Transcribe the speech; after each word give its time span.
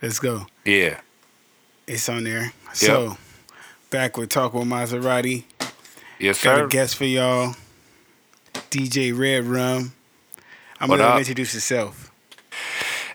Let's 0.00 0.18
go. 0.18 0.46
Yeah. 0.64 1.00
It's 1.86 2.08
on 2.08 2.24
there. 2.24 2.52
So, 2.72 3.16
back 3.90 4.16
with 4.16 4.28
Talk 4.28 4.54
with 4.54 4.66
Maserati. 4.68 5.44
Yes, 6.18 6.42
Got 6.42 6.56
sir. 6.58 6.64
a 6.66 6.68
guest 6.68 6.96
for 6.96 7.04
y'all. 7.04 7.54
DJ 8.70 9.16
Red 9.18 9.44
Rum. 9.44 9.92
I'm 10.80 10.90
him 10.90 11.00
up? 11.00 11.18
introduce 11.18 11.52
himself. 11.52 12.12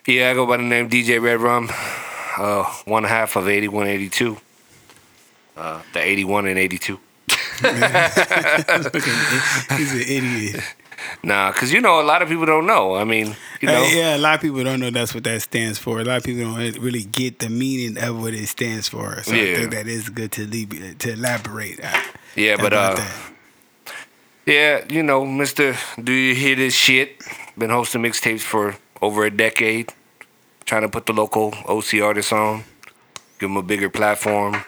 Yeah, 0.06 0.30
I 0.30 0.34
go 0.34 0.46
by 0.46 0.58
the 0.58 0.62
name 0.64 0.90
DJ 0.90 1.20
Red 1.22 1.40
Rum. 1.40 1.70
Uh, 2.36 2.64
one 2.84 3.04
half 3.04 3.36
of 3.36 3.48
8182. 3.48 4.36
Uh, 5.56 5.80
the 5.92 6.00
81 6.02 6.46
and 6.48 6.58
82. 6.58 6.98
He's 7.28 7.72
an 9.92 10.00
idiot. 10.00 10.60
Nah, 11.22 11.52
because 11.52 11.72
you 11.72 11.80
know, 11.80 12.00
a 12.00 12.02
lot 12.04 12.22
of 12.22 12.28
people 12.28 12.46
don't 12.46 12.66
know. 12.66 12.94
I 12.96 13.04
mean, 13.04 13.34
you 13.60 13.68
know. 13.68 13.82
Uh, 13.84 13.88
yeah, 13.88 14.16
a 14.16 14.18
lot 14.18 14.34
of 14.36 14.40
people 14.40 14.62
don't 14.64 14.80
know 14.80 14.90
that's 14.90 15.14
what 15.14 15.24
that 15.24 15.42
stands 15.42 15.78
for. 15.78 16.00
A 16.00 16.04
lot 16.04 16.18
of 16.18 16.24
people 16.24 16.42
don't 16.44 16.78
really 16.78 17.04
get 17.04 17.38
the 17.38 17.48
meaning 17.48 17.96
of 18.02 18.20
what 18.20 18.34
it 18.34 18.46
stands 18.48 18.88
for. 18.88 19.22
So 19.22 19.32
I 19.34 19.54
think 19.54 19.70
that 19.72 19.86
is 19.86 20.08
good 20.08 20.32
to 20.32 20.46
leave, 20.46 20.98
to 20.98 21.12
elaborate. 21.12 21.82
uh, 21.82 22.00
Yeah, 22.36 22.56
but 22.56 22.72
uh, 22.72 22.94
that. 22.96 23.12
yeah, 24.46 24.84
you 24.88 25.02
know, 25.02 25.24
Mister, 25.24 25.76
do 26.02 26.12
you 26.12 26.34
hear 26.34 26.56
this 26.56 26.74
shit? 26.74 27.22
Been 27.56 27.70
hosting 27.70 28.02
mixtapes 28.02 28.40
for 28.40 28.76
over 29.00 29.24
a 29.24 29.30
decade, 29.30 29.92
trying 30.64 30.82
to 30.82 30.88
put 30.88 31.06
the 31.06 31.12
local 31.12 31.54
OC 31.66 32.00
artists 32.02 32.32
on, 32.32 32.64
give 33.38 33.48
them 33.48 33.56
a 33.56 33.62
bigger 33.62 33.88
platform. 33.88 34.64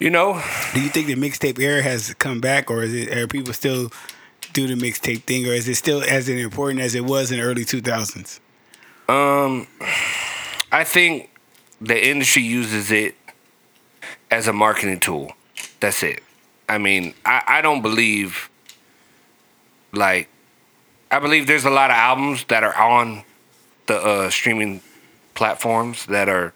You 0.00 0.10
know, 0.10 0.40
Do 0.74 0.80
you 0.80 0.90
think 0.90 1.08
the 1.08 1.16
mixtape 1.16 1.58
era 1.58 1.82
has 1.82 2.14
come 2.14 2.40
back, 2.40 2.70
or 2.70 2.84
is 2.84 2.94
it 2.94 3.10
are 3.16 3.26
people 3.26 3.52
still 3.52 3.90
do 4.66 4.74
the 4.74 4.80
mixtape 4.86 5.22
thing, 5.22 5.46
or 5.46 5.52
is 5.52 5.68
it 5.68 5.76
still 5.76 6.02
as 6.02 6.28
important 6.28 6.80
as 6.80 6.94
it 6.94 7.04
was 7.04 7.30
in 7.30 7.38
the 7.38 7.44
early 7.44 7.64
two 7.64 7.80
thousands? 7.80 8.40
um, 9.08 9.66
I 10.70 10.84
think 10.84 11.30
the 11.80 12.08
industry 12.12 12.42
uses 12.42 12.90
it 12.90 13.14
as 14.30 14.48
a 14.48 14.52
marketing 14.52 15.00
tool. 15.00 15.32
That's 15.80 16.02
it. 16.02 16.22
I 16.68 16.76
mean, 16.78 17.14
I, 17.24 17.42
I 17.46 17.62
don't 17.62 17.80
believe 17.82 18.50
like 19.92 20.28
I 21.10 21.18
believe 21.20 21.46
there's 21.46 21.64
a 21.64 21.70
lot 21.70 21.90
of 21.90 21.96
albums 21.96 22.44
that 22.48 22.62
are 22.62 22.74
on 22.76 23.22
the 23.86 23.96
uh, 23.96 24.30
streaming 24.30 24.82
platforms 25.34 26.04
that 26.06 26.28
are 26.28 26.52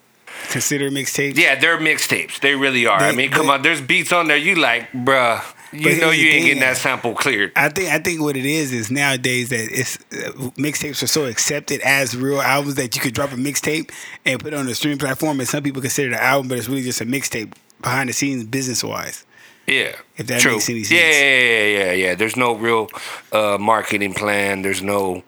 considered 0.50 0.92
mixtapes. 0.92 1.36
yeah, 1.36 1.54
they're 1.58 1.78
mixtapes. 1.78 2.40
They 2.40 2.54
really 2.54 2.84
are. 2.86 3.00
I 3.00 3.12
mean, 3.14 3.30
come 3.30 3.46
but- 3.46 3.52
on, 3.54 3.62
there's 3.62 3.80
beats 3.80 4.12
on 4.12 4.26
there. 4.28 4.36
You 4.36 4.56
like, 4.56 4.90
bruh. 4.92 5.40
You 5.72 5.84
But 5.84 5.98
know 5.98 6.10
you 6.10 6.28
ain't 6.28 6.44
getting 6.44 6.60
that 6.60 6.76
sample 6.76 7.14
cleared. 7.14 7.52
I 7.56 7.68
think 7.70 7.90
I 7.90 7.98
think 7.98 8.20
what 8.20 8.36
it 8.36 8.44
is 8.44 8.72
is 8.72 8.90
nowadays 8.90 9.48
that 9.48 9.68
it's 9.70 9.96
uh, 10.12 10.50
mixtapes 10.58 11.02
are 11.02 11.06
so 11.06 11.24
accepted 11.24 11.80
as 11.80 12.14
real 12.16 12.40
albums 12.42 12.74
that 12.74 12.94
you 12.94 13.00
could 13.00 13.14
drop 13.14 13.32
a 13.32 13.36
mixtape 13.36 13.90
and 14.26 14.38
put 14.38 14.52
it 14.52 14.56
on 14.56 14.68
a 14.68 14.74
streaming 14.74 14.98
platform, 14.98 15.40
and 15.40 15.48
some 15.48 15.62
people 15.62 15.80
consider 15.80 16.10
it 16.10 16.14
an 16.14 16.20
album, 16.20 16.48
but 16.48 16.58
it's 16.58 16.68
really 16.68 16.82
just 16.82 17.00
a 17.00 17.06
mixtape 17.06 17.52
behind 17.80 18.08
the 18.08 18.12
scenes, 18.12 18.44
business 18.44 18.84
wise. 18.84 19.24
Yeah. 19.66 19.94
If 20.16 20.26
that 20.26 20.40
True. 20.40 20.52
makes 20.52 20.68
any 20.68 20.82
sense. 20.84 21.00
yeah, 21.00 21.10
yeah, 21.10 21.64
yeah, 21.84 21.92
yeah. 21.92 22.14
There's 22.16 22.36
no 22.36 22.54
real 22.54 22.88
uh, 23.32 23.56
marketing 23.60 24.12
plan. 24.12 24.62
There's 24.62 24.82
no, 24.82 25.22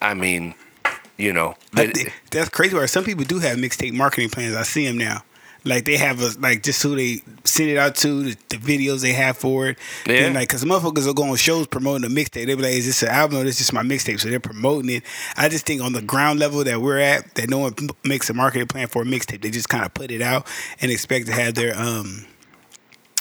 I 0.00 0.14
mean, 0.14 0.54
you 1.16 1.32
know. 1.32 1.54
I 1.74 1.86
the- 1.86 2.10
that's 2.30 2.50
crazy. 2.50 2.74
Where 2.76 2.86
some 2.86 3.02
people 3.04 3.24
do 3.24 3.38
have 3.40 3.56
mixtape 3.58 3.94
marketing 3.94 4.28
plans. 4.30 4.54
I 4.54 4.62
see 4.62 4.86
them 4.86 4.98
now. 4.98 5.24
Like 5.64 5.84
they 5.84 5.96
have 5.96 6.20
a 6.20 6.30
like 6.40 6.62
just 6.62 6.82
who 6.82 6.96
they 6.96 7.22
send 7.44 7.70
it 7.70 7.78
out 7.78 7.94
to, 7.96 8.22
the, 8.24 8.36
the 8.48 8.56
videos 8.56 9.00
they 9.02 9.12
have 9.12 9.36
for 9.36 9.68
it. 9.68 9.78
Yeah. 10.06 10.22
Then 10.22 10.34
like, 10.34 10.48
cause 10.48 10.64
motherfuckers 10.64 11.08
are 11.08 11.14
going 11.14 11.30
on 11.30 11.36
shows 11.36 11.66
promoting 11.68 12.04
a 12.04 12.12
mixtape. 12.12 12.46
They 12.46 12.54
be 12.54 12.56
like, 12.56 12.72
"Is 12.72 12.86
this 12.86 13.02
an 13.02 13.10
album 13.10 13.38
or 13.38 13.44
this 13.44 13.58
just 13.58 13.72
my 13.72 13.82
mixtape?" 13.82 14.20
So 14.20 14.28
they're 14.28 14.40
promoting 14.40 14.90
it. 14.90 15.04
I 15.36 15.48
just 15.48 15.64
think 15.64 15.80
on 15.80 15.92
the 15.92 16.02
ground 16.02 16.40
level 16.40 16.64
that 16.64 16.80
we're 16.80 16.98
at, 16.98 17.34
that 17.36 17.48
no 17.48 17.58
one 17.58 17.74
makes 18.04 18.28
a 18.28 18.34
marketing 18.34 18.66
plan 18.66 18.88
for 18.88 19.02
a 19.02 19.04
mixtape. 19.04 19.42
They 19.42 19.50
just 19.50 19.68
kind 19.68 19.84
of 19.84 19.94
put 19.94 20.10
it 20.10 20.22
out 20.22 20.46
and 20.80 20.90
expect 20.90 21.26
to 21.26 21.32
have 21.32 21.54
their 21.54 21.78
um 21.78 22.26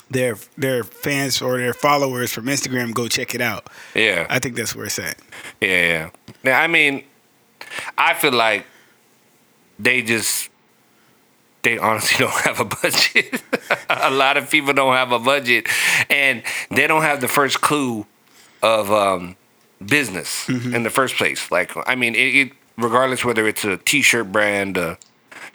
their 0.10 0.38
their 0.58 0.84
fans 0.84 1.42
or 1.42 1.58
their 1.58 1.74
followers 1.74 2.32
from 2.34 2.46
Instagram 2.46 2.94
go 2.94 3.08
check 3.08 3.34
it 3.34 3.42
out. 3.42 3.68
yeah. 3.96 4.28
I 4.30 4.40
think 4.40 4.56
that's 4.56 4.76
where 4.76 4.86
it's 4.86 5.00
at. 5.00 5.18
Yeah, 5.62 5.70
yeah. 5.70 6.10
Now, 6.44 6.60
I 6.62 6.68
mean, 6.68 7.04
I 7.98 8.14
feel 8.14 8.34
like 8.34 8.66
they 9.80 10.02
just 10.02 10.50
they 11.64 11.78
honestly 11.78 12.18
don't 12.26 12.42
have 12.42 12.60
a 12.60 12.66
budget. 12.66 13.42
a 13.90 14.12
lot 14.12 14.38
of 14.38 14.50
people 14.50 14.74
don't 14.74 14.96
have 14.96 15.12
a 15.12 15.20
budget, 15.20 15.68
and 16.10 16.44
they 16.70 16.88
don't 16.88 17.04
have 17.04 17.22
the 17.22 17.28
first 17.28 17.62
clue 17.62 18.06
of 18.62 18.92
um, 18.92 19.36
business 19.84 20.48
in 20.48 20.84
the 20.84 20.90
first 20.90 21.16
place. 21.16 21.50
Like, 21.50 21.72
I 21.88 21.96
mean, 21.96 22.16
it, 22.16 22.36
it 22.36 22.52
regardless 22.78 23.26
whether 23.26 23.48
it's 23.48 23.64
a 23.64 23.78
T-shirt 23.78 24.32
brand. 24.32 24.78
Uh, 24.78 24.96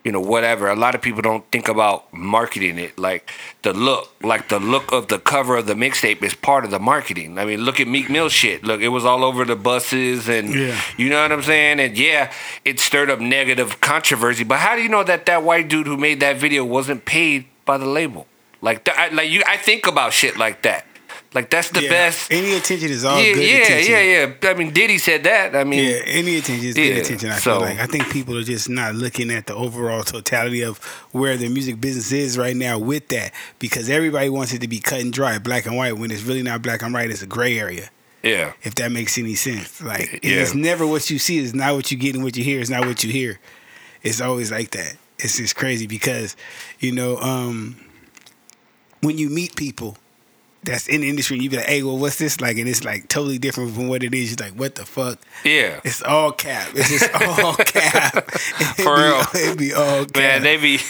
you 0.07 0.13
know, 0.13 0.21
whatever. 0.21 0.69
A 0.69 0.77
lot 0.77 0.95
of 0.95 1.03
people 1.03 1.21
don't 1.21 1.45
think 1.51 1.67
about 1.67 2.13
marketing 2.15 2.79
it. 2.79 2.97
Like 2.97 3.29
the 3.63 3.73
look, 3.73 4.09
like 4.23 4.49
the 4.49 4.61
look 4.61 4.93
of 4.93 5.09
the 5.09 5.19
cover 5.19 5.57
of 5.57 5.67
the 5.67 5.75
mixtape 5.75 6.23
is 6.23 6.33
part 6.33 6.65
of 6.65 6.71
the 6.71 6.79
marketing. 6.79 7.39
I 7.41 7.45
mean, 7.45 7.63
look 7.63 7.81
at 7.81 7.89
Meek 7.89 8.09
Mill 8.09 8.29
shit. 8.29 8.63
Look, 8.63 8.81
it 8.81 8.91
was 8.91 9.05
all 9.05 9.25
over 9.25 9.45
the 9.45 9.57
buses 9.57 10.29
and 10.29 10.55
Yeah. 10.55 10.81
you 10.97 11.09
know 11.11 11.21
what 11.23 11.33
I'm 11.33 11.43
saying? 11.43 11.81
And 11.81 11.99
yeah, 11.99 12.31
it 12.65 12.79
stirred 12.79 13.11
up 13.11 13.19
negative 13.19 13.81
controversy. 13.81 14.45
But 14.45 14.61
how 14.61 14.77
do 14.77 14.83
you 14.83 14.89
know 14.89 15.03
that 15.03 15.27
that 15.27 15.43
white 15.43 15.67
dude 15.69 15.89
who 15.89 15.97
made 15.97 16.21
that 16.21 16.37
video 16.37 16.65
wasn't 16.65 17.05
paid 17.05 17.47
by 17.65 17.77
the 17.77 17.87
label? 17.87 18.29
Like, 18.63 18.85
th- 18.85 18.97
I, 18.97 19.09
like 19.09 19.29
you, 19.29 19.43
I 19.45 19.57
think 19.57 19.89
about 19.89 20.13
shit 20.13 20.37
like 20.39 20.63
that. 20.63 20.87
Like 21.37 21.51
that's 21.51 21.69
the 21.69 21.83
Yeah. 21.83 21.91
best. 21.91 22.33
Any 22.33 22.55
attention 22.57 22.89
is 22.91 23.05
all 23.05 23.21
yeah, 23.21 23.35
good 23.35 23.45
yeah, 23.47 23.57
attention. 23.57 23.93
yeah, 23.93 24.01
yeah. 24.01 24.33
Yeah. 24.43 24.51
I 24.51 24.55
mean, 24.55 24.71
Diddy 24.73 24.97
said 24.97 25.23
that. 25.25 25.55
I 25.55 25.65
mean, 25.65 25.85
Yeah, 25.85 26.01
any 26.07 26.39
attention 26.39 26.67
is 26.67 26.75
good 26.75 26.97
attention. 26.97 27.31
I 27.31 27.37
so- 27.39 27.59
feel 27.59 27.61
like 27.69 27.79
I 27.79 27.85
think 27.87 28.11
people 28.11 28.39
are 28.39 28.43
just 28.43 28.71
not 28.71 28.95
looking 28.95 29.31
at 29.31 29.47
the 29.47 29.55
overall 29.55 30.03
totality 30.03 30.63
of 30.63 30.79
where 31.13 31.37
the 31.37 31.49
music 31.51 31.79
business 31.81 32.11
is 32.11 32.39
right 32.39 32.57
now 32.57 32.79
with 32.79 33.09
that 33.09 33.33
because 33.59 33.91
everybody 33.91 34.31
wants 34.31 34.55
it 34.55 34.61
to 34.63 34.69
be 34.69 34.81
cut 34.81 35.01
and 35.01 35.13
dry, 35.13 35.39
black 35.39 35.67
and 35.67 35.77
white. 35.77 35.99
When 35.99 36.11
it's 36.11 36.23
really 36.23 36.43
not 36.43 36.63
black 36.63 36.81
and 36.83 36.95
white, 36.95 37.11
it's 37.11 37.21
a 37.23 37.27
gray 37.27 37.59
area. 37.59 37.91
yeah, 38.23 38.53
If 38.63 38.75
that 38.77 38.91
makes 38.91 39.19
any 39.19 39.35
sense, 39.35 39.81
like 39.83 40.21
Yeah. 40.23 40.37
it's 40.41 40.55
never 40.55 40.87
what 40.87 41.11
you 41.11 41.19
see. 41.19 41.39
It's 41.39 41.53
not 41.55 41.75
what 41.77 41.93
you 41.93 41.99
get, 41.99 42.15
and 42.15 42.25
what 42.25 42.35
you 42.37 42.43
hear 42.45 42.61
is 42.61 42.71
not 42.71 42.87
what 42.87 43.05
you 43.05 43.13
hear. 43.13 43.39
It's 44.03 44.21
always 44.23 44.51
like 44.51 44.71
that. 44.71 44.97
It's 45.19 45.37
just 45.37 45.55
crazy 45.55 45.87
because 45.87 46.35
you 46.81 46.93
know 46.93 47.19
um, 47.19 47.77
when 49.03 49.19
you 49.19 49.29
meet 49.29 49.55
people 49.55 49.97
that's 50.67 50.87
in 50.89 51.01
the 51.01 51.09
industry, 51.09 51.37
and 51.37 51.45
you 51.45 51.51
be 51.51 51.57
like, 51.57 51.67
"Hey, 51.67 51.83
well, 51.83 51.97
what's 51.99 52.17
this 52.17 52.41
like?" 52.41 52.59
And 52.59 52.69
it's 52.69 52.85
like 52.85 53.09
totally 53.09 53.39
different 53.39 53.75
from 53.75 53.89
what 53.89 54.03
it 54.03 54.15
is. 54.15 54.31
You're 54.31 54.49
like, 54.49 54.59
"What 54.59 54.75
the 54.75 54.85
fuck?" 54.85 55.19
yeah. 55.45 55.81
It's 55.85 56.03
all 56.03 56.33
cap. 56.33 56.69
It's 56.75 56.91
just 56.91 57.11
all 57.39 57.55
cap. 57.55 58.29
It 58.29 58.83
For 58.83 58.97
be, 58.97 59.03
real. 59.03 59.25
It 59.53 59.59
be 59.59 59.73
all 59.73 60.05
cap. 60.05 60.17
Man, 60.17 60.43
they 60.43 60.57
be 60.59 60.81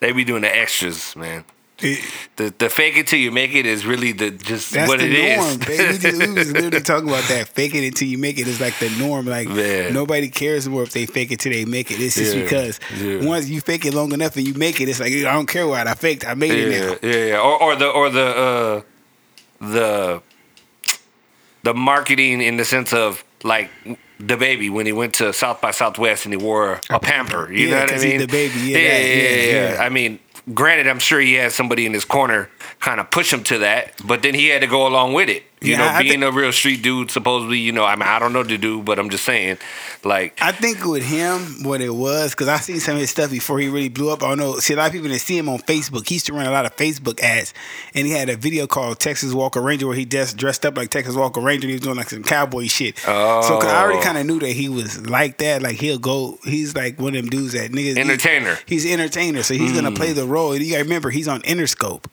they 0.00 0.12
be 0.12 0.24
doing 0.24 0.42
the 0.42 0.54
extras, 0.54 1.16
man. 1.16 1.44
It- 1.80 2.00
The 2.36 2.52
the 2.58 2.68
fake 2.70 2.96
it 2.96 3.06
till 3.06 3.18
you 3.18 3.30
make 3.32 3.54
it 3.54 3.64
is 3.66 3.84
really 3.86 4.12
the 4.12 4.30
just 4.30 4.72
that's 4.72 4.88
what 4.88 4.98
the 5.00 5.06
it 5.06 5.12
is. 5.12 5.38
norm, 5.38 5.58
baby. 5.58 6.18
We, 6.18 6.26
we 6.28 6.34
was 6.34 6.52
literally 6.52 6.80
talking 6.80 7.08
about 7.08 7.24
that. 7.28 7.48
Faking 7.48 7.84
it 7.84 7.94
till 7.96 8.08
you 8.08 8.18
make 8.18 8.38
it 8.38 8.46
is 8.48 8.60
like 8.60 8.76
the 8.78 8.90
norm. 8.98 9.26
Like 9.26 9.48
Man. 9.48 9.92
nobody 9.92 10.28
cares 10.28 10.68
more 10.68 10.82
if 10.84 10.92
they 10.92 11.06
fake 11.06 11.30
it 11.32 11.40
till 11.40 11.52
they 11.52 11.64
make 11.64 11.90
it. 11.90 12.00
It's 12.00 12.14
just 12.16 12.34
Yeah, 12.36 12.42
because 12.42 12.80
yeah. 13.00 13.24
once 13.24 13.48
you 13.48 13.60
fake 13.60 13.84
it 13.86 13.94
long 13.94 14.12
enough 14.12 14.36
and 14.36 14.46
you 14.46 14.54
make 14.54 14.80
it, 14.80 14.88
it's 14.88 15.00
like 15.00 15.12
I 15.12 15.32
don't 15.32 15.46
care 15.48 15.66
what 15.66 15.86
I 15.86 15.94
faked. 15.94 16.24
I 16.26 16.34
made 16.34 16.52
it 16.52 16.70
yeah, 16.72 16.86
now. 16.86 16.96
yeah, 17.02 17.24
yeah. 17.26 17.40
Or 17.40 17.60
or 17.62 17.76
the 17.76 17.88
or 17.88 18.10
the 18.10 18.26
uh 18.26 18.80
the 19.60 20.22
the 21.62 21.74
marketing 21.74 22.40
in 22.42 22.56
the 22.56 22.64
sense 22.64 22.92
of 22.92 23.24
like 23.42 23.70
the 24.20 24.36
baby 24.36 24.70
when 24.70 24.86
he 24.86 24.92
went 24.92 25.14
to 25.14 25.32
South 25.32 25.60
by 25.60 25.70
Southwest 25.70 26.24
and 26.24 26.32
he 26.32 26.36
wore 26.38 26.80
a, 26.90 27.00
pamper. 27.00 27.52
You 27.52 27.70
know 27.70 27.80
what 27.80 27.92
I 27.92 27.98
mean? 27.98 28.18
the 28.20 28.26
baby. 28.26 28.58
Yeah, 28.60 28.78
yeah, 28.78 28.88
that- 28.88 29.04
yeah, 29.06 29.14
yeah, 29.14 29.52
yeah, 29.52 29.74
yeah. 29.74 29.82
I 29.82 29.88
mean, 29.88 30.18
granted, 30.52 30.88
I'm 30.88 30.98
sure 30.98 31.20
he 31.20 31.34
had 31.34 31.52
somebody 31.52 31.86
in 31.86 31.94
his 31.94 32.04
corner 32.04 32.50
kind 32.80 33.00
of 33.00 33.10
push 33.10 33.32
him 33.32 33.44
to 33.44 33.58
that, 33.58 33.94
but 34.04 34.22
then 34.22 34.34
he 34.34 34.48
had 34.48 34.60
to 34.60 34.66
go 34.66 34.86
along 34.86 35.14
with 35.14 35.28
it. 35.28 35.44
You 35.64 35.72
Yeah, 35.72 35.78
know, 35.78 35.84
I 35.86 36.02
being 36.02 36.20
thi- 36.20 36.26
a 36.26 36.30
real 36.30 36.52
street 36.52 36.82
dude, 36.82 37.10
supposedly, 37.10 37.58
you 37.58 37.72
know, 37.72 37.84
I 37.84 37.96
mean, 37.96 38.06
I 38.08 38.18
don't 38.18 38.32
know 38.32 38.42
the 38.42 38.58
dude, 38.58 38.84
but 38.84 38.98
I'm 38.98 39.08
just 39.10 39.24
saying, 39.24 39.56
like, 40.04 40.38
I 40.42 40.52
think 40.52 40.84
with 40.84 41.02
him, 41.02 41.62
what 41.64 41.80
it 41.80 41.94
was, 41.94 42.32
because 42.32 42.48
I 42.48 42.58
seen 42.58 42.80
some 42.80 42.94
of 42.96 43.00
his 43.00 43.10
stuff 43.10 43.30
before 43.30 43.58
he 43.58 43.68
really 43.68 43.88
blew 43.88 44.10
up. 44.10 44.22
I 44.22 44.28
don't 44.28 44.38
know. 44.38 44.58
See, 44.58 44.74
a 44.74 44.76
lot 44.76 44.86
of 44.88 44.92
people 44.92 45.08
that 45.08 45.18
see 45.20 45.38
him 45.38 45.48
on 45.48 45.58
Facebook. 45.60 46.06
He 46.06 46.16
used 46.16 46.26
to 46.26 46.34
run 46.34 46.46
a 46.46 46.50
lot 46.50 46.66
of 46.66 46.76
Facebook 46.76 47.20
ads, 47.20 47.54
and 47.94 48.06
he 48.06 48.12
had 48.12 48.28
a 48.28 48.36
video 48.36 48.66
called 48.66 48.98
Texas 49.00 49.32
Walker 49.32 49.62
Ranger 49.62 49.86
where 49.86 49.96
he 49.96 50.04
just 50.04 50.36
dressed 50.36 50.66
up 50.66 50.76
like 50.76 50.90
Texas 50.90 51.14
Walker 51.14 51.40
Ranger. 51.40 51.64
and 51.66 51.70
He 51.70 51.74
was 51.76 51.80
doing 51.82 51.96
like 51.96 52.10
some 52.10 52.22
cowboy 52.22 52.66
shit. 52.66 52.98
So 52.98 53.06
'cause 53.06 53.64
I 53.64 53.80
already 53.82 53.98
Oh. 54.00 54.02
kind 54.02 54.18
of 54.18 54.26
knew 54.26 54.38
that 54.40 54.50
he 54.52 54.68
was 54.68 55.08
like 55.08 55.38
that. 55.38 55.62
Like 55.62 55.76
he'll 55.80 55.98
go. 55.98 56.38
He's 56.44 56.74
like 56.76 57.00
one 57.00 57.14
of 57.14 57.22
them 57.22 57.30
dudes 57.30 57.52
that 57.54 57.72
niggas. 57.72 57.96
Entertainer. 57.96 58.58
he's 58.66 58.84
an 58.84 58.92
entertainer, 58.92 59.42
so 59.42 59.54
he's 59.54 59.72
gonna 59.72 59.92
play 59.92 60.12
mm. 60.12 60.16
the 60.16 60.26
role. 60.26 60.52
And 60.52 60.62
you 60.62 60.72
gotta 60.72 60.84
remember, 60.84 61.10
he's 61.10 61.28
on 61.28 61.40
Interscope. 61.42 62.04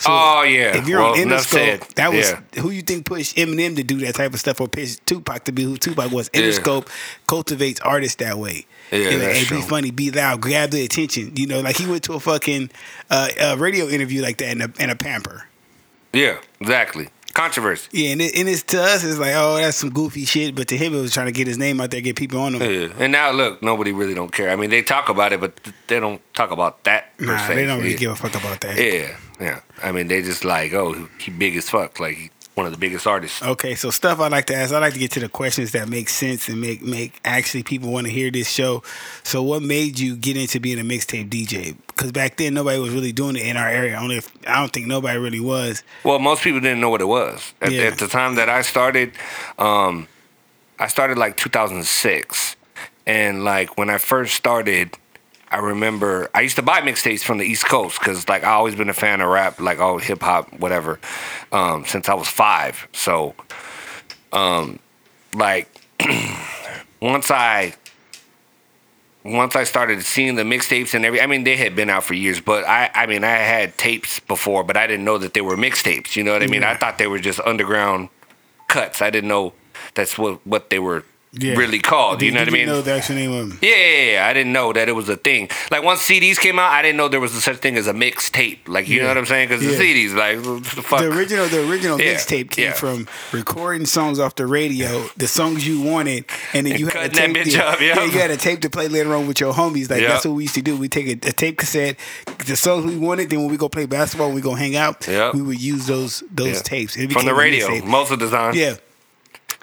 So 0.00 0.10
Oh, 0.12 0.42
yeah. 0.42 0.76
If 0.76 0.88
you're 0.88 1.00
Well, 1.00 1.12
on. 1.12 1.18
Interscope, 1.18 1.94
that 1.94 2.12
was 2.12 2.30
Yeah. 2.30 2.60
who 2.62 2.70
you 2.70 2.82
think 2.82 3.06
pushed 3.06 3.36
Eminem 3.36 3.76
to 3.76 3.82
do 3.82 3.98
that 4.00 4.14
type 4.14 4.34
of 4.34 4.40
stuff, 4.40 4.60
or 4.60 4.68
pushed 4.68 5.04
Tupac 5.06 5.44
to 5.44 5.52
be 5.52 5.62
who 5.64 5.76
Tupac 5.76 6.10
was. 6.12 6.30
Yeah. 6.32 6.42
Interscope 6.42 6.88
cultivates 7.26 7.80
artists 7.80 8.16
that 8.16 8.38
way. 8.38 8.66
Yeah, 8.90 9.08
And, 9.08 9.22
that's 9.22 9.38
hey, 9.48 9.56
be 9.56 9.62
funny, 9.62 9.90
be 9.90 10.10
loud, 10.10 10.40
grab 10.40 10.70
the 10.70 10.84
attention. 10.84 11.32
You 11.36 11.46
know, 11.46 11.60
like 11.60 11.76
he 11.76 11.86
went 11.86 12.02
to 12.04 12.12
a 12.14 12.20
fucking 12.20 12.70
uh, 13.10 13.28
uh, 13.40 13.56
radio 13.58 13.86
interview 13.88 14.22
like 14.22 14.36
that 14.38 14.50
in 14.50 14.60
a, 14.62 14.70
in 14.78 14.90
a 14.90 14.96
pamper. 14.96 15.44
yeah, 16.12 16.36
exactly. 16.60 17.08
controversy. 17.34 17.88
Yeah, 17.92 18.10
and, 18.12 18.22
it, 18.22 18.34
and 18.34 18.48
it's 18.48 18.62
to 18.64 18.80
us, 18.82 19.04
it's 19.04 19.18
like, 19.18 19.34
oh, 19.34 19.56
that's 19.56 19.76
some 19.76 19.90
goofy 19.90 20.24
shit. 20.24 20.54
But 20.54 20.68
to 20.68 20.76
him, 20.78 20.94
it 20.94 21.00
was 21.00 21.12
trying 21.12 21.26
to 21.26 21.32
get 21.32 21.46
his 21.46 21.58
name 21.58 21.80
out 21.82 21.90
there, 21.90 22.00
get 22.00 22.16
people 22.16 22.40
on 22.40 22.54
him. 22.54 22.62
Yeah. 22.62 22.88
And 22.98 23.12
now 23.12 23.30
look, 23.32 23.62
nobody 23.62 23.92
really 23.92 24.14
don't 24.14 24.32
care. 24.32 24.48
I 24.50 24.56
mean, 24.56 24.70
they 24.70 24.80
talk 24.82 25.08
about 25.10 25.32
it, 25.34 25.40
but 25.40 25.52
they 25.88 26.00
don't 26.00 26.22
talk 26.34 26.50
about 26.50 26.84
that. 26.84 27.14
Per 27.18 27.26
Nah, 27.26 27.46
se. 27.46 27.54
they 27.56 27.66
don't 27.66 27.78
really 27.80 27.90
yeah. 27.92 27.96
give 27.98 28.10
a 28.12 28.16
fuck 28.16 28.34
about 28.36 28.60
that. 28.62 28.78
Yeah, 28.78 29.14
yeah. 29.40 29.60
I 29.82 29.92
mean, 29.92 30.08
they 30.08 30.22
just 30.22 30.44
like, 30.44 30.72
oh, 30.72 31.08
he 31.18 31.30
big 31.30 31.56
as 31.56 31.68
fuck, 31.68 32.00
like 32.00 32.32
one 32.54 32.64
of 32.64 32.72
the 32.72 32.78
biggest 32.78 33.06
artists. 33.06 33.42
Okay, 33.42 33.74
so 33.74 33.90
stuff 33.90 34.18
I 34.18 34.28
like 34.28 34.46
to 34.46 34.54
ask. 34.56 34.72
I 34.72 34.78
like 34.78 34.94
to 34.94 34.98
get 34.98 35.10
to 35.12 35.20
the 35.20 35.28
questions 35.28 35.72
that 35.72 35.90
make 35.90 36.08
sense 36.08 36.48
and 36.48 36.58
make 36.58 36.80
make 36.82 37.20
actually 37.24 37.62
people 37.62 37.92
want 37.92 38.06
to 38.06 38.12
hear 38.12 38.30
this 38.30 38.48
show. 38.50 38.82
So, 39.24 39.42
what 39.42 39.62
made 39.62 39.98
you 39.98 40.16
get 40.16 40.38
into 40.38 40.58
being 40.58 40.78
a 40.80 40.82
mixtape 40.82 41.28
DJ? 41.28 41.76
Because 41.88 42.12
back 42.12 42.36
then 42.38 42.54
nobody 42.54 42.78
was 42.78 42.94
really 42.94 43.12
doing 43.12 43.36
it 43.36 43.46
in 43.46 43.58
our 43.58 43.68
area. 43.68 43.96
Only 43.96 44.16
if, 44.16 44.30
I 44.46 44.58
don't 44.60 44.72
think 44.72 44.86
nobody 44.86 45.18
really 45.18 45.40
was. 45.40 45.82
Well, 46.02 46.18
most 46.18 46.42
people 46.42 46.60
didn't 46.60 46.80
know 46.80 46.88
what 46.90 47.02
it 47.02 47.08
was 47.08 47.52
at, 47.60 47.72
Yeah. 47.72 47.82
at 47.82 47.98
the 47.98 48.08
time 48.08 48.36
that 48.36 48.48
I 48.48 48.62
started. 48.62 49.12
Um, 49.58 50.08
I 50.78 50.88
started 50.88 51.18
like 51.18 51.36
2006, 51.36 52.56
and 53.06 53.44
like 53.44 53.76
when 53.76 53.90
I 53.90 53.98
first 53.98 54.34
started, 54.34 54.96
I 55.50 55.58
remember 55.58 56.28
I 56.34 56.40
used 56.40 56.56
to 56.56 56.62
buy 56.62 56.80
mixtapes 56.80 57.22
from 57.22 57.38
the 57.38 57.44
East 57.44 57.66
Coast 57.66 57.98
because 57.98 58.28
like 58.28 58.44
I 58.44 58.52
always 58.52 58.74
been 58.74 58.88
a 58.88 58.94
fan 58.94 59.20
of 59.20 59.28
rap, 59.28 59.60
like 59.60 59.78
all 59.78 59.98
hip 59.98 60.22
hop, 60.22 60.52
whatever, 60.58 60.98
um, 61.52 61.84
since 61.84 62.08
I 62.08 62.14
was 62.14 62.28
five. 62.28 62.88
So, 62.92 63.34
um, 64.32 64.78
like 65.34 65.68
once 67.00 67.30
I 67.30 67.74
once 69.26 69.56
I 69.56 69.64
started 69.64 70.02
seeing 70.02 70.36
the 70.36 70.42
mixtapes 70.42 70.94
and 70.94 71.04
every, 71.04 71.20
I 71.20 71.26
mean, 71.26 71.44
they 71.44 71.56
had 71.56 71.74
been 71.74 71.90
out 71.90 72.04
for 72.04 72.14
years, 72.14 72.40
but 72.40 72.64
I, 72.64 72.90
I 72.94 73.06
mean, 73.06 73.24
I 73.24 73.30
had 73.30 73.76
tapes 73.76 74.20
before, 74.20 74.62
but 74.62 74.76
I 74.76 74.86
didn't 74.86 75.04
know 75.04 75.18
that 75.18 75.34
they 75.34 75.40
were 75.40 75.56
mixtapes. 75.56 76.14
You 76.14 76.22
know 76.22 76.32
what 76.32 76.42
I 76.42 76.46
mean? 76.46 76.62
I 76.62 76.76
thought 76.76 76.98
they 76.98 77.08
were 77.08 77.18
just 77.18 77.40
underground 77.40 78.08
cuts. 78.68 79.02
I 79.02 79.10
didn't 79.10 79.28
know 79.28 79.52
that's 79.94 80.16
what 80.18 80.46
what 80.46 80.70
they 80.70 80.78
were 80.78 81.04
Yeah. 81.38 81.54
really 81.54 81.78
called. 81.78 82.22
You 82.22 82.30
Did- 82.30 82.34
know 82.34 82.40
what 82.40 82.48
I 82.48 82.52
mean? 82.52 82.66
know 82.66 82.80
the 82.82 83.14
name 83.14 83.32
of 83.32 83.48
them? 83.50 83.58
Yeah, 83.62 83.70
yeah, 83.76 84.12
yeah. 84.12 84.26
I 84.26 84.32
didn't 84.32 84.52
know 84.52 84.72
that 84.72 84.88
it 84.88 84.92
was 84.92 85.08
a 85.08 85.16
thing. 85.16 85.48
Like 85.70 85.82
once 85.82 86.00
CDs 86.00 86.38
came 86.38 86.58
out, 86.58 86.72
I 86.72 86.82
didn't 86.82 86.96
know 86.96 87.08
there 87.08 87.20
was 87.20 87.34
a 87.34 87.40
such 87.40 87.58
thing 87.58 87.76
as 87.76 87.86
a 87.86 87.92
mixtape. 87.92 88.66
Like 88.66 88.88
you 88.88 89.00
know 89.02 89.08
what 89.08 89.18
I'm 89.18 89.26
saying? 89.26 89.48
Because 89.48 89.62
Yeah. 89.64 89.72
the 89.72 89.76
CDs, 90.08 90.14
like 90.14 90.42
the 90.42 90.82
fuck. 90.82 91.00
The 91.00 91.08
original, 91.10 91.46
the 91.46 91.68
original 91.68 92.00
Yeah, 92.00 92.14
mixtape 92.14 92.50
came 92.50 92.66
yeah. 92.66 92.72
from 92.72 93.06
recording 93.32 93.86
songs 93.86 94.18
off 94.18 94.34
the 94.36 94.46
radio, 94.46 95.08
the 95.16 95.28
songs 95.28 95.66
you 95.66 95.80
wanted, 95.82 96.24
and 96.52 96.66
then 96.66 96.72
And 96.74 96.80
you 96.80 96.86
had 96.88 97.12
to 97.12 97.20
tape 97.20 97.34
that 97.34 97.44
the- 97.44 97.64
up, 97.66 97.80
yeah. 97.80 98.04
you 98.04 98.10
had 98.12 98.30
a 98.30 98.36
tape 98.36 98.60
to 98.62 98.70
play 98.70 98.88
later 98.88 99.14
on 99.14 99.26
with 99.26 99.40
your 99.40 99.52
homies. 99.52 99.90
Like 99.90 100.02
Yeah. 100.02 100.08
that's 100.08 100.24
what 100.24 100.34
we 100.34 100.44
used 100.44 100.54
to 100.54 100.62
do. 100.62 100.76
We 100.76 100.88
take 100.88 101.06
a, 101.06 101.28
a 101.28 101.32
tape 101.32 101.58
cassette, 101.58 101.96
the 102.46 102.56
songs 102.56 102.84
we 102.86 102.96
wanted. 102.96 103.30
Then 103.30 103.40
when 103.40 103.50
we 103.50 103.56
go 103.56 103.68
play 103.68 103.86
basketball, 103.86 104.32
we 104.32 104.40
go 104.40 104.54
hang 104.54 104.76
out. 104.76 105.06
Yeah. 105.08 105.30
We 105.34 105.42
would 105.42 105.60
use 105.60 105.86
those 105.86 106.22
those 106.30 106.56
Yeah. 106.56 106.62
tapes 106.62 106.96
It 106.96 107.12
from 107.12 107.26
the 107.26 107.34
radio 107.34 107.84
most 107.84 108.10
of 108.10 108.18
the 108.20 108.30
time. 108.30 108.54
Yeah. 108.54 108.74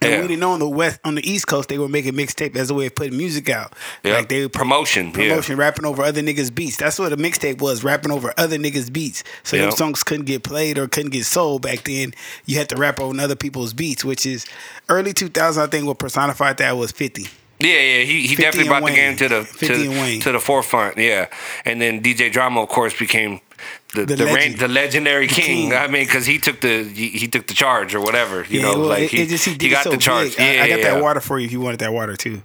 And 0.03 0.11
Yeah. 0.11 0.21
we 0.21 0.27
didn't 0.27 0.39
know 0.41 0.51
on 0.51 0.59
the 0.59 0.67
west, 0.69 0.99
on 1.03 1.15
the 1.15 1.29
east 1.29 1.47
coast, 1.47 1.69
they 1.69 1.77
were 1.77 1.87
making 1.87 2.13
mixtape 2.13 2.55
as 2.55 2.69
a 2.69 2.73
way 2.73 2.85
of 2.87 2.95
putting 2.95 3.17
music 3.17 3.49
out. 3.49 3.73
Yeah. 4.03 4.13
Like 4.15 4.29
they 4.29 4.41
would 4.41 4.53
promotion. 4.53 5.07
Yeah. 5.07 5.11
promotion, 5.29 5.57
rapping 5.57 5.85
over 5.85 6.03
other 6.03 6.21
niggas' 6.21 6.53
beats. 6.53 6.77
That's 6.77 6.99
what 6.99 7.13
a 7.13 7.17
mixtape 7.17 7.61
was, 7.61 7.83
rapping 7.83 8.11
over 8.11 8.33
other 8.37 8.57
niggas' 8.57 8.91
beats. 8.91 9.23
So 9.43 9.55
Yep. 9.57 9.73
songs 9.73 10.03
couldn't 10.03 10.25
get 10.25 10.43
played 10.43 10.77
or 10.77 10.87
couldn't 10.87 11.11
get 11.11 11.25
sold 11.25 11.61
back 11.61 11.83
then. 11.85 12.13
You 12.45 12.57
had 12.57 12.69
to 12.69 12.75
rap 12.75 12.99
on 12.99 13.19
other 13.19 13.35
people's 13.35 13.73
beats, 13.73 14.03
which 14.05 14.25
is 14.25 14.45
early 14.89 15.13
2000. 15.13 15.63
I 15.63 15.67
think 15.67 15.85
what 15.87 15.99
personified 15.99 16.57
that 16.57 16.75
was 16.77 16.91
50. 16.91 17.27
Yeah, 17.59 17.69
yeah, 17.79 18.03
he, 18.03 18.27
he 18.27 18.35
definitely 18.35 18.67
brought 18.67 18.83
the 18.83 18.91
game 18.91 19.15
to 19.17 19.29
the 19.29 19.43
50 19.45 19.85
and 19.85 19.91
Wayne. 19.91 20.19
to, 20.19 20.25
to 20.25 20.31
the 20.33 20.39
forefront. 20.39 20.97
Yeah, 20.97 21.27
and 21.63 21.79
then 21.81 22.01
DJ 22.01 22.29
Drama, 22.31 22.61
of 22.61 22.67
course, 22.67 22.97
became 22.97 23.39
the 23.95 24.05
The 24.05 24.15
the, 24.15 24.25
legend. 24.25 24.59
the 24.59 24.67
legendary 24.67 25.27
king. 25.27 25.45
king. 25.69 25.73
I 25.73 25.87
mean, 25.87 26.05
because 26.05 26.25
he 26.25 26.39
took 26.39 26.61
the 26.61 26.83
he, 26.83 27.09
he 27.09 27.27
took 27.27 27.47
the 27.47 27.53
charge 27.53 27.93
or 27.95 28.01
whatever. 28.01 28.45
You 28.49 28.61
know, 28.61 28.79
well, 28.79 28.87
like 28.89 29.03
it, 29.03 29.11
he, 29.11 29.25
just 29.27 29.45
he, 29.45 29.57
he, 29.59 29.69
got 29.69 29.83
so 29.83 29.91
the 29.91 29.97
charge. 29.97 30.39
I- 30.39 30.53
Yeah, 30.53 30.63
I, 30.63 30.67
got 30.69 30.79
yeah. 30.79 30.93
that 30.95 31.03
water 31.03 31.19
for 31.19 31.39
you 31.39 31.45
if 31.45 31.51
you 31.51 31.61
wanted 31.61 31.79
that 31.81 31.93
water 31.93 32.15
too. 32.15 32.41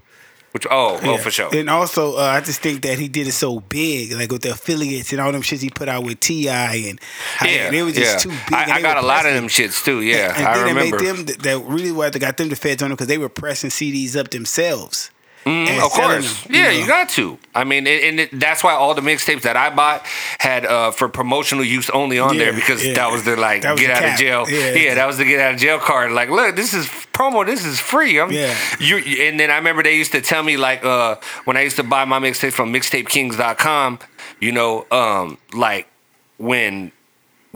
Which 0.52 0.66
oh 0.70 0.98
oh 1.02 1.12
Yeah. 1.12 1.16
for 1.18 1.30
sure. 1.30 1.50
And 1.54 1.68
also, 1.68 2.16
uh, 2.16 2.20
I 2.22 2.40
just 2.40 2.60
think 2.62 2.80
that 2.82 2.98
he 2.98 3.06
did 3.08 3.26
it 3.26 3.32
so 3.32 3.60
big, 3.60 4.12
like 4.12 4.32
with 4.32 4.40
the 4.42 4.48
Aphilliates 4.48 5.12
and 5.12 5.20
all 5.20 5.30
them 5.30 5.42
shits 5.42 5.60
he 5.60 5.68
put 5.68 5.88
out 5.90 6.04
with 6.04 6.20
T.I. 6.20 6.74
and 6.88 6.98
yeah, 7.44 7.70
they 7.70 7.82
were 7.82 7.92
just 7.92 8.24
yeah. 8.24 8.32
too 8.32 8.38
big. 8.48 8.54
I, 8.54 8.76
I 8.76 8.80
got 8.80 8.96
a 8.96 9.06
lot 9.06 9.26
of 9.26 9.34
them 9.34 9.48
shits 9.48 9.84
too. 9.84 10.00
Yeah, 10.00 10.34
and 10.36 10.46
I 10.46 10.56
then 10.56 10.68
remember. 10.74 10.96
it 10.96 11.02
made 11.02 11.26
them 11.26 11.36
that- 11.42 11.64
really 11.70 11.92
what 11.92 12.14
they 12.14 12.18
got 12.18 12.38
them 12.38 12.48
the 12.48 12.56
feds 12.56 12.82
on 12.82 12.88
them 12.88 12.96
because 12.96 13.08
they 13.08 13.18
were 13.18 13.28
pressing 13.28 13.68
CDs 13.70 14.16
up 14.16 14.30
themselves. 14.30 15.10
Mm, 15.44 15.82
of 15.82 15.90
course, 15.92 16.42
them, 16.44 16.54
yeah, 16.54 16.64
know. 16.64 16.70
you 16.70 16.86
got 16.86 17.08
to. 17.10 17.38
I 17.54 17.64
mean, 17.64 17.86
and, 17.86 18.02
and 18.04 18.20
it, 18.20 18.30
that's 18.40 18.62
why 18.62 18.74
all 18.74 18.94
the 18.94 19.00
mixtapes 19.00 19.42
that 19.42 19.56
I 19.56 19.70
bought 19.74 20.04
had 20.38 20.66
uh, 20.66 20.90
for 20.90 21.08
promotional 21.08 21.64
use 21.64 21.88
only 21.90 22.18
on 22.18 22.34
Yeah, 22.34 22.44
there 22.46 22.52
because 22.52 22.84
yeah. 22.84 22.94
that 22.94 23.10
was 23.10 23.24
their 23.24 23.36
like 23.36 23.64
was 23.64 23.80
get 23.80 23.86
the 23.88 23.92
out 23.94 24.00
cap. 24.02 24.12
of 24.14 24.18
jail. 24.18 24.44
Yeah. 24.50 24.74
Yeah. 24.74 24.94
that 24.96 25.06
was 25.06 25.16
the 25.16 25.24
get 25.24 25.40
out 25.40 25.54
of 25.54 25.60
jail 25.60 25.78
card. 25.78 26.12
Like, 26.12 26.28
look, 26.28 26.54
this 26.54 26.74
is 26.74 26.86
promo. 26.86 27.46
This 27.46 27.64
is 27.64 27.80
free. 27.80 28.20
I'm, 28.20 28.30
Yeah. 28.30 28.54
You 28.78 28.98
and 28.98 29.40
then 29.40 29.50
I 29.50 29.56
remember 29.56 29.82
they 29.82 29.96
used 29.96 30.12
to 30.12 30.20
tell 30.20 30.42
me 30.42 30.56
like 30.58 30.84
uh, 30.84 31.16
when 31.44 31.56
I 31.56 31.62
used 31.62 31.76
to 31.76 31.82
buy 31.82 32.04
my 32.04 32.18
mixtape 32.20 32.52
from 32.52 32.72
mixtapekings.com. 32.72 34.00
You 34.40 34.52
know, 34.52 34.86
um, 34.90 35.38
like 35.54 35.88
when 36.36 36.92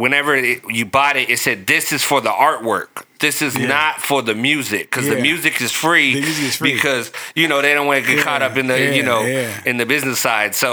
whenever 0.03 0.35
it, 0.35 0.61
you 0.69 0.85
bought 0.85 1.17
it, 1.17 1.31
it 1.31 1.39
said 1.39 1.67
this 1.67 1.93
is 1.93 2.03
for 2.03 2.21
the 2.21 2.35
artwork. 2.49 3.05
This 3.21 3.41
is 3.41 3.53
Yeah. 3.57 3.69
not 3.79 3.95
for 4.09 4.21
the 4.21 4.35
music 4.35 4.83
because 4.91 5.07
Yeah. 5.07 5.15
the 5.15 5.21
music 5.31 5.61
is 5.61 5.71
free. 5.71 6.15
The 6.15 6.21
music 6.29 6.45
is 6.51 6.57
free. 6.57 6.75
because 6.75 7.13
you 7.41 7.47
know 7.51 7.63
they 7.63 7.73
don't 7.77 7.87
want 7.87 7.99
to 8.03 8.07
get 8.11 8.19
Yeah, 8.19 8.25
caught 8.29 8.43
up 8.43 8.57
in 8.57 8.67
the 8.67 8.79
you 8.97 9.05
know 9.11 9.23
in 9.71 9.77
the 9.77 9.87
business 9.87 10.19
side. 10.19 10.51
So 10.63 10.71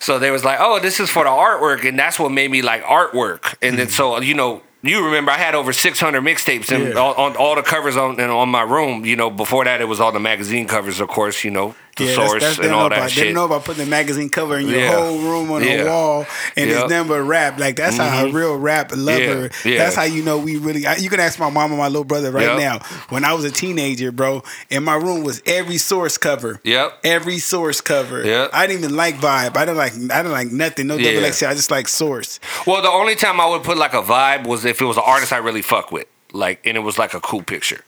so 0.00 0.18
they 0.18 0.30
was 0.30 0.44
like, 0.44 0.58
oh, 0.66 0.78
this 0.86 0.98
is 0.98 1.08
for 1.10 1.24
the 1.24 1.30
artwork, 1.48 1.80
and 1.88 1.98
that's 1.98 2.18
what 2.18 2.30
made 2.40 2.50
me 2.50 2.62
like 2.62 2.82
artwork. 2.84 3.42
And 3.60 3.78
then 3.78 3.88
mm. 3.88 3.98
so 3.98 4.04
you 4.20 4.34
know. 4.34 4.52
You 4.80 5.04
remember 5.04 5.32
I 5.32 5.38
had 5.46 5.56
over 5.56 5.72
600 5.72 6.22
mixtapes 6.22 6.70
and 6.70 6.82
Yeah. 6.94 7.00
on, 7.06 7.14
on 7.24 7.36
all 7.36 7.56
the 7.56 7.64
covers 7.74 7.96
on 7.96 8.10
and 8.20 8.30
on 8.30 8.48
my 8.48 8.62
room. 8.62 9.04
You 9.04 9.16
know, 9.16 9.28
before 9.28 9.64
that 9.64 9.80
it 9.80 9.88
was 9.92 9.98
all 9.98 10.12
the 10.12 10.20
magazine 10.32 10.66
covers, 10.68 11.00
of 11.00 11.08
course. 11.08 11.42
You 11.46 11.50
know, 11.50 11.74
the 11.98 12.04
Yeah, 12.04 12.14
source 12.14 12.32
that's, 12.32 12.44
that's, 12.44 12.56
they 12.58 12.62
and 12.64 12.70
don't 12.70 12.78
know 12.78 12.82
all 12.84 12.88
that 12.88 12.98
about, 12.98 13.10
shit. 13.10 13.24
don't 13.24 13.34
know 13.34 13.44
about 13.44 13.64
putting 13.64 13.84
the 13.84 13.90
magazine 13.90 14.28
cover 14.30 14.56
in 14.58 14.66
your 14.68 14.80
Yeah. 14.80 14.92
whole 14.96 15.18
room 15.18 15.50
on 15.50 15.62
Yeah. 15.62 15.82
the 15.84 15.90
wall, 15.90 16.26
and 16.56 16.70
Yep. 16.70 16.82
it's 16.84 16.90
nothing 16.90 17.08
but 17.08 17.20
rap. 17.22 17.58
Like 17.58 17.76
that's 17.76 17.96
how 17.96 18.26
a 18.26 18.30
real 18.32 18.56
rap 18.56 18.90
lover. 18.94 19.48
Mm-hmm. 19.50 19.68
Yeah. 19.68 19.78
That's 19.78 19.94
how 19.96 20.04
you 20.04 20.22
know 20.22 20.38
we 20.38 20.56
really. 20.56 20.86
I, 20.86 20.96
you 20.96 21.10
can 21.10 21.20
ask 21.20 21.38
my 21.38 21.50
mom 21.50 21.70
and 21.70 21.78
my 21.78 21.88
little 21.88 22.04
brother 22.04 22.30
right 22.30 22.44
Yep. 22.46 22.58
now. 22.58 22.78
When 23.10 23.24
I 23.24 23.32
was 23.34 23.44
a 23.44 23.50
teenager, 23.50 24.10
bro, 24.12 24.42
in 24.70 24.84
my 24.84 24.94
room 24.94 25.22
was 25.24 25.42
every 25.46 25.78
source 25.78 26.16
cover. 26.16 26.60
Yep. 26.64 27.00
Every 27.04 27.38
source 27.38 27.80
cover. 27.80 28.24
Yep. 28.24 28.50
I 28.52 28.66
didn't 28.66 28.84
even 28.84 28.96
like 28.96 29.16
vibe. 29.16 29.56
I 29.56 29.64
didn't 29.64 29.76
like. 29.78 29.92
I 29.94 30.22
didn't 30.22 30.32
like 30.32 30.50
nothing. 30.52 30.86
No 30.86 30.96
double 30.96 31.10
Yeah. 31.10 31.26
X. 31.26 31.42
I 31.42 31.54
just 31.54 31.70
like 31.70 31.88
source. 31.88 32.40
Well, 32.66 32.80
the 32.82 32.88
only 32.90 33.14
time 33.16 33.40
I 33.40 33.46
would 33.46 33.62
put 33.64 33.76
like 33.76 33.92
a 33.94 34.02
vibe 34.02 34.46
was 34.46 34.64
if 34.64 34.80
it 34.80 34.84
was 34.84 34.96
an 34.96 35.02
artist 35.06 35.32
I 35.32 35.38
really 35.38 35.62
fuck 35.62 35.90
with, 35.92 36.06
like, 36.32 36.60
and 36.64 36.76
it 36.76 36.80
was 36.80 36.98
like 36.98 37.14
a 37.14 37.20
cool 37.20 37.42
picture. 37.42 37.80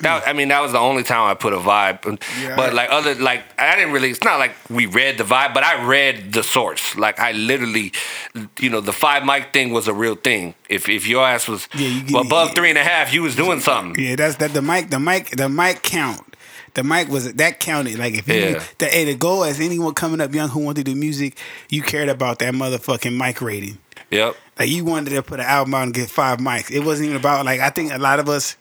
That 0.00 0.26
I 0.26 0.32
mean, 0.32 0.48
that 0.48 0.60
was 0.60 0.72
the 0.72 0.78
only 0.78 1.02
time 1.04 1.30
I 1.30 1.34
put 1.34 1.52
a 1.52 1.58
vibe. 1.58 2.20
Yeah, 2.40 2.56
but 2.56 2.74
like 2.74 2.90
other, 2.90 3.14
like 3.14 3.44
I 3.60 3.76
didn't 3.76 3.92
really. 3.92 4.10
It's 4.10 4.24
not 4.24 4.38
like 4.38 4.52
we 4.68 4.86
read 4.86 5.18
the 5.18 5.24
vibe, 5.24 5.54
but 5.54 5.62
I 5.62 5.84
read 5.84 6.32
the 6.32 6.42
source. 6.42 6.96
Like 6.96 7.20
I 7.20 7.32
literally, 7.32 7.92
you 8.58 8.68
know, 8.70 8.80
the 8.80 8.92
five 8.92 9.24
mic 9.24 9.52
thing 9.52 9.70
was 9.72 9.86
a 9.88 9.94
real 9.94 10.16
thing. 10.16 10.54
If 10.68 10.88
if 10.88 11.06
your 11.06 11.24
ass 11.24 11.46
was 11.46 11.68
Yeah, 11.74 11.88
you 11.88 12.18
above 12.18 12.54
three 12.54 12.70
and 12.70 12.78
a 12.78 12.82
half, 12.82 13.12
you 13.12 13.22
was 13.22 13.36
doing 13.36 13.60
something. 13.60 14.02
Yeah, 14.02 14.16
that's 14.16 14.36
that. 14.36 14.54
The 14.54 14.62
mic, 14.62 14.90
the 14.90 14.98
mic, 14.98 15.30
the 15.36 15.48
mic 15.48 15.82
count. 15.82 16.34
The 16.74 16.82
mic 16.82 17.08
was 17.08 17.30
that 17.34 17.60
counted. 17.60 17.98
Like 17.98 18.14
if 18.14 18.26
you 18.26 18.34
Yeah. 18.34 18.62
the 18.78 18.86
hey, 18.86 19.04
the 19.04 19.14
goal 19.14 19.44
as 19.44 19.60
anyone 19.60 19.94
coming 19.94 20.20
up 20.20 20.34
young 20.34 20.48
who 20.48 20.60
wanted 20.60 20.86
to 20.86 20.92
do 20.94 20.98
music, 20.98 21.36
you 21.68 21.82
cared 21.82 22.08
about 22.08 22.38
that 22.40 22.54
motherfucking 22.54 23.16
mic 23.16 23.40
rating. 23.42 23.78
Yep. 24.10 24.36
Like 24.58 24.68
you 24.68 24.84
wanted 24.84 25.10
to 25.10 25.22
put 25.22 25.38
an 25.38 25.46
album 25.46 25.74
out 25.74 25.82
and 25.84 25.94
get 25.94 26.08
five 26.10 26.38
mics. 26.38 26.70
It 26.70 26.80
wasn't 26.80 27.06
even 27.06 27.18
about 27.18 27.44
like 27.44 27.60
I 27.60 27.70
think 27.70 27.92
a 27.92 27.98
lot 27.98 28.18
of 28.18 28.28
us 28.28 28.56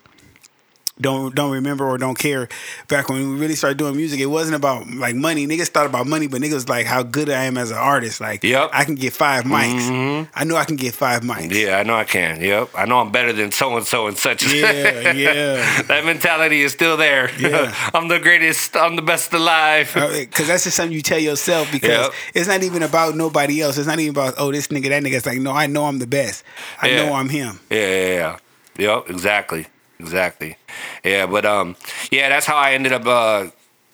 don't 1.02 1.34
don't 1.36 1.52
remember 1.52 1.86
or 1.86 1.98
don't 1.98 2.18
care 2.18 2.48
back 2.88 3.10
when 3.10 3.20
we 3.20 3.40
really 3.40 3.56
started 3.56 3.78
doing 3.78 3.96
music. 3.98 4.20
It 4.20 4.28
wasn't 4.28 4.56
about 4.56 4.88
like 4.90 5.16
money. 5.16 5.48
Niggas 5.48 5.68
thought 5.70 5.86
about 5.86 6.08
money, 6.08 6.28
but 6.28 6.42
niggas 6.42 6.70
like 6.70 6.86
how 6.86 7.04
good 7.04 7.30
I 7.30 7.46
am 7.46 7.58
as 7.58 7.72
an 7.72 7.78
artist. 7.78 8.22
Like 8.22 8.44
Yep. 8.44 8.70
I 8.74 8.84
can 8.86 8.96
get 8.96 9.14
five 9.14 9.44
mics. 9.46 9.82
Mm-hmm. 9.90 10.32
I 10.36 10.44
know 10.44 10.56
I 10.56 10.66
can 10.66 10.76
get 10.76 10.94
five 10.94 11.22
mics. 11.22 11.54
Yeah, 11.54 11.78
I 11.78 11.84
know 11.84 11.96
I 11.96 12.04
can. 12.04 12.42
Yep. 12.42 12.70
I 12.76 12.86
know 12.86 13.00
I'm 13.00 13.12
better 13.12 13.34
than 13.34 13.52
so 13.52 13.76
and 13.78 13.86
so 13.86 14.08
and 14.08 14.18
such. 14.18 14.44
Yeah, 14.54 15.12
yeah. 15.12 15.82
that 15.84 16.06
mentality 16.06 16.62
is 16.62 16.72
still 16.74 16.98
there. 16.98 17.30
Yeah. 17.40 17.74
I'm 17.94 18.08
the 18.08 18.20
greatest. 18.20 18.76
I'm 18.78 18.96
the 18.96 19.02
best 19.02 19.34
alive. 19.34 19.96
Uh, 19.96 20.10
because 20.20 20.48
that's 20.48 20.64
just 20.66 20.78
something 20.78 20.94
you 20.96 21.02
tell 21.02 21.20
yourself 21.20 21.72
because 21.72 21.90
Yep. 21.90 22.12
it's 22.36 22.48
not 22.48 22.64
even 22.64 22.84
about 22.84 23.16
nobody 23.16 23.62
else. 23.62 23.78
It's 23.78 23.88
not 23.88 24.00
even 24.00 24.12
about, 24.12 24.36
oh, 24.38 24.52
this 24.52 24.68
nigga, 24.70 24.90
that 24.90 25.04
nigga. 25.04 25.14
It's 25.18 25.26
like, 25.26 25.40
no, 25.40 25.52
I 25.52 25.68
know 25.68 25.86
I'm 25.86 26.00
the 26.00 26.08
best. 26.08 26.44
I 26.82 26.90
Yeah. 26.90 27.06
know 27.06 27.14
I'm 27.14 27.30
him. 27.30 27.60
Yeah, 27.70 27.78
yeah, 27.88 28.08
yeah. 28.14 28.38
Yep, 28.78 29.10
exactly. 29.10 29.68
Exactly. 30.02 30.58
Yeah, 31.04 31.28
but 31.28 31.46
um 31.46 31.76
yeah, 32.12 32.30
that's 32.30 32.48
how 32.48 32.58
I 32.58 32.74
ended 32.74 32.92
up 32.92 33.06
uh 33.06 33.48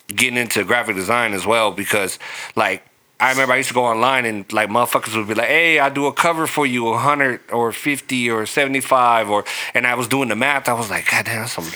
getting 0.08 0.38
into 0.38 0.64
graphic 0.64 0.96
design 0.96 1.34
as 1.34 1.44
well 1.44 1.70
because 1.70 2.18
like 2.56 2.82
I 3.20 3.30
remember 3.30 3.52
I 3.52 3.56
used 3.58 3.68
to 3.68 3.74
go 3.74 3.84
online 3.84 4.24
and 4.24 4.50
like 4.52 4.70
motherfuckers 4.70 5.14
would 5.16 5.28
be 5.28 5.34
like, 5.34 5.48
"Hey, 5.48 5.80
I 5.80 5.88
do 5.90 6.06
a 6.06 6.12
cover 6.12 6.46
for 6.46 6.64
you, 6.66 6.94
hundred 6.94 7.40
or 7.52 7.72
fifty 7.72 8.30
or 8.30 8.46
seventy-five, 8.46 9.28
or," 9.28 9.44
and 9.74 9.86
I 9.86 9.94
was 9.96 10.06
doing 10.08 10.28
the 10.28 10.36
math. 10.36 10.68
I 10.68 10.72
was 10.72 10.88
like, 10.88 11.10
"God 11.10 11.24
damn, 11.26 11.40
that's 11.40 11.52
some 11.52 11.68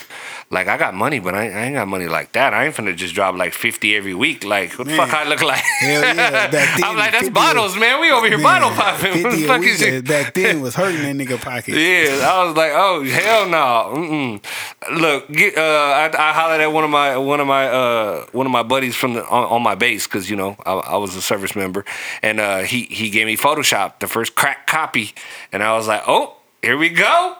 Like 0.52 0.68
I 0.68 0.76
got 0.76 0.92
money, 0.92 1.18
but 1.18 1.34
I, 1.34 1.48
I 1.48 1.64
ain't 1.64 1.76
got 1.76 1.88
money 1.88 2.08
like 2.08 2.32
that. 2.32 2.52
I 2.52 2.66
ain't 2.66 2.74
finna 2.74 2.94
just 2.94 3.14
drop 3.14 3.34
like 3.36 3.54
fifty 3.54 3.96
every 3.96 4.12
week. 4.12 4.44
Like 4.44 4.78
what 4.78 4.86
the 4.86 4.94
fuck 4.94 5.14
I 5.14 5.24
look 5.24 5.40
like? 5.40 5.62
Hell 5.62 6.02
yeah, 6.02 6.14
back 6.14 6.50
then, 6.76 6.84
I'm 6.84 6.94
like 6.94 7.12
that's 7.12 7.24
50 7.24 7.32
bottles, 7.32 7.74
man. 7.78 8.02
We 8.02 8.10
over 8.10 8.28
here 8.28 8.36
Man, 8.36 8.60
bottle 8.60 8.70
popping. 8.70 9.22
What 9.24 9.30
the 9.32 9.38
50 9.38 9.44
a 9.44 9.46
fuck 9.46 9.60
week 9.60 9.70
is 9.70 9.80
it? 9.80 10.06
back 10.06 10.34
then 10.34 10.60
was 10.60 10.74
hurting 10.74 11.00
that 11.00 11.16
nigga 11.16 11.40
pocket. 11.40 11.74
Yeah, 11.78 12.30
I 12.30 12.44
was 12.44 12.54
like, 12.54 12.72
oh 12.74 13.02
hell 13.02 13.48
no. 13.48 13.92
Mm-mm. 13.96 15.00
Look, 15.00 15.32
get, 15.32 15.56
uh, 15.56 15.60
I, 15.62 16.10
I 16.18 16.32
hollered 16.34 16.60
at 16.60 16.70
one 16.70 16.84
of 16.84 16.90
my 16.90 17.16
one 17.16 17.40
of 17.40 17.46
my 17.46 17.68
uh, 17.68 18.26
one 18.32 18.44
of 18.44 18.52
my 18.52 18.62
buddies 18.62 18.94
from 18.94 19.14
the 19.14 19.24
on, 19.24 19.44
on 19.44 19.62
my 19.62 19.74
base 19.74 20.06
because 20.06 20.28
you 20.28 20.36
know 20.36 20.56
I, 20.66 20.72
I 20.72 20.96
was 20.98 21.16
a 21.16 21.22
service 21.22 21.56
member, 21.56 21.86
and 22.20 22.40
uh, 22.40 22.58
he 22.58 22.82
he 22.82 23.08
gave 23.08 23.26
me 23.26 23.38
Photoshop 23.38 24.00
the 24.00 24.06
first 24.06 24.34
crack 24.34 24.66
copy, 24.66 25.14
and 25.50 25.62
I 25.62 25.72
was 25.72 25.88
like, 25.88 26.02
oh, 26.06 26.36
here 26.60 26.76
we 26.76 26.90
go. 26.90 27.36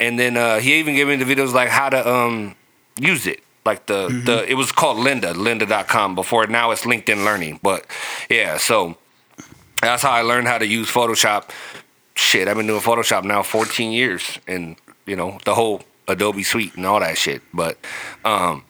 And 0.00 0.18
then 0.18 0.36
uh, 0.36 0.58
he 0.58 0.74
even 0.80 0.94
gave 0.94 1.06
me 1.06 1.16
the 1.16 1.24
videos 1.24 1.52
like 1.52 1.68
how 1.68 1.88
to 1.90 2.08
um 2.08 2.56
use 2.98 3.26
it. 3.26 3.40
Like 3.64 3.86
the, 3.86 4.08
the 4.24 4.50
it 4.50 4.54
was 4.54 4.72
called 4.72 4.96
Lynda, 4.98 5.34
lynda.com 5.34 6.14
before 6.14 6.46
now 6.46 6.70
it's 6.70 6.82
LinkedIn 6.82 7.24
Learning. 7.24 7.60
But 7.62 7.86
yeah, 8.30 8.56
so 8.56 8.96
that's 9.82 10.02
how 10.02 10.10
I 10.10 10.22
learned 10.22 10.48
how 10.48 10.58
to 10.58 10.66
use 10.66 10.88
Photoshop. 10.88 11.50
Shit, 12.14 12.48
I've 12.48 12.56
been 12.56 12.66
doing 12.66 12.80
Photoshop 12.80 13.24
now 13.24 13.42
14 13.42 13.92
years 13.92 14.38
and 14.48 14.76
you 15.06 15.14
know, 15.14 15.38
the 15.44 15.54
whole 15.54 15.82
Adobe 16.08 16.42
suite 16.42 16.74
and 16.74 16.86
all 16.86 17.00
that 17.00 17.18
shit. 17.18 17.42
But 17.52 17.78
um 18.24 18.64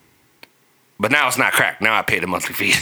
but 0.99 1.09
now 1.11 1.27
it's 1.27 1.37
not 1.37 1.53
cracked. 1.53 1.81
Now 1.81 1.97
I 1.97 2.03
pay 2.03 2.19
the 2.19 2.27
monthly 2.27 2.53
fee. 2.53 2.73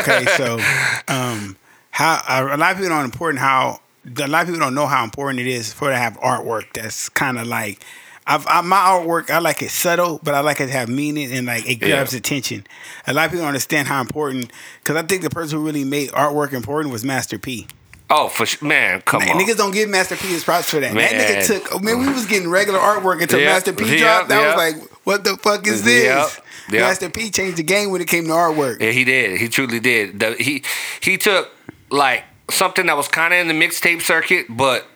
okay, 0.00 0.24
so 0.36 0.54
um, 1.08 1.56
how 1.90 2.20
a 2.26 2.56
lot 2.56 2.72
of 2.72 2.78
people 2.78 2.88
don't 2.88 3.04
important 3.04 3.38
how 3.38 3.80
a 4.18 4.26
lot 4.26 4.42
of 4.42 4.46
people 4.48 4.60
don't 4.60 4.74
know 4.74 4.86
how 4.86 5.04
important 5.04 5.40
it 5.40 5.46
is 5.46 5.72
for 5.72 5.90
to 5.90 5.96
have 5.96 6.18
artwork 6.20 6.72
that's 6.74 7.08
kind 7.08 7.38
of 7.38 7.46
like. 7.46 7.84
I've, 8.30 8.46
I, 8.46 8.60
my 8.60 8.76
artwork, 8.76 9.30
I 9.30 9.38
like 9.38 9.62
it 9.62 9.70
subtle, 9.70 10.20
but 10.22 10.34
I 10.34 10.40
like 10.40 10.60
it 10.60 10.66
to 10.66 10.72
have 10.72 10.90
meaning 10.90 11.32
and 11.32 11.46
like 11.46 11.66
it 11.66 11.76
grabs 11.76 12.12
Yeah. 12.12 12.18
attention. 12.18 12.66
A 13.06 13.14
lot 13.14 13.24
of 13.24 13.30
people 13.30 13.40
don't 13.44 13.48
understand 13.48 13.88
how 13.88 14.02
important, 14.02 14.52
because 14.82 14.96
I 14.96 15.02
think 15.06 15.22
the 15.22 15.30
person 15.30 15.58
who 15.58 15.64
really 15.64 15.82
made 15.84 16.10
artwork 16.10 16.52
important 16.52 16.92
was 16.92 17.06
Master 17.06 17.38
P. 17.38 17.66
oh, 18.10 18.28
for 18.28 18.44
sh- 18.44 18.60
man, 18.60 19.00
come 19.00 19.20
Man, 19.20 19.30
on. 19.36 19.42
niggas 19.42 19.56
don't 19.56 19.70
give 19.70 19.88
Master 19.88 20.14
P 20.14 20.28
his 20.28 20.44
props 20.44 20.68
for 20.68 20.78
that. 20.80 20.92
That 20.92 21.12
Man. 21.12 21.42
nigga 21.42 21.46
took. 21.46 21.74
Oh, 21.74 21.78
man, 21.78 21.98
we 22.00 22.06
was 22.12 22.26
getting 22.26 22.50
regular 22.50 22.78
artwork 22.78 23.22
until 23.22 23.38
Yep, 23.40 23.48
Master 23.50 23.72
P 23.72 23.84
yep, 23.92 23.98
dropped. 24.00 24.28
That 24.28 24.40
yep. 24.42 24.56
was 24.56 24.74
like, 24.74 24.90
what 25.06 25.24
the 25.24 25.36
fuck 25.38 25.66
is 25.66 25.84
this? 25.84 26.38
Master 26.70 27.08
P 27.08 27.30
changed 27.30 27.56
the 27.56 27.62
game 27.62 27.90
when 27.90 28.02
it 28.02 28.08
came 28.08 28.24
to 28.24 28.30
artwork. 28.32 28.78
Yeah, 28.82 28.90
he 28.90 29.04
did. 29.04 29.40
He 29.40 29.48
truly 29.48 29.80
did. 29.80 30.20
The, 30.20 30.34
he 30.38 30.62
he 31.00 31.16
took 31.16 31.50
like 31.88 32.24
something 32.50 32.86
that 32.86 32.96
was 32.96 33.08
kind 33.08 33.32
of 33.34 33.40
in 33.40 33.48
the 33.48 33.54
mixtape 33.54 34.02
circuit, 34.02 34.46
but 34.48 34.86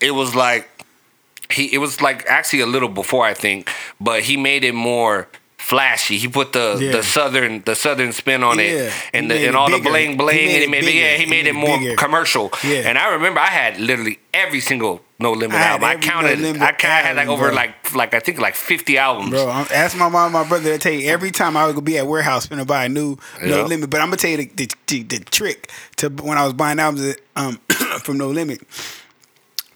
it 0.00 0.10
was 0.12 0.34
like 0.34 0.68
he 1.50 1.72
it 1.72 1.78
was 1.78 2.00
like 2.00 2.26
actually 2.26 2.60
a 2.60 2.66
little 2.66 2.88
before 2.88 3.24
I 3.24 3.34
think, 3.34 3.70
but 4.00 4.22
he 4.22 4.36
made 4.36 4.64
it 4.64 4.74
more 4.74 5.28
flashy. 5.58 6.18
He 6.18 6.28
put 6.28 6.52
the 6.52 6.76
Yeah. 6.80 6.92
the 6.92 7.02
southern 7.02 7.62
the 7.62 7.74
southern 7.74 8.12
spin 8.12 8.42
on 8.42 8.58
Yeah. 8.58 8.64
it 8.64 8.92
and 9.14 9.30
the, 9.30 9.34
and 9.36 9.44
it 9.44 9.54
all 9.54 9.70
the 9.70 9.78
bling 9.80 10.16
bling 10.16 10.36
He 10.48 10.54
and 10.54 10.62
he 10.64 10.66
made 10.68 10.84
bigger. 10.84 10.98
yeah 10.98 11.12
he 11.16 11.24
He 11.24 11.30
made 11.30 11.46
it 11.46 11.50
it 11.50 11.54
more 11.54 11.78
bigger. 11.78 11.96
commercial. 11.96 12.52
Yeah. 12.64 12.88
And 12.88 12.98
I 12.98 13.08
remember 13.12 13.40
I 13.40 13.46
had 13.50 13.78
literally 13.80 14.18
every 14.34 14.60
single 14.60 15.02
No 15.18 15.32
Limit 15.32 15.56
I 15.56 15.62
album. 15.62 15.84
I 15.88 15.94
No 15.94 16.00
counted. 16.00 16.38
Limit 16.38 16.62
I, 16.62 16.76
I 16.78 16.86
had 17.02 17.16
like 17.16 17.28
over 17.28 17.46
bro. 17.46 17.54
like 17.54 17.94
like 17.94 18.14
I 18.14 18.20
think 18.20 18.38
like 18.38 18.54
fifty 18.54 18.98
albums. 18.98 19.30
Bro, 19.30 19.48
I'm, 19.48 19.66
ask 19.72 19.96
my 19.96 20.08
mom, 20.08 20.26
and 20.26 20.32
my 20.34 20.48
brother. 20.48 20.64
They 20.70 20.78
tell 20.78 20.92
you 20.92 21.08
every 21.10 21.30
time 21.30 21.56
I 21.56 21.66
would 21.70 21.84
be 21.84 21.98
at 21.98 22.06
warehouse 22.06 22.46
finna 22.46 22.66
buy 22.66 22.84
a 22.84 22.88
new 22.88 23.16
No 23.42 23.58
Yeah. 23.58 23.62
Limit. 23.64 23.90
But 23.90 24.00
I'm 24.00 24.08
gonna 24.08 24.18
tell 24.18 24.30
you 24.30 24.36
the, 24.38 24.50
the, 24.54 24.70
the, 24.86 25.02
the 25.02 25.18
trick 25.20 25.70
to 25.96 26.08
when 26.08 26.36
I 26.36 26.44
was 26.44 26.52
buying 26.52 26.78
albums 26.78 27.16
um, 27.34 27.56
from 28.02 28.18
No 28.18 28.28
Limit. 28.28 28.60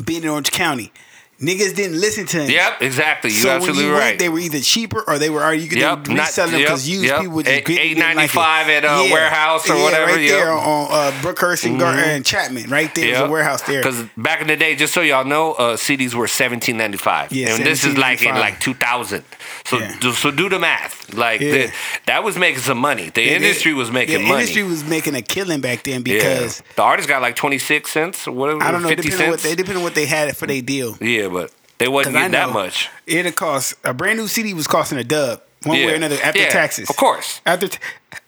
Being 0.05 0.23
in 0.23 0.31
Orange 0.31 0.51
County, 0.51 0.93
niggas 1.41 1.75
didn't 1.75 1.99
listen 2.01 2.27
to 2.27 2.43
him. 2.43 2.51
Yep, 2.51 2.83
exactly. 2.83 3.31
You 3.31 3.37
so 3.43 3.49
when 3.49 3.57
absolutely 3.57 3.85
you 3.85 3.93
right. 3.93 3.99
went, 3.99 4.19
they 4.19 4.29
were 4.29 4.39
either 4.41 4.61
cheaper 4.61 5.03
or 5.07 5.19
they 5.19 5.31
were 5.31 5.43
already 5.43 5.63
you 5.63 5.69
could 5.69 5.79
Yep, 5.79 6.05
they 6.05 6.11
were 6.13 6.17
not- 6.17 6.27
reselling 6.29 6.53
them 6.53 6.61
yep, 6.61 6.69
because 6.69 6.89
used 6.89 7.05
yep. 7.05 7.21
people 7.21 7.35
would 7.37 7.47
just 7.47 7.57
Eight- 7.59 7.65
get- 7.67 7.77
didn't 7.95 8.17
like 8.17 8.31
it. 8.31 8.31
$8.95 8.31 8.69
at, 8.69 8.85
uh, 8.85 9.09
Warehouse 9.11 9.71
or 9.71 9.77
yeah, 9.77 9.83
whatever, 9.83 10.13
right 10.13 10.21
yep. 10.21 10.31
there 10.39 10.53
on 10.53 10.89
uh, 10.91 11.11
Brookhurst 11.23 11.65
and, 11.65 11.79
Gar- 11.81 11.95
and 11.95 12.25
Chapman, 12.27 12.69
right 12.71 12.95
there 12.95 13.11
was 13.13 13.21
a 13.21 13.29
warehouse 13.29 13.63
there. 13.63 13.81
Because 13.81 14.05
back 14.17 14.41
in 14.43 14.47
the 14.49 14.57
day, 14.57 14.77
just 14.77 14.93
so 14.93 15.01
y'all 15.01 15.25
know, 15.25 15.53
uh, 15.55 15.77
CDs 15.77 16.15
were 16.15 16.29
seventeen 16.29 16.77
ninety 16.77 16.99
five. 16.99 17.33
Yeah, 17.33 17.55
and 17.55 17.65
this 17.65 17.85
is 17.85 17.97
like 17.97 18.23
in 18.23 18.35
like 18.35 18.61
two 18.61 18.75
thousand. 18.75 19.25
So 19.65 19.79
Yeah. 19.79 19.97
do- 20.01 20.13
so 20.13 20.31
do 20.31 20.49
the 20.49 20.59
math. 20.59 21.15
Like 21.15 21.41
Yeah. 21.41 21.53
the, 21.53 21.73
that 22.07 22.23
was 22.23 22.37
making 22.37 22.61
some 22.63 22.79
money. 22.79 23.11
The 23.11 23.23
Yeah, 23.23 23.33
industry 23.33 23.73
was 23.75 23.91
making 23.91 24.17
money. 24.23 24.29
the 24.29 24.35
industry 24.41 24.63
was 24.63 24.85
making 24.85 25.15
a 25.15 25.23
killing 25.23 25.61
back 25.61 25.83
then 25.85 26.03
yeah. 26.07 26.15
because 26.15 26.63
the 26.77 26.83
artist 26.83 27.09
got 27.09 27.23
like 27.23 27.35
twenty 27.37 27.59
six 27.59 27.91
cents 27.91 28.27
or 28.29 28.33
whatever. 28.33 28.63
I 28.63 28.71
don't 28.71 28.83
know, 28.83 28.91
depending 28.91 29.13
on 29.23 29.31
what 29.31 29.41
cents. 29.41 29.43
they 29.43 29.55
depending 29.57 29.79
on 29.79 29.83
what 29.83 29.95
they 29.95 30.07
had 30.07 30.37
for 30.37 30.47
their 30.47 30.63
deal. 30.63 30.97
yeah, 31.01 31.27
but 31.31 31.53
they 31.79 31.89
wasn't 31.89 32.17
getting 32.17 32.33
that 32.33 32.51
much. 32.53 32.89
It'd 33.07 33.35
cost 33.37 33.75
a 33.85 33.95
brand 33.95 34.19
new 34.19 34.29
CD 34.29 34.53
was 34.55 34.67
costing 34.67 34.99
a 34.99 35.05
dub 35.05 35.41
one 35.65 35.77
way 35.77 35.93
or 35.93 35.95
another 35.95 36.17
after 36.23 36.41
Yeah, 36.41 36.49
taxes. 36.51 36.89
of 36.91 36.97
course. 36.97 37.41
After 37.47 37.69
t- 37.69 37.79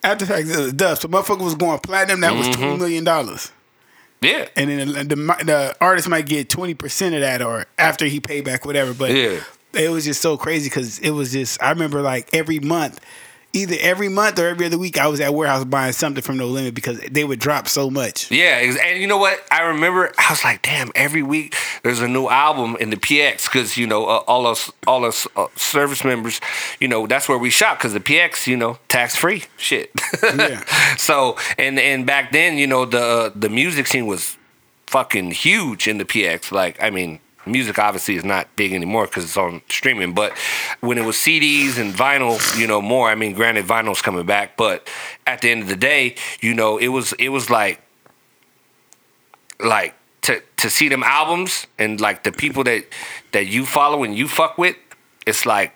after 0.03 0.27
taxes, 0.27 0.57
it 0.57 0.61
was 0.63 0.73
dub. 0.73 0.99
So 0.99 1.09
motherfucker 1.09 1.43
was 1.45 1.55
going 1.55 1.79
platinum. 1.81 2.21
That 2.21 2.35
was 2.35 2.47
Mm-hmm. 2.49 2.61
twenty 2.63 2.79
million 2.79 3.05
dollars. 3.05 3.51
Yeah. 4.21 4.49
And 4.57 4.71
then 4.71 4.89
the, 4.89 5.05
the 5.05 5.17
the 5.45 5.77
artist 5.81 6.09
might 6.09 6.27
get 6.27 6.49
twenty 6.49 6.75
percent 6.75 7.15
of 7.15 7.21
that, 7.23 7.43
or 7.43 7.67
after 7.79 8.07
he 8.07 8.21
paid 8.21 8.45
back 8.45 8.65
whatever. 8.65 8.95
But 8.95 9.11
Yeah. 9.11 9.41
it 9.75 9.91
was 9.91 10.05
just 10.05 10.21
so 10.23 10.37
crazy 10.37 10.69
because 10.69 10.99
it 11.01 11.11
was 11.11 11.33
just. 11.33 11.63
I 11.63 11.71
remember 11.71 12.03
like 12.03 12.29
every 12.33 12.61
month, 12.61 13.01
either 13.53 13.77
every 13.81 14.09
month 14.09 14.39
or 14.39 14.49
every 14.49 14.67
other 14.67 14.79
week, 14.79 14.99
I 14.99 15.07
was 15.09 15.21
at 15.21 15.35
warehouse 15.35 15.65
buying 15.65 15.93
something 15.93 16.23
from 16.23 16.39
No 16.39 16.47
Limit 16.47 16.75
because 16.75 16.99
they 17.01 17.25
would 17.25 17.39
drop 17.39 17.69
so 17.69 17.91
much. 17.91 18.31
Yeah, 18.31 18.59
and 18.59 19.01
you 19.01 19.07
know 19.07 19.19
what? 19.19 19.43
I 19.51 19.63
remember 19.63 20.13
I 20.19 20.27
was 20.31 20.43
like, 20.45 20.63
"Damn!" 20.63 20.91
Every 20.95 21.23
week 21.23 21.57
there's 21.83 22.01
a 22.01 22.09
new 22.09 22.29
album 22.29 22.77
in 22.81 22.91
the 22.91 22.97
PX 22.97 23.45
because 23.45 23.77
you 23.77 23.87
know 23.87 24.07
uh, 24.07 24.23
all 24.27 24.47
us 24.47 24.71
all 24.87 25.05
us 25.05 25.27
uh, 25.37 25.49
service 25.57 26.05
members, 26.05 26.41
you 26.81 26.89
know 26.89 27.07
that's 27.07 27.29
where 27.29 27.39
we 27.39 27.51
shop 27.51 27.79
because 27.79 27.93
the 27.93 28.01
PX, 28.01 28.47
you 28.47 28.57
know, 28.57 28.79
tax 28.89 29.17
free 29.17 29.45
shit. 29.57 29.91
Yeah. 30.23 30.65
so 30.97 31.37
and 31.59 31.79
and 31.79 32.07
back 32.07 32.33
then, 32.33 32.57
you 32.57 32.67
know, 32.67 32.85
the 32.85 33.03
uh, 33.03 33.31
the 33.35 33.49
music 33.49 33.87
scene 33.87 34.07
was 34.07 34.37
fucking 34.87 35.31
huge 35.33 35.87
in 35.89 35.99
the 35.99 36.05
PX. 36.05 36.53
Like, 36.53 36.83
I 36.83 36.91
mean. 36.91 37.21
Music 37.47 37.79
obviously 37.79 38.17
is 38.17 38.25
not 38.25 38.55
big 38.57 38.73
anymore 38.73 39.07
because 39.07 39.25
it's 39.25 39.37
on 39.37 39.63
streaming. 39.69 40.15
But 40.15 40.37
when 40.81 40.99
it 40.99 41.05
was 41.05 41.17
CDs 41.17 41.79
and 41.79 41.93
vinyl, 41.93 42.39
you 42.59 42.67
know, 42.67 42.81
more. 42.81 43.09
I 43.09 43.15
mean, 43.15 43.33
granted, 43.33 43.67
vinyl's 43.67 44.03
coming 44.03 44.25
back, 44.27 44.57
but 44.57 44.89
at 45.27 45.41
the 45.41 45.51
end 45.51 45.63
of 45.63 45.69
the 45.69 45.77
day, 45.77 46.15
you 46.41 46.55
know, 46.55 46.79
it 46.79 46.89
was 46.89 47.13
it 47.15 47.31
was 47.31 47.51
like 47.51 47.83
like 49.61 49.95
to 50.23 50.43
to 50.59 50.71
see 50.71 50.89
them 50.89 51.03
albums 51.03 51.67
and 51.79 52.01
like 52.01 52.23
the 52.25 52.33
people 52.33 52.65
that 52.65 52.87
that 53.33 53.47
you 53.47 53.67
follow 53.67 54.05
and 54.05 54.15
you 54.15 54.29
fuck 54.29 54.57
with, 54.59 54.77
it's 55.27 55.45
like 55.45 55.75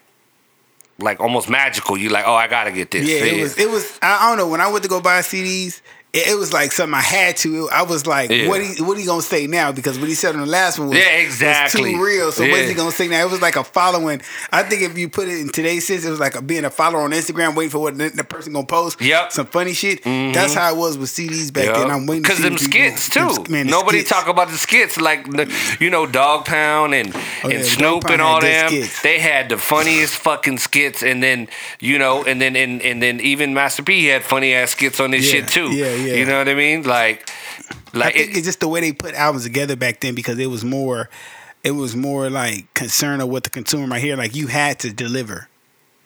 like 0.99 1.21
almost 1.21 1.49
magical. 1.49 1.97
You 1.97 2.09
like, 2.09 2.25
oh, 2.27 2.35
I 2.35 2.49
gotta 2.49 2.73
get 2.73 2.91
this. 2.91 3.07
Yeah, 3.07 3.25
it 3.25 3.43
was. 3.43 3.59
It 3.59 3.71
was. 3.71 3.99
I, 4.03 4.27
I 4.27 4.29
don't 4.29 4.39
know. 4.39 4.49
When 4.49 4.61
I 4.61 4.69
went 4.71 4.83
to 4.85 4.89
go 4.89 5.01
buy 5.01 5.21
CDs, 5.21 5.81
it, 6.13 6.39
was 6.39 6.53
like 6.53 6.73
something 6.73 6.95
I 6.95 7.01
had 7.03 7.37
to. 7.39 7.69
I 7.69 7.83
was 7.83 8.07
like, 8.07 8.31
Yeah. 8.31 8.49
what? 8.49 8.63
He, 8.63 8.83
what 8.83 8.97
he 8.97 9.05
gonna 9.05 9.21
say 9.21 9.47
now? 9.47 9.71
Because 9.73 9.99
what 9.99 10.09
he 10.09 10.15
said 10.15 10.35
on 10.35 10.41
the 10.41 10.47
last 10.47 10.79
one 10.79 10.89
was, 10.89 10.99
Yeah, 10.99 11.17
was 11.17 11.25
exactly. 11.27 11.93
too 11.93 12.03
real. 12.03 12.33
So 12.33 12.49
what's 12.49 12.69
he 12.69 12.75
gonna 12.75 12.91
say 12.91 13.07
now? 13.09 13.23
It 13.27 13.31
was 13.31 13.43
like 13.43 13.57
a 13.57 13.65
following. 13.65 14.23
I 14.51 14.63
think 14.63 14.81
if 14.83 14.97
you 14.97 15.11
put 15.11 15.29
it 15.29 15.39
in 15.41 15.51
today's 15.51 15.87
sense, 15.87 16.05
it 16.07 16.11
was 16.11 16.19
like 16.21 16.35
a, 16.35 16.41
being 16.41 16.65
a 16.65 16.71
follower 16.71 17.03
on 17.03 17.11
Instagram, 17.11 17.55
waiting 17.55 17.71
for 17.71 17.81
what 17.81 17.99
the, 17.99 18.09
the 18.09 18.25
person 18.25 18.55
gonna 18.55 18.67
post. 18.67 19.01
Yep. 19.01 19.21
Mm-hmm. 19.25 19.31
Some 19.33 19.47
funny 19.47 19.75
shit. 19.75 20.03
That's 20.05 20.55
how 20.55 20.73
it 20.73 20.79
was 20.79 20.97
with 20.97 21.11
CDs 21.11 21.53
back 21.53 21.75
then. 21.75 21.91
I'm 21.91 22.07
waiting 22.07 22.23
because 22.23 22.39
them 22.41 22.57
skits 22.57 23.11
too. 23.11 23.21
them- 23.29 23.53
man, 23.53 23.67
Nobody 23.67 23.99
skits. 23.99 24.11
talk 24.11 24.29
about 24.29 24.49
the 24.49 24.57
skits 24.57 24.99
like 24.99 25.31
the, 25.31 25.53
you 25.81 25.91
know 25.91 26.07
Dog 26.07 26.47
Pound 26.47 26.95
and 26.95 27.15
Oh, 27.45 27.49
and 27.51 27.53
yeah, 27.59 27.63
Snoop 27.63 28.05
and 28.09 28.23
all 28.23 28.41
them. 28.41 28.69
skits. 28.69 29.03
They 29.03 29.19
had 29.19 29.51
the 29.51 29.59
funniest 29.59 30.15
fucking 30.15 30.59
skits, 30.59 31.03
and 31.03 31.23
then 31.23 31.49
you 31.79 31.99
know, 31.99 32.25
and 32.25 32.41
then 32.41 32.57
and, 32.57 32.81
and 32.81 33.03
then 33.03 33.21
even 33.21 33.53
Master 33.53 33.83
P 33.83 34.07
had 34.07 34.25
funny 34.25 34.55
ass 34.55 34.71
skits 34.71 34.99
on 35.01 35.11
this 35.11 35.27
Yeah, 35.27 35.41
shit 35.41 35.49
too. 35.49 35.71
yeah, 35.73 35.95
yeah. 36.07 36.15
You 36.15 36.25
know 36.27 36.39
what 36.39 36.49
I 36.49 36.55
mean? 36.55 36.83
Like, 36.83 37.31
I 37.95 37.99
like 37.99 38.15
think 38.15 38.31
it, 38.31 38.37
it's 38.39 38.47
just 38.47 38.61
the 38.61 38.69
way 38.69 38.81
they 38.81 38.93
put 38.93 39.15
albums 39.15 39.45
together 39.45 39.77
back 39.77 40.01
then 40.01 40.15
because 40.15 40.39
it 40.39 40.47
was 40.47 40.65
more, 40.65 41.09
it 41.65 41.73
was 41.73 41.97
more 41.97 42.31
like 42.31 42.73
concern 42.75 43.21
of 43.21 43.29
what 43.29 43.45
the 43.45 43.51
consumer 43.51 43.87
might 43.87 44.01
hear. 44.01 44.17
Like 44.17 44.35
you 44.35 44.47
had 44.47 44.79
to 44.81 44.93
deliver. 44.93 45.49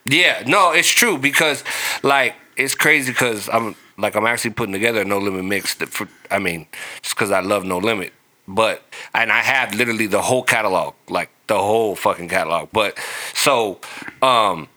Yeah, 0.04 0.42
no, 0.47 0.73
it's 0.73 0.90
true 0.90 1.19
because 1.19 1.62
like 2.02 2.35
it's 2.57 2.75
crazy 2.75 3.12
because 3.12 3.49
I'm 3.49 3.76
like 3.99 4.16
I'm 4.16 4.26
actually 4.26 4.52
putting 4.52 4.73
together 4.73 5.02
a 5.02 5.04
No 5.04 5.19
Limit 5.19 5.45
mix. 5.45 5.75
That 5.76 5.90
for 5.90 6.09
I 6.30 6.38
mean, 6.38 6.66
just 7.02 7.14
because 7.14 7.30
I 7.30 7.40
love 7.40 7.64
No 7.64 7.78
Limit, 7.78 8.12
but 8.49 8.83
and 9.14 9.30
I 9.30 9.40
have 9.40 9.75
literally 9.75 10.07
the 10.07 10.23
whole 10.23 10.42
catalog, 10.42 10.95
like 11.09 11.30
the 11.47 11.59
whole 11.59 11.95
fucking 11.95 12.28
catalog. 12.28 12.71
But 12.73 12.99
so 13.35 13.80
um 14.23 14.69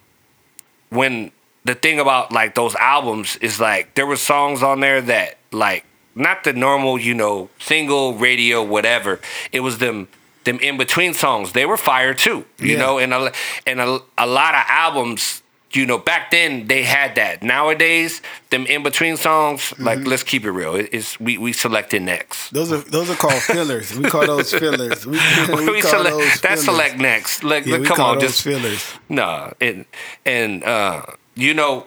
when 0.89 1.31
the 1.65 1.75
thing 1.75 1.99
about 1.99 2.31
like 2.31 2.55
those 2.55 2.75
albums 2.75 3.35
is 3.37 3.59
like 3.59 3.93
there 3.95 4.05
were 4.05 4.15
songs 4.17 4.61
on 4.63 4.79
there 4.81 5.01
that 5.01 5.37
like 5.51 5.85
not 6.15 6.43
the 6.43 6.53
normal 6.53 6.99
you 6.99 7.13
know 7.13 7.49
single 7.59 8.13
radio 8.15 8.61
whatever 8.63 9.19
it 9.51 9.61
was 9.61 9.77
them 9.77 10.07
them 10.43 10.59
in 10.59 10.77
between 10.77 11.13
songs 11.13 11.53
they 11.53 11.65
were 11.65 11.77
fire 11.77 12.13
too 12.13 12.45
you 12.59 12.73
Yeah. 12.73 12.79
know 12.79 12.99
and 12.99 13.13
a, 13.13 13.31
and 13.65 13.79
a, 13.79 13.99
a 14.17 14.27
lot 14.27 14.53
of 14.55 14.63
albums 14.67 15.39
you 15.75 15.87
know, 15.87 15.97
back 15.97 16.29
then 16.29 16.67
they 16.67 16.83
had 16.83 17.15
that. 17.15 17.41
Nowadays, 17.41 18.21
them 18.51 18.67
in 18.67 18.83
between 18.83 19.17
songs, 19.17 19.61
Mm-hmm. 19.71 19.83
like 19.83 20.05
let's 20.05 20.21
keep 20.21 20.45
it 20.45 20.51
real. 20.51 20.75
It- 20.75 20.89
It's 20.93 21.19
we 21.19 21.39
we 21.39 21.51
selected 21.51 22.03
next. 22.03 22.51
Those 22.53 22.71
are 22.71 22.77
those 22.91 23.09
are 23.09 23.15
called 23.15 23.41
fillers. 23.41 23.91
We 23.97 24.03
call 24.07 24.27
those 24.27 24.53
fillers. 24.53 25.03
We, 25.03 25.17
we 25.49 25.65
We 25.71 25.81
call 25.81 25.89
select 25.89 26.15
those 26.15 26.41
that's 26.41 26.63
fillers. 26.63 26.65
select 26.65 26.97
next. 26.99 27.43
Like, 27.43 27.65
Yeah, 27.65 27.79
come 27.79 27.99
on, 28.01 28.19
just 28.19 28.43
fillers. 28.43 28.85
Nah, 29.09 29.49
and 29.59 29.85
and 30.27 30.63
uh, 30.63 31.01
you 31.35 31.53
know, 31.53 31.85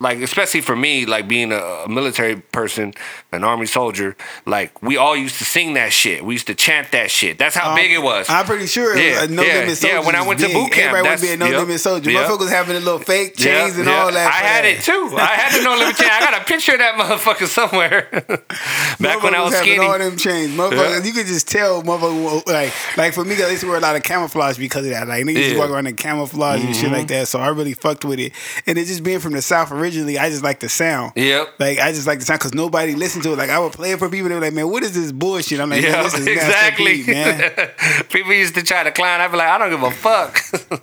like 0.00 0.18
especially 0.18 0.60
for 0.60 0.76
me, 0.76 1.06
like 1.06 1.28
being 1.28 1.52
a, 1.52 1.56
a 1.56 1.88
military 1.88 2.36
person, 2.36 2.92
an 3.32 3.44
army 3.44 3.66
soldier, 3.66 4.16
like 4.46 4.82
we 4.82 4.96
all 4.96 5.16
used 5.16 5.38
to 5.38 5.44
sing 5.44 5.74
that 5.74 5.92
shit. 5.92 6.24
We 6.24 6.34
used 6.34 6.46
to 6.48 6.54
chant 6.54 6.92
that 6.92 7.10
shit. 7.10 7.38
That's 7.38 7.56
how 7.56 7.74
big 7.74 7.90
it 7.90 8.02
was. 8.02 8.28
I'm 8.28 8.44
pretty 8.44 8.66
sure 8.66 8.96
it 8.96 9.02
Yeah, 9.04 9.22
was 9.22 9.30
a 9.30 9.34
no 9.34 9.42
yeah, 9.42 9.54
limit 9.60 9.76
soldier. 9.78 9.96
yeah, 9.96 10.06
when 10.06 10.14
I 10.14 10.20
was 10.20 10.28
went 10.28 10.40
to 10.40 10.46
boot 10.48 10.72
camp, 10.72 10.94
everybody 10.96 11.08
would 11.10 11.20
be 11.22 11.32
a 11.32 11.36
no 11.36 11.46
yep, 11.46 11.60
limit 11.60 11.80
soldier. 11.80 12.10
yep. 12.10 12.28
Motherfuckers 12.28 12.48
having 12.50 12.76
a 12.76 12.80
little 12.80 12.98
fake 12.98 13.36
chains 13.36 13.74
Yeah, 13.74 13.80
and 13.80 13.86
yeah. 13.86 13.98
all 14.02 14.12
that. 14.12 14.28
I 14.28 14.46
had 14.46 14.64
that. 14.64 14.78
it 14.78 14.82
too. 14.82 15.16
I 15.16 15.24
had 15.36 15.58
the 15.58 15.64
no 15.64 15.76
limit 15.76 15.96
chain. 15.96 16.08
I 16.12 16.20
got 16.20 16.40
a 16.40 16.44
picture 16.44 16.72
of 16.72 16.78
that 16.78 16.94
motherfucker 16.98 17.46
somewhere. 17.46 18.08
Back 19.00 19.22
when 19.22 19.34
I 19.34 19.42
was 19.42 19.54
skinny. 19.56 19.78
all 19.78 19.98
them 19.98 20.16
chains, 20.16 20.50
motherfuckers. 20.56 21.04
You 21.06 21.12
could 21.12 21.26
just 21.26 21.48
tell, 21.48 21.82
motherfucker. 21.82 22.46
Like, 22.46 22.72
like 22.96 23.14
for 23.14 23.24
me, 23.24 23.34
I 23.42 23.48
used 23.50 23.62
to 23.62 23.68
wear 23.68 23.78
a 23.78 23.80
lot 23.80 23.96
of 23.96 24.02
camouflage 24.02 24.58
because 24.58 24.84
of 24.84 24.90
that. 24.92 25.08
Like 25.08 25.24
niggas 25.24 25.34
just 25.34 25.42
Yeah. 25.42 25.50
Mm-hmm. 25.52 25.58
walk 25.58 25.70
around 25.70 25.86
in 25.86 25.96
camouflage 25.96 26.64
and 26.64 26.74
shit 26.76 26.90
like 26.92 27.08
that. 27.08 27.28
So 27.28 27.40
I 27.40 27.48
really 27.48 27.74
fucked 27.74 28.04
with 28.04 28.18
it. 28.20 28.32
And 28.66 28.78
it 28.78 28.84
just 28.86 29.02
being 29.02 29.18
from 29.20 29.32
the 29.32 29.42
south 29.42 29.72
originally, 29.72 30.18
I 30.18 30.28
just 30.30 30.42
like 30.44 30.60
the 30.60 30.68
sound. 30.68 31.12
Yep. 31.16 31.54
Like 31.58 31.78
I 31.78 31.92
just 31.92 32.06
like 32.06 32.18
the 32.18 32.24
sound 32.24 32.40
because 32.40 32.54
nobody 32.54 32.94
listened 32.94 33.21
to 33.22 33.32
it. 33.32 33.38
Like 33.38 33.50
I 33.50 33.58
would 33.58 33.72
play 33.72 33.92
it 33.92 33.98
for 33.98 34.08
people. 34.08 34.28
They 34.28 34.34
were 34.34 34.40
like, 34.40 34.52
"Man, 34.52 34.68
what 34.70 34.82
is 34.82 34.92
this 34.94 35.12
bullshit?" 35.12 35.60
I'm 35.60 35.70
like, 35.70 35.82
"Man, 35.82 35.92
Yeah, 35.92 36.02
this 36.02 36.14
is 36.14 36.26
exactly. 36.26 37.02
man." 37.04 37.50
People 38.10 38.32
used 38.34 38.54
to 38.56 38.62
try 38.62 38.82
to 38.84 38.90
clown. 38.92 39.20
I'd 39.20 39.30
be 39.30 39.36
like, 39.36 39.48
I 39.48 39.58
don't 39.58 39.70
give 39.70 39.82
a 39.82 39.90
fuck. 39.90 40.38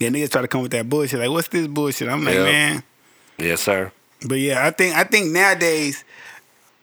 Yeah, 0.00 0.08
niggas 0.08 0.30
try 0.32 0.42
to 0.42 0.48
come 0.48 0.62
with 0.62 0.72
that 0.72 0.88
bullshit. 0.88 1.20
Like, 1.20 1.30
what's 1.30 1.46
this 1.48 1.68
bullshit? 1.68 2.08
I'm 2.08 2.24
like, 2.24 2.34
man. 2.34 2.82
yes, 3.38 3.60
sir. 3.60 3.92
But 4.26 4.36
yeah, 4.40 4.66
I 4.66 4.70
think 4.72 4.96
I 4.96 5.04
think 5.04 5.30
nowadays, 5.30 6.04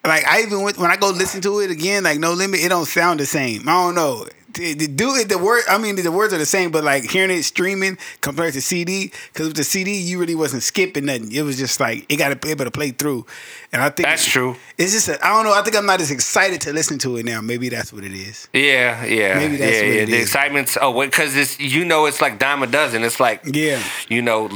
like 0.05 0.25
I 0.25 0.41
even 0.43 0.61
went, 0.61 0.77
when 0.77 0.89
I 0.89 0.95
go 0.95 1.09
listen 1.09 1.41
to 1.41 1.59
it 1.59 1.69
again, 1.71 2.03
like 2.05 2.19
No 2.19 2.31
Limit, 2.33 2.61
it 2.61 2.69
don't 2.69 2.85
sound 2.85 3.19
the 3.19 3.25
same. 3.25 3.67
I 3.67 3.73
don't 3.73 3.95
know. 3.95 4.25
The, 4.53 4.73
the, 4.73 4.87
do 4.87 5.15
it 5.15 5.29
the 5.29 5.37
word. 5.37 5.63
I 5.69 5.77
mean, 5.77 5.95
the 5.95 6.11
words 6.11 6.33
are 6.33 6.37
the 6.37 6.45
same, 6.45 6.71
but 6.71 6.83
like 6.83 7.03
hearing 7.09 7.31
it 7.31 7.43
streaming 7.43 7.97
compared 8.21 8.53
to 8.53 8.61
CD, 8.61 9.11
because 9.31 9.47
with 9.47 9.55
the 9.57 9.63
CD, 9.63 9.93
you 9.93 10.19
really 10.19 10.35
wasn't 10.35 10.63
skipping 10.63 11.05
nothing. 11.05 11.31
It 11.31 11.43
was 11.43 11.57
just 11.57 11.79
like 11.79 12.05
it 12.11 12.17
got 12.17 12.29
to 12.29 12.35
be 12.35 12.49
able 12.51 12.65
to 12.65 12.71
play 12.71 12.91
through. 12.91 13.25
And 13.71 13.81
I 13.81 13.89
think 13.89 14.07
That's 14.07 14.25
true. 14.25 14.55
It's 14.77 14.91
just 14.91 15.09
I 15.09 15.29
don't 15.33 15.45
know. 15.45 15.53
I 15.53 15.61
think 15.61 15.75
I'm 15.77 15.85
not 15.85 16.01
as 16.01 16.11
excited 16.11 16.61
to 16.61 16.73
listen 16.73 16.97
to 16.99 17.17
it 17.17 17.25
now. 17.25 17.41
Maybe 17.41 17.69
that's 17.69 17.93
what 17.93 18.03
it 18.03 18.13
is. 18.13 18.47
Yeah, 18.53 19.05
yeah, 19.05 19.35
Maybe 19.35 19.55
that's 19.57 19.73
yeah, 19.75 19.81
what 19.81 19.87
yeah. 19.95 20.01
it 20.01 20.05
The 20.07 20.15
is. 20.17 20.21
excitement's 20.23 20.77
oh, 20.81 20.99
because 21.01 21.35
it's 21.35 21.59
you 21.59 21.85
know 21.85 22.05
it's 22.05 22.21
like 22.21 22.39
dime 22.39 22.61
a 22.63 22.67
dozen. 22.67 23.03
It's 23.03 23.19
like 23.19 23.41
Yeah. 23.45 23.81
you 24.09 24.21
know, 24.21 24.49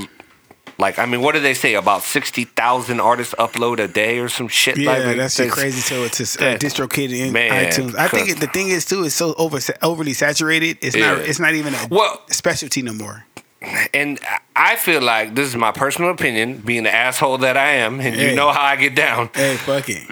like 0.78 1.00
I 1.00 1.06
mean, 1.06 1.22
what 1.22 1.34
do 1.36 1.40
they 1.42 1.54
say 1.54 1.74
about 1.76 2.04
sixty 2.04 2.44
thousand 2.46 3.00
artists 3.00 3.34
upload 3.40 3.80
a 3.80 3.88
day 3.88 4.20
or 4.20 4.30
some 4.30 4.48
shit? 4.48 4.78
Yeah, 4.78 4.98
like 4.98 5.18
that's 5.18 5.38
just 5.38 5.52
crazy. 5.52 5.80
So 5.82 6.04
it's 6.04 6.36
uh, 6.38 6.40
that- 6.42 6.62
DistroKid 6.62 7.12
in 7.18 7.34
Man, 7.34 7.52
iTunes. 7.72 7.96
I 7.96 8.08
think 8.08 8.30
it, 8.30 8.40
the 8.40 8.48
thing 8.48 8.70
is 8.70 8.86
too, 8.86 9.04
it's 9.04 9.16
so 9.16 9.34
over 9.36 9.60
overly 9.82 10.14
saturated. 10.14 10.78
It's 10.82 10.96
not. 10.96 11.18
Yeah. 11.20 11.24
It's 11.24 11.40
not 11.40 11.54
even 11.56 11.74
a 11.74 11.88
Well- 11.90 12.22
specialty 12.28 12.82
no 12.82 12.94
more. 12.94 13.26
And 13.96 14.20
I 14.56 14.76
feel 14.76 15.02
like 15.02 15.34
this 15.34 15.48
is 15.48 15.56
my 15.56 15.72
personal 15.72 16.12
opinion, 16.12 16.58
being 16.60 16.84
the 16.84 16.94
asshole 16.94 17.40
that 17.40 17.58
I 17.58 17.72
am, 17.78 18.00
and 18.00 18.14
Hey. 18.16 18.30
you 18.30 18.36
know 18.36 18.52
how 18.52 18.62
I 18.62 18.76
get 18.76 18.94
down. 18.96 19.32
Hey, 19.34 19.56
fuck 19.58 19.90
it. 19.90 20.04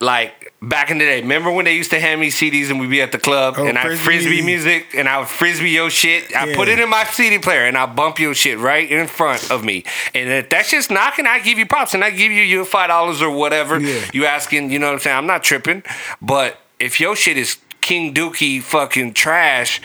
Like 0.00 0.43
back 0.68 0.90
in 0.90 0.98
the 0.98 1.04
day, 1.04 1.20
remember 1.20 1.50
when 1.50 1.64
they 1.64 1.74
used 1.74 1.90
to 1.90 2.00
hand 2.00 2.20
me 2.20 2.28
CDs 2.30 2.70
and 2.70 2.80
we'd 2.80 2.90
be 2.90 3.00
at 3.02 3.12
the 3.12 3.18
club 3.18 3.54
Oh, 3.58 3.66
and 3.66 3.78
I 3.78 3.94
Frisbee 3.96 4.42
music. 4.42 4.44
music 4.44 4.86
and 4.94 5.08
I 5.08 5.18
would 5.18 5.28
frisbee 5.28 5.70
your 5.70 5.90
shit. 5.90 6.34
I 6.36 6.46
Yeah. 6.46 6.56
put 6.56 6.68
it 6.68 6.78
in 6.78 6.88
my 6.88 7.04
CD 7.04 7.38
player 7.38 7.64
and 7.64 7.76
I 7.76 7.86
bump 7.86 8.18
your 8.18 8.34
shit 8.34 8.58
right 8.58 8.88
in 8.90 9.06
front 9.06 9.50
of 9.50 9.64
me. 9.64 9.84
And 10.14 10.28
if 10.30 10.48
that's 10.50 10.70
just 10.70 10.90
knocking, 10.90 11.26
I 11.26 11.38
give 11.40 11.58
you 11.58 11.66
props 11.66 11.94
and 11.94 12.02
I 12.04 12.10
give 12.10 12.32
you 12.32 12.42
your 12.42 12.64
five 12.64 12.88
dollars 12.88 13.20
or 13.22 13.30
whatever. 13.30 13.78
Yeah. 13.80 14.00
You 14.12 14.26
asking, 14.26 14.70
you 14.70 14.78
know 14.78 14.86
what 14.86 14.94
I'm 14.94 14.98
saying? 15.00 15.16
I'm 15.16 15.26
not 15.26 15.42
tripping. 15.44 15.82
But 16.20 16.58
if 16.78 17.00
your 17.00 17.14
shit 17.16 17.36
is 17.36 17.58
King 17.80 18.14
Dookie 18.14 18.62
fucking 18.62 19.12
trash 19.14 19.80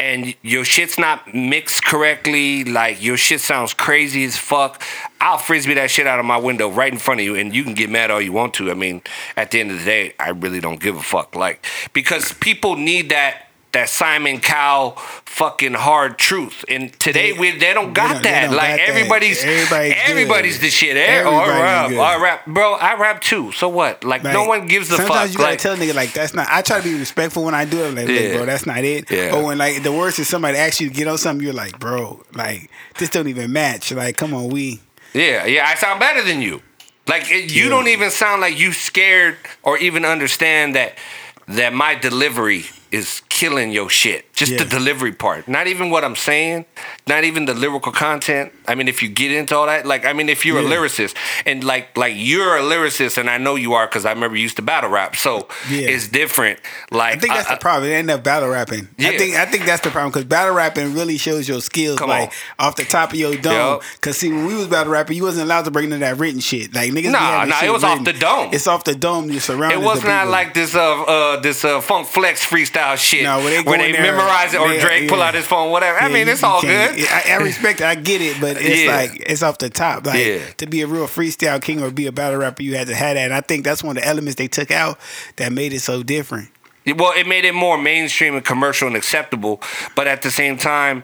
and 0.00 0.34
your 0.42 0.64
shit's 0.64 0.98
not 0.98 1.34
mixed 1.34 1.84
correctly, 1.84 2.64
like 2.64 3.02
your 3.02 3.16
shit 3.16 3.40
sounds 3.40 3.74
crazy 3.74 4.24
as 4.24 4.36
fuck, 4.36 4.82
I'll 5.20 5.38
frisbee 5.38 5.74
that 5.74 5.90
shit 5.90 6.06
out 6.06 6.20
of 6.20 6.24
my 6.24 6.36
window 6.36 6.70
right 6.70 6.92
in 6.92 6.98
front 6.98 7.20
of 7.20 7.24
you, 7.24 7.34
and 7.34 7.54
you 7.54 7.64
can 7.64 7.74
get 7.74 7.90
mad 7.90 8.10
all 8.10 8.20
you 8.20 8.32
want 8.32 8.54
to. 8.54 8.70
I 8.70 8.74
mean, 8.74 9.02
at 9.36 9.50
the 9.50 9.60
end 9.60 9.72
of 9.72 9.78
the 9.80 9.84
day, 9.84 10.14
I 10.18 10.30
really 10.30 10.60
don't 10.60 10.80
give 10.80 10.96
a 10.96 11.02
fuck. 11.02 11.34
Like, 11.34 11.66
because 11.92 12.32
people 12.34 12.76
need 12.76 13.10
that 13.10 13.47
that 13.78 13.88
Simon 13.88 14.40
Cowell 14.40 14.92
fucking 15.24 15.74
hard 15.74 16.18
truth, 16.18 16.64
and 16.68 16.92
today 16.98 17.30
They- 17.32 17.38
we 17.38 17.50
they 17.52 17.72
don't 17.72 17.92
got 17.92 18.14
don't- 18.14 18.22
that. 18.24 18.46
don't 18.46 18.56
like 18.56 18.70
got 18.70 18.76
that. 18.78 18.88
everybody's 18.88 19.44
Everybody's 19.44 20.56
good. 20.58 20.66
the 20.66 20.70
shit. 20.70 20.96
Eh? 20.96 21.00
I 21.00 21.04
Everybody's 21.18 21.60
rap, 21.60 21.88
good. 21.90 21.98
I 22.00 22.16
rap, 22.16 22.46
bro. 22.46 22.72
I 22.74 22.94
rap 22.94 23.20
too. 23.22 23.52
So 23.52 23.68
what? 23.68 24.02
Like, 24.02 24.24
no 24.24 24.44
one 24.44 24.66
gives 24.66 24.90
a 24.90 24.96
sometimes 24.96 25.20
fuck. 25.20 25.30
you 25.32 25.38
gotta 25.38 25.50
like, 25.50 25.58
tell 25.60 25.74
a 25.74 25.76
nigga 25.76 25.94
like 25.94 26.12
that's 26.12 26.34
not. 26.34 26.48
I 26.50 26.62
try 26.62 26.78
to 26.78 26.82
be 26.84 26.98
respectful 26.98 27.44
when 27.44 27.54
I 27.54 27.64
do 27.66 27.84
it. 27.84 27.88
I'm 27.88 27.94
like, 27.94 28.08
Yeah. 28.08 28.36
bro, 28.36 28.46
that's 28.46 28.66
not 28.66 28.82
it. 28.84 29.08
Yeah. 29.10 29.34
Or 29.36 29.44
when 29.44 29.58
like 29.58 29.82
the 29.84 29.92
worst 29.92 30.18
is 30.18 30.28
somebody 30.28 30.58
asks 30.58 30.80
you 30.80 30.88
to 30.88 30.94
get 30.94 31.06
on 31.06 31.18
something, 31.18 31.44
you're 31.44 31.54
like, 31.54 31.78
bro, 31.78 32.20
like 32.34 32.68
this 32.98 33.08
don't 33.10 33.28
even 33.28 33.52
match. 33.52 33.92
Like, 33.92 34.16
come 34.16 34.34
on, 34.34 34.48
we. 34.48 34.80
Yeah, 35.14 35.46
yeah, 35.46 35.66
I 35.68 35.74
sound 35.76 36.00
better 36.00 36.22
than 36.22 36.42
you. 36.42 36.62
Like 37.06 37.30
it, 37.30 37.50
you 37.52 37.64
Yeah. 37.64 37.70
don't 37.70 37.88
even 37.88 38.10
sound 38.10 38.40
like 38.40 38.58
you 38.58 38.72
scared 38.72 39.36
or 39.62 39.78
even 39.78 40.04
understand 40.04 40.74
that 40.74 40.98
that 41.46 41.72
my 41.72 41.94
delivery 41.94 42.66
is 42.90 43.22
killing 43.28 43.70
your 43.70 43.88
shit. 43.88 44.32
Just 44.34 44.56
the 44.56 44.64
delivery 44.64 45.12
part. 45.12 45.48
Not 45.48 45.66
even 45.66 45.90
what 45.90 46.04
I'm 46.04 46.14
saying. 46.16 46.64
Not 47.06 47.24
even 47.24 47.44
the 47.44 47.54
lyrical 47.54 47.90
content. 47.92 48.52
I 48.68 48.74
mean, 48.76 48.86
if 48.88 49.02
you 49.02 49.08
get 49.08 49.32
into 49.32 49.56
all 49.56 49.66
that, 49.66 49.84
like 49.86 50.04
I 50.04 50.12
mean, 50.12 50.28
if 50.28 50.46
you're 50.46 50.58
a 50.58 50.62
lyricist 50.62 51.14
and 51.44 51.64
like 51.64 51.96
like 51.96 52.14
you're 52.16 52.56
a 52.56 52.60
lyricist, 52.62 53.18
and 53.18 53.28
I 53.28 53.38
know 53.38 53.56
you 53.56 53.74
are 53.74 53.86
because 53.86 54.04
I 54.06 54.12
remember 54.12 54.36
you 54.36 54.42
used 54.42 54.56
to 54.56 54.62
battle 54.62 54.90
rap, 54.90 55.16
so 55.16 55.48
Yeah. 55.68 55.88
it's 55.88 56.06
different. 56.08 56.60
Like 56.90 57.16
I 57.16 57.18
think 57.18 57.34
that's 57.34 57.50
I- 57.50 57.54
the 57.54 57.60
problem. 57.60 57.90
It 57.90 57.94
ain't 57.94 58.10
enough 58.10 58.22
battle 58.22 58.48
rapping. 58.48 58.88
Yeah. 58.96 59.08
I 59.10 59.18
think 59.18 59.34
I 59.36 59.44
think 59.46 59.64
that's 59.66 59.82
the 59.82 59.90
problem 59.90 60.10
because 60.12 60.24
battle 60.24 60.54
rapping 60.54 60.94
really 60.94 61.18
shows 61.18 61.48
your 61.48 61.60
skills 61.60 61.98
Come 61.98 62.10
like 62.10 62.32
off 62.58 62.76
the 62.76 62.84
top 62.84 63.10
of 63.12 63.18
your 63.18 63.34
dome. 63.36 63.52
Yup. 63.52 63.82
Cause 64.00 64.18
see, 64.18 64.30
when 64.30 64.46
we 64.46 64.54
was 64.54 64.68
battle 64.68 64.92
rapping, 64.92 65.16
you 65.16 65.24
wasn't 65.24 65.44
allowed 65.44 65.64
to 65.64 65.70
bring 65.72 65.90
in 65.92 66.00
that 66.00 66.16
written 66.18 66.40
shit. 66.40 66.72
Like 66.74 66.92
niggas, 66.92 67.10
Nah, 67.10 67.44
nah, 67.44 67.64
it 67.64 67.72
was 67.72 67.82
off 67.84 68.04
the 68.04 68.12
dome. 68.12 68.50
It's 68.52 68.66
off 68.68 68.84
the 68.84 68.94
dome. 68.94 69.30
Your 69.30 69.40
surroundings. 69.40 69.82
It 69.82 69.84
was 69.84 70.02
not 70.04 70.20
people. 70.20 70.30
like 70.32 70.54
this 70.54 70.74
uh 70.74 71.02
uh 71.02 71.40
this 71.40 71.64
uh 71.64 71.80
funk 71.80 72.06
flex 72.06 72.46
freestyle 72.46 72.77
shit 72.96 73.22
No, 73.22 73.38
where 73.38 73.50
they 73.50 73.62
where 73.62 73.78
they 73.78 73.92
there, 73.92 74.02
memorize 74.02 74.54
it 74.54 74.60
or 74.60 74.68
they- 74.68 74.80
Drake 74.80 75.08
pull 75.08 75.20
out 75.22 75.34
his 75.34 75.46
phone, 75.46 75.70
whatever. 75.70 75.98
I 75.98 76.08
mean, 76.08 76.26
you- 76.26 76.32
it's 76.32 76.42
all 76.42 76.60
good. 76.60 76.70
I, 77.10 77.24
I 77.30 77.36
respect 77.36 77.80
it. 77.80 77.86
I 77.86 77.94
get 77.94 78.20
it, 78.20 78.40
but 78.40 78.56
it's 78.56 78.82
Yeah. 78.82 78.96
like 78.96 79.16
it's 79.26 79.42
off 79.42 79.58
the 79.58 79.70
top. 79.70 80.06
Like 80.06 80.24
Yeah. 80.24 80.38
to 80.58 80.66
be 80.66 80.82
a 80.82 80.86
real 80.86 81.06
freestyle 81.06 81.60
king 81.62 81.82
or 81.82 81.90
be 81.90 82.06
a 82.06 82.12
battle 82.12 82.38
rapper, 82.38 82.62
you 82.62 82.76
had 82.76 82.86
to 82.88 82.94
have 82.94 83.14
that. 83.16 83.24
And 83.24 83.34
I 83.34 83.40
think 83.40 83.64
that's 83.64 83.82
one 83.82 83.96
of 83.96 84.02
the 84.02 84.08
elements 84.08 84.36
they 84.36 84.48
took 84.48 84.70
out 84.70 84.98
that 85.36 85.52
made 85.52 85.72
it 85.72 85.80
so 85.80 86.02
different. 86.02 86.48
Well, 86.96 87.12
it 87.16 87.26
made 87.26 87.44
it 87.44 87.54
more 87.54 87.76
mainstream 87.76 88.34
and 88.34 88.44
commercial 88.44 88.86
and 88.86 88.96
acceptable, 88.96 89.60
but 89.94 90.06
at 90.06 90.22
the 90.22 90.30
same 90.30 90.56
time, 90.56 91.02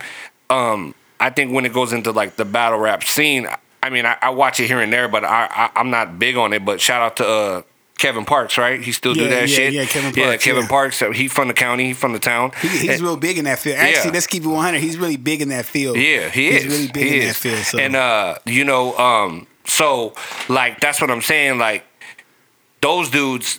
um, 0.49 0.95
I 1.21 1.31
think 1.31 1.53
when 1.53 1.67
it 1.67 1.73
goes 1.73 1.93
into 1.93 2.11
like 2.11 2.37
the 2.37 2.45
battle 2.45 2.79
rap 2.79 3.05
scene, 3.05 3.47
I 3.83 3.91
mean, 3.91 4.07
I, 4.07 4.17
I 4.23 4.31
watch 4.31 4.61
it 4.61 4.67
here 4.67 4.81
and 4.81 4.91
there, 4.91 5.09
but 5.09 5.25
I, 5.25 5.47
I 5.51 5.71
I'm 5.77 5.91
not 5.91 6.19
big 6.19 6.37
on 6.39 6.55
it. 6.55 6.65
But 6.65 6.81
shout 6.81 7.03
out 7.03 7.17
to 7.17 7.27
uh, 7.29 7.63
Kevin 7.99 8.25
Parks, 8.25 8.59
right? 8.59 8.83
He 8.83 8.93
still 8.93 9.15
do 9.15 9.29
that 9.29 9.41
yeah, 9.49 9.57
shit. 9.57 9.73
yeah, 9.73 9.85
Kevin 9.87 10.13
Yeah, 10.15 10.27
Parks, 10.31 10.45
Kevin 10.45 10.63
yeah. 10.63 10.69
Parks. 10.69 10.97
So 10.97 11.13
he 11.13 11.29
from 11.29 11.49
the 11.49 11.55
county. 11.55 11.87
He 11.89 11.93
from 11.95 12.13
the 12.13 12.19
town. 12.19 12.53
He, 12.61 12.69
he's 12.69 12.89
And- 12.91 13.01
real 13.01 13.17
big 13.17 13.39
in 13.39 13.45
that 13.45 13.59
field. 13.61 13.77
Actually, 13.79 14.07
Yeah. 14.09 14.13
let's 14.15 14.27
keep 14.27 14.45
it 14.45 14.49
100. 14.49 14.81
He's 14.81 14.97
really 14.99 15.17
big 15.17 15.41
in 15.41 15.49
that 15.51 15.65
field. 15.65 15.97
Yeah, 15.97 16.29
he 16.29 16.51
he's 16.53 16.65
is. 16.65 16.73
really 16.73 16.89
big 16.93 17.07
he 17.07 17.17
in 17.17 17.23
is. 17.23 17.29
that 17.29 17.37
field. 17.37 17.59
So. 17.65 17.79
And 17.79 17.95
uh, 17.97 18.37
you 18.47 18.65
know, 18.65 18.97
um, 18.99 19.47
so 19.67 20.13
like 20.49 20.81
that's 20.81 21.01
what 21.01 21.11
I'm 21.11 21.23
saying. 21.23 21.59
Like 21.59 21.85
those 22.81 23.09
dudes, 23.11 23.59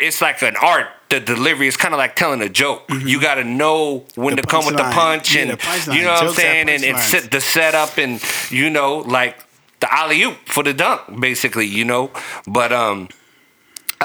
it's 0.00 0.20
like 0.20 0.42
an 0.42 0.56
art. 0.60 0.86
The 1.10 1.20
delivery 1.20 1.68
is 1.68 1.76
kind 1.76 1.94
of 1.94 1.98
like 1.98 2.16
telling 2.16 2.40
a 2.42 2.48
joke. 2.48 2.82
You 2.90 3.20
got 3.20 3.36
to 3.36 3.44
know 3.44 4.04
when 4.16 4.34
Mm-hmm. 4.34 4.36
The 4.36 4.42
to 4.42 4.48
come 4.48 4.66
with 4.66 4.76
the 4.76 4.82
punch, 4.84 5.34
Yeah, 5.34 5.42
and 5.42 5.50
the 5.52 5.94
you 5.94 6.02
know 6.02 6.14
what 6.14 6.24
I'm 6.24 6.32
saying, 6.32 6.68
and, 6.68 6.82
and 6.82 6.98
set 6.98 7.30
the 7.30 7.40
setup, 7.40 7.98
and 7.98 8.20
you 8.50 8.70
know, 8.70 8.98
like 8.98 9.38
the 9.80 9.94
alley 9.94 10.22
oop 10.22 10.36
for 10.46 10.62
the 10.64 10.72
dunk, 10.74 11.20
basically. 11.20 11.66
You 11.66 11.84
know, 11.84 12.10
but 12.48 12.72
um 12.72 13.08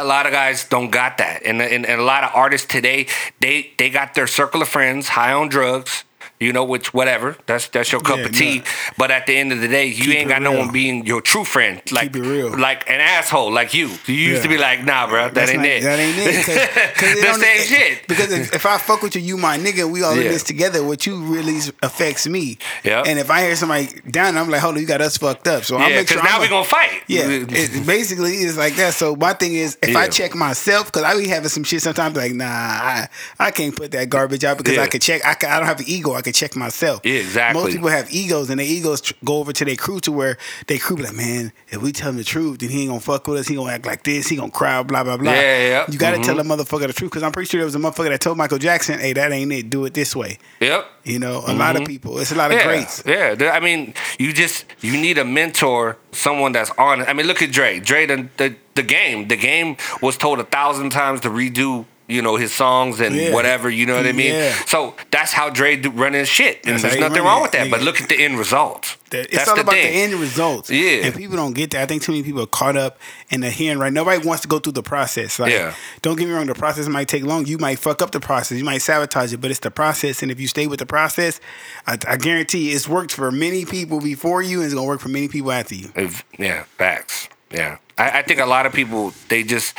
a 0.01 0.05
lot 0.05 0.25
of 0.25 0.31
guys 0.31 0.65
don't 0.65 0.89
got 0.89 1.17
that. 1.17 1.43
And, 1.43 1.62
and, 1.62 1.85
and 1.85 2.01
a 2.01 2.03
lot 2.03 2.23
of 2.23 2.31
artists 2.33 2.67
today 2.67 3.07
they 3.39 3.71
they 3.77 3.89
got 3.89 4.13
their 4.13 4.27
circle 4.27 4.62
of 4.62 4.69
friends 4.69 5.09
high 5.09 5.33
on 5.33 5.49
drugs 5.49 6.03
you 6.39 6.54
know 6.54 6.63
which 6.63 6.93
whatever 6.93 7.36
that's 7.45 7.67
that's 7.69 7.91
your 7.91 8.02
cup 8.02 8.17
Yeah, 8.19 8.25
of 8.25 8.32
tea 8.32 8.58
no. 8.60 8.63
but 8.97 9.12
at 9.12 9.25
the 9.28 9.36
end 9.38 9.52
of 9.52 9.60
the 9.62 9.67
day 9.67 9.86
you 9.88 10.06
Keep 10.06 10.15
ain't 10.15 10.30
got 10.30 10.41
no 10.41 10.54
one 10.58 10.71
being 10.71 11.06
your 11.06 11.21
true 11.21 11.43
friend 11.43 11.82
like 11.91 12.13
real. 12.15 12.58
like 12.58 12.89
an 12.89 12.99
asshole 13.02 13.52
like 13.52 13.73
you 13.73 13.88
you 14.08 14.13
used 14.15 14.38
Yeah. 14.38 14.41
to 14.43 14.47
be 14.49 14.58
like 14.58 14.84
nah 14.86 15.08
bro 15.08 15.25
that 15.25 15.34
That's 15.34 15.52
ain't 15.52 15.65
it 15.65 15.84
That 15.84 15.99
ain't 15.99 16.17
it. 16.17 16.45
'cause- 16.45 16.95
'cause 16.95 17.12
it 17.12 17.15
the 17.17 17.21
don't- 17.28 17.39
same 17.41 17.58
it- 17.60 17.67
shit 17.67 18.08
Because 18.08 18.32
if, 18.32 18.54
if 18.56 18.65
I 18.65 18.78
fuck 18.78 19.02
with 19.04 19.15
you, 19.15 19.21
you 19.21 19.38
my 19.38 19.58
nigga. 19.58 19.89
We 19.89 20.04
all 20.04 20.13
in 20.13 20.23
this 20.23 20.43
together. 20.43 20.84
What 20.84 21.06
you 21.06 21.15
really 21.17 21.60
affects 21.84 22.28
me. 22.28 22.58
Yeah. 22.84 23.04
And 23.06 23.19
if 23.19 23.30
I 23.30 23.41
hear 23.41 23.56
somebody 23.56 23.88
down, 24.10 24.38
I'm 24.38 24.49
like, 24.49 24.62
hold 24.62 24.75
on, 24.75 24.82
you 24.82 24.88
got 24.88 25.02
us 25.02 25.17
fucked 25.17 25.47
up. 25.47 25.63
So 25.63 25.75
I'll 25.78 25.89
yeah 25.89 25.97
make 25.97 26.08
because 26.08 26.21
sure. 26.21 26.23
now 26.23 26.36
I'm 26.36 26.41
we 26.41 26.47
a- 26.47 26.49
gonna 26.49 26.63
fight 26.65 27.04
Yeah, 27.08 27.23
it 27.28 27.86
basically 27.86 28.34
is 28.47 28.58
like 28.58 28.75
that. 28.75 28.93
So 28.93 29.15
my 29.15 29.34
thing 29.34 29.54
is, 29.56 29.78
if 29.82 29.95
I 29.95 30.08
check 30.08 30.36
myself, 30.36 30.88
because 30.88 31.04
I 31.04 31.17
be 31.17 31.28
having 31.28 31.49
some 31.49 31.63
shit 31.63 31.82
sometimes, 31.82 32.15
like 32.15 32.34
nah, 32.34 32.45
I, 32.45 33.08
I 33.39 33.52
can't 33.52 33.75
put 33.75 33.91
that 33.91 34.10
garbage 34.10 34.43
out 34.43 34.58
because 34.58 34.75
Yeah. 34.75 34.84
I 34.84 34.88
could 34.88 35.02
check. 35.02 35.25
I, 35.25 35.34
can, 35.36 35.49
I 35.52 35.58
don't 35.60 35.67
have 35.67 35.80
an 35.80 35.86
ego. 35.88 36.13
I 36.13 36.21
could 36.29 36.35
check 36.35 36.55
myself. 36.55 37.01
Yeah, 37.03 37.15
exactly. 37.15 37.61
Most 37.63 37.73
people 37.73 37.89
have 37.89 38.11
egos, 38.13 38.49
and 38.49 38.59
their 38.59 38.67
egos 38.67 39.01
tr- 39.01 39.13
go 39.25 39.37
over 39.39 39.51
to 39.53 39.65
their 39.65 39.75
crew 39.75 39.99
to 40.01 40.11
where 40.11 40.37
they 40.67 40.77
crew 40.77 40.95
be 40.97 41.03
like, 41.03 41.13
man, 41.15 41.51
if 41.69 41.81
we 41.81 41.91
tell 41.91 42.09
him 42.09 42.17
the 42.17 42.23
truth, 42.23 42.59
then 42.59 42.69
he 42.69 42.81
ain't 42.81 42.89
gonna 42.89 42.99
fuck 43.01 43.27
with 43.27 43.39
us. 43.39 43.47
He 43.47 43.55
gonna 43.55 43.71
act 43.71 43.85
like 43.85 44.03
this. 44.03 44.27
He 44.27 44.35
gonna 44.35 44.51
cry, 44.51 44.81
blah 44.83 45.03
blah 45.03 45.17
blah. 45.17 45.31
Yeah, 45.33 45.67
yeah. 45.67 45.85
You 45.89 45.97
gotta 45.99 46.17
Mhm. 46.17 46.23
tell 46.25 46.39
a 46.39 46.43
motherfucker 46.43 46.87
the 46.87 46.93
truth 46.93 47.11
because 47.11 47.23
I'm 47.23 47.31
pretty 47.31 47.49
sure 47.49 47.59
there 47.59 47.65
was 47.65 47.75
a 47.75 47.79
motherfucker 47.79 48.09
that 48.09 48.21
told 48.21 48.37
Michael 48.37 48.57
Jackson, 48.59 48.99
"Hey, 48.99 49.13
that 49.13 49.31
ain't 49.31 49.51
it. 49.51 49.69
Do 49.69 49.85
it 49.85 49.93
this 49.93 50.15
way." 50.15 50.37
Yep. 50.61 50.85
You 51.03 51.19
know, 51.19 51.43
a 51.47 51.53
lot 51.53 51.75
of 51.75 51.85
people. 51.85 52.19
It's 52.19 52.31
a 52.31 52.35
lot 52.35 52.51
of 52.51 52.57
Mm-hmm. 52.57 52.69
yeah, 52.69 52.75
greats. 52.75 53.39
Yeah, 53.41 53.51
I 53.53 53.59
mean, 53.59 53.93
you 54.19 54.31
just 54.33 54.65
you 54.81 54.93
need 54.97 55.17
a 55.17 55.25
mentor, 55.25 55.97
someone 56.11 56.51
that's 56.51 56.71
honest. 56.77 57.09
I 57.09 57.13
mean, 57.13 57.25
look 57.27 57.41
at 57.41 57.51
Dre. 57.51 57.79
Dre, 57.79 58.05
the 58.05 58.27
the, 58.37 58.55
the 58.75 58.83
game, 58.83 59.27
the 59.27 59.35
game 59.37 59.77
was 60.01 60.17
told 60.17 60.39
a 60.39 60.43
thousand 60.43 60.91
times 60.91 61.21
to 61.21 61.29
redo. 61.29 61.85
You 62.10 62.22
know 62.24 62.36
his 62.36 62.52
songs 62.52 63.00
and 63.00 63.15
Yeah. 63.15 63.32
whatever. 63.34 63.69
You 63.69 63.86
know 63.86 63.95
what 63.95 64.08
I 64.08 64.12
mean. 64.12 64.34
Yeah. 64.34 64.54
So 64.65 64.95
that's 65.12 65.32
how 65.32 65.50
Dre 65.50 65.76
do, 65.78 65.91
run 65.91 66.13
his 66.13 66.28
shit, 66.28 66.62
and 66.65 66.74
That's 66.74 66.82
there's 66.84 66.98
nothing 67.00 67.24
wrong 67.24 67.39
it, 67.39 67.43
with 67.43 67.52
that. 67.52 67.69
But 67.72 67.82
look 67.84 68.02
at 68.02 68.10
the 68.10 68.15
end 68.19 68.38
results. 68.39 68.98
That- 69.12 69.28
It's 69.28 69.38
That's 69.38 69.50
all 69.50 69.56
the 69.56 69.62
about 69.62 69.74
thing. 69.76 69.93
the 69.93 70.00
end 70.02 70.13
results. 70.15 70.69
Yeah. 70.69 71.06
And 71.06 71.15
people 71.15 71.36
don't 71.38 71.54
get 71.54 71.72
that. 71.72 71.82
I 71.82 71.86
think 71.86 72.02
too 72.04 72.12
many 72.12 72.24
people 72.24 72.41
are 72.43 72.48
caught 72.48 72.76
up 72.78 73.00
in 73.30 73.41
the 73.41 73.50
here 73.52 73.72
and 73.72 73.80
right. 73.80 73.93
Nobody 73.93 74.26
wants 74.26 74.41
to 74.41 74.48
go 74.48 74.60
through 74.60 74.74
the 74.74 74.84
process. 74.84 75.39
Like, 75.39 75.52
Yeah. 75.54 75.74
don't 76.02 76.15
get 76.17 76.28
me 76.28 76.34
wrong, 76.34 76.48
the 76.48 76.54
process 76.56 76.88
might 76.88 77.08
take 77.08 77.24
long. 77.24 77.45
You 77.45 77.58
might 77.60 77.80
fuck 77.80 78.02
up 78.02 78.12
the 78.12 78.19
process. 78.19 78.58
You 78.58 78.63
might 78.65 78.82
sabotage 78.82 79.32
it, 79.34 79.38
but 79.41 79.52
it's 79.52 79.60
the 79.62 79.72
process. 79.72 80.22
And 80.24 80.32
if 80.32 80.39
you 80.39 80.48
stay 80.48 80.67
with 80.67 80.80
the 80.80 80.86
process, 80.86 81.39
I, 81.88 81.98
I 82.08 82.17
guarantee 82.17 82.72
it's 82.72 82.88
worked 82.88 83.12
for 83.12 83.32
many 83.32 83.65
people 83.65 84.00
before 84.00 84.41
you 84.41 84.58
and 84.58 84.65
it's 84.65 84.74
gonna 84.74 84.86
work 84.88 85.00
for 85.00 85.10
many 85.10 85.28
people 85.28 85.52
after 85.52 85.76
you. 85.76 85.91
If, 85.95 86.24
yeah, 86.38 86.63
facts. 86.78 87.30
Yeah, 87.51 87.77
I, 87.97 88.19
I 88.19 88.21
think 88.21 88.39
a 88.39 88.45
lot 88.45 88.65
of 88.65 88.73
people 88.73 89.13
they 89.29 89.43
just 89.43 89.75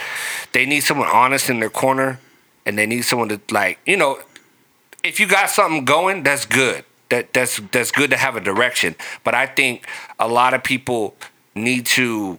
they 0.52 0.66
need 0.66 0.80
someone 0.80 1.09
honest 1.09 1.48
in 1.48 1.61
their 1.61 1.70
corner, 1.70 2.18
and 2.66 2.76
they 2.76 2.87
need 2.87 3.02
someone 3.02 3.28
to 3.28 3.40
like 3.50 3.78
you 3.87 3.96
know, 3.96 4.20
if 5.04 5.20
you 5.20 5.26
got 5.26 5.50
something 5.50 5.85
going, 5.85 6.22
that's 6.22 6.46
good. 6.46 6.85
That 7.11 7.33
that's 7.33 7.61
that's 7.72 7.90
good 7.90 8.11
to 8.11 8.16
have 8.16 8.37
a 8.37 8.40
direction. 8.40 8.94
But 9.24 9.35
I 9.35 9.46
think 9.46 9.87
a 10.18 10.28
lot 10.28 10.54
of 10.54 10.62
people 10.62 11.14
need 11.54 11.87
to 11.87 12.38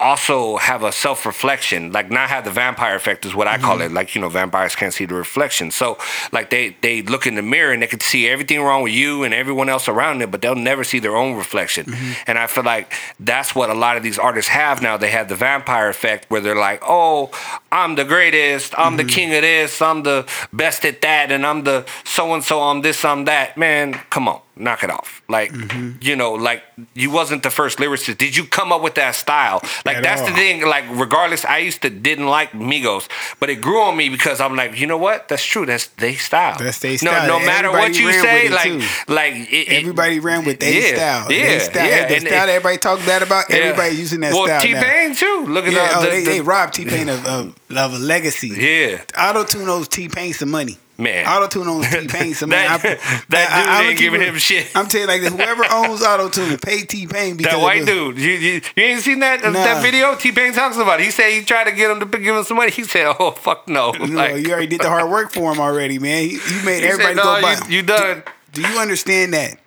also 0.00 0.56
have 0.56 0.82
a 0.82 0.90
self 0.90 1.26
reflection, 1.26 1.92
like 1.92 2.10
not 2.10 2.30
have 2.30 2.44
the 2.44 2.50
vampire 2.50 2.96
effect 2.96 3.24
is 3.26 3.34
what 3.34 3.46
I 3.46 3.58
call 3.58 3.76
mm-hmm. 3.76 3.82
it. 3.82 3.92
Like 3.92 4.14
you 4.14 4.20
know, 4.20 4.28
vampires 4.28 4.74
can't 4.74 4.92
see 4.92 5.04
the 5.04 5.14
reflection, 5.14 5.70
so 5.70 5.98
like 6.32 6.50
they 6.50 6.76
they 6.80 7.02
look 7.02 7.26
in 7.26 7.34
the 7.34 7.42
mirror 7.42 7.72
and 7.72 7.82
they 7.82 7.86
can 7.86 8.00
see 8.00 8.28
everything 8.28 8.60
wrong 8.62 8.82
with 8.82 8.92
you 8.92 9.22
and 9.22 9.34
everyone 9.34 9.68
else 9.68 9.88
around 9.88 10.18
them, 10.18 10.30
but 10.30 10.40
they'll 10.40 10.54
never 10.54 10.82
see 10.82 10.98
their 10.98 11.16
own 11.16 11.36
reflection. 11.36 11.86
Mm-hmm. 11.86 12.12
And 12.26 12.38
I 12.38 12.46
feel 12.46 12.64
like 12.64 12.92
that's 13.20 13.54
what 13.54 13.70
a 13.70 13.74
lot 13.74 13.96
of 13.96 14.02
these 14.02 14.18
artists 14.18 14.50
have 14.50 14.82
now. 14.82 14.96
They 14.96 15.10
have 15.10 15.28
the 15.28 15.36
vampire 15.36 15.88
effect 15.88 16.30
where 16.30 16.40
they're 16.40 16.56
like, 16.56 16.82
oh, 16.86 17.30
I'm 17.70 17.94
the 17.94 18.04
greatest, 18.04 18.74
I'm 18.78 18.96
the 18.96 19.02
mm-hmm. 19.02 19.10
king 19.10 19.34
of 19.34 19.42
this, 19.42 19.82
I'm 19.82 20.02
the 20.02 20.26
best 20.52 20.84
at 20.84 21.02
that, 21.02 21.30
and 21.30 21.46
I'm 21.46 21.64
the 21.64 21.86
so 22.04 22.34
and 22.34 22.42
so, 22.42 22.62
I'm 22.62 22.80
this, 22.80 23.04
I'm 23.04 23.26
that. 23.26 23.56
Man, 23.56 23.92
come 24.10 24.28
on 24.28 24.40
knock 24.60 24.84
it 24.84 24.90
off. 24.90 25.22
Like, 25.28 25.52
mm-hmm. 25.52 25.98
you 26.00 26.14
know, 26.16 26.32
like 26.32 26.62
you 26.94 27.10
wasn't 27.10 27.42
the 27.42 27.50
first 27.50 27.78
lyricist. 27.78 28.18
Did 28.18 28.36
you 28.36 28.44
come 28.44 28.72
up 28.72 28.82
with 28.82 28.94
that 28.94 29.14
style? 29.14 29.60
Like 29.84 29.98
At 29.98 30.02
that's 30.02 30.22
the 30.22 30.32
thing. 30.32 30.64
Like, 30.66 30.84
regardless, 30.90 31.44
I 31.44 31.58
used 31.58 31.82
to 31.82 31.90
didn't 31.90 32.26
like 32.26 32.52
Migos, 32.52 33.08
but 33.40 33.50
it 33.50 33.56
grew 33.60 33.80
on 33.82 33.96
me 33.96 34.08
because 34.08 34.40
I'm 34.40 34.54
like, 34.56 34.78
you 34.78 34.86
know 34.86 34.98
what? 34.98 35.28
That's 35.28 35.44
true. 35.44 35.66
That's 35.66 35.86
they 35.88 36.14
style. 36.14 36.58
That's 36.58 36.78
they 36.78 36.92
No, 36.92 36.96
style. 36.96 37.26
no 37.26 37.38
no 37.38 37.46
matter 37.46 37.68
Everybody 37.68 37.92
what 37.92 38.00
you 38.00 38.12
say, 38.12 38.48
like, 38.48 38.64
too. 38.72 39.12
like 39.12 39.34
it, 39.34 39.52
it- 39.52 39.80
Everybody 39.80 40.20
ran 40.20 40.44
with 40.44 40.60
their 40.60 40.72
yeah, 40.72 40.96
style. 40.96 41.32
Yeah, 41.32 41.46
Their 41.46 41.60
style. 41.60 41.86
yeah. 41.88 42.08
The 42.08 42.20
style 42.20 42.30
that 42.46 42.48
everybody 42.48 42.78
talk 42.78 42.98
bad 43.06 43.22
about, 43.22 43.44
yeah. 43.48 43.56
everybody 43.56 43.96
using 43.96 44.20
that 44.20 44.32
style. 44.32 44.42
well, 44.46 44.60
style. 44.60 44.74
T. 44.74 44.86
Pain 44.86 45.14
too. 45.14 45.46
Look 45.48 45.64
at 45.66 45.72
Yeah, 45.72 45.88
the, 45.88 45.96
oh, 45.98 46.02
the, 46.02 46.10
they, 46.10 46.24
the- 46.24 46.30
they 46.30 46.40
robbed 46.40 46.74
T 46.74 46.84
Pain 46.84 47.08
of, 47.08 47.26
of, 47.26 47.56
of 47.70 47.94
a 47.94 47.98
legacy. 47.98 48.48
Yeah. 48.48 49.02
Auto 49.18 49.44
tune 49.44 49.68
owes 49.68 49.88
T 49.88 50.08
Pain 50.08 50.32
some 50.32 50.50
money. 50.50 50.76
Man. 51.00 51.26
Auto 51.26 51.48
tune 51.48 51.66
owes 51.68 51.88
T 51.90 52.06
Pain 52.06 52.34
some 52.34 52.50
money. 52.50 52.62
That- 52.62 52.84
I- 52.84 53.22
that 53.30 53.50
I- 53.50 53.60
dude 53.62 53.68
I 53.70 53.90
ain't 53.90 53.98
giving 53.98 54.20
him 54.20 54.36
shit. 54.36 54.68
I'm 54.76 54.86
telling 54.86 55.08
you, 55.20 55.24
like 55.26 55.32
whoever 55.32 55.64
owns 55.70 56.02
Auto 56.02 56.28
Tune, 56.28 56.58
pay 56.58 56.82
T 56.82 57.06
Pain 57.06 57.36
because 57.36 57.52
That 57.54 57.60
white 57.62 57.86
dude, 57.86 58.18
you, 58.18 58.30
you, 58.32 58.60
you 58.76 58.82
ain't 58.82 59.00
seen 59.02 59.20
that 59.20 59.42
uh, 59.44 59.50
Nah. 59.50 59.64
that 59.64 59.82
video? 59.82 60.14
T 60.14 60.30
Pain 60.32 60.52
talks 60.52 60.76
about. 60.76 61.00
It. 61.00 61.04
He 61.04 61.10
said 61.10 61.30
he 61.32 61.42
tried 61.42 61.64
to 61.64 61.72
get 61.72 61.90
him 61.90 62.00
to 62.00 62.18
give 62.18 62.36
him 62.36 62.44
some 62.44 62.56
money. 62.58 62.70
He 62.70 62.84
said, 62.84 63.14
"Oh 63.18 63.30
fuck 63.32 63.66
no!" 63.68 63.92
No, 63.92 64.04
Like- 64.04 64.46
you 64.46 64.52
already 64.52 64.66
did 64.66 64.80
the 64.82 64.88
hard 64.88 65.10
work 65.10 65.32
for 65.32 65.52
him 65.52 65.58
already, 65.60 65.98
man. 65.98 66.24
You, 66.24 66.40
you 66.40 66.62
made 66.64 66.84
everybody 66.84 67.14
said, 67.14 67.16
go 67.16 67.34
"No, 67.36 67.42
by. 67.42 67.52
you, 67.68 67.76
you 67.78 67.82
done." 67.82 68.22
Do 68.52 68.60
you 68.62 68.78
understand 68.78 69.32
that? 69.34 69.58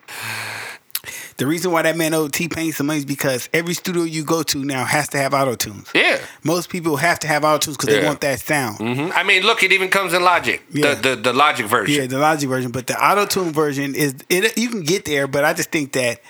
The 1.37 1.47
reason 1.47 1.71
why 1.71 1.81
that 1.81 1.97
man 1.97 2.13
owed 2.13 2.31
T 2.33 2.47
Pain 2.47 2.71
some 2.71 2.87
money 2.87 2.99
is 2.99 3.05
because 3.05 3.49
every 3.53 3.73
studio 3.73 4.03
you 4.03 4.23
go 4.23 4.43
to 4.43 4.63
now 4.63 4.85
has 4.85 5.09
to 5.09 5.17
have 5.17 5.33
auto 5.33 5.55
tunes. 5.55 5.89
Yeah. 5.95 6.19
Most 6.43 6.69
people 6.69 6.97
have 6.97 7.19
to 7.19 7.27
have 7.27 7.43
auto 7.43 7.57
tunes 7.59 7.77
because 7.77 7.93
they 7.95 8.05
want 8.05 8.21
that 8.21 8.39
sound. 8.39 8.77
hmm 8.77 9.09
I 9.13 9.23
mean, 9.23 9.43
look, 9.43 9.63
it 9.63 9.71
even 9.71 9.89
comes 9.89 10.13
in 10.13 10.21
Logic, 10.23 10.61
Yeah. 10.71 10.93
the, 10.93 11.09
the 11.09 11.21
the 11.21 11.33
Logic 11.33 11.65
version. 11.65 12.01
Yeah, 12.01 12.07
the 12.07 12.19
Logic 12.19 12.47
version, 12.47 12.71
but 12.71 12.87
the 12.87 12.95
auto 13.03 13.25
tune 13.25 13.51
version 13.51 13.95
is 13.95 14.15
it. 14.29 14.57
You 14.57 14.69
can 14.69 14.83
get 14.83 15.05
there, 15.05 15.27
but 15.27 15.43
I 15.43 15.53
just 15.53 15.71
think 15.71 15.93
that 15.93 16.21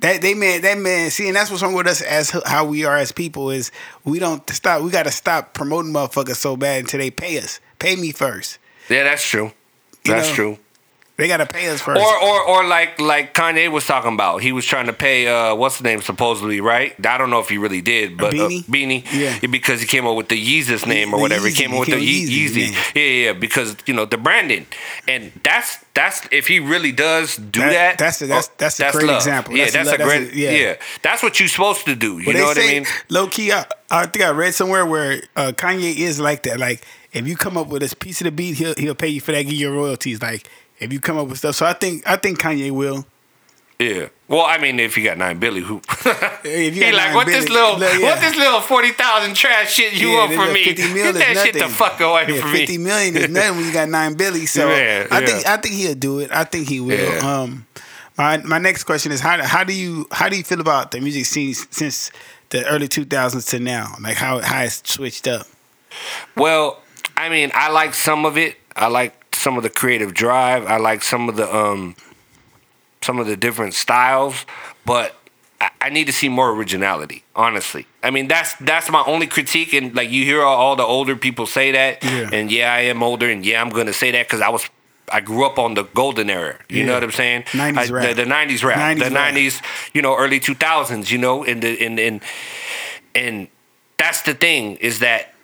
that 0.00 0.20
they 0.20 0.34
man 0.34 0.60
that 0.62 0.78
man 0.78 1.10
see, 1.10 1.26
and 1.28 1.36
that's 1.36 1.50
what's 1.50 1.62
wrong 1.62 1.74
with 1.74 1.86
us 1.86 2.02
as 2.02 2.30
how 2.46 2.64
we 2.66 2.84
are 2.84 2.96
as 2.96 3.12
people 3.12 3.50
is 3.50 3.70
we 4.04 4.18
don't 4.18 4.48
stop. 4.50 4.82
We 4.82 4.90
got 4.90 5.04
to 5.04 5.10
stop 5.12 5.54
promoting 5.54 5.92
motherfuckers 5.92 6.36
so 6.36 6.56
bad 6.56 6.80
until 6.80 7.00
they 7.00 7.10
pay 7.10 7.38
us. 7.38 7.60
Pay 7.78 7.96
me 7.96 8.12
first. 8.12 8.58
Yeah, 8.88 9.04
that's 9.04 9.26
true. 9.26 9.52
You 10.04 10.12
That's 10.12 10.28
know, 10.28 10.34
true. 10.34 10.58
They 11.16 11.28
got 11.28 11.36
to 11.36 11.46
pay 11.46 11.68
us 11.68 11.80
first. 11.80 12.00
Or 12.00 12.22
or 12.22 12.42
or 12.42 12.64
like 12.66 13.00
like 13.00 13.34
Kanye 13.34 13.70
was 13.70 13.86
talking 13.86 14.12
about. 14.14 14.42
He 14.42 14.50
was 14.50 14.64
trying 14.66 14.86
to 14.86 14.92
pay 14.92 15.28
uh 15.28 15.54
what's 15.54 15.78
the 15.78 15.84
name 15.84 16.02
supposedly, 16.02 16.60
right? 16.60 16.92
I 17.06 17.18
don't 17.18 17.30
know 17.30 17.38
if 17.38 17.48
he 17.48 17.56
really 17.56 17.80
did, 17.80 18.16
but 18.18 18.34
Beanie? 18.34 18.60
Uh, 18.60 18.72
Beanie. 18.72 19.04
Yeah. 19.12 19.38
Because 19.48 19.80
he 19.80 19.86
came 19.86 20.08
up 20.08 20.16
with 20.16 20.28
the 20.28 20.34
Yeezus 20.36 20.84
name 20.88 21.14
or 21.14 21.18
the 21.18 21.22
whatever. 21.22 21.46
He 21.46 21.54
came 21.54 21.72
up 21.72 21.78
with 21.80 21.88
He 21.90 21.94
the 21.94 22.26
Yeezy, 22.26 22.66
Yeezy. 22.68 22.94
Yeah, 22.96 23.02
yeah, 23.02 23.24
yeah, 23.26 23.32
because 23.32 23.76
you 23.86 23.94
know 23.94 24.06
the 24.06 24.18
branding. 24.18 24.66
And 25.06 25.30
that's 25.44 25.78
that's 25.94 26.26
if 26.32 26.48
he 26.48 26.58
really 26.58 26.90
does 26.90 27.36
do 27.36 27.60
That- 27.60 27.70
that. 27.72 27.98
that's 27.98 28.20
a- 28.22 28.26
that's- 28.26 28.48
that's 28.58 28.80
a 28.80 28.90
great 28.90 29.06
love. 29.06 29.16
example. 29.18 29.56
Yeah, 29.56 29.66
That's 29.70 29.74
a 29.74 29.78
that's, 29.78 29.88
a 29.94 29.98
that's 29.98 30.10
great 30.10 30.32
a- 30.32 30.36
yeah. 30.36 30.50
yeah. 30.50 30.74
That's 31.02 31.22
what 31.22 31.38
you're 31.38 31.48
supposed 31.48 31.84
to 31.84 31.94
do. 31.94 32.18
You 32.18 32.32
know 32.32 32.46
what 32.46 32.58
I 32.58 32.62
mean? 32.62 32.86
Low 33.08 33.28
key, 33.28 33.52
I, 33.52 33.66
I 33.88 34.06
think 34.06 34.24
I 34.24 34.30
read 34.30 34.52
somewhere 34.54 34.84
where 34.84 35.22
uh, 35.36 35.52
Kanye 35.54 35.94
is 35.96 36.18
like 36.18 36.42
that. 36.42 36.58
Like, 36.58 36.82
if 37.12 37.28
you 37.28 37.36
come 37.36 37.56
up 37.56 37.68
with 37.68 37.84
a 37.84 37.94
piece 37.94 38.20
of 38.20 38.24
the 38.24 38.32
beat, 38.32 38.56
he'll 38.56 38.74
he'll 38.76 38.96
pay 38.96 39.06
you 39.06 39.20
for 39.20 39.30
that, 39.30 39.44
give 39.44 39.52
you 39.52 39.68
your 39.68 39.72
royalties. 39.72 40.20
Like, 40.20 40.48
if 40.78 40.92
you 40.92 41.00
come 41.00 41.18
up 41.18 41.28
with 41.28 41.38
stuff, 41.38 41.54
so 41.56 41.66
I 41.66 41.72
think 41.72 42.06
I 42.08 42.16
think 42.16 42.38
Kanye 42.40 42.70
will. 42.70 43.06
Yeah. 43.78 44.08
Well, 44.28 44.42
I 44.42 44.58
mean, 44.58 44.78
if 44.78 44.96
you 44.96 45.02
got 45.04 45.18
nine 45.18 45.38
Billy, 45.38 45.60
who? 45.60 45.80
If 46.44 46.74
he 46.74 46.92
like, 46.92 47.14
what 47.14 47.26
this 47.26 47.48
little, 47.48 47.78
look, 47.78 47.92
yeah. 47.94 48.00
what 48.02 48.20
this 48.20 48.36
little 48.36 48.60
forty 48.60 48.92
thousand 48.92 49.34
trash 49.34 49.72
shit 49.72 49.94
you 49.94 50.10
Yeah, 50.10 50.26
from 50.28 50.38
little 50.38 50.54
me? 50.54 50.64
50 50.64 50.82
Get 50.94 51.14
that 51.14 51.36
shit 51.44 51.54
the 51.54 51.68
fuck 51.68 52.00
away 52.00 52.26
Yeah, 52.28 52.40
from 52.40 52.52
Fifty 52.52 52.78
me. 52.78 52.84
million 52.84 53.16
is 53.16 53.28
nothing 53.30 53.56
when 53.56 53.66
you 53.66 53.72
got 53.72 53.88
nine 53.88 54.14
billies. 54.14 54.52
So 54.52 54.68
Yeah, 54.70 55.06
I 55.10 55.26
think. 55.26 55.46
I 55.46 55.56
think 55.56 55.74
he'll 55.74 55.94
do 55.94 56.20
it. 56.20 56.30
I 56.32 56.44
think 56.44 56.68
he 56.68 56.80
will. 56.80 57.24
Um, 57.24 57.66
my 58.16 58.36
my 58.38 58.58
next 58.58 58.84
question 58.84 59.10
is 59.10 59.20
how 59.20 59.42
how 59.42 59.64
do 59.64 59.72
you 59.74 60.06
how 60.12 60.28
do 60.28 60.36
you 60.36 60.44
feel 60.44 60.60
about 60.60 60.92
the 60.92 61.00
music 61.00 61.26
scene 61.26 61.52
since 61.54 62.10
the 62.50 62.64
early 62.66 62.86
two 62.86 63.04
thousands 63.04 63.46
to 63.46 63.58
now? 63.58 63.94
Like 64.00 64.16
how 64.16 64.40
how 64.40 64.62
it's 64.62 64.82
switched 64.88 65.26
up. 65.26 65.46
Well, 66.36 66.80
I 67.16 67.28
mean, 67.28 67.50
I 67.54 67.70
like 67.70 67.92
some 67.94 68.24
of 68.24 68.38
it. 68.38 68.56
I 68.76 68.86
like 68.86 69.23
some 69.44 69.56
of 69.58 69.62
the 69.62 69.70
creative 69.70 70.10
drive. 70.14 70.62
I 70.66 70.78
like 70.78 71.02
some 71.02 71.28
of 71.30 71.36
the 71.36 71.46
um, 71.62 71.94
some 73.06 73.20
of 73.22 73.26
the 73.26 73.36
different 73.36 73.74
styles, 73.74 74.46
but 74.86 75.14
I, 75.60 75.68
I 75.86 75.88
need 75.90 76.06
to 76.06 76.12
see 76.20 76.28
more 76.28 76.50
originality. 76.56 77.22
Honestly, 77.36 77.84
I 78.02 78.10
mean 78.10 78.26
that's 78.28 78.54
that's 78.70 78.88
my 78.90 79.02
only 79.06 79.26
critique. 79.36 79.72
And 79.78 79.94
like 79.94 80.10
you 80.10 80.24
hear 80.24 80.40
all, 80.42 80.56
all 80.56 80.76
the 80.76 80.88
older 80.96 81.14
people 81.16 81.46
say 81.46 81.72
that, 81.72 82.02
Yeah. 82.02 82.30
and 82.36 82.50
yeah, 82.50 82.72
I 82.72 82.80
am 82.92 83.02
older, 83.02 83.28
and 83.30 83.44
yeah, 83.46 83.60
I'm 83.62 83.70
gonna 83.78 83.92
say 84.02 84.10
that 84.12 84.26
because 84.26 84.40
I 84.40 84.48
was. 84.48 84.64
I 85.12 85.20
grew 85.20 85.44
up 85.44 85.58
on 85.58 85.74
the 85.74 85.84
golden 85.94 86.30
era. 86.30 86.54
You 86.70 86.78
Yeah. 86.78 86.86
know 86.86 86.94
what 86.94 87.04
I'm 87.04 87.10
saying? 87.12 87.42
90s 87.52 87.76
I- 87.78 87.92
rap. 87.92 88.08
The, 88.08 88.24
the 88.24 88.30
90s 88.30 88.64
rap. 88.64 88.78
90s 88.78 89.04
the 89.04 89.14
rap. 89.14 89.34
90s, 89.34 89.54
you 89.92 90.00
know, 90.00 90.16
early 90.16 90.40
2000s, 90.40 91.10
you 91.10 91.18
know, 91.18 91.44
and 91.44 91.60
the 91.62 91.72
and 91.86 92.00
and 92.00 92.20
and 93.14 93.48
that's 93.98 94.22
the 94.22 94.32
thing 94.32 94.76
is 94.80 95.00
that 95.00 95.34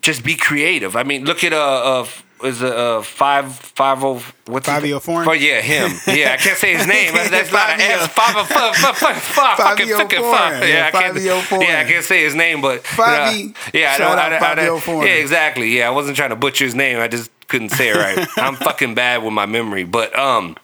just 0.00 0.24
be 0.24 0.34
creative. 0.36 0.96
I 0.96 1.02
mean, 1.02 1.26
look 1.26 1.44
at 1.44 1.52
uh, 1.52 2.00
uh 2.00 2.06
is 2.44 2.62
a 2.62 2.76
uh, 2.76 3.02
five 3.02 3.54
five 3.54 4.02
oh 4.04 4.22
what's 4.46 4.68
his- 4.68 4.76
Fivio 4.76 5.00
Foreign? 5.00 5.28
Oh, 5.28 5.32
yeah, 5.32 5.60
him. 5.60 5.90
Yeah, 6.06 6.32
I 6.32 6.36
can't 6.36 6.56
say 6.58 6.76
his 6.76 6.86
name. 6.86 7.12
That's, 7.14 7.52
not 7.52 7.70
an. 7.74 7.80
S. 7.80 8.06
Five 8.08 8.34
oh 8.36 8.44
five 8.44 8.76
five 8.76 8.96
five 8.96 9.16
five 9.22 9.56
fucking 9.56 9.88
fucking 9.88 10.20
five. 10.20 10.68
Yeah, 10.68 10.86
I 10.86 10.90
can't. 10.90 11.20
Yeah, 11.20 11.80
I 11.80 11.84
can't 11.90 12.04
say 12.04 12.24
his 12.24 12.34
name, 12.34 12.60
but 12.60 12.84
uh, 12.98 13.32
yeah, 13.72 13.92
I 13.94 13.98
don't. 13.98 14.18
I, 14.18 14.28
I, 14.28 14.52
I, 14.52 14.56
Fivio 14.56 14.80
Foreign. 14.80 15.06
yeah, 15.06 15.14
exactly. 15.14 15.76
Yeah, 15.76 15.88
I 15.88 15.90
wasn't 15.90 16.16
trying 16.16 16.30
to 16.30 16.36
butcher 16.36 16.64
his 16.64 16.74
name. 16.74 16.98
I 16.98 17.08
just 17.08 17.30
couldn't 17.48 17.70
say 17.70 17.90
it 17.90 17.96
right. 17.96 18.26
I'm 18.36 18.56
fucking 18.56 18.94
bad 18.94 19.22
with 19.22 19.32
my 19.32 19.46
memory, 19.46 19.84
but 19.84 20.16
um. 20.18 20.56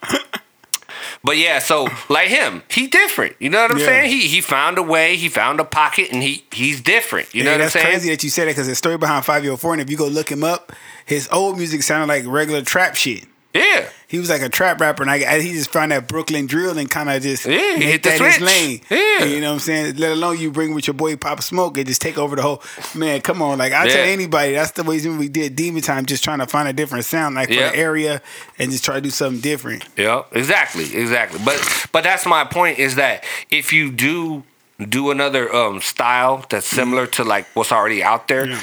But 1.23 1.37
yeah, 1.37 1.59
so 1.59 1.87
like 2.09 2.29
him, 2.29 2.63
he 2.71 2.87
different. 2.87 3.37
You 3.41 3.51
know 3.51 3.61
what 3.61 3.71
I'm 3.73 3.79
Yeah. 3.79 3.85
saying? 3.87 4.11
He 4.11 4.21
he 4.27 4.41
found 4.41 4.79
a 4.79 4.83
way, 4.83 5.17
he 5.17 5.29
found 5.29 5.61
a 5.61 5.65
pocket, 5.65 6.11
and 6.13 6.23
he 6.23 6.45
he's 6.51 6.81
different. 6.81 7.35
You 7.35 7.45
know 7.45 7.51
what 7.51 7.55
I'm 7.57 7.61
that's 7.61 7.73
saying? 7.75 7.85
crazy 7.87 8.09
that 8.11 8.23
you 8.25 8.31
said 8.31 8.47
that 8.49 8.53
because 8.53 8.67
the 8.69 8.75
story 8.75 8.97
behind 8.97 9.25
Five 9.27 9.45
Year 9.45 9.57
Four, 9.57 9.73
and 9.75 9.83
if 9.83 9.91
you 9.91 9.97
go 9.99 10.07
look 10.09 10.31
him 10.33 10.43
up, 10.43 10.73
his 11.05 11.29
old 11.31 11.59
music 11.59 11.83
sounded 11.83 12.07
like 12.09 12.25
regular 12.27 12.63
trap 12.63 12.95
shit. 12.95 13.25
Yeah, 13.53 13.89
he 14.07 14.21
was 14.21 14.31
like 14.31 14.43
a 14.43 14.49
trap 14.49 14.81
rapper, 14.81 15.03
and 15.03 15.11
I, 15.11 15.17
I 15.29 15.41
he 15.41 15.53
just 15.53 15.71
found 15.71 15.91
that 15.91 16.07
Brooklyn 16.07 16.47
drill 16.47 16.79
and 16.79 16.89
kind 16.89 17.11
of 17.11 17.21
just 17.21 17.47
Yeah, 17.47 17.75
hit 17.79 18.05
the 18.05 18.11
that 18.11 18.21
his 18.21 18.41
lane. 18.41 18.81
Yeah. 18.89 19.25
you 19.25 19.41
know 19.41 19.49
what 19.49 19.55
I'm 19.55 19.59
saying. 19.59 19.97
Let 19.97 20.13
alone 20.13 20.39
you 20.39 20.53
bring 20.53 20.73
with 20.73 20.87
your 20.87 20.95
boy 20.95 21.17
Pop 21.17 21.43
Smoke 21.43 21.77
and 21.77 21.85
just 21.85 22.01
take 22.01 22.17
over 22.17 22.37
the 22.37 22.43
whole 22.43 22.63
man. 22.95 23.21
Come 23.23 23.43
on, 23.43 23.59
like 23.59 23.73
I 23.73 23.89
tell 23.89 24.05
anybody, 24.07 24.53
that's 24.53 24.71
the 24.71 24.85
reason 24.85 25.19
we 25.19 25.29
did 25.29 25.57
Demon 25.57 25.83
Time, 25.83 26.07
just 26.07 26.23
trying 26.23 26.39
to 26.39 26.47
find 26.47 26.69
a 26.69 26.73
different 26.73 27.05
sound, 27.07 27.35
like 27.35 27.49
Yeah. 27.49 27.71
for 27.71 27.77
the 27.77 27.79
area, 27.83 28.23
and 28.61 28.71
just 28.71 28.85
try 28.85 28.95
to 28.95 29.01
do 29.01 29.11
something 29.11 29.41
different. 29.41 29.85
Yeah, 29.97 30.23
exactly, 30.31 30.95
exactly. 30.95 31.41
But 31.45 31.89
but 31.91 32.05
that's 32.05 32.27
my 32.27 32.45
point 32.45 32.79
is 32.79 32.95
that 32.95 33.25
if 33.51 33.73
you 33.73 33.91
do 33.91 34.45
do 34.89 35.11
another 35.11 35.53
um 35.53 35.81
style 35.81 36.45
that's 36.49 36.67
similar 36.67 37.07
to 37.09 37.25
like 37.25 37.47
what's 37.55 37.73
already 37.73 38.03
out 38.05 38.29
there, 38.29 38.47
Yeah. 38.49 38.61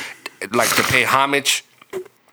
like 0.52 0.74
to 0.78 0.84
pay 0.84 1.04
homage, 1.04 1.66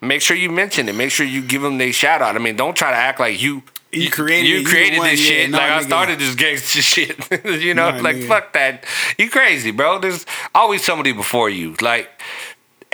make 0.07 0.23
sure 0.23 0.37
you 0.37 0.51
mention 0.51 0.89
it. 0.89 0.95
Make 0.95 1.11
sure 1.11 1.27
you 1.27 1.43
give 1.43 1.63
them 1.63 1.79
their 1.79 1.93
shout 1.93 2.23
out. 2.23 2.37
I 2.37 2.39
mean, 2.39 2.57
don't 2.57 2.77
try 2.77 2.91
to 2.91 2.97
act 2.97 3.21
like 3.21 3.41
you. 3.41 3.63
You 3.93 4.11
created 4.11 4.49
you 4.49 4.57
you 4.57 4.67
created 4.67 5.01
this 5.03 5.21
yeah, 5.21 5.27
shit. 5.29 5.51
nah, 5.51 5.59
like 5.59 5.71
I 5.71 5.83
started 5.83 6.19
this 6.19 6.35
gangster 6.35 6.83
shit. 6.93 7.17
you 7.45 7.75
know, 7.75 7.91
Nah, 7.93 8.01
like 8.01 8.17
nigga. 8.17 8.27
fuck 8.29 8.53
that. 8.55 8.85
You 9.19 9.31
crazy, 9.31 9.71
bro. 9.71 10.01
There's 10.01 10.27
always 10.55 10.85
somebody 10.85 11.13
before 11.13 11.49
you. 11.49 11.77
Like 11.81 12.11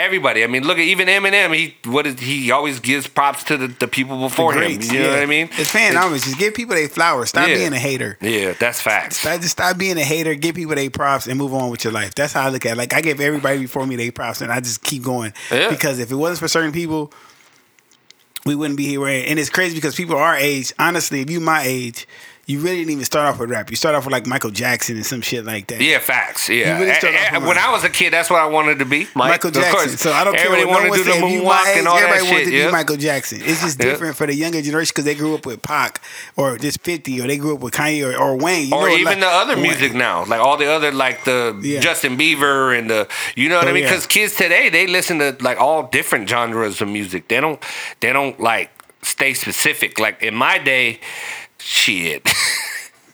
everybody. 0.00 0.42
I 0.42 0.46
mean, 0.46 0.66
look 0.66 0.78
at 0.78 0.84
even 0.84 1.06
Eminem. 1.08 1.54
He 1.54 1.76
what 1.90 2.06
is 2.06 2.18
he 2.18 2.50
always 2.50 2.80
gives 2.80 3.06
props 3.06 3.44
to 3.44 3.56
the, 3.56 3.68
the 3.68 3.86
people 3.86 4.18
before 4.20 4.52
him. 4.52 4.60
Greats, 4.60 4.90
You 4.92 5.00
know 5.00 5.10
what 5.10 5.18
I 5.20 5.26
mean? 5.26 5.48
It's 5.52 5.70
fan 5.70 5.94
homage. 5.96 6.22
Just 6.22 6.38
give 6.38 6.54
people 6.54 6.74
their 6.74 6.88
flowers. 6.88 7.28
Stop 7.28 7.48
Yeah. 7.48 7.54
being 7.56 7.72
a 7.72 7.78
hater. 7.78 8.16
Yeah, 8.20 8.54
that's 8.58 8.80
facts. 8.80 9.18
Stop, 9.18 9.40
just 9.40 9.52
stop 9.52 9.76
being 9.78 9.98
a 9.98 10.02
hater. 10.04 10.34
Give 10.34 10.54
people 10.54 10.74
their 10.74 10.90
props 10.90 11.26
and 11.26 11.38
move 11.38 11.54
on 11.54 11.70
with 11.70 11.84
your 11.84 11.92
life. 11.92 12.14
That's 12.14 12.32
how 12.32 12.46
I 12.46 12.48
look 12.48 12.66
at 12.66 12.72
it. 12.72 12.78
Like 12.78 12.94
I 12.94 13.00
give 13.00 13.20
everybody 13.20 13.60
before 13.60 13.86
me 13.86 13.96
their 13.96 14.12
props, 14.12 14.40
and 14.40 14.50
I 14.50 14.60
just 14.60 14.82
keep 14.82 15.02
going. 15.02 15.32
Yeah. 15.50 15.68
Because 15.70 15.98
if 15.98 16.10
it 16.10 16.16
wasn't 16.16 16.40
for 16.40 16.48
certain 16.48 16.72
people, 16.72 17.12
we 18.46 18.54
wouldn't 18.54 18.76
be 18.78 18.86
here. 18.86 19.06
And 19.06 19.38
it's 19.38 19.50
crazy 19.50 19.74
because 19.74 19.94
people 19.94 20.16
our 20.16 20.36
age, 20.36 20.72
honestly, 20.78 21.20
if 21.20 21.30
you 21.30 21.40
my 21.40 21.62
age, 21.62 22.06
you 22.50 22.58
really 22.60 22.78
didn't 22.78 22.90
even 22.92 23.04
start 23.04 23.26
off 23.32 23.38
with 23.38 23.50
rap. 23.50 23.70
You 23.70 23.76
start 23.76 23.94
off 23.94 24.04
with 24.04 24.12
like 24.12 24.26
Michael 24.26 24.50
Jackson 24.50 24.96
and 24.96 25.06
some 25.06 25.20
shit 25.20 25.44
like 25.44 25.68
that. 25.68 25.80
Yeah, 25.80 25.98
facts. 26.00 26.48
Yeah. 26.48 26.78
You 26.78 26.84
really 26.84 26.94
start 26.96 27.14
off 27.14 27.20
eh, 27.20 27.38
with 27.38 27.46
when 27.46 27.56
Mike. 27.56 27.64
I 27.66 27.70
was 27.72 27.84
a 27.84 27.88
kid, 27.88 28.12
that's 28.12 28.28
what 28.28 28.40
I 28.40 28.46
wanted 28.46 28.78
to 28.80 28.84
be. 28.84 29.04
Mike. 29.14 29.30
Michael 29.30 29.48
Of 29.48 29.54
Jackson. 29.54 29.72
course. 29.72 30.00
So 30.00 30.12
I 30.12 30.24
don't 30.24 30.34
care 30.34 30.46
Everybody 30.46 30.64
what 30.66 30.72
no 30.72 30.78
wanted 30.78 30.90
one 30.90 30.98
to 30.98 31.04
do 31.04 31.10
said. 31.12 31.22
the 31.22 31.26
If 31.26 31.32
you 31.32 31.42
my 31.44 31.50
moonwalk 31.54 31.70
age, 31.72 31.78
and 31.78 31.88
all 31.88 31.96
everybody 31.98 32.18
that 32.24 32.30
wanted 32.32 32.44
shit. 32.46 32.60
to 32.62 32.66
be. 32.66 32.72
Michael 32.72 32.96
Jackson. 32.96 33.38
It's 33.42 33.60
just 33.62 33.78
Yeah. 33.78 33.84
different 33.90 34.16
for 34.16 34.26
the 34.26 34.34
younger 34.34 34.62
generation 34.62 34.90
because 34.92 35.04
they 35.04 35.14
grew 35.14 35.34
up 35.34 35.46
with 35.46 35.62
Pac 35.62 36.00
or 36.36 36.58
just 36.58 36.80
50 36.82 37.20
or 37.20 37.26
they 37.28 37.36
grew 37.38 37.54
up 37.54 37.60
with 37.60 37.74
Kanye 37.74 38.02
or, 38.12 38.16
or 38.20 38.36
Wayne. 38.36 38.68
You 38.68 38.74
or 38.74 38.88
know, 38.88 38.94
even 38.94 39.04
like- 39.04 39.20
the 39.20 39.26
other 39.28 39.54
Wayne. 39.54 39.62
music 39.62 39.94
now, 39.94 40.24
like 40.24 40.40
all 40.40 40.56
the 40.56 40.66
other, 40.70 40.90
like 40.90 41.24
the 41.24 41.56
Yeah. 41.62 41.80
Justin 41.80 42.16
Bieber 42.18 42.76
and 42.76 42.90
the, 42.90 43.06
you 43.36 43.48
know 43.48 43.56
what 43.58 43.66
Oh, 43.66 43.70
I 43.70 43.72
mean? 43.74 43.84
yeah. 43.84 43.90
Because 43.90 44.06
kids 44.06 44.34
today 44.34 44.68
they 44.70 44.86
listen 44.88 45.18
to 45.20 45.36
like 45.40 45.60
all 45.60 45.84
different 45.84 46.28
genres 46.28 46.80
of 46.80 46.88
music. 46.88 47.28
They 47.28 47.40
don't, 47.40 47.62
they 48.00 48.12
don't 48.12 48.40
like 48.40 48.70
stay 49.02 49.34
specific. 49.34 49.98
Like 50.00 50.22
in 50.22 50.34
my 50.34 50.58
day, 50.58 51.00
shit. 51.61 52.27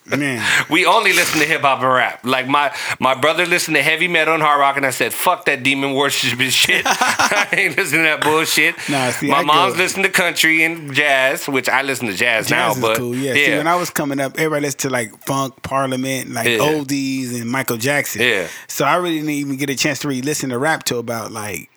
Man. 0.09 0.41
We 0.69 0.85
only 0.85 1.11
listen 1.11 1.41
to 1.41 1.45
hip 1.45 1.59
hop 1.63 1.79
and 1.81 1.91
rap. 1.93 2.21
Like 2.23 2.47
my 2.47 2.73
my 2.97 3.13
brother 3.13 3.45
listened 3.45 3.75
to 3.75 3.83
heavy 3.83 4.07
metal 4.07 4.35
and 4.35 4.41
hard 4.41 4.57
rock, 4.57 4.77
and 4.77 4.85
I 4.85 4.91
said, 4.91 5.13
"Fuck 5.13 5.43
that 5.47 5.63
demon 5.63 5.95
worship 5.95 6.39
shit. 6.49 6.83
I 6.87 7.49
ain't 7.51 7.75
listening 7.75 8.03
to 8.03 8.07
that 8.11 8.21
bullshit." 8.21 8.75
Nah, 8.87 9.09
see, 9.11 9.27
my 9.29 9.39
I 9.39 9.43
mom's 9.43 9.73
go- 9.73 9.79
listening 9.79 10.03
to 10.05 10.09
country 10.09 10.63
and 10.63 10.93
jazz, 10.93 11.49
which 11.49 11.67
I 11.67 11.81
listen 11.81 12.07
to 12.07 12.13
jazz, 12.13 12.49
now. 12.49 12.69
Jazz 12.69 12.77
is 12.77 12.81
But 12.83 12.97
cool, 12.99 13.15
yeah. 13.17 13.33
yeah, 13.33 13.45
See, 13.47 13.57
when 13.57 13.67
I 13.67 13.75
was 13.75 13.89
coming 13.89 14.21
up, 14.21 14.35
everybody 14.39 14.61
listened 14.61 14.79
to 14.79 14.89
like 14.91 15.11
funk, 15.25 15.61
Parliament, 15.61 16.29
like 16.29 16.47
Yeah. 16.47 16.59
oldies, 16.59 17.35
and 17.41 17.51
Michael 17.51 17.75
Jackson. 17.75 18.21
Yeah. 18.21 18.47
So 18.69 18.85
I 18.85 18.95
really 18.95 19.15
didn't 19.17 19.31
even 19.31 19.57
get 19.57 19.69
a 19.69 19.75
chance 19.75 19.99
to 19.99 20.07
really 20.07 20.21
listen 20.21 20.51
to 20.51 20.57
rap 20.57 20.85
till 20.85 20.99
about 20.99 21.33
like 21.33 21.69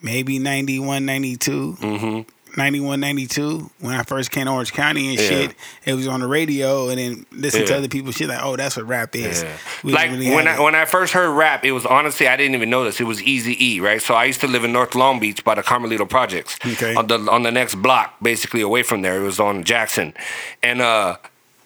maybe 0.00 0.38
91, 0.38 1.04
92. 1.04 1.76
Mm-hmm. 1.80 2.20
91, 2.56 3.00
92, 3.00 3.70
when 3.80 3.94
I 3.94 4.02
first 4.02 4.30
came 4.30 4.46
to 4.46 4.52
Orange 4.52 4.72
County 4.72 5.08
and 5.10 5.18
Yeah. 5.20 5.28
shit, 5.28 5.54
it 5.84 5.94
was 5.94 6.06
on 6.06 6.20
the 6.20 6.26
radio 6.26 6.88
and 6.88 6.98
then 6.98 7.26
listen 7.32 7.66
to 7.66 7.76
other 7.76 7.88
people's 7.88 8.14
shit 8.16 8.28
like, 8.28 8.40
oh, 8.42 8.56
that's 8.56 8.76
what 8.76 8.86
rap 8.86 9.14
is. 9.16 9.42
Yeah. 9.42 9.56
Like 9.82 10.10
really 10.10 10.30
when 10.30 10.46
I, 10.46 10.54
it. 10.54 10.60
when 10.60 10.74
I 10.74 10.84
first 10.84 11.12
heard 11.12 11.30
rap, 11.30 11.64
it 11.64 11.72
was 11.72 11.84
honestly 11.86 12.28
I 12.28 12.36
didn't 12.36 12.54
even 12.54 12.70
know 12.70 12.84
this. 12.84 13.00
It 13.00 13.04
was 13.04 13.22
Easy 13.22 13.56
E, 13.64 13.80
right? 13.80 14.00
So 14.00 14.14
I 14.14 14.24
used 14.24 14.40
to 14.42 14.46
live 14.46 14.64
in 14.64 14.72
North 14.72 14.94
Long 14.94 15.18
Beach 15.20 15.42
by 15.44 15.54
the 15.54 15.62
Carmelito 15.62 16.08
Projects, 16.08 16.58
Okay. 16.64 16.94
on 16.94 17.06
the 17.08 17.18
on 17.30 17.42
the 17.42 17.50
next 17.50 17.74
block, 17.76 18.14
basically 18.22 18.60
away 18.60 18.82
from 18.82 19.02
there. 19.02 19.20
It 19.20 19.24
was 19.24 19.40
on 19.40 19.64
Jackson, 19.64 20.14
and 20.62 20.80
uh, 20.80 21.16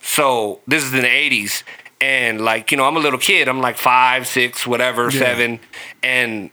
so 0.00 0.60
this 0.66 0.84
is 0.84 0.92
in 0.94 1.00
the 1.02 1.06
'80s, 1.08 1.62
and 2.00 2.40
like 2.40 2.70
you 2.70 2.76
know, 2.76 2.84
I'm 2.84 2.96
a 2.96 3.00
little 3.00 3.18
kid. 3.18 3.48
I'm 3.48 3.60
like 3.60 3.76
five, 3.76 4.26
six, 4.26 4.66
whatever, 4.66 5.04
Yeah. 5.10 5.18
seven, 5.20 5.60
and. 6.02 6.50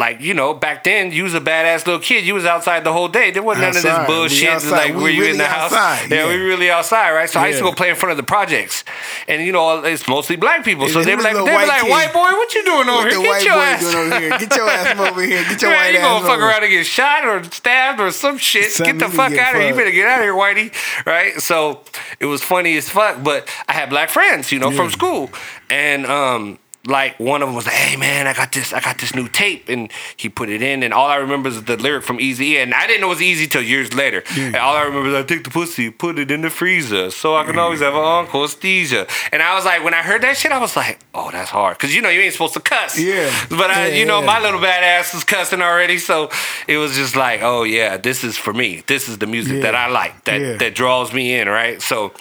Like 0.00 0.22
you 0.22 0.32
know, 0.32 0.54
back 0.54 0.82
then 0.84 1.12
you 1.12 1.24
was 1.24 1.34
a 1.34 1.40
badass 1.40 1.86
little 1.86 2.00
kid. 2.00 2.24
You 2.24 2.32
was 2.32 2.46
outside 2.46 2.84
the 2.84 2.92
whole 2.92 3.08
day. 3.08 3.30
There 3.30 3.42
wasn't 3.42 3.66
none 3.66 3.76
of 3.76 3.82
this 3.82 4.06
bullshit. 4.06 4.48
outside. 4.48 4.70
Like 4.70 4.94
We 4.96 5.02
were 5.02 5.10
you 5.10 5.22
in 5.24 5.26
really 5.26 5.38
the 5.38 5.44
house? 5.44 5.72
Yeah, 5.72 6.06
Yeah. 6.08 6.28
we 6.28 6.36
really 6.36 6.70
outside, 6.70 7.12
right? 7.12 7.28
So 7.28 7.38
I 7.38 7.48
used 7.48 7.58
to 7.58 7.64
go 7.64 7.72
play 7.72 7.90
in 7.90 7.96
front 7.96 8.12
of 8.12 8.16
the 8.16 8.22
projects, 8.22 8.82
and 9.28 9.44
you 9.44 9.52
know 9.52 9.84
it's 9.84 10.08
mostly 10.08 10.36
black 10.36 10.64
people. 10.64 10.88
So 10.88 11.04
they 11.04 11.14
was 11.14 11.22
like, 11.24 11.34
they 11.34 11.42
white 11.42 11.68
like, 11.68 11.86
white 11.88 12.12
boy, 12.14 12.30
what 12.32 12.54
you 12.54 12.64
doing 12.64 12.88
over 12.88 13.08
here? 13.10 13.20
Get 13.20 13.44
your 13.44 13.54
ass 13.54 13.94
over 13.94 14.20
here? 14.20 14.30
Get 14.38 14.56
your 14.56 14.70
ass 14.70 14.98
over 14.98 15.22
here. 15.22 15.44
Get 15.44 15.60
your 15.60 15.70
Man, 15.70 15.78
white 15.80 15.92
you 15.92 15.98
ass 15.98 16.22
gonna 16.22 16.26
fuck 16.26 16.40
around 16.40 16.62
and 16.62 16.72
get 16.72 16.86
shot 16.86 17.26
or 17.26 17.44
stabbed 17.44 18.00
or 18.00 18.10
some 18.10 18.38
shit. 18.38 18.70
Something 18.72 18.96
get 18.98 19.06
the 19.06 19.14
fuck 19.14 19.32
get 19.32 19.40
out 19.46 19.54
of 19.54 19.60
here. 19.60 19.68
You 19.68 19.74
better 19.76 19.90
get 19.90 20.06
out 20.08 20.20
of 20.20 20.24
here, 20.24 20.32
Whitey. 20.34 20.72
Right? 21.04 21.38
So 21.40 21.82
it 22.18 22.24
was 22.26 22.40
funny 22.42 22.74
as 22.78 22.88
fuck, 22.88 23.22
but 23.22 23.46
I 23.68 23.74
had 23.74 23.90
black 23.90 24.08
friends, 24.08 24.50
you 24.50 24.58
know, 24.58 24.70
from 24.70 24.88
school. 24.90 25.28
And 25.68 26.06
um 26.06 26.58
like 26.86 27.20
one 27.20 27.42
of 27.42 27.48
them 27.48 27.54
was 27.56 27.66
like, 27.66 27.74
"Hey 27.74 27.96
man, 27.96 28.26
I 28.26 28.32
got 28.32 28.52
this, 28.52 28.72
I 28.72 28.80
got 28.80 28.96
this 28.98 29.14
new 29.14 29.28
tape," 29.28 29.68
and 29.68 29.90
he 30.16 30.28
put 30.30 30.48
it 30.48 30.62
in, 30.62 30.82
and 30.82 30.94
all 30.94 31.08
I 31.08 31.16
remember 31.16 31.50
is 31.50 31.62
the 31.64 31.76
lyric 31.76 32.04
from 32.04 32.18
Eazy, 32.18 32.54
and 32.56 32.72
I 32.72 32.86
didn't 32.86 33.02
know 33.02 33.08
it 33.08 33.10
was 33.10 33.18
Eazy 33.20 33.50
till 33.50 33.60
years 33.62 33.92
later. 33.92 34.22
And 34.36 34.56
all 34.56 34.74
I 34.74 34.82
remember 34.84 35.10
is 35.10 35.14
I 35.14 35.22
take 35.22 35.44
the 35.44 35.50
pussy, 35.50 35.90
put 35.90 36.18
it 36.18 36.30
in 36.30 36.40
the 36.40 36.48
freezer, 36.50 37.10
so 37.10 37.36
I 37.36 37.44
can 37.44 37.58
always 37.58 37.80
have 37.80 37.94
an 37.94 38.02
uncle 38.02 38.40
anesthesia. 38.40 39.06
And 39.30 39.42
I 39.42 39.54
was 39.54 39.64
like, 39.66 39.84
when 39.84 39.92
I 39.92 39.98
heard 40.02 40.22
that 40.22 40.36
shit, 40.38 40.52
I 40.52 40.58
was 40.58 40.74
like, 40.74 41.00
"Oh, 41.14 41.30
that's 41.30 41.50
hard," 41.50 41.76
because 41.76 41.94
you 41.94 42.00
know 42.00 42.08
you 42.08 42.20
ain't 42.22 42.32
supposed 42.32 42.54
to 42.54 42.60
cuss. 42.60 42.98
Yeah. 42.98 43.30
But 43.50 43.70
I, 43.70 43.88
Yeah, 43.88 43.94
you 43.96 44.06
know, 44.06 44.20
yeah. 44.20 44.26
my 44.26 44.40
little 44.40 44.60
badass 44.60 45.12
was 45.12 45.24
cussing 45.24 45.60
already, 45.60 45.98
so 45.98 46.30
it 46.66 46.78
was 46.78 46.94
just 46.96 47.14
like, 47.14 47.42
oh 47.42 47.62
yeah, 47.64 47.98
this 47.98 48.24
is 48.24 48.38
for 48.38 48.54
me. 48.54 48.82
This 48.86 49.06
is 49.08 49.18
the 49.18 49.26
music 49.26 49.56
Yeah. 49.56 49.62
that 49.62 49.74
I 49.74 49.88
like, 49.88 50.24
that 50.24 50.40
Yeah. 50.40 50.56
that 50.56 50.74
draws 50.74 51.12
me 51.12 51.34
in, 51.34 51.46
right? 51.48 51.80
So, 51.82 52.12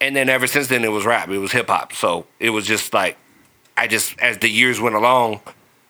and 0.00 0.16
then 0.16 0.28
ever 0.28 0.46
since 0.48 0.66
then, 0.66 0.84
it 0.84 0.90
was 0.90 1.04
rap, 1.06 1.28
it 1.28 1.38
was 1.38 1.52
hip 1.52 1.68
hop. 1.68 1.92
So 1.92 2.26
it 2.40 2.50
was 2.50 2.66
just 2.66 2.92
like, 2.92 3.16
I 3.78 3.86
just 3.86 4.18
as 4.20 4.38
the 4.38 4.48
years 4.48 4.80
went 4.80 4.94
along, 4.96 5.40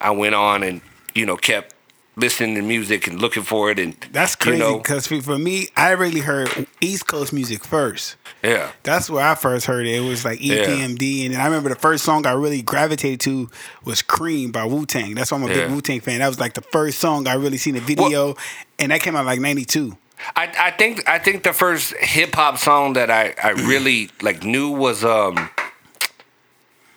I 0.01 0.11
went 0.11 0.35
on 0.35 0.63
and 0.63 0.81
you 1.15 1.27
know 1.27 1.37
kept 1.37 1.75
listening 2.17 2.57
to 2.57 2.63
music 2.63 3.07
and 3.07 3.21
looking 3.21 3.45
for 3.45 3.71
it, 3.71 3.79
and 3.79 3.95
That's 4.13 4.33
you 4.33 4.39
crazy 4.39 4.59
know, 4.59 4.79
because 4.79 5.07
for 5.07 5.39
me, 5.39 5.69
I 5.77 5.91
really 5.93 6.19
heard 6.21 6.67
East 6.81 7.07
Coast 7.07 7.33
music 7.33 7.65
first. 7.65 8.17
yeah, 8.43 8.73
That's 8.83 9.09
where 9.09 9.25
I 9.25 9.37
first 9.37 9.67
heard 9.67 9.87
it. 9.87 9.95
It 9.95 10.01
was 10.01 10.25
like 10.25 10.41
EPMD, 10.41 11.25
and 11.27 11.35
then 11.35 11.41
I 11.41 11.45
remember 11.45 11.69
the 11.69 11.77
first 11.77 12.03
song 12.05 12.27
I 12.27 12.33
really 12.33 12.61
gravitated 12.61 13.21
to 13.21 13.49
was 13.85 14.03
"Cream" 14.03 14.51
by 14.51 14.65
Wu 14.65 14.85
Tang. 14.85 15.15
That's 15.15 15.31
why 15.31 15.39
I'm 15.39 15.45
a 15.45 15.49
Yeah. 15.49 15.67
big 15.67 15.71
Wu 15.71 15.81
Tang 15.81 16.01
fan. 16.01 16.19
That 16.19 16.27
was 16.29 16.41
like 16.41 16.55
the 16.55 16.63
first 16.63 16.99
song 16.99 17.29
I 17.29 17.35
really 17.35 17.57
seen 17.57 17.77
a 17.77 17.81
video, 17.81 18.35
and 18.81 18.91
that 18.91 19.01
came 19.01 19.15
out 19.15 19.25
like 19.25 19.41
'92. 19.41 19.97
I, 20.35 20.53
I 20.59 20.71
think 20.73 21.09
I 21.09 21.21
think 21.21 21.45
the 21.45 21.53
first 21.53 21.95
hip 21.99 22.35
hop 22.35 22.59
song 22.59 22.95
that 22.95 23.09
I, 23.13 23.35
I 23.43 23.51
really 23.73 24.11
like 24.21 24.43
knew 24.43 24.71
was 24.71 25.05
um 25.05 25.49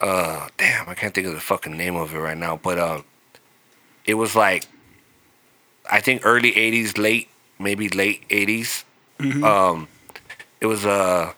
uh 0.01 0.47
damn 0.57 0.89
I 0.89 0.95
can't 0.95 1.13
think 1.13 1.27
of 1.27 1.33
the 1.33 1.39
fucking 1.39 1.77
name 1.77 1.95
of 1.95 2.13
it 2.13 2.17
right 2.19 2.37
now 2.37 2.57
but 2.61 2.79
um 2.79 3.05
it 4.05 4.15
was 4.15 4.35
like 4.35 4.65
I 5.89 6.01
think 6.01 6.25
early 6.25 6.51
'80s 6.51 6.97
late 6.97 7.29
maybe 7.59 7.87
late 7.89 8.27
'80s 8.29 8.83
um 9.43 9.87
it 10.59 10.65
was 10.65 10.85
uh 10.85 11.33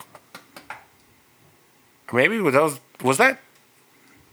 maybe 2.12 2.40
was 2.40 2.54
that 2.54 2.62
was, 2.62 2.80
was 3.02 3.18
that 3.18 3.38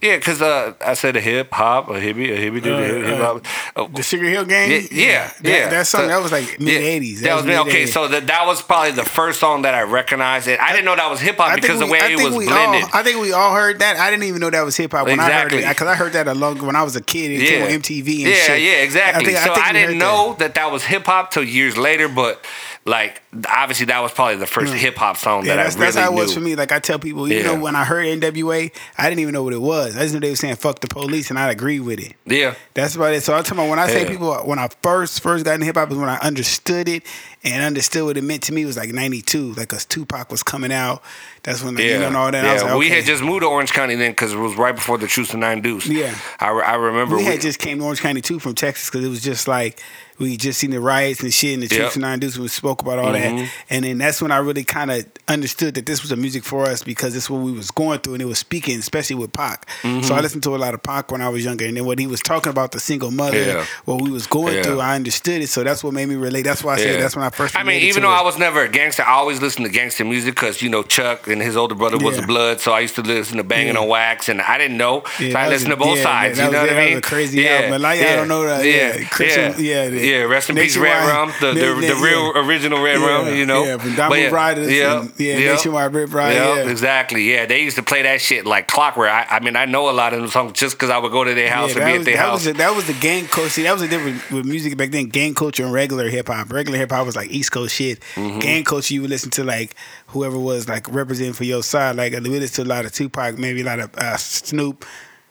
yeah 0.01 0.17
because 0.17 0.41
uh 0.41 0.73
I 0.85 0.93
said 0.95 1.15
a 1.15 1.21
hip 1.21 1.51
hop 1.53 1.89
a 1.89 1.93
hippie 1.93 2.29
a 2.31 2.37
hippie 2.37 2.61
do 2.61 2.73
Uh, 2.73 2.79
hip 2.81 3.17
hop 3.19 3.45
oh, 3.75 3.87
The 3.87 4.01
Sugarhill 4.01 4.47
Gang. 4.47 4.71
yeah, 4.71 4.79
yeah, 4.91 5.27
that, 5.27 5.43
yeah. 5.43 5.69
That 5.69 5.87
song 5.87 6.01
So- 6.01 6.07
that 6.07 6.21
was 6.21 6.31
like 6.31 6.59
mid 6.59 6.81
'80s. 6.81 7.19
That, 7.21 7.35
was, 7.35 7.45
me. 7.45 7.57
Okay, 7.59 7.85
so 7.85 8.07
that 8.07 8.27
that 8.27 8.45
was 8.45 8.61
probably 8.61 8.91
the 8.91 9.03
first 9.05 9.39
song 9.39 9.61
that 9.63 9.73
I 9.73 9.81
recognized. 9.83 10.47
It. 10.47 10.59
I 10.59 10.71
didn't 10.71 10.85
know 10.85 10.95
that 10.95 11.09
was 11.09 11.19
hip 11.19 11.37
hop 11.37 11.55
because 11.55 11.79
the 11.79 11.87
way 11.87 11.99
it 11.99 12.15
was 12.17 12.33
blended. 12.33 12.83
All, 12.83 12.89
I 12.93 13.03
think 13.03 13.21
we 13.21 13.31
all 13.31 13.53
heard 13.53 13.79
that. 13.79 13.97
I 13.97 14.09
didn't 14.09 14.23
even 14.25 14.41
know 14.41 14.49
that 14.49 14.65
was 14.65 14.75
hip 14.77 14.91
hop 14.91 15.05
when 15.07 15.19
I 15.19 15.31
heard 15.31 15.53
it 15.53 15.67
because 15.67 15.87
I 15.87 15.95
heard 15.95 16.13
that 16.13 16.27
a 16.27 16.33
long 16.33 16.57
when 16.65 16.75
I 16.75 16.83
was 16.83 16.95
a 16.95 17.01
kid. 17.01 17.31
It 17.31 17.47
came 17.47 17.63
on 17.63 17.69
MTV 17.69 18.07
and 18.23 18.29
yeah, 18.29 18.35
shit. 18.35 18.61
yeah, 18.61 18.71
exactly. 18.83 19.25
think- 19.25 19.37
so 19.37 19.53
think 19.53 19.67
I, 19.67 19.73
didn't 19.73 19.97
know 19.97 20.35
that. 20.39 20.55
that 20.55 20.71
was 20.71 20.83
hip 20.83 21.05
hop 21.05 21.31
till 21.31 21.43
years 21.43 21.77
later, 21.77 22.07
but 22.07 22.43
like 22.85 23.21
obviously 23.47 23.85
that 23.87 23.99
was 23.99 24.11
probably 24.11 24.37
the 24.37 24.47
first 24.47 24.71
hmm. 24.71 24.77
hip 24.79 24.95
hop 24.95 25.17
song 25.17 25.45
Yeah, 25.45 25.55
that 25.55 25.59
I 25.59 25.63
really 25.65 25.79
that's 25.79 25.95
how 25.95 26.11
it 26.11 26.15
knew. 26.15 26.21
was 26.21 26.33
for 26.33 26.39
me. 26.39 26.55
Like 26.55 26.71
I 26.71 26.79
tell 26.79 26.97
people, 26.97 27.27
you 27.27 27.37
Yeah. 27.37 27.43
know, 27.43 27.59
when 27.59 27.75
I 27.75 27.83
heard 27.83 28.05
NWA, 28.05 28.71
I 28.97 29.09
didn't 29.09 29.19
even 29.19 29.33
know 29.33 29.43
what 29.43 29.53
it 29.53 29.61
was. 29.61 29.95
I 29.95 30.01
just 30.01 30.13
knew 30.13 30.19
they 30.19 30.31
were 30.31 30.35
saying 30.35 30.55
"fuck 30.55 30.79
the 30.79 30.87
police," 30.87 31.29
and 31.29 31.37
I 31.37 31.51
agree 31.51 31.79
with 31.79 31.99
it. 31.99 32.15
Yeah. 32.25 32.55
That's 32.73 32.95
about 32.95 33.13
it. 33.13 33.21
So 33.21 33.33
I'm 33.33 33.43
talking 33.43 33.59
about 33.59 33.69
when 33.69 33.79
I 33.79 33.87
say 33.87 34.07
people 34.07 34.33
when 34.45 34.57
I 34.57 34.69
first 34.81 35.21
first 35.21 35.45
got 35.45 35.53
into 35.53 35.65
hip 35.65 35.75
hop 35.75 35.91
is 35.91 35.97
when 35.97 36.09
I 36.09 36.17
understood 36.17 36.89
it 36.89 37.03
and 37.43 37.63
understood 37.63 38.05
what 38.05 38.17
it 38.17 38.23
meant 38.23 38.43
to 38.43 38.53
me. 38.53 38.65
Was 38.65 38.77
like 38.77 38.89
'92, 38.91 39.53
like 39.53 39.73
as 39.73 39.85
Tupac 39.85 40.31
was 40.31 40.43
coming 40.43 40.71
out. 40.71 41.01
That's 41.43 41.63
when 41.63 41.73
like, 41.75 41.83
Yeah, 41.85 41.93
you 41.93 41.99
know 42.01 42.07
and 42.07 42.17
all 42.17 42.31
that. 42.31 42.43
I 42.43 42.47
yeah. 42.47 42.53
was 42.53 42.63
like, 42.63 42.77
we 42.77 42.85
okay. 42.85 42.95
had 42.97 43.05
just 43.05 43.23
moved 43.23 43.41
to 43.41 43.47
Orange 43.47 43.73
County 43.73 43.95
then 43.95 44.11
because 44.11 44.31
it 44.33 44.37
was 44.37 44.55
right 44.55 44.75
before 44.75 44.99
the 44.99 45.07
Truce 45.07 45.31
and 45.31 45.41
Nine 45.41 45.61
Deuce. 45.61 45.87
Yeah. 45.87 46.15
I, 46.39 46.49
I 46.51 46.75
remember. 46.75 47.17
we 47.17 47.23
had 47.25 47.41
just 47.41 47.57
came 47.57 47.79
to 47.79 47.83
Orange 47.85 48.01
County 48.01 48.21
too 48.21 48.37
from 48.39 48.53
Texas 48.53 48.89
because 48.91 49.03
it 49.03 49.09
was 49.09 49.23
just 49.23 49.47
like 49.47 49.81
we 50.19 50.37
just 50.37 50.59
seen 50.59 50.69
the 50.69 50.79
riots 50.79 51.23
and 51.23 51.33
shit 51.33 51.55
and 51.55 51.63
the 51.63 51.67
Yep. 51.73 51.79
troops 51.79 51.95
and 51.95 52.03
nine 52.03 52.19
dudes. 52.19 52.37
We 52.37 52.47
spoke 52.47 52.83
about 52.83 52.99
all 52.99 53.11
Mhm. 53.11 53.39
that, 53.39 53.49
and 53.71 53.85
then 53.85 53.97
that's 53.97 54.21
when 54.21 54.31
I 54.31 54.37
really 54.37 54.63
kind 54.63 54.91
of 54.91 55.03
understood 55.27 55.73
that 55.73 55.87
this 55.87 56.03
was 56.03 56.11
a 56.11 56.15
music 56.15 56.43
for 56.43 56.65
us 56.67 56.83
because 56.83 57.15
this 57.15 57.23
is 57.23 57.29
what 57.31 57.41
we 57.41 57.51
was 57.51 57.71
going 57.71 57.99
through 58.01 58.13
and 58.13 58.21
it 58.21 58.25
was 58.25 58.37
speaking, 58.37 58.77
especially 58.77 59.15
with 59.15 59.33
Pac. 59.33 59.65
Mm-hmm. 59.81 60.03
So 60.03 60.13
I 60.13 60.19
listened 60.19 60.43
to 60.43 60.55
a 60.55 60.57
lot 60.57 60.75
of 60.75 60.83
Pac 60.83 61.11
when 61.11 61.21
I 61.21 61.29
was 61.29 61.43
younger, 61.43 61.65
and 61.65 61.75
then 61.75 61.85
when 61.85 61.97
he 61.97 62.05
was 62.05 62.19
talking 62.21 62.51
about 62.51 62.71
the 62.71 62.79
single 62.79 63.09
mother, 63.09 63.41
Yeah. 63.43 63.65
what 63.85 63.99
we 64.03 64.11
was 64.11 64.27
going 64.27 64.57
Yeah. 64.57 64.61
through, 64.61 64.79
I 64.79 64.93
understood 64.93 65.41
it. 65.41 65.47
So 65.49 65.63
that's 65.63 65.83
what 65.83 65.93
made 65.95 66.07
me 66.07 66.13
relate. 66.15 66.43
That's 66.43 66.63
why 66.63 66.75
I 66.75 66.77
said 66.77 67.01
that's 67.01 67.15
when 67.15 67.25
I 67.25 67.30
first. 67.31 67.55
I 67.57 67.63
mean, 67.63 67.81
even 67.83 68.03
though 68.03 68.11
it. 68.11 68.19
I 68.19 68.23
was 68.23 68.37
never 68.37 68.63
a 68.63 68.69
gangster, 68.69 69.03
I 69.03 69.13
always 69.13 69.41
listened 69.41 69.65
to 69.65 69.71
gangster 69.71 70.05
music 70.05 70.35
because 70.35 70.61
you 70.61 70.69
know 70.69 70.83
Chuck 70.83 71.27
and 71.27 71.41
his 71.41 71.55
older 71.57 71.75
brother 71.75 71.97
was 71.97 72.15
Yeah. 72.15 72.21
the 72.21 72.27
Blood, 72.27 72.59
so 72.61 72.71
I 72.71 72.81
used 72.81 72.95
to 72.95 73.01
listen 73.01 73.37
to 73.37 73.43
Banging 73.43 73.73
Yeah. 73.73 73.79
on 73.81 73.87
Wax, 73.87 74.29
and 74.29 74.41
I 74.41 74.57
didn't 74.57 74.77
know, 74.77 75.03
Yeah, 75.19 75.31
so 75.33 75.39
I 75.39 75.47
listened 75.49 75.71
to 75.71 75.77
both 75.77 75.97
yeah, 75.97 76.03
sides. 76.03 76.37
you 76.39 76.45
know 76.45 76.51
was- 76.51 76.69
what 76.71 76.77
I 76.79 76.85
mean? 76.85 76.97
a 76.97 77.01
crazy 77.01 77.47
album. 77.47 77.73
A 77.73 77.79
lot 77.79 77.95
of 77.95 78.01
y'all 78.01 78.15
don't 78.17 78.27
know 78.27 78.43
that. 78.45 78.65
Yeah, 78.65 79.03
Christian- 79.09 79.55
yeah, 79.57 79.87
yeah. 79.87 80.17
Rest 80.23 80.49
in 80.49 80.55
peace, 80.55 80.77
Red 80.77 81.07
Rum, 81.07 81.33
the 81.41 81.53
the, 81.53 81.59
Yeah. 81.87 82.03
real 82.03 82.31
original 82.37 82.81
Red 82.81 82.99
Rum. 82.99 83.35
You 83.35 83.45
know, 83.45 83.63
yeah, 83.65 83.77
from 83.77 83.91
Damu 83.95 84.29
Ridaz, 84.29 84.71
yeah, 84.71 85.01
and, 85.01 85.11
yeah, 85.17 85.37
Nationwide 85.37 85.93
Rip 85.93 86.13
Ride, 86.13 86.33
yeah, 86.35 86.55
yeah. 86.55 86.69
exactly. 86.69 87.23
Yeah, 87.23 87.45
they 87.45 87.61
used 87.61 87.75
to 87.77 87.83
play 87.83 88.01
that 88.03 88.21
shit 88.21 88.45
like 88.45 88.67
clockwork. 88.67 89.09
I, 89.09 89.25
I 89.29 89.39
mean, 89.39 89.55
I 89.55 89.65
know 89.65 89.89
a 89.89 89.91
lot 89.91 90.13
of 90.13 90.19
them 90.21 90.29
songs 90.29 90.53
just 90.53 90.75
because 90.75 90.89
I 90.89 90.97
would 90.97 91.11
go 91.11 91.23
to 91.23 91.33
their 91.33 91.49
house 91.49 91.75
Yeah, 91.75 91.83
or 91.83 91.85
be 91.85 91.99
at 91.99 92.05
their 92.05 92.17
house. 92.17 92.45
That 92.45 92.75
was 92.75 92.85
the 92.87 92.93
gang 92.93 93.27
culture. 93.27 93.49
See, 93.49 93.63
that 93.63 93.73
was 93.73 93.81
the 93.81 93.87
difference 93.87 94.29
with 94.31 94.45
music 94.45 94.77
back 94.77 94.91
then. 94.91 95.05
Gang 95.07 95.33
culture 95.33 95.63
and 95.63 95.73
regular 95.73 96.07
hip 96.09 96.27
hop. 96.27 96.51
Regular 96.51 96.77
hip 96.77 96.91
hop 96.91 97.05
was 97.05 97.15
like 97.15 97.20
East 97.29 97.51
Coast 97.51 97.75
shit. 97.75 97.99
Mm-hmm. 98.15 98.39
Gang 98.39 98.63
culture, 98.63 98.93
you 98.93 99.01
would 99.01 99.09
listen 99.09 99.29
to 99.31 99.43
like 99.43 99.75
whoever 100.07 100.37
was 100.39 100.67
like 100.67 100.87
representing 100.93 101.33
for 101.33 101.43
your 101.43 101.63
side. 101.63 101.95
Like 101.95 102.13
we 102.13 102.19
listened 102.19 102.67
to 102.67 102.71
a 102.71 102.73
lot 102.73 102.85
of 102.85 102.91
Tupac, 102.93 103.37
maybe 103.37 103.61
a 103.61 103.65
lot 103.65 103.79
of 103.79 103.95
uh, 103.95 104.17
Snoop, 104.17 104.85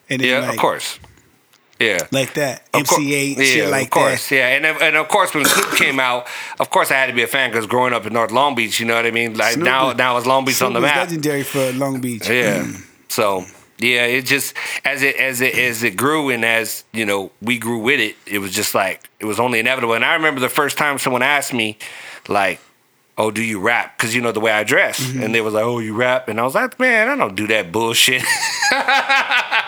and 0.09 0.21
then 0.21 0.27
yeah, 0.29 0.39
like, 0.39 0.55
of 0.55 0.57
course. 0.59 0.99
Yeah. 1.79 1.97
like 2.11 2.35
that. 2.35 2.67
Of 2.75 2.87
cour- 2.87 2.99
MC 2.99 3.11
Eiht, 3.11 3.37
yeah, 3.37 3.43
shit 3.43 3.69
like 3.71 3.85
of 3.85 3.89
course, 3.89 4.29
that. 4.29 4.35
yeah, 4.35 4.47
and 4.49 4.65
and 4.65 4.95
of 4.95 5.07
course 5.07 5.33
when 5.33 5.45
Snoop 5.45 5.75
came 5.77 5.99
out, 5.99 6.27
of 6.59 6.69
course 6.69 6.91
I 6.91 6.93
had 6.93 7.07
to 7.07 7.13
be 7.13 7.23
a 7.23 7.27
fan 7.27 7.49
because 7.49 7.65
growing 7.65 7.91
up 7.93 8.05
in 8.05 8.13
North 8.13 8.31
Long 8.31 8.53
Beach, 8.53 8.79
you 8.79 8.85
know 8.85 8.93
what 8.95 9.05
I 9.07 9.11
mean. 9.11 9.35
Like 9.35 9.53
Snoop 9.53 9.65
now, 9.65 9.87
was- 9.87 9.97
now 9.97 10.17
it's 10.17 10.27
Long 10.27 10.45
Beach 10.45 10.57
Snoop 10.57 10.67
on 10.67 10.73
the 10.73 10.81
map. 10.81 10.97
legendary 11.07 11.41
for 11.43 11.71
Long 11.71 11.99
Beach. 11.99 12.29
Yeah. 12.29 12.67
So 13.09 13.45
yeah, 13.81 14.05
it 14.05 14.25
just 14.25 14.53
as 14.85 15.01
it 15.01 15.15
as 15.17 15.41
it 15.41 15.53
as 15.57 15.83
it 15.83 15.97
grew 15.97 16.29
and 16.29 16.45
as 16.45 16.83
you 16.93 17.05
know 17.05 17.31
we 17.41 17.57
grew 17.57 17.79
with 17.79 17.99
it, 17.99 18.15
it 18.25 18.39
was 18.39 18.53
just 18.53 18.73
like 18.75 19.09
it 19.19 19.25
was 19.25 19.39
only 19.39 19.59
inevitable. 19.59 19.93
And 19.95 20.05
I 20.05 20.13
remember 20.13 20.39
the 20.39 20.49
first 20.49 20.77
time 20.77 20.97
someone 20.99 21.21
asked 21.23 21.53
me, 21.53 21.77
like, 22.27 22.59
"Oh, 23.17 23.31
do 23.31 23.41
you 23.43 23.59
rap?" 23.59 23.97
Because 23.97 24.15
you 24.15 24.21
know 24.21 24.31
the 24.31 24.39
way 24.39 24.51
I 24.51 24.63
dress, 24.63 24.99
Mm-hmm. 24.99 25.23
and 25.23 25.33
they 25.35 25.41
was 25.41 25.53
like, 25.53 25.63
"Oh, 25.65 25.79
you 25.79 25.93
rap?" 25.95 26.27
And 26.29 26.39
I 26.39 26.43
was 26.43 26.55
like, 26.55 26.79
"Man, 26.79 27.09
I 27.09 27.15
don't 27.15 27.35
do 27.35 27.47
that 27.47 27.71
bullshit." 27.71 28.23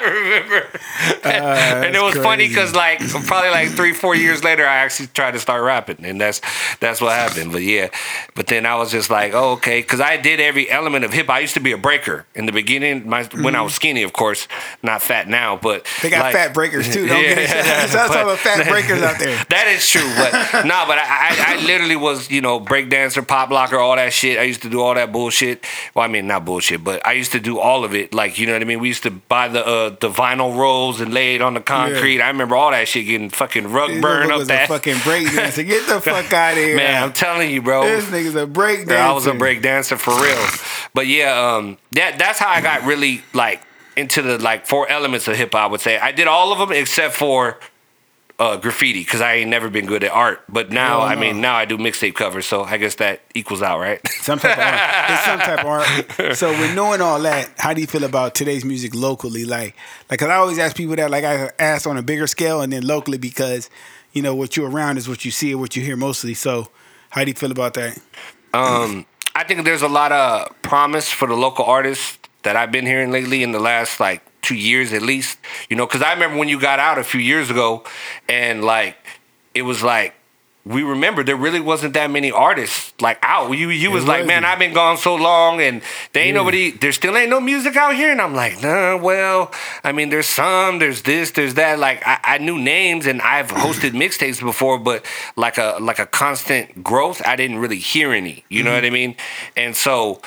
Remember, 0.04 0.70
and 1.24 1.96
it 1.96 2.02
was 2.02 2.16
funny 2.16 2.48
because 2.48 2.74
like 2.74 3.00
probably 3.26 3.50
like 3.50 3.70
three 3.70 3.94
four 3.94 4.16
years 4.16 4.44
later, 4.44 4.66
I 4.66 4.78
actually 4.78 5.08
tried 5.08 5.32
to 5.32 5.40
start 5.40 5.64
rapping, 5.64 6.04
and 6.06 6.20
that's 6.20 6.42
that's 6.80 7.02
what 7.02 7.14
happened. 7.14 7.52
But 7.52 7.64
yeah, 7.64 7.90
but 8.36 8.48
then 8.48 8.66
I 8.66 8.76
was 8.76 8.92
just 8.92 9.10
like, 9.10 9.34
oh, 9.34 9.54
okay, 9.54 9.82
because 9.82 10.02
I 10.02 10.18
did 10.18 10.40
every 10.40 10.70
element 10.70 11.06
of 11.06 11.14
hip. 11.14 11.30
I 11.30 11.40
used 11.40 11.54
to 11.56 11.60
be 11.60 11.72
a 11.72 11.78
breaker 11.78 12.26
in 12.36 12.46
the 12.46 12.52
beginning. 12.52 13.08
My 13.08 13.24
when 13.26 13.56
I 13.56 13.62
was 13.62 13.74
skinny, 13.74 14.04
of 14.04 14.14
course, 14.14 14.48
not 14.82 15.02
fat 15.02 15.28
now, 15.28 15.56
but 15.58 15.84
Mm-hmm. 15.84 16.08
They 16.08 16.10
got 16.10 16.22
like- 16.24 16.34
fat 16.34 16.54
breakers 16.54 16.94
too. 16.94 17.08
Don't 17.14 17.22
get 17.22 17.38
it. 17.38 17.50
Out 17.96 18.16
all 18.16 18.30
the 18.32 18.38
fat 18.38 18.68
breakers 18.68 19.02
out 19.02 19.20
there. 19.20 19.36
That 19.50 19.68
is 19.68 19.88
true, 19.88 20.08
but 20.16 20.66
no, 20.66 20.84
but 20.88 20.98
I, 20.98 21.04
I, 21.04 21.56
I 21.56 21.66
literally 21.66 21.96
was, 21.96 22.30
you 22.30 22.42
know, 22.42 22.60
break 22.60 22.90
dancer, 22.90 23.22
pop 23.22 23.50
locker, 23.50 23.78
all 23.78 23.96
that 23.96 24.14
shit. 24.14 24.38
I 24.40 24.44
used 24.44 24.62
to 24.64 24.70
do 24.70 24.82
all 24.82 24.94
that 24.96 25.12
bullshit. 25.12 25.64
Well, 25.94 26.06
I 26.06 26.08
mean, 26.08 26.28
not 26.28 26.46
bullshit, 26.46 26.84
but 26.84 27.06
I 27.06 27.14
used 27.14 27.32
to 27.34 27.40
do 27.40 27.60
all 27.60 27.84
of 27.84 27.94
it. 27.94 28.14
Like, 28.14 28.38
you 28.38 28.48
know 28.48 28.54
what 28.54 28.62
I 28.62 28.66
mean? 28.66 28.80
We 28.80 28.88
used 28.88 29.04
to 29.04 29.12
buy 29.12 29.48
the 29.48 29.66
uh, 29.66 29.93
the 30.00 30.10
vinyl 30.10 30.56
rolls 30.58 31.00
and 31.02 31.14
lay 31.14 31.36
it 31.36 31.42
on 31.42 31.54
the 31.54 31.62
concrete. 31.62 32.22
I 32.22 32.28
remember 32.30 32.56
all 32.56 32.72
that 32.72 32.88
shit 32.88 33.06
getting 33.06 33.30
fucking 33.30 33.72
rug 33.72 33.90
This 33.92 34.02
burn 34.02 34.30
motherfucker 34.30 34.42
up 34.42 34.48
that. 34.48 34.68
fucking 34.68 34.98
break 35.04 35.32
dancer. 35.34 35.64
Get 35.64 35.88
the 35.88 36.02
fuck 36.02 36.32
out 36.34 36.52
of 36.54 36.58
here. 36.58 36.76
Man, 36.78 37.04
I'm 37.04 37.14
telling 37.14 37.52
you, 37.52 37.62
bro. 37.62 37.84
This 37.84 38.06
nigga's 38.06 38.36
a 38.36 38.48
break 38.48 38.88
dancer. 38.88 38.98
I 38.98 39.12
was 39.12 39.26
a 39.28 39.34
break 39.34 39.62
dancer 39.62 39.98
for 39.98 40.12
real. 40.22 40.46
But 40.94 41.08
yeah, 41.08 41.56
um, 41.56 41.78
that 41.94 42.18
that's 42.20 42.40
how 42.40 42.50
I 42.50 42.62
got 42.62 42.84
really 42.84 43.24
like 43.34 43.62
into 43.96 44.22
the 44.22 44.38
like 44.40 44.66
four 44.66 44.90
elements 44.90 45.28
of 45.28 45.36
hip 45.36 45.52
hop. 45.54 45.64
I 45.64 45.68
would 45.72 45.82
say 45.82 45.98
I 45.98 46.12
did 46.12 46.28
all 46.28 46.52
of 46.52 46.60
them 46.60 46.72
except 46.76 47.14
for 47.16 47.60
uh, 48.40 48.58
graffiti 48.58 49.02
because 49.02 49.22
I 49.22 49.36
ain't 49.36 49.50
never 49.50 49.70
been 49.70 49.86
good 49.86 50.04
at 50.04 50.12
art. 50.12 50.44
But 50.50 50.72
now, 50.72 51.00
Hell 51.00 51.10
I 51.10 51.16
no. 51.16 51.22
mean, 51.22 51.42
now 51.42 51.56
I 51.56 51.66
do 51.66 51.78
mixtape 51.78 52.16
covers, 52.16 52.46
so 52.46 52.64
I 52.64 52.78
guess 52.78 52.96
that 52.96 53.22
equals 53.34 53.62
out, 53.62 53.80
right? 53.80 54.06
Some 54.08 54.40
type 54.40 54.58
of 54.58 54.64
art. 54.64 55.12
It's 55.12 55.26
some 55.26 55.40
type 55.40 55.60
of 55.60 55.66
art. 55.66 56.36
So 56.38 56.50
with 56.52 56.74
knowing 56.76 57.02
all 57.02 57.20
that, 57.22 57.52
how 57.58 57.74
do 57.74 57.82
you 57.82 57.88
feel 57.88 58.04
about 58.04 58.34
today's 58.36 58.66
music 58.66 58.96
locally? 58.96 59.46
Like, 59.46 59.76
like, 60.10 60.20
cause 60.20 60.30
I 60.30 60.36
always 60.36 60.58
ask 60.58 60.76
people 60.76 60.96
that, 60.96 61.12
like, 61.12 61.24
I 61.24 61.52
ask 61.60 61.86
on 61.88 61.98
a 61.98 62.02
bigger 62.02 62.28
scale 62.28 62.62
and 62.62 62.74
then 62.74 62.84
locally 62.86 63.18
because, 63.18 63.70
you 64.14 64.22
know, 64.22 64.34
what 64.36 64.58
you're 64.58 64.70
around 64.70 64.98
is 64.98 65.08
what 65.08 65.26
you 65.26 65.32
see 65.32 65.52
and 65.52 65.60
what 65.60 65.76
you 65.76 65.84
hear 65.84 65.96
mostly. 65.96 66.34
So, 66.34 66.70
how 67.10 67.24
do 67.24 67.30
you 67.30 67.36
feel 67.36 67.52
about 67.52 67.76
that? 67.76 67.98
Um, 68.54 69.06
I 69.36 69.44
think 69.44 69.64
there's 69.66 69.82
a 69.82 69.88
lot 69.88 70.12
of 70.12 70.50
promise 70.62 71.10
for 71.10 71.28
the 71.28 71.36
local 71.36 71.66
artists 71.66 72.18
that 72.44 72.56
I've 72.56 72.72
been 72.72 72.86
hearing 72.86 73.12
lately 73.12 73.44
in 73.44 73.52
the 73.52 73.60
last 73.60 74.00
like 74.00 74.22
two 74.42 74.56
years 74.56 74.94
at 74.94 75.02
least. 75.02 75.40
You 75.70 75.76
know, 75.76 75.86
because 75.86 76.02
I 76.02 76.14
remember 76.14 76.38
when 76.38 76.50
you 76.50 76.60
got 76.60 76.80
out 76.80 76.98
a 76.98 77.04
few 77.04 77.20
years 77.20 77.50
ago, 77.50 77.84
and 78.30 78.64
like 78.64 78.98
it 79.54 79.64
was 79.64 79.82
like 79.84 80.14
we 80.66 80.82
remember 80.82 81.24
there 81.24 81.36
really 81.36 81.60
wasn't 81.60 81.94
that 81.94 82.10
many 82.10 82.32
artists 82.32 82.94
like 83.02 83.20
out. 83.22 83.52
You 83.52 83.70
you 83.70 83.92
was 83.92 84.06
like, 84.06 84.26
man. 84.26 84.46
I've 84.46 84.60
been 84.60 84.74
gone 84.74 84.98
so 84.98 85.16
long, 85.16 85.62
and 85.62 85.82
there 86.14 86.24
ain't 86.24 86.36
nobody. 86.36 86.72
There 86.72 86.92
still 86.94 87.18
ain't 87.18 87.30
no 87.30 87.42
music 87.42 87.76
out 87.76 87.96
here, 87.96 88.12
and 88.12 88.22
I'm 88.22 88.34
like, 88.34 88.62
nah. 88.62 88.96
Well, 88.96 89.52
I 89.84 89.92
mean, 89.92 90.10
there's 90.10 90.28
some, 90.28 90.80
there's 90.80 91.02
this, 91.02 91.32
there's 91.32 91.56
that. 91.56 91.80
Like 91.80 92.02
I, 92.06 92.20
I 92.24 92.38
knew 92.38 92.58
names, 92.58 93.06
and 93.08 93.22
I've 93.22 93.48
hosted 93.48 93.92
mixtapes 93.92 94.40
before, 94.40 94.80
but 94.80 95.06
like 95.36 95.58
a 95.58 95.78
like 95.82 96.00
a 96.00 96.06
constant 96.06 96.82
growth, 96.82 97.22
I 97.26 97.36
didn't 97.36 97.60
really 97.60 97.80
hear 97.80 98.14
any. 98.14 98.46
You 98.48 98.64
know 98.64 98.70
mm-hmm. 98.70 98.76
what 98.76 98.86
I 98.86 98.90
mean? 98.90 99.16
And 99.58 99.76
so 99.76 100.22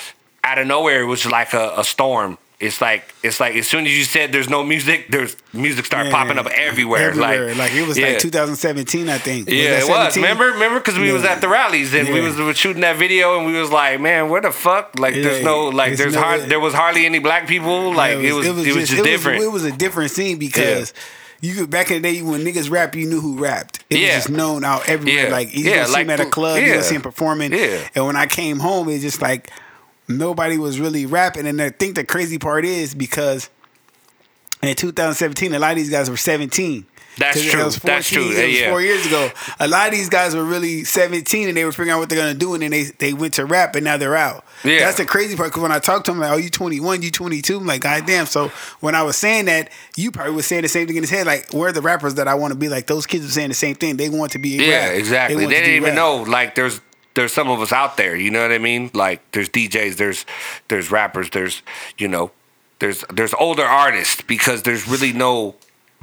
out 0.47 0.59
of 0.59 0.67
nowhere, 0.67 1.03
it 1.03 1.07
was 1.07 1.27
like 1.27 1.53
a, 1.53 1.75
a 1.77 1.85
storm. 1.85 2.39
It's 2.59 2.81
like 2.81 3.15
it's 3.23 3.39
like 3.39 3.55
as 3.57 3.67
soon 3.69 3.85
as 3.85 3.93
you 3.93 4.05
said 4.05 4.33
there's 4.33 4.49
no 4.49 4.65
music, 4.65 5.09
there's 5.11 5.37
music 5.53 5.85
start 5.85 6.07
Yeah. 6.07 6.13
popping 6.13 6.39
up 6.39 6.47
everywhere. 6.47 7.11
Everywhere. 7.11 7.49
Like, 7.49 7.59
Like, 7.59 7.73
it 7.75 7.87
was 7.87 7.99
yeah. 7.99 8.13
like 8.13 8.19
2017, 8.21 9.11
I 9.11 9.19
think. 9.19 9.51
Yeah, 9.51 9.73
that 9.73 9.83
it 9.83 9.89
was. 9.91 10.15
17? 10.15 10.23
Remember, 10.23 10.45
remember, 10.55 10.79
because 10.81 10.99
we 10.99 11.13
was 11.13 11.23
at 11.25 11.43
the 11.43 11.49
rallies 11.51 11.93
and 11.93 12.09
we 12.09 12.21
was, 12.23 12.35
we 12.39 12.45
was 12.45 12.57
shooting 12.57 12.81
that 12.81 12.97
video 12.97 13.37
and 13.37 13.45
we 13.45 13.53
was 13.61 13.71
like, 13.71 14.01
man, 14.01 14.31
where 14.31 14.41
the 14.41 14.51
fuck? 14.53 14.99
Like, 14.99 15.13
there's 15.13 15.45
no, 15.45 15.67
like, 15.69 15.89
there's 15.89 15.99
there's 15.99 16.15
no- 16.15 16.23
hard, 16.23 16.41
there 16.49 16.59
was 16.61 16.73
hardly 16.73 17.05
any 17.05 17.19
black 17.19 17.47
people. 17.47 17.93
Like, 17.93 18.17
it 18.21 18.33
was, 18.33 18.47
it 18.47 18.55
was, 18.55 18.65
just, 18.89 18.93
it 18.95 19.05
different. 19.05 19.43
it 19.43 19.49
was 19.49 19.65
a 19.67 19.73
different 19.73 20.11
scene 20.13 20.39
because 20.39 20.95
you 21.43 21.55
could 21.57 21.69
back 21.69 21.91
in 21.91 22.01
the 22.01 22.11
day 22.11 22.23
when 22.23 22.41
niggas 22.41 22.71
rap, 22.71 22.95
you 22.95 23.07
knew 23.07 23.21
who 23.21 23.37
rapped. 23.39 23.85
It 23.91 23.99
Yeah. 23.99 24.07
was 24.07 24.15
just 24.25 24.31
known 24.31 24.65
out 24.65 24.89
everywhere. 24.89 25.25
Yeah. 25.27 25.31
Like 25.31 25.55
you 25.55 25.65
Yeah, 25.69 25.83
gonna 25.83 25.89
see 25.89 26.01
him 26.01 26.09
at 26.11 26.21
a 26.21 26.25
club, 26.31 26.57
you 26.59 26.63
yeah. 26.65 26.71
gonna 26.77 26.85
see 26.85 26.95
him 26.95 27.03
performing. 27.03 27.53
Yeah. 27.53 27.81
And 27.95 28.07
when 28.07 28.17
I 28.17 28.25
came 28.25 28.61
home, 28.61 28.89
it's 28.89 29.03
just 29.03 29.21
like 29.21 29.51
nobody 30.09 30.59
was 30.59 30.79
really 30.81 31.07
rapping. 31.07 31.47
And 31.47 31.61
I 31.61 31.71
think 31.71 31.95
the 31.95 32.05
crazy 32.05 32.38
part 32.38 32.64
is 32.64 32.95
because 32.95 33.49
in 34.62 34.75
2017, 34.75 35.55
a 35.55 35.59
lot 35.59 35.73
of 35.73 35.77
these 35.77 35.90
guys 35.90 36.09
were 36.11 36.16
17. 36.16 36.87
That's 37.19 37.38
'Cause 37.38 37.47
it 37.47 37.51
true. 37.51 37.64
was 37.64 37.77
That's 37.77 38.09
true. 38.11 38.31
It 38.31 38.47
was 38.47 38.55
Yeah. 38.61 38.69
four 38.71 38.83
years 38.83 39.07
ago. 39.07 39.31
A 39.59 39.66
lot 39.66 39.88
of 39.88 39.95
these 39.95 40.11
guys 40.11 40.35
were 40.37 40.45
really 40.45 40.85
17 40.85 41.49
and 41.49 41.57
they 41.57 41.64
were 41.64 41.73
figuring 41.73 41.90
out 41.92 41.99
what 41.99 42.11
they're 42.11 42.19
gonna 42.19 42.35
do, 42.35 42.53
and 42.53 42.62
then 42.62 42.71
they 42.73 42.83
they 42.99 43.14
went 43.14 43.33
to 43.35 43.47
rap, 43.47 43.75
and 43.75 43.85
now 43.87 43.97
they're 43.97 44.14
out. 44.16 44.45
Yeah. 44.64 44.81
That's 44.81 44.99
the 44.99 45.07
crazy 45.07 45.35
part. 45.35 45.49
Because 45.49 45.62
when 45.62 45.73
I 45.73 45.79
talked 45.79 46.05
to 46.07 46.11
them, 46.12 46.21
like, 46.21 46.31
"Oh, 46.31 46.37
you 46.37 46.51
21, 46.51 47.01
you 47.01 47.11
22," 47.11 47.57
I'm 47.57 47.66
like, 47.66 47.81
"God 47.81 48.05
damn!" 48.07 48.27
So 48.27 48.53
when 48.81 48.95
I 48.95 49.03
was 49.03 49.16
saying 49.16 49.47
that, 49.47 49.71
you 49.97 50.11
probably 50.11 50.35
was 50.35 50.45
saying 50.47 50.61
the 50.62 50.69
same 50.69 50.87
thing 50.87 50.97
in 50.97 51.03
his 51.05 51.09
head. 51.11 51.27
Like, 51.27 51.55
where 51.55 51.71
are 51.71 51.73
the 51.73 51.81
rappers 51.81 52.16
that 52.16 52.29
I 52.29 52.35
want 52.35 52.53
to 52.53 52.59
be? 52.59 52.69
Like 52.69 52.87
those 52.87 53.07
kids 53.07 53.25
were 53.25 53.31
saying 53.33 53.49
the 53.49 53.55
same 53.55 53.77
thing. 53.77 53.97
They 53.97 54.11
want 54.11 54.33
to 54.33 54.38
be. 54.38 54.51
yeah, 54.51 54.88
rap. 54.88 54.95
exactly. 54.97 55.37
They, 55.38 55.45
to 55.47 55.51
didn't 55.59 55.71
even 55.71 55.85
rap. 55.85 55.95
know, 55.95 56.16
like, 56.16 56.55
there's, 56.55 56.83
there's 57.17 57.33
some 57.33 57.49
of 57.51 57.61
us 57.61 57.73
out 57.73 57.97
there. 57.97 58.15
You 58.15 58.31
know 58.31 58.43
what 58.43 58.53
I 58.53 58.59
mean? 58.59 58.91
Like, 58.95 59.21
there's 59.33 59.49
DJs, 59.49 59.97
there's, 59.97 60.25
there's 60.69 60.91
rappers, 60.93 61.31
there's, 61.31 61.63
you 61.99 62.07
know, 62.07 62.31
there's, 62.79 63.05
there's 63.13 63.35
older 63.35 63.65
artists 63.65 64.21
because 64.21 64.63
there's 64.63 64.87
really 64.87 65.13
no 65.13 65.57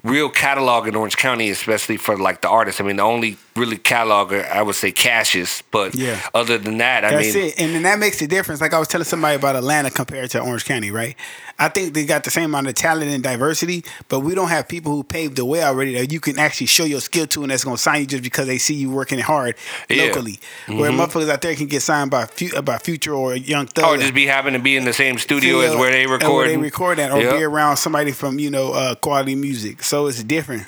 real 0.04 0.28
catalog 0.30 0.86
in 0.86 0.96
Orange 0.96 1.16
County, 1.16 1.50
especially 1.50 1.96
for 1.96 2.18
like 2.18 2.42
the 2.42 2.50
artists. 2.50 2.82
I 2.82 2.84
mean, 2.84 2.98
the 2.98 3.04
only 3.04 3.38
really 3.56 3.78
catalog 3.78 4.34
I 4.34 4.62
would 4.62 4.76
say 4.76 4.92
Cashis, 4.92 5.64
but 5.72 5.96
Yeah. 5.96 6.20
other 6.34 6.58
than 6.58 6.78
that, 6.80 7.06
I 7.06 7.12
That's 7.12 7.34
mean, 7.34 7.46
it, 7.46 7.54
and 7.58 7.74
then 7.74 7.84
that 7.84 8.00
makes 8.00 8.22
a 8.22 8.28
difference. 8.28 8.60
Like 8.60 8.74
I 8.74 8.80
was 8.80 8.90
telling 8.90 9.06
somebody 9.06 9.38
about 9.38 9.56
Atlanta 9.56 9.90
compared 9.90 10.30
to 10.32 10.42
Orange 10.42 10.66
County, 10.66 10.92
right? 10.92 11.16
I 11.60 11.70
think 11.70 11.94
they 11.94 12.06
got 12.06 12.24
the 12.24 12.32
same 12.32 12.46
amount 12.46 12.68
of 12.68 12.74
talent 12.76 13.12
and 13.12 13.24
diversity, 13.24 13.86
but 14.10 14.22
we 14.22 14.34
don't 14.36 14.50
have 14.50 14.68
people 14.68 14.92
who 14.92 15.04
paved 15.04 15.36
the 15.36 15.46
way 15.46 15.64
already 15.64 15.94
that 15.96 16.12
you 16.12 16.20
can 16.20 16.40
actually 16.40 16.68
show 16.68 16.84
your 16.84 17.00
skill 17.00 17.28
to, 17.28 17.44
and 17.44 17.52
that's 17.52 17.64
gonna 17.64 17.78
sign 17.78 18.02
you 18.02 18.08
just 18.08 18.24
because 18.24 18.48
they 18.48 18.58
see 18.58 18.74
you 18.74 18.90
working 18.90 19.20
hard 19.20 19.56
Yeah. 19.90 20.04
locally. 20.06 20.40
Where 20.68 20.92
motherfuckers 20.92 21.30
out 21.30 21.42
there 21.42 21.56
can 21.56 21.68
get 21.68 21.82
signed 21.82 22.10
by 22.12 22.26
fu- 22.26 22.62
by 22.64 22.80
Future 22.80 23.14
or 23.14 23.36
Young 23.36 23.68
Thug. 23.68 23.86
or 23.86 23.98
just 23.98 24.14
be 24.14 24.26
happen 24.26 24.54
to 24.54 24.60
be 24.60 24.76
in 24.76 24.84
the 24.84 24.94
same 24.94 25.18
studio 25.20 25.60
as 25.62 25.76
where 25.76 25.92
they 25.92 26.08
record. 26.08 26.34
Where 26.34 26.48
they 26.48 26.58
record 26.58 27.00
at, 27.00 27.12
or 27.12 27.22
Yep. 27.22 27.38
be 27.38 27.44
around 27.44 27.78
somebody 27.78 28.12
from 28.12 28.40
you 28.40 28.50
know 28.50 28.74
uh, 28.74 28.96
quality 28.96 29.36
music. 29.36 29.84
So 29.84 30.08
it's 30.08 30.24
different. 30.24 30.64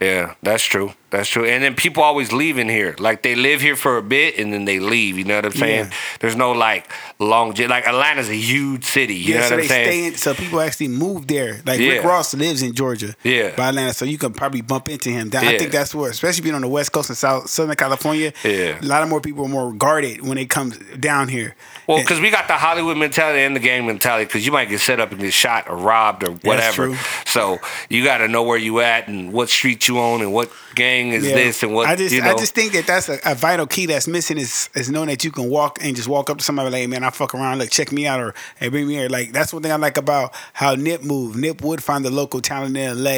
Yeah, 0.00 0.34
that's 0.42 0.62
true. 0.64 0.92
That's 1.10 1.28
true. 1.28 1.44
And 1.44 1.62
then 1.64 1.74
people 1.74 2.02
always 2.02 2.32
leave 2.32 2.58
in 2.58 2.68
here. 2.68 2.94
Like 2.98 3.22
they 3.22 3.34
live 3.34 3.60
here 3.60 3.74
for 3.76 3.96
a 3.96 4.02
bit 4.02 4.38
and 4.38 4.52
then 4.52 4.64
they 4.64 4.78
leave. 4.78 5.18
You 5.18 5.24
know 5.24 5.36
what 5.36 5.46
I'm 5.46 5.52
saying? 5.52 5.86
Yeah. 5.86 5.96
There's 6.20 6.36
no 6.36 6.52
like 6.52 6.88
long 7.18 7.52
like 7.54 7.86
Atlanta's 7.86 8.28
a 8.28 8.34
huge 8.36 8.84
city. 8.84 9.14
You 9.16 9.34
Yeah, 9.34 9.40
know 9.40 9.48
so 9.48 9.56
what 9.56 9.56
they 9.56 9.62
I'm 9.64 9.68
saying? 9.68 9.86
stay 9.86 10.06
in. 10.06 10.14
So 10.16 10.34
people 10.34 10.60
actually 10.60 10.88
move 10.88 11.26
there. 11.26 11.60
Like 11.66 11.80
Rick 11.80 12.04
Ross 12.04 12.34
lives 12.34 12.62
in 12.62 12.74
Georgia, 12.74 13.16
Yeah. 13.24 13.56
by 13.56 13.70
Atlanta. 13.70 13.92
So 13.94 14.04
you 14.04 14.18
can 14.18 14.32
probably 14.34 14.60
bump 14.60 14.88
into 14.88 15.10
him. 15.10 15.30
That- 15.30 15.44
I 15.44 15.58
think 15.58 15.72
that's 15.72 15.94
where, 15.94 16.10
especially 16.10 16.42
being 16.42 16.54
on 16.54 16.60
the 16.62 16.68
West 16.68 16.92
Coast 16.92 17.08
and 17.08 17.18
South 17.18 17.48
Southern 17.50 17.74
California. 17.76 18.32
Yeah. 18.44 18.78
a 18.80 18.84
lot 18.86 19.02
of 19.02 19.08
more 19.08 19.20
people 19.20 19.46
are 19.46 19.48
more 19.48 19.72
guarded 19.72 20.20
when 20.20 20.36
they 20.36 20.46
come 20.46 20.70
down 21.00 21.28
here. 21.28 21.56
Well, 21.88 21.96
eh. 21.98 22.02
because 22.02 22.20
we 22.20 22.30
got 22.30 22.46
the 22.46 22.52
Hollywood 22.54 22.96
mentality 22.98 23.40
and 23.40 23.56
the 23.56 23.60
gang 23.60 23.86
mentality. 23.86 24.26
Because 24.26 24.44
you 24.46 24.52
might 24.52 24.68
get 24.68 24.80
set 24.80 25.00
up 25.00 25.10
and 25.10 25.20
get 25.20 25.32
shot 25.32 25.68
or 25.68 25.76
robbed 25.76 26.22
or 26.22 26.32
whatever. 26.32 26.88
true. 26.88 26.96
So 27.26 27.58
you 27.88 28.04
got 28.04 28.18
to 28.18 28.28
know 28.28 28.42
where 28.44 28.58
you 28.58 28.80
at 28.80 29.08
and 29.08 29.32
what 29.32 29.48
street 29.48 29.88
you 29.88 29.98
on 29.98 30.20
and 30.20 30.32
what 30.32 30.50
gang 30.74 31.08
is 31.12 31.26
Yeah. 31.26 31.34
this 31.34 31.62
and 31.62 31.74
what 31.74 31.88
I 31.88 31.96
just 31.96 32.14
you 32.14 32.20
know. 32.20 32.30
I 32.30 32.36
just 32.36 32.54
think 32.54 32.72
that 32.74 32.86
that's 32.86 33.08
a, 33.08 33.18
a 33.24 33.34
vital 33.34 33.66
key 33.66 33.86
that's 33.86 34.06
missing 34.06 34.36
is 34.38 34.68
is 34.74 34.90
knowing 34.90 35.08
that 35.08 35.24
you 35.24 35.30
can 35.30 35.48
walk 35.48 35.78
and 35.82 35.96
just 35.96 36.08
walk 36.08 36.28
up 36.30 36.38
to 36.38 36.44
somebody 36.44 36.70
like, 36.70 36.80
hey, 36.80 36.86
man, 36.86 37.02
I 37.04 37.10
fuck 37.10 37.34
around, 37.34 37.58
like 37.58 37.70
check 37.70 37.90
me 37.90 38.06
out 38.06 38.20
or 38.20 38.34
hey, 38.60 38.68
bring 38.68 38.86
me 38.86 38.94
here. 38.94 39.08
Like 39.08 39.32
that's 39.32 39.52
one 39.52 39.62
thing 39.62 39.72
I 39.72 39.76
like 39.76 39.96
about 39.96 40.34
how 40.52 40.74
Nip 40.74 41.02
moved. 41.02 41.36
Nip 41.38 41.62
would 41.62 41.82
find 41.82 42.04
the 42.04 42.10
local 42.10 42.40
talent 42.42 42.76
in 42.76 43.02
LA 43.02 43.10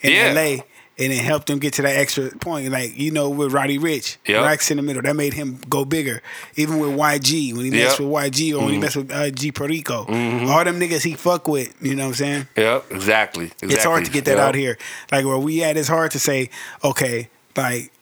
in 0.00 0.12
Yeah. 0.12 0.32
LA 0.32 0.62
and 0.98 1.12
it 1.12 1.18
helped 1.18 1.50
him 1.50 1.58
get 1.58 1.74
to 1.74 1.82
that 1.82 1.96
extra 1.96 2.30
point. 2.30 2.70
Like, 2.70 2.96
you 2.98 3.10
know, 3.10 3.28
with 3.28 3.52
Roddy 3.52 3.78
Ricch, 3.78 4.16
Yep. 4.26 4.42
Racks 4.44 4.70
in 4.70 4.78
the 4.78 4.82
middle, 4.82 5.02
that 5.02 5.14
made 5.14 5.34
him 5.34 5.58
go 5.68 5.84
bigger. 5.84 6.22
Even 6.56 6.78
with 6.78 6.90
YG, 6.90 7.54
when 7.54 7.64
he 7.66 7.70
messed 7.70 8.00
with 8.00 8.08
YG 8.08 8.52
or 8.54 8.58
when 8.58 8.64
Mm-hmm. 8.66 8.72
he 8.74 8.78
messed 8.78 8.96
with 8.96 9.10
uh, 9.12 9.30
G 9.30 9.52
Perico. 9.52 9.98
All 10.06 10.64
them 10.64 10.80
niggas 10.80 11.02
he 11.02 11.14
fuck 11.14 11.48
with, 11.48 11.74
you 11.82 11.94
know 11.94 12.04
what 12.04 12.08
I'm 12.08 12.14
saying? 12.14 12.48
Yep, 12.56 12.86
exactly. 12.92 13.44
exactly. 13.46 13.74
It's 13.74 13.84
hard 13.84 14.04
to 14.06 14.10
get 14.10 14.24
that 14.24 14.36
Yep. 14.36 14.40
out 14.48 14.54
here. 14.54 14.78
Like 15.12 15.24
where 15.26 15.38
we 15.38 15.62
at, 15.62 15.76
it's 15.76 15.88
hard 15.88 16.12
to 16.12 16.18
say, 16.18 16.50
okay, 16.82 17.28
like 17.56 17.92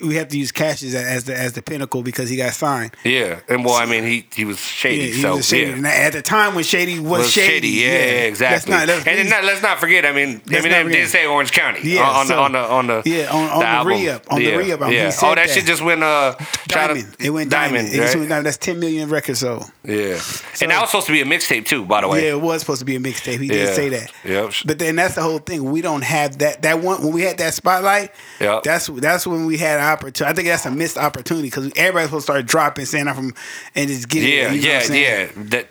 we 0.00 0.14
have 0.16 0.28
to 0.28 0.38
use 0.38 0.52
Cash 0.52 0.82
as, 0.82 1.24
the 1.24 1.36
as 1.36 1.52
the 1.54 1.62
pinnacle 1.62 2.02
because 2.02 2.28
he 2.28 2.36
got 2.36 2.52
signed. 2.52 2.94
Yeah, 3.04 3.40
and 3.48 3.64
well, 3.64 3.74
I 3.74 3.86
mean, 3.86 4.04
he 4.04 4.26
he 4.34 4.44
was 4.44 4.58
shady. 4.60 5.04
Yeah, 5.08 5.14
he 5.14 5.22
so 5.22 5.36
was 5.36 5.46
shady. 5.48 5.70
yeah. 5.70 5.76
And 5.76 5.86
at 5.86 6.12
the 6.12 6.22
time 6.22 6.54
when 6.54 6.64
Shady 6.64 6.98
was, 7.00 7.22
was 7.22 7.32
shady. 7.32 7.68
Yeah, 7.68 7.86
yeah, 7.86 7.92
exactly. 8.24 8.72
Let's 8.72 8.86
not, 8.88 8.94
let's, 8.94 9.06
and 9.06 9.18
then 9.18 9.28
not, 9.28 9.44
let's 9.44 9.62
not 9.62 9.78
forget. 9.78 10.04
I 10.04 10.12
mean, 10.12 10.40
Eminem 10.40 10.90
did 10.90 11.08
say 11.08 11.26
Orange 11.26 11.52
County. 11.52 11.80
Yeah, 11.90 12.08
on, 12.08 12.26
so- 12.26 12.40
on 12.42 12.52
the 12.52 12.58
on 12.58 12.86
the 12.86 13.02
Yeah, 13.04 13.30
on- 13.30 13.50
on 13.50 13.58
the 13.60 13.66
album. 13.66 13.92
re-up, 13.92 14.32
on 14.32 14.38
the 14.38 14.44
yeah, 14.44 14.56
re-up 14.56 14.80
album, 14.80 14.94
Yeah. 14.94 15.12
Oh, 15.22 15.28
that, 15.34 15.46
that. 15.46 15.50
shit 15.50 15.64
just 15.66 15.82
went 15.82 16.02
uh 16.02 16.36
shout 16.38 16.90
out- 16.90 16.96
diamond. 16.96 17.16
It 17.18 17.30
went 17.30 17.50
diamond. 17.50 17.88
It 17.88 17.92
just 17.96 18.14
right? 18.14 18.18
went 18.20 18.28
diamond. 18.30 18.46
That's 18.46 18.56
ten 18.58 18.78
million 18.80 19.08
records 19.08 19.40
sold. 19.40 19.64
Yeah, 19.84 20.20
and 20.60 20.70
that 20.70 20.80
was 20.80 20.90
supposed 20.90 21.06
to 21.06 21.12
be 21.12 21.20
a 21.20 21.24
mixtape 21.24 21.66
too, 21.66 21.84
by 21.84 22.00
the 22.02 22.08
way. 22.08 22.24
Yeah, 22.26 22.32
it 22.32 22.40
was 22.40 22.60
supposed 22.60 22.80
to 22.80 22.84
be 22.84 22.96
a 22.96 23.00
mixtape. 23.00 23.40
He 23.40 23.48
did 23.48 23.74
say 23.74 23.88
that. 23.90 24.12
Yep. 24.24 24.52
But 24.66 24.78
then 24.78 24.96
that's 24.96 25.14
the 25.14 25.22
whole 25.22 25.38
thing. 25.38 25.70
We 25.70 25.80
don't 25.80 26.02
have 26.02 26.38
that. 26.38 26.62
That 26.62 26.80
one 26.80 27.02
when 27.02 27.12
we 27.12 27.22
had 27.22 27.38
that 27.38 27.54
spotlight. 27.54 28.12
Yep. 28.40 28.62
That's 28.64 28.86
that's 28.88 29.26
when 29.26 29.46
we 29.46 29.56
had 29.60 29.78
an 29.80 29.86
opportunity. 29.86 30.30
I 30.30 30.34
think 30.34 30.48
that's 30.48 30.66
a 30.66 30.70
missed 30.70 30.98
opportunity 30.98 31.46
because 31.48 31.70
everybody's 31.76 32.08
supposed 32.08 32.26
to 32.26 32.32
start 32.32 32.46
dropping, 32.46 32.84
saying 32.86 33.06
I'm 33.08 33.14
from, 33.14 33.34
and 33.74 33.88
just 33.88 34.08
getting 34.08 34.28
Yeah, 34.28 34.52
it. 34.52 34.56
you 34.56 34.62
know 34.62 34.94
yeah, 35.00 35.20
yeah. 35.24 35.28
That 35.36 35.68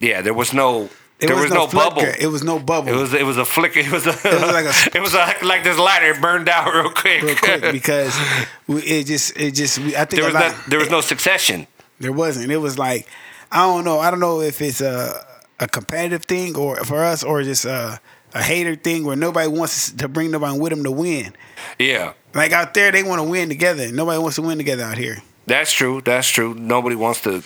yeah, 0.00 0.20
there 0.22 0.34
was 0.34 0.52
no 0.54 0.88
It 1.20 1.26
there 1.28 1.36
was, 1.36 1.50
no, 1.50 1.66
flicker. 1.66 1.90
bubble. 1.90 2.02
It 2.20 2.26
was 2.26 2.42
no 2.42 2.58
bubble. 2.58 2.88
It 2.88 2.96
was 2.96 3.14
it 3.14 3.24
was 3.24 3.36
a 3.36 3.44
flicker. 3.44 3.80
It 3.86 3.90
was 3.92 4.06
a 4.06 4.10
it 4.10 4.24
was 4.24 4.42
like 4.42 4.66
a- 4.66 4.96
it 4.96 5.00
was 5.02 5.14
a, 5.14 5.34
like 5.46 5.64
this 5.64 5.78
lighter 5.78 6.10
it 6.10 6.20
burned 6.20 6.48
out 6.48 6.72
real 6.74 6.90
quick. 6.90 7.22
real 7.22 7.36
quick 7.36 7.72
because 7.72 8.18
we, 8.66 8.82
it 8.82 9.04
just 9.06 9.36
it 9.36 9.52
just 9.52 9.78
we, 9.78 9.94
I 9.96 10.04
think 10.06 10.22
there 10.22 10.24
was 10.24 10.34
lot, 10.34 10.52
no, 10.52 10.58
there 10.68 10.78
was 10.78 10.90
no 10.90 11.00
succession. 11.00 11.66
there 12.00 12.12
wasn't. 12.12 12.50
It 12.50 12.58
was 12.58 12.78
like 12.78 13.06
I 13.52 13.58
don't 13.66 13.84
know. 13.84 13.98
I 14.00 14.10
don't 14.10 14.20
know 14.20 14.40
if 14.40 14.60
it's 14.60 14.80
a 14.80 15.24
a 15.60 15.68
competitive 15.68 16.24
thing 16.24 16.56
or 16.56 16.76
for 16.84 17.04
us 17.04 17.22
or 17.22 17.42
just 17.44 17.64
a, 17.64 18.00
a 18.34 18.42
hater 18.42 18.74
thing 18.74 19.04
where 19.04 19.16
nobody 19.16 19.48
wants 19.48 19.92
to 19.92 20.08
bring 20.08 20.30
nobody 20.30 20.58
with 20.58 20.70
them 20.70 20.84
to 20.84 20.90
win. 20.90 21.34
Yeah. 21.78 22.12
Like 22.34 22.52
out 22.52 22.74
there, 22.74 22.90
they 22.90 23.02
want 23.02 23.20
to 23.20 23.28
win 23.28 23.48
together. 23.48 23.90
Nobody 23.92 24.18
wants 24.20 24.36
to 24.36 24.42
win 24.42 24.58
together 24.58 24.82
out 24.82 24.98
here. 24.98 25.22
That's 25.46 25.72
true. 25.72 26.00
That's 26.00 26.28
true. 26.28 26.54
Nobody 26.54 26.96
wants 26.96 27.22
to 27.22 27.42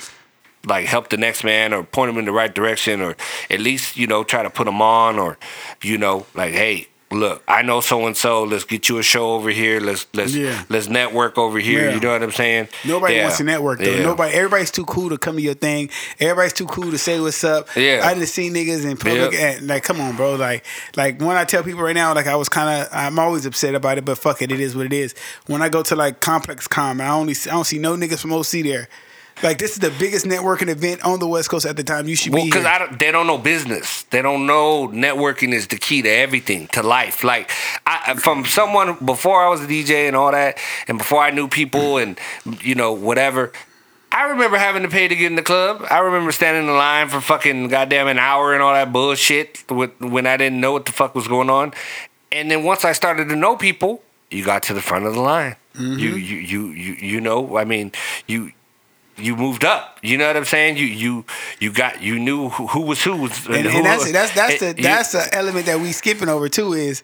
like 0.66 0.86
help 0.86 1.10
the 1.10 1.16
next 1.16 1.44
man 1.44 1.72
or 1.72 1.84
point 1.84 2.10
him 2.10 2.18
in 2.18 2.24
the 2.24 2.32
right 2.32 2.54
direction 2.54 3.00
or 3.00 3.16
at 3.50 3.60
least 3.60 3.96
you 3.96 4.06
know 4.06 4.24
try 4.24 4.42
to 4.42 4.50
put 4.50 4.66
him 4.66 4.82
on 4.82 5.18
or 5.18 5.38
you 5.82 5.96
know 5.96 6.26
like 6.34 6.52
hey 6.52 6.88
look 7.10 7.42
I 7.48 7.62
know 7.62 7.80
so 7.80 8.06
and 8.06 8.16
so 8.16 8.44
let's 8.44 8.64
get 8.64 8.88
you 8.88 8.98
a 8.98 9.02
show 9.02 9.32
over 9.32 9.48
here 9.50 9.80
let's 9.80 10.06
let's 10.12 10.34
Yeah. 10.34 10.64
let's 10.68 10.88
network 10.88 11.38
over 11.38 11.58
here 11.58 11.88
Yeah. 11.88 11.94
you 11.94 12.00
know 12.00 12.12
what 12.12 12.22
I'm 12.22 12.32
saying 12.32 12.68
Nobody 12.84 13.14
Yeah. 13.14 13.22
wants 13.22 13.38
to 13.38 13.44
network 13.44 13.78
though. 13.80 14.02
Nobody. 14.02 14.34
Everybody's 14.34 14.70
too 14.70 14.84
cool 14.84 15.08
to 15.10 15.18
come 15.18 15.36
to 15.36 15.42
your 15.42 15.54
thing. 15.54 15.90
Everybody's 16.20 16.52
too 16.52 16.66
cool 16.66 16.90
to 16.90 16.98
say 16.98 17.18
what's 17.20 17.42
up. 17.44 17.68
Yeah. 17.76 18.02
I 18.04 18.14
just 18.14 18.34
see 18.34 18.50
niggas 18.50 18.84
in 18.84 18.96
public. 18.96 19.32
Yep. 19.32 19.40
And, 19.58 19.66
like, 19.66 19.82
come 19.84 20.00
on, 20.00 20.16
bro. 20.16 20.34
Like, 20.34 20.64
like 20.96 21.20
when 21.20 21.36
I 21.36 21.44
tell 21.44 21.62
people 21.62 21.82
right 21.82 21.94
now, 21.94 22.14
like 22.14 22.26
I 22.26 22.36
was 22.36 22.48
kind 22.48 22.82
of, 22.82 22.88
I'm 22.92 23.18
always 23.18 23.46
upset 23.46 23.74
about 23.74 23.98
it, 23.98 24.04
but 24.04 24.18
fuck 24.18 24.42
it, 24.42 24.52
it 24.52 24.60
is 24.60 24.76
what 24.76 24.86
it 24.86 24.92
is. 24.92 25.14
When 25.46 25.62
I 25.62 25.68
go 25.68 25.82
to 25.82 25.96
like 25.96 26.20
ComplexCon, 26.20 27.00
I 27.00 27.08
only, 27.08 27.34
I 27.46 27.50
don't 27.50 27.64
see 27.64 27.78
no 27.78 27.96
niggas 27.96 28.20
from 28.20 28.32
OC 28.32 28.62
there. 28.62 28.88
Like 29.42 29.58
this 29.58 29.72
is 29.72 29.78
the 29.78 29.90
biggest 29.98 30.26
networking 30.26 30.68
event 30.68 31.04
on 31.04 31.18
the 31.20 31.26
West 31.26 31.50
Coast 31.50 31.66
at 31.66 31.76
the 31.76 31.84
time. 31.84 32.08
You 32.08 32.16
should 32.16 32.32
Well, 32.32 32.42
be 32.42 32.50
because 32.50 32.64
don't, 32.64 32.98
they 32.98 33.12
don't 33.12 33.26
know 33.26 33.38
business. 33.38 34.02
They 34.04 34.22
don't 34.22 34.46
know 34.46 34.88
networking 34.88 35.52
is 35.52 35.68
the 35.68 35.76
key 35.76 36.02
to 36.02 36.08
everything, 36.08 36.66
to 36.68 36.82
life. 36.82 37.22
Like 37.22 37.50
I, 37.86 38.14
from 38.14 38.44
someone 38.44 38.96
before 39.04 39.44
I 39.44 39.48
was 39.48 39.62
a 39.62 39.66
DJ 39.66 40.08
and 40.08 40.16
all 40.16 40.32
that, 40.32 40.58
and 40.88 40.98
before 40.98 41.22
I 41.22 41.30
knew 41.30 41.48
people 41.48 41.98
and 41.98 42.18
you 42.60 42.74
know 42.74 42.92
whatever. 42.92 43.52
I 44.10 44.30
remember 44.30 44.56
having 44.56 44.82
to 44.84 44.88
pay 44.88 45.06
to 45.06 45.14
get 45.14 45.26
in 45.26 45.36
the 45.36 45.42
club. 45.42 45.84
I 45.90 45.98
remember 45.98 46.32
standing 46.32 46.66
in 46.66 46.74
line 46.74 47.08
for 47.08 47.20
fucking 47.20 47.68
goddamn 47.68 48.08
an 48.08 48.18
hour 48.18 48.54
and 48.54 48.62
all 48.62 48.72
that 48.72 48.90
bullshit 48.90 49.62
with, 49.70 50.00
when 50.00 50.26
I 50.26 50.38
didn't 50.38 50.60
know 50.60 50.72
what 50.72 50.86
the 50.86 50.92
fuck 50.92 51.14
was 51.14 51.28
going 51.28 51.50
on. 51.50 51.74
And 52.32 52.50
then 52.50 52.64
once 52.64 52.86
I 52.86 52.92
started 52.92 53.28
to 53.28 53.36
know 53.36 53.56
people, 53.56 54.02
you 54.30 54.44
got 54.44 54.62
to 54.64 54.74
the 54.74 54.80
front 54.80 55.04
of 55.04 55.14
the 55.14 55.20
line. 55.20 55.56
You, 55.74 55.80
mm-hmm. 55.80 55.98
you 55.98 56.16
you 56.16 56.66
you 56.68 56.92
you 56.94 57.20
know. 57.20 57.56
I 57.56 57.64
mean, 57.64 57.92
you 58.26 58.52
you 59.18 59.36
moved 59.36 59.64
up. 59.64 59.98
You 60.02 60.16
know 60.18 60.26
what 60.26 60.36
I'm 60.36 60.44
saying? 60.44 60.76
You 60.76 60.86
you 60.86 61.24
you 61.60 61.72
got 61.72 62.00
you 62.02 62.18
knew 62.18 62.48
who, 62.50 62.66
who 62.66 62.80
was 62.80 63.02
who. 63.02 63.16
Was, 63.16 63.46
and, 63.46 63.66
who, 63.66 63.78
and 63.78 63.86
that's 63.86 64.10
that's 64.12 64.34
that's 64.34 64.60
the 64.60 64.68
and 64.68 64.78
that's 64.78 65.12
the 65.12 65.28
element 65.32 65.66
that 65.66 65.80
we 65.80 65.92
skipping 65.92 66.28
over 66.28 66.48
too 66.48 66.72
is 66.72 67.02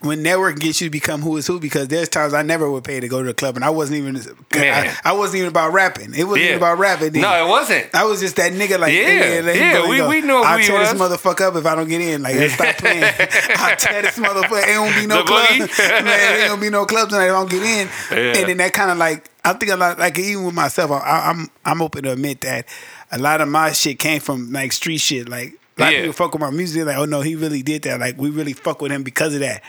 when 0.00 0.22
networking 0.22 0.60
gets 0.60 0.80
you 0.80 0.86
to 0.86 0.90
become 0.92 1.22
who 1.22 1.36
is 1.38 1.46
who 1.48 1.58
because 1.58 1.88
there's 1.88 2.08
times 2.08 2.32
I 2.32 2.42
never 2.42 2.70
would 2.70 2.84
pay 2.84 3.00
to 3.00 3.08
go 3.08 3.20
to 3.20 3.26
the 3.26 3.34
club 3.34 3.56
and 3.56 3.64
I 3.64 3.70
wasn't 3.70 3.98
even 3.98 4.16
I, 4.52 4.96
I 5.04 5.12
wasn't 5.12 5.38
even 5.38 5.48
about 5.48 5.72
rapping. 5.72 6.14
It 6.14 6.22
wasn't 6.22 6.42
Yeah. 6.42 6.46
even 6.50 6.58
about 6.58 6.78
rapping. 6.78 7.10
then. 7.10 7.22
No, 7.22 7.44
it 7.44 7.48
wasn't. 7.48 7.92
I 7.94 8.04
was 8.04 8.20
just 8.20 8.36
that 8.36 8.52
nigga 8.52 8.78
like 8.78 8.92
Yeah, 8.92 9.40
yeah, 9.40 9.72
go, 9.72 9.88
we- 9.88 9.96
go. 9.96 10.08
we 10.08 10.20
know 10.20 10.42
I'll 10.42 10.60
tear 10.60 10.78
this 10.78 10.92
motherfucker 10.92 11.48
up 11.48 11.56
if 11.56 11.66
I 11.66 11.74
don't 11.74 11.88
get 11.88 12.00
in. 12.00 12.22
Like 12.22 12.36
let's 12.36 12.54
stop 12.54 12.76
playing. 12.76 13.02
I'll 13.56 13.76
tear 13.76 14.02
this 14.02 14.16
motherfucker. 14.18 14.66
Ain't 14.68 14.76
gonna 14.76 15.00
be 15.00 15.06
no 15.06 15.16
The 15.18 15.24
club. 15.24 16.04
Man, 16.04 16.38
ain't 16.40 16.48
gonna 16.48 16.60
be 16.60 16.70
no 16.70 16.86
clubs 16.86 17.12
tonight 17.12 17.26
if 17.26 17.32
I 17.32 17.34
don't 17.34 17.50
get 17.50 17.62
in. 17.62 17.88
Yeah. 18.12 18.38
And 18.40 18.48
then 18.50 18.56
that 18.58 18.72
kind 18.74 18.92
of 18.92 18.98
like 18.98 19.28
I 19.44 19.52
think 19.54 19.72
a 19.72 19.76
lot 19.76 19.98
like 19.98 20.16
even 20.18 20.44
with 20.44 20.54
myself, 20.54 20.92
I, 20.92 21.30
I'm 21.30 21.48
I'm 21.64 21.82
open 21.82 22.04
to 22.04 22.12
admit 22.12 22.42
that 22.42 22.66
a 23.10 23.18
lot 23.18 23.40
of 23.40 23.48
my 23.48 23.72
shit 23.72 23.98
came 23.98 24.20
from 24.20 24.52
like 24.52 24.70
street 24.72 24.98
shit. 24.98 25.28
Like 25.28 25.54
a 25.76 25.80
lot 25.80 25.92
Yeah. 25.92 25.98
of 25.98 26.02
people 26.04 26.12
fuck 26.26 26.32
with 26.34 26.40
my 26.40 26.50
music. 26.50 26.86
Like 26.86 26.98
oh 26.98 27.04
no, 27.04 27.20
he 27.20 27.34
really 27.34 27.62
did 27.64 27.82
that. 27.82 27.98
Like 27.98 28.16
we 28.16 28.30
really 28.30 28.52
fuck 28.52 28.80
with 28.80 28.92
him 28.92 29.02
because 29.02 29.34
of 29.34 29.40
that. 29.40 29.62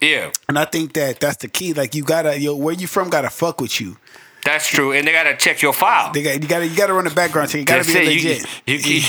Yeah, 0.00 0.30
And 0.48 0.58
I 0.58 0.64
think 0.64 0.92
that 0.92 1.18
that's 1.20 1.38
the 1.38 1.48
key. 1.48 1.72
Like 1.74 1.94
you 1.94 2.04
gotta 2.04 2.38
yo, 2.38 2.54
where 2.54 2.74
you 2.74 2.86
from 2.86 3.10
gotta 3.10 3.30
fuck 3.30 3.60
with 3.60 3.80
you. 3.80 3.96
that's 4.44 4.68
true. 4.68 4.92
And 4.92 5.06
they 5.06 5.12
gotta 5.12 5.36
check 5.36 5.60
your 5.60 5.72
file. 5.72 6.12
They 6.12 6.22
got 6.22 6.40
you 6.42 6.48
gotta 6.48 6.66
you 6.68 6.76
gotta 6.76 6.92
run 6.92 7.06
a 7.06 7.10
background 7.10 7.50
check. 7.50 7.58
You 7.60 7.64
gotta 7.64 7.82
That's 7.82 7.92
be 7.92 8.14
it. 8.14 8.22
You- 8.22 8.30
legit. 8.30 8.46
You, 8.86 8.94
you, 8.94 9.02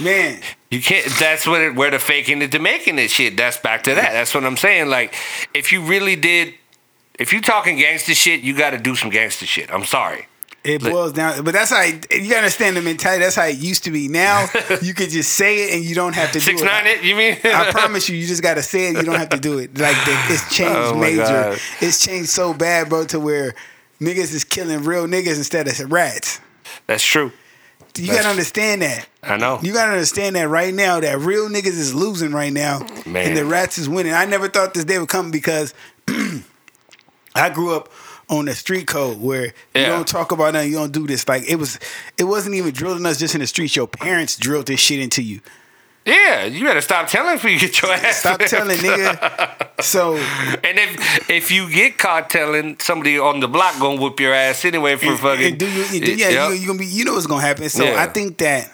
Man, 0.04 0.40
you 0.70 0.80
can't. 0.82 1.06
That's 1.18 1.46
what 1.46 1.60
it, 1.60 1.74
where 1.76 1.90
the 1.90 1.98
faking 1.98 2.42
it 2.42 2.50
to 2.52 2.58
making 2.58 2.96
this 2.96 3.12
shit. 3.12 3.36
That's 3.36 3.58
back 3.58 3.82
to 3.84 3.94
that. 3.94 4.12
That's 4.12 4.34
what 4.34 4.44
I'm 4.44 4.56
saying. 4.56 4.88
Like, 4.88 5.14
if 5.54 5.70
you 5.70 5.82
really 5.82 6.16
did, 6.16 6.54
if 7.18 7.32
you 7.32 7.40
talking 7.40 7.76
gangster 7.76 8.14
shit, 8.14 8.40
you 8.40 8.56
got 8.56 8.70
to 8.70 8.78
do 8.78 8.96
some 8.96 9.10
gangster 9.10 9.46
shit. 9.46 9.70
I'm 9.72 9.84
sorry. 9.84 10.26
It 10.64 10.80
boils 10.80 11.12
down, 11.12 11.42
but 11.42 11.54
that's 11.54 11.70
how 11.70 11.82
it, 11.82 12.06
you 12.12 12.28
gotta 12.28 12.36
understand 12.38 12.76
the 12.76 12.82
mentality. 12.82 13.24
That's 13.24 13.34
how 13.34 13.46
it 13.46 13.56
used 13.56 13.82
to 13.84 13.90
be. 13.90 14.06
Now 14.06 14.46
you 14.82 14.94
could 14.94 15.10
just 15.10 15.32
say 15.32 15.64
it 15.64 15.74
and 15.74 15.84
you 15.84 15.94
don't 15.96 16.14
have 16.14 16.30
to 16.32 16.40
Six 16.40 16.60
do 16.60 16.66
nine 16.66 16.86
it. 16.86 16.98
it. 16.98 17.04
You 17.04 17.16
mean? 17.16 17.36
I 17.44 17.70
promise 17.72 18.08
you, 18.08 18.16
you 18.16 18.26
just 18.28 18.44
gotta 18.44 18.62
say 18.62 18.86
it. 18.90 18.96
You 18.96 19.02
don't 19.02 19.18
have 19.18 19.30
to 19.30 19.40
do 19.40 19.58
it. 19.58 19.76
Like 19.76 19.96
the, 20.04 20.12
it's 20.32 20.44
oh 20.46 20.54
changed 20.54 20.76
Oh 20.76 20.94
major. 20.94 21.16
God. 21.22 21.58
It's 21.80 22.00
changed 22.04 22.28
so 22.28 22.54
bad, 22.54 22.88
bro, 22.88 23.04
to 23.06 23.18
where 23.18 23.54
niggas 24.00 24.32
is 24.32 24.44
killing 24.44 24.84
real 24.84 25.06
niggas 25.08 25.36
instead 25.36 25.66
of 25.66 25.92
rats. 25.92 26.40
That's 26.86 27.02
true. 27.04 27.32
You 27.96 28.06
That's- 28.06 28.18
gotta 28.22 28.30
understand 28.30 28.82
that. 28.82 29.08
I 29.24 29.36
know. 29.38 29.58
You 29.62 29.72
gotta 29.72 29.90
understand 29.92 30.36
that 30.36 30.48
right 30.48 30.72
now 30.72 31.00
that 31.00 31.18
real 31.18 31.48
niggas 31.48 31.66
is 31.76 31.92
losing 31.92 32.30
right 32.32 32.52
now, 32.52 32.86
Man. 33.04 33.28
and 33.28 33.36
the 33.36 33.44
rats 33.44 33.78
is 33.78 33.88
winning. 33.88 34.12
I 34.14 34.26
never 34.26 34.48
thought 34.48 34.74
this 34.74 34.84
day 34.84 34.98
would 35.00 35.08
come 35.08 35.30
because 35.32 35.74
I 37.34 37.50
grew 37.50 37.74
up 37.74 37.90
on 38.32 38.46
the 38.46 38.54
street 38.54 38.86
code 38.88 39.20
where 39.20 39.44
you 39.74 39.86
don't 39.86 40.08
talk 40.08 40.32
about 40.32 40.54
nothing, 40.54 40.70
you 40.72 40.78
don't 40.78 40.92
do 40.92 41.06
this. 41.06 41.28
Like 41.28 41.44
it 41.48 41.56
was, 41.56 41.78
it 42.18 42.24
wasn't 42.24 42.54
even 42.56 42.72
drilling 42.72 43.04
us 43.06 43.18
just 43.18 43.34
in 43.34 43.40
the 43.42 43.46
streets. 43.46 43.76
Your 43.76 43.86
parents 43.86 44.36
drilled 44.36 44.66
this 44.66 44.80
shit 44.80 44.98
into 45.00 45.22
you. 45.22 45.40
Yeah, 46.04 46.46
you 46.46 46.64
better 46.64 46.80
stop 46.80 47.06
telling 47.06 47.36
before 47.36 47.50
you 47.50 47.60
get 47.60 47.80
your 47.80 47.92
ass. 47.92 48.16
Stop 48.16 48.40
telling, 48.40 48.76
nigga. 48.78 49.80
So 49.82 50.16
And 50.64 50.76
if 50.78 51.30
if 51.30 51.50
you 51.52 51.70
get 51.70 51.96
caught 51.98 52.28
telling, 52.28 52.76
somebody 52.80 53.18
on 53.20 53.38
the 53.38 53.46
block 53.46 53.78
gonna 53.78 54.00
whoop 54.00 54.18
your 54.18 54.34
ass 54.34 54.64
anyway 54.64 54.96
for 54.96 55.06
and, 55.10 55.18
fucking. 55.20 55.46
and 55.46 55.58
do 55.58 55.70
you, 55.70 56.00
do- 56.00 56.16
yeah, 56.16 56.30
Yep. 56.30 56.48
you, 56.50 56.54
you 56.56 56.66
gonna 56.66 56.78
be, 56.80 56.86
you 56.86 57.04
know 57.04 57.12
what's 57.12 57.26
gonna 57.28 57.40
happen. 57.42 57.68
So 57.68 57.84
Yeah. 57.84 58.02
I 58.02 58.06
think 58.06 58.38
that 58.38 58.68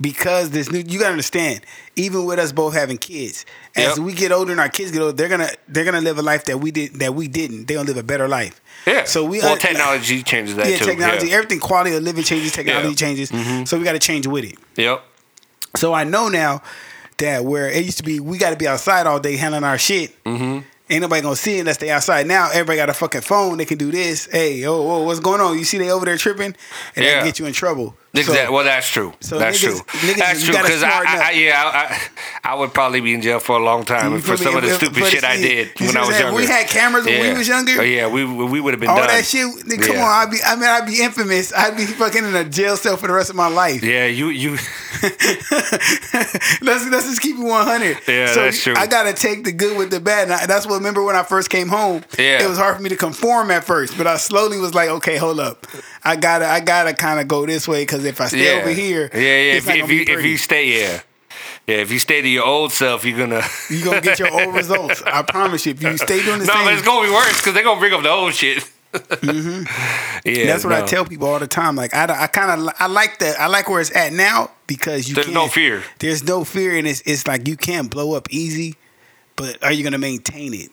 because 0.00 0.50
this 0.50 0.70
new, 0.70 0.78
you 0.86 0.98
gotta 0.98 1.10
understand, 1.12 1.60
even 1.96 2.24
with 2.24 2.38
us 2.38 2.52
both 2.52 2.74
having 2.74 2.98
kids, 2.98 3.44
as 3.76 3.96
Yep. 3.96 3.98
we 4.06 4.12
get 4.14 4.32
older 4.32 4.52
and 4.52 4.60
our 4.60 4.68
kids 4.68 4.90
get 4.90 5.00
older, 5.02 5.12
they're 5.12 5.28
gonna 5.28 5.50
they're 5.68 5.84
gonna 5.84 6.00
live 6.00 6.18
a 6.18 6.22
life 6.22 6.44
that 6.46 6.58
we 6.58 6.70
did 6.70 6.94
that 7.00 7.14
we 7.14 7.28
didn't. 7.28 7.66
They're 7.66 7.76
gonna 7.76 7.88
live 7.88 7.96
a 7.98 8.02
better 8.02 8.28
life. 8.28 8.60
Yeah. 8.86 9.04
So 9.04 9.24
we 9.24 9.38
well, 9.40 9.52
un- 9.52 9.58
technology 9.58 10.22
changes 10.22 10.56
that 10.56 10.66
yeah, 10.68 10.78
too. 10.78 10.84
technology, 10.86 11.28
Yeah. 11.28 11.36
everything, 11.36 11.60
quality 11.60 11.94
of 11.94 12.02
living 12.02 12.24
changes, 12.24 12.52
technology 12.52 12.88
Yeah. 12.90 12.94
changes. 12.94 13.30
Mm-hmm. 13.30 13.64
So 13.64 13.78
we 13.78 13.84
got 13.84 13.92
to 13.92 13.98
change 13.98 14.26
with 14.26 14.44
it. 14.44 14.56
Yep. 14.76 15.04
So 15.76 15.92
I 15.92 16.04
know 16.04 16.28
now 16.28 16.62
that 17.18 17.44
where 17.44 17.68
it 17.68 17.84
used 17.84 17.98
to 17.98 18.04
be, 18.04 18.18
we 18.20 18.38
got 18.38 18.50
to 18.50 18.56
be 18.56 18.66
outside 18.66 19.06
all 19.06 19.20
day 19.20 19.36
handling 19.36 19.64
our 19.64 19.76
shit. 19.78 20.22
Mm-hmm. 20.24 20.60
Ain't 20.92 21.02
nobody 21.02 21.22
gonna 21.22 21.36
see 21.36 21.56
it 21.58 21.60
unless 21.60 21.76
they 21.76 21.88
outside. 21.90 22.26
Now 22.26 22.48
everybody 22.50 22.76
got 22.78 22.88
a 22.90 22.94
fucking 22.94 23.20
phone. 23.20 23.58
They 23.58 23.64
can 23.64 23.78
do 23.78 23.92
this. 23.92 24.26
Hey, 24.26 24.64
oh, 24.66 24.72
oh 24.90 25.02
what's 25.04 25.20
going 25.20 25.40
on? 25.40 25.56
You 25.56 25.62
see 25.62 25.78
they 25.78 25.88
over 25.90 26.04
there 26.04 26.16
tripping, 26.16 26.56
and 26.96 27.04
Yeah. 27.04 27.20
they 27.20 27.26
get 27.28 27.38
you 27.38 27.46
in 27.46 27.52
trouble. 27.52 27.94
Exactly. 28.12 28.46
So- 28.46 28.52
well, 28.52 28.64
that's 28.64 28.88
true. 28.88 29.12
so 29.20 29.38
that's 29.38 29.58
niggas- 29.58 29.60
true. 29.60 30.00
niggas, 30.00 30.16
that's 30.18 30.42
true 30.44 30.52
because 30.56 30.82
I, 30.82 30.88
I, 30.88 31.28
I, 31.28 31.30
yeah, 31.30 31.62
I, 32.42 32.50
I, 32.50 32.54
would 32.56 32.74
probably 32.74 33.00
be 33.00 33.14
in 33.14 33.22
jail 33.22 33.38
for 33.38 33.56
a 33.56 33.62
long 33.62 33.84
time 33.84 34.20
for 34.20 34.36
some 34.36 34.56
of 34.56 34.62
the 34.62 34.70
stupid 34.74 34.98
but 35.00 35.10
shit 35.12 35.22
I 35.22 35.36
did 35.36 35.78
when 35.78 35.96
I 35.96 36.04
was 36.06 36.18
younger. 36.18 36.36
We 36.36 36.46
had 36.46 36.66
cameras 36.66 37.04
when 37.06 37.20
we 37.20 37.28
Yeah. 37.28 37.38
was 37.38 37.46
younger. 37.46 37.72
Oh, 37.78 37.82
yeah, 37.82 38.08
we 38.08 38.24
we 38.24 38.60
would 38.60 38.74
have 38.74 38.80
been 38.80 38.90
all 38.90 38.96
done. 38.96 39.06
that 39.06 39.24
shit. 39.24 39.46
nigga, 39.64 39.86
Come 39.86 39.96
Yeah. 39.96 40.02
on, 40.02 40.26
I'd 40.26 40.30
be. 40.32 40.38
I 40.44 40.56
mean, 40.56 40.64
I'd 40.64 40.86
be 40.86 41.00
infamous. 41.00 41.52
I'd 41.52 41.76
be 41.76 41.86
fucking 41.86 42.24
in 42.24 42.34
a 42.34 42.42
jail 42.44 42.76
cell 42.76 42.96
for 42.96 43.06
the 43.06 43.12
rest 43.12 43.30
of 43.30 43.36
my 43.36 43.46
life. 43.48 43.82
Yeah, 43.84 44.06
you 44.06 44.30
you. 44.30 44.58
let's 46.62 46.86
let's 46.88 47.06
just 47.06 47.20
keep 47.20 47.36
it 47.36 47.42
one 47.42 47.64
hundred. 47.66 47.98
Yeah, 48.08 48.26
so 48.32 48.42
that's 48.42 48.62
true. 48.62 48.74
I 48.76 48.86
gotta 48.86 49.12
take 49.12 49.44
the 49.44 49.52
good 49.52 49.76
with 49.78 49.90
the 49.90 50.00
bad. 50.00 50.24
And 50.24 50.32
I, 50.32 50.46
that's 50.46 50.66
what. 50.66 50.74
Remember 50.80 51.02
when 51.02 51.14
I 51.16 51.22
first 51.22 51.50
came 51.50 51.68
home? 51.68 52.02
Yeah. 52.18 52.42
it 52.42 52.48
was 52.48 52.58
hard 52.58 52.76
for 52.76 52.82
me 52.82 52.88
to 52.90 52.96
conform 52.96 53.50
at 53.50 53.64
first, 53.64 53.96
but 53.98 54.06
I 54.06 54.16
slowly 54.16 54.58
was 54.58 54.74
like, 54.74 54.88
okay, 54.88 55.16
hold 55.16 55.38
up, 55.40 55.66
I 56.04 56.16
gotta 56.16 56.46
I 56.46 56.60
gotta 56.60 56.94
kind 56.94 57.20
of 57.20 57.28
go 57.28 57.46
this 57.46 57.68
way 57.68 57.82
because 57.82 57.99
if 58.04 58.20
I 58.20 58.26
stay 58.28 58.54
yeah. 58.54 58.60
over 58.60 58.70
here, 58.70 59.10
Yeah, 59.12 59.20
yeah. 59.20 59.54
If, 59.54 59.68
if 59.68 59.90
you 59.90 60.04
if 60.06 60.24
you 60.24 60.36
stay, 60.36 60.80
yeah, 60.80 61.00
yeah. 61.66 61.76
If 61.76 61.90
you 61.90 61.98
stay 61.98 62.20
to 62.20 62.28
your 62.28 62.44
old 62.44 62.72
self, 62.72 63.04
you're 63.04 63.18
gonna. 63.18 63.42
you 63.68 63.84
gonna 63.84 64.00
get 64.00 64.18
your 64.18 64.32
old 64.32 64.54
results. 64.62 65.02
I 65.02 65.22
promise 65.22 65.66
you. 65.66 65.72
If 65.72 65.82
you 65.82 65.96
stay 65.96 66.22
doing 66.24 66.40
the 66.40 66.46
no, 66.46 66.54
same, 66.54 66.64
but 66.64 66.74
it's 66.74 66.82
gonna 66.82 67.06
be 67.06 67.12
worse 67.12 67.36
because 67.38 67.54
they're 67.54 67.64
gonna 67.64 67.80
bring 67.80 67.92
up 67.92 68.02
the 68.02 68.10
old 68.10 68.34
shit. 68.34 68.68
Mm-hmm. 68.92 70.28
Yeah, 70.28 70.46
that's 70.46 70.64
what 70.64 70.72
I 70.72 70.84
tell 70.84 71.04
people 71.04 71.28
all 71.28 71.38
the 71.38 71.46
time. 71.46 71.76
Like 71.76 71.94
I, 71.94 72.24
I 72.24 72.26
kind 72.26 72.60
of 72.60 72.74
I 72.80 72.88
like 72.88 73.20
that. 73.20 73.38
I 73.38 73.46
like 73.46 73.68
where 73.68 73.80
it's 73.80 73.94
at 73.94 74.12
now 74.12 74.50
because 74.66 75.08
you 75.08 75.14
There's 75.14 75.30
no 75.30 75.46
fear. 75.46 75.84
There's 76.00 76.24
no 76.24 76.42
fear, 76.42 76.76
and 76.76 76.88
it's 76.88 77.00
it's 77.02 77.24
like 77.28 77.46
you 77.46 77.56
can't 77.56 77.88
blow 77.88 78.14
up 78.14 78.26
easy. 78.30 78.74
But 79.36 79.62
are 79.62 79.72
you 79.72 79.84
gonna 79.84 79.98
maintain 79.98 80.54
it? 80.54 80.70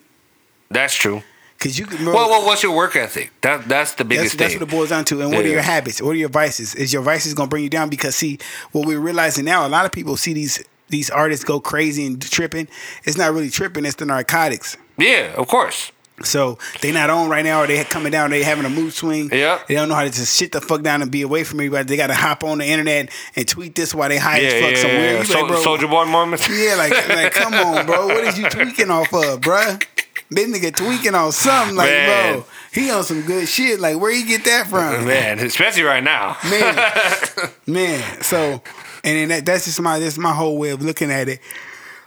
That's 0.71 0.95
true. 0.95 1.21
Because 1.57 1.79
you 1.79 1.85
can. 1.85 2.05
Well, 2.05 2.29
well, 2.29 2.45
what's 2.45 2.61
your 2.63 2.75
work 2.75 2.95
ethic? 2.95 3.31
That 3.41 3.67
that's 3.67 3.95
the 3.95 4.05
biggest 4.05 4.37
that's 4.37 4.53
thing. 4.53 4.59
what 4.61 4.69
it 4.69 4.71
boils 4.71 4.89
down 4.89 5.05
to. 5.05 5.21
And 5.21 5.31
what 5.31 5.43
are 5.43 5.49
your 5.49 5.61
habits? 5.61 6.01
What 6.01 6.11
are 6.11 6.19
your 6.19 6.29
vices? 6.29 6.75
Is 6.75 6.93
your 6.93 7.01
vices 7.01 7.33
gonna 7.33 7.49
bring 7.49 7.63
you 7.63 7.69
down? 7.69 7.89
Because 7.89 8.15
see, 8.15 8.37
what 8.73 8.85
we're 8.85 8.99
realizing 8.99 9.45
now, 9.45 9.65
a 9.65 9.69
lot 9.69 9.85
of 9.85 9.91
people 9.91 10.17
see 10.17 10.33
these 10.33 10.63
these 10.89 11.09
artists 11.09 11.43
go 11.43 11.59
crazy 11.59 12.05
and 12.05 12.21
tripping. 12.21 12.67
It's 13.05 13.17
not 13.17 13.33
really 13.33 13.49
tripping. 13.49 13.85
It's 13.85 13.95
the 13.95 14.05
narcotics. 14.05 14.77
yeah, 14.97 15.33
of 15.35 15.47
course. 15.47 15.91
So 16.23 16.57
they 16.81 16.91
not 16.91 17.11
on 17.11 17.29
right 17.29 17.45
now, 17.45 17.61
or 17.61 17.67
they 17.67 17.83
coming 17.83 18.11
down. 18.11 18.31
They 18.31 18.41
having 18.41 18.65
a 18.65 18.69
mood 18.69 18.91
swing. 18.93 19.29
Yeah. 19.31 19.59
They 19.67 19.75
don't 19.75 19.87
know 19.89 19.93
how 19.95 20.03
to 20.03 20.09
just 20.09 20.33
sit 20.33 20.51
the 20.51 20.61
fuck 20.61 20.81
down 20.81 21.03
and 21.03 21.11
be 21.11 21.21
away 21.21 21.43
from 21.43 21.59
everybody. 21.59 21.83
They 21.85 21.95
got 21.97 22.07
to 22.07 22.15
hop 22.15 22.43
on 22.43 22.57
the 22.57 22.65
internet 22.65 23.11
and 23.35 23.47
tweet 23.47 23.75
this 23.75 23.93
while 23.93 24.09
they 24.09 24.17
high 24.17 24.39
Yeah, 24.39 24.47
as 24.49 24.61
fuck 24.63 24.71
yeah, 24.71 24.81
somewhere. 24.81 25.11
yeah. 25.13 25.17
Like, 25.19 25.27
So, 25.27 25.47
bro, 25.47 25.57
Soulja 25.63 25.89
Boy 25.89 26.05
moments. 26.05 26.49
yeah, 26.49 26.73
like, 26.75 27.09
like, 27.09 27.33
come 27.33 27.53
on, 27.53 27.85
bro. 27.85 28.07
What 28.07 28.23
is 28.23 28.39
you 28.39 28.49
tweaking 28.49 28.89
off 28.89 29.13
of, 29.13 29.41
bruh? 29.41 29.83
This 30.29 30.47
nigga 30.49 30.75
tweaking 30.75 31.15
on 31.15 31.31
something, 31.31 31.75
like, 31.75 31.89
Man. 31.89 32.33
bro. 32.33 32.45
He 32.73 32.91
on 32.91 33.03
some 33.03 33.21
good 33.21 33.47
shit. 33.47 33.79
Like, 33.79 33.99
where 33.99 34.11
you 34.11 34.25
get 34.25 34.43
that 34.45 34.67
from? 34.67 35.05
Man, 35.05 35.39
especially 35.39 35.83
right 35.83 36.03
now. 36.03 36.35
man, 36.49 37.51
man. 37.67 38.21
So, 38.21 38.61
and 39.03 39.17
then 39.17 39.29
that, 39.29 39.45
that's 39.45 39.65
just 39.65 39.79
my 39.79 39.99
that's 39.99 40.17
my 40.17 40.33
whole 40.33 40.57
way 40.57 40.71
of 40.71 40.81
looking 40.83 41.11
at 41.11 41.29
it. 41.29 41.39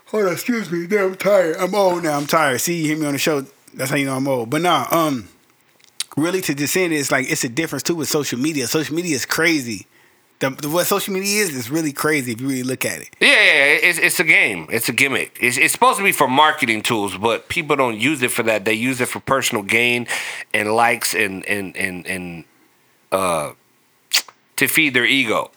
Hold 0.07 0.27
on, 0.27 0.33
excuse 0.33 0.71
me. 0.71 0.87
Damn, 0.87 1.09
I'm 1.13 1.15
tired. 1.15 1.57
I'm 1.57 1.75
old 1.75 2.03
now. 2.03 2.17
I'm 2.19 2.27
tired. 2.27 2.61
See, 2.61 2.81
you 2.83 2.89
hear 2.89 2.99
me 2.99 3.07
on 3.07 3.13
the 3.13 3.19
show. 3.19 3.47
That's 3.73 3.91
how 3.91 3.97
you 3.97 4.07
know 4.07 4.17
I'm 4.17 4.29
old. 4.29 4.51
But 4.51 4.61
nah, 4.61 4.87
um, 4.91 5.29
really 6.17 6.41
to 6.43 6.55
just 6.55 6.77
end 6.77 6.93
it's 6.93 7.11
like 7.11 7.31
it's 7.31 7.45
a 7.45 7.49
difference 7.49 7.85
too 7.85 7.95
with 7.95 8.09
social 8.09 8.39
media. 8.39 8.67
Social 8.67 8.95
media 8.95 9.15
is 9.15 9.25
crazy. 9.25 9.87
The, 10.41 10.69
what 10.71 10.87
social 10.87 11.13
media 11.13 11.43
is 11.43 11.55
is 11.55 11.71
really 11.71 11.93
crazy 11.93 12.33
if 12.33 12.41
you 12.41 12.49
really 12.49 12.63
look 12.63 12.87
at 12.87 13.01
it. 13.01 13.11
Yeah, 13.21 13.29
yeah, 13.29 13.35
yeah, 13.35 13.89
it's 13.89 13.99
it's 13.99 14.21
a 14.21 14.25
game. 14.25 14.67
It's 14.71 14.89
a 14.89 14.93
gimmick. 14.93 15.37
It's, 15.41 15.59
it's 15.59 15.73
supposed 15.73 15.99
to 15.99 16.05
be 16.05 16.13
for 16.13 16.29
marketing 16.29 16.83
tools, 16.83 17.17
but 17.17 17.49
people 17.49 17.77
don't 17.77 17.99
use 17.99 18.23
it 18.23 18.31
for 18.31 18.43
that. 18.45 18.65
They 18.65 18.73
use 18.73 19.01
it 19.03 19.09
for 19.09 19.21
personal 19.21 19.63
gain 19.63 20.07
and 20.55 20.73
likes 20.73 21.15
and 21.15 21.45
and 21.45 21.77
and 21.77 22.07
and 22.07 22.45
uh 23.13 23.53
to 24.57 24.67
feed 24.67 24.95
their 24.95 25.07
ego. 25.07 25.51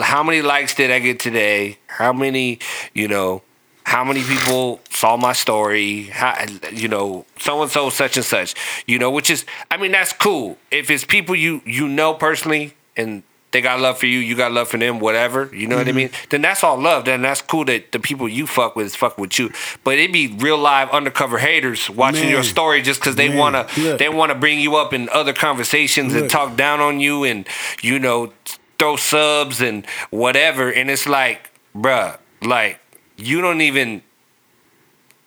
How 0.00 0.22
many 0.22 0.40
likes 0.40 0.74
did 0.74 0.90
I 0.90 1.00
get 1.00 1.20
today? 1.20 1.78
How 1.86 2.12
many, 2.12 2.60
you 2.94 3.08
know, 3.08 3.42
how 3.84 4.04
many 4.04 4.22
people 4.22 4.80
saw 4.90 5.16
my 5.16 5.32
story? 5.32 6.04
How, 6.04 6.44
you 6.72 6.88
know, 6.88 7.26
so 7.38 7.62
and 7.62 7.70
so, 7.70 7.90
such 7.90 8.16
and 8.16 8.24
such. 8.24 8.54
You 8.86 8.98
know, 8.98 9.10
which 9.10 9.30
is, 9.30 9.44
I 9.70 9.76
mean, 9.76 9.92
that's 9.92 10.12
cool. 10.12 10.58
If 10.70 10.90
it's 10.90 11.04
people 11.04 11.34
you 11.36 11.60
you 11.66 11.86
know 11.86 12.14
personally 12.14 12.74
and 12.96 13.22
they 13.52 13.60
got 13.60 13.80
love 13.80 13.98
for 13.98 14.06
you, 14.06 14.18
you 14.18 14.34
got 14.34 14.50
love 14.50 14.68
for 14.68 14.78
them, 14.78 14.98
whatever. 14.98 15.50
You 15.54 15.66
know 15.66 15.76
what 15.76 15.86
I 15.86 15.90
mm-hmm. 15.90 15.96
mean? 15.98 16.10
Then 16.30 16.42
that's 16.42 16.64
all 16.64 16.80
love. 16.80 17.04
Then 17.04 17.22
that's 17.22 17.42
cool 17.42 17.64
that 17.66 17.92
the 17.92 18.00
people 18.00 18.28
you 18.28 18.46
fuck 18.46 18.74
with 18.74 18.86
is 18.86 18.96
fuck 18.96 19.18
with 19.18 19.38
you. 19.38 19.52
But 19.84 19.98
it 19.98 20.12
be 20.12 20.34
real 20.38 20.58
live 20.58 20.90
undercover 20.90 21.38
haters 21.38 21.88
watching 21.88 22.24
Man. 22.24 22.32
your 22.32 22.42
story 22.42 22.82
just 22.82 23.00
because 23.00 23.16
they 23.16 23.28
Man, 23.28 23.38
wanna 23.38 23.66
look. 23.78 23.98
they 23.98 24.08
wanna 24.08 24.34
bring 24.34 24.58
you 24.58 24.76
up 24.76 24.92
in 24.92 25.08
other 25.10 25.32
conversations 25.32 26.14
and 26.14 26.28
talk 26.28 26.56
down 26.56 26.80
on 26.80 26.98
you 26.98 27.24
and 27.24 27.46
you 27.82 27.98
know 27.98 28.32
throw 28.78 28.96
subs 28.96 29.60
and 29.60 29.86
whatever. 30.10 30.70
And 30.70 30.90
it's 30.90 31.06
like, 31.06 31.50
bruh, 31.76 32.18
like 32.42 32.80
you 33.16 33.40
don't 33.40 33.60
even 33.60 34.02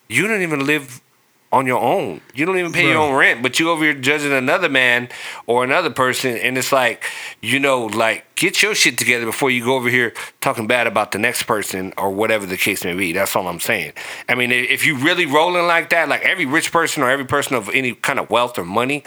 you 0.08 0.26
don't 0.26 0.42
even 0.42 0.66
live 0.66 1.00
on 1.52 1.64
your 1.66 1.80
own. 1.80 2.20
You 2.34 2.44
don't 2.44 2.58
even 2.58 2.72
pay 2.72 2.88
your 2.88 2.98
own 2.98 3.14
rent, 3.14 3.42
but 3.42 3.58
you 3.60 3.70
over 3.70 3.84
here 3.84 3.94
judging 3.94 4.32
another 4.32 4.68
man 4.68 5.08
or 5.46 5.62
another 5.64 5.90
person, 5.90 6.36
and 6.36 6.58
it's 6.58 6.72
like, 6.72 7.04
you 7.40 7.58
know, 7.60 7.86
like 7.86 8.34
get 8.34 8.62
your 8.62 8.74
shit 8.74 8.98
together 8.98 9.24
before 9.24 9.50
you 9.50 9.64
go 9.64 9.76
over 9.76 9.88
here 9.88 10.12
talking 10.40 10.66
bad 10.66 10.86
about 10.86 11.12
the 11.12 11.18
next 11.18 11.44
person 11.44 11.92
or 11.96 12.10
whatever 12.10 12.46
the 12.46 12.56
case 12.56 12.84
may 12.84 12.94
be. 12.94 13.12
That's 13.12 13.34
all 13.36 13.46
I'm 13.48 13.60
saying. 13.60 13.92
I 14.28 14.34
mean, 14.34 14.50
if 14.52 14.84
you 14.84 14.96
really 14.96 15.24
rolling 15.26 15.66
like 15.66 15.90
that, 15.90 16.08
like 16.08 16.22
every 16.22 16.46
rich 16.46 16.72
person 16.72 17.02
or 17.02 17.10
every 17.10 17.26
person 17.26 17.54
of 17.54 17.70
any 17.70 17.94
kind 17.94 18.18
of 18.18 18.28
wealth 18.28 18.58
or 18.58 18.64
money, 18.64 19.04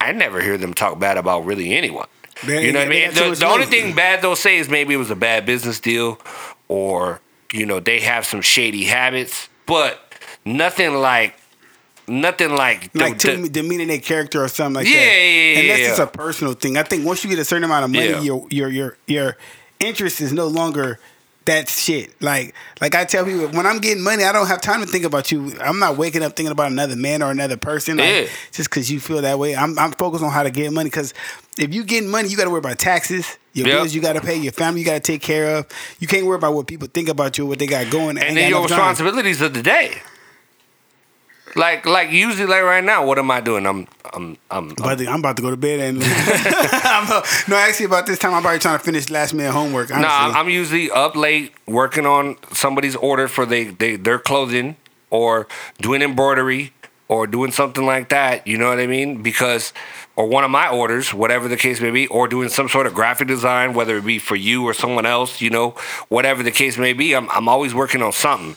I 0.00 0.12
never 0.12 0.40
hear 0.40 0.56
them 0.58 0.72
talk 0.74 0.98
bad 0.98 1.18
about 1.18 1.44
really 1.44 1.74
anyone. 1.74 2.06
They- 2.44 2.66
you 2.66 2.72
know 2.72 2.80
what 2.80 2.86
I 2.86 2.90
mean? 2.90 3.08
The, 3.14 3.20
the 3.40 3.46
only 3.46 3.66
thing 3.66 3.94
bad 3.94 4.22
they'll 4.22 4.36
say 4.36 4.56
is 4.56 4.68
maybe 4.68 4.94
it 4.94 4.98
was 4.98 5.10
a 5.10 5.16
bad 5.16 5.46
business 5.46 5.78
deal 5.80 6.18
or, 6.68 7.20
you 7.52 7.64
know, 7.66 7.80
they 7.80 8.00
have 8.00 8.24
some 8.26 8.40
shady 8.42 8.84
habits, 8.84 9.48
but 9.66 10.00
nothing 10.44 10.94
like, 10.94 11.34
nothing 12.08 12.54
like, 12.54 12.92
the- 12.92 13.00
Like 13.00 13.18
the- 13.18 13.36
to 13.36 13.48
demeaning 13.48 13.88
their 13.88 13.98
character 13.98 14.42
or 14.44 14.48
something 14.48 14.74
like 14.84 14.86
Yeah, 14.86 15.00
that. 15.00 15.04
yeah, 15.04 15.12
yeah, 15.12 15.58
And 15.58 15.70
that's 15.70 15.80
yeah. 15.80 15.88
just 15.88 16.00
a 16.00 16.06
personal 16.06 16.54
thing. 16.54 16.76
I 16.76 16.82
think 16.82 17.04
once 17.04 17.22
you 17.24 17.30
get 17.30 17.38
a 17.38 17.44
certain 17.44 17.64
amount 17.64 17.84
of 17.84 17.90
money, 17.90 18.08
Yeah. 18.10 18.20
your 18.20 18.46
your 18.50 18.68
your 18.70 18.96
your 19.06 19.36
interest 19.80 20.20
is 20.20 20.32
no 20.32 20.46
longer 20.46 20.98
that 21.46 21.68
shit. 21.68 22.10
Like 22.20 22.54
like 22.80 22.94
I 22.96 23.04
tell 23.04 23.24
people, 23.24 23.46
when 23.48 23.66
I'm 23.66 23.78
getting 23.78 24.02
money, 24.02 24.24
I 24.24 24.32
don't 24.32 24.48
have 24.48 24.60
time 24.60 24.80
to 24.80 24.86
think 24.86 25.04
about 25.04 25.30
you. 25.30 25.52
I'm 25.60 25.78
not 25.78 25.96
waking 25.96 26.22
up 26.24 26.34
thinking 26.34 26.50
about 26.50 26.72
another 26.72 26.96
man 26.96 27.22
or 27.22 27.30
another 27.30 27.56
person. 27.56 27.98
Like, 27.98 28.08
Yeah. 28.08 28.26
Just 28.52 28.68
because 28.68 28.90
you 28.90 28.98
feel 28.98 29.22
that 29.22 29.38
way, 29.38 29.54
I'm 29.54 29.78
I'm 29.78 29.92
focused 29.92 30.24
on 30.24 30.30
how 30.32 30.42
to 30.42 30.50
get 30.50 30.72
money. 30.72 30.90
Because 30.90 31.14
if 31.58 31.72
you 31.72 31.84
getting 31.84 32.08
money, 32.08 32.28
you 32.28 32.36
got 32.36 32.44
to 32.44 32.50
worry 32.50 32.58
about 32.58 32.78
taxes. 32.78 33.38
Your 33.52 33.68
Yep. 33.68 33.76
bills 33.76 33.94
you 33.94 34.02
got 34.02 34.12
to 34.14 34.20
pay, 34.20 34.36
your 34.36 34.52
family 34.52 34.80
you 34.80 34.86
got 34.86 34.94
to 34.94 35.00
take 35.00 35.22
care 35.22 35.56
of. 35.56 35.66
You 36.00 36.06
can't 36.08 36.26
worry 36.26 36.36
about 36.36 36.52
what 36.54 36.66
people 36.66 36.88
think 36.92 37.08
about 37.08 37.38
you, 37.38 37.44
or 37.44 37.46
what 37.48 37.58
they 37.58 37.66
got 37.66 37.90
going, 37.90 38.18
and 38.18 38.36
then 38.36 38.50
your 38.50 38.62
responsibilities 38.64 39.40
of 39.40 39.54
the 39.54 39.62
day. 39.62 40.02
Like, 41.56 41.86
like 41.86 42.10
usually, 42.10 42.46
like 42.46 42.62
right 42.62 42.84
now, 42.84 43.06
what 43.06 43.18
am 43.18 43.30
I 43.30 43.40
doing? 43.40 43.66
I'm, 43.66 43.88
I'm, 44.12 44.36
I'm, 44.50 44.70
I'm 44.70 44.70
about, 44.72 44.98
to, 44.98 45.06
I'm 45.08 45.20
about 45.20 45.36
to 45.36 45.42
go 45.42 45.50
to 45.50 45.56
bed 45.56 45.80
and 45.80 45.98
no, 47.48 47.56
actually 47.56 47.86
about 47.86 48.06
this 48.06 48.18
time 48.18 48.34
I'm 48.34 48.42
probably 48.42 48.58
trying 48.58 48.78
to 48.78 48.84
finish 48.84 49.08
last 49.10 49.34
minute 49.34 49.52
homework. 49.52 49.90
No. 49.90 49.96
I'm 49.96 50.36
I'm 50.36 50.48
usually 50.48 50.90
up 50.90 51.16
late 51.16 51.52
working 51.66 52.06
on 52.06 52.36
somebody's 52.52 52.96
order 52.96 53.26
for 53.26 53.46
they, 53.46 53.64
they 53.64 53.96
their 53.96 54.18
clothing 54.18 54.76
or 55.10 55.48
doing 55.80 56.02
embroidery 56.02 56.72
or 57.08 57.26
doing 57.26 57.52
something 57.52 57.86
like 57.86 58.08
that. 58.10 58.46
You 58.46 58.58
know 58.58 58.68
what 58.68 58.80
I 58.80 58.86
mean? 58.86 59.22
Because 59.22 59.72
or 60.16 60.26
one 60.26 60.44
of 60.44 60.50
my 60.50 60.68
orders, 60.68 61.12
whatever 61.12 61.46
the 61.46 61.56
case 61.56 61.80
may 61.80 61.90
be, 61.90 62.06
or 62.08 62.26
doing 62.26 62.48
some 62.48 62.68
sort 62.68 62.86
of 62.86 62.94
graphic 62.94 63.28
design, 63.28 63.74
whether 63.74 63.98
it 63.98 64.04
be 64.04 64.18
for 64.18 64.34
you 64.34 64.64
or 64.64 64.72
someone 64.72 65.06
else, 65.06 65.40
you 65.40 65.50
know, 65.50 65.70
whatever 66.08 66.42
the 66.42 66.50
case 66.50 66.78
may 66.78 66.92
be, 66.92 67.14
I'm 67.14 67.28
I'm 67.30 67.48
always 67.48 67.74
working 67.74 68.02
on 68.02 68.12
something. 68.12 68.56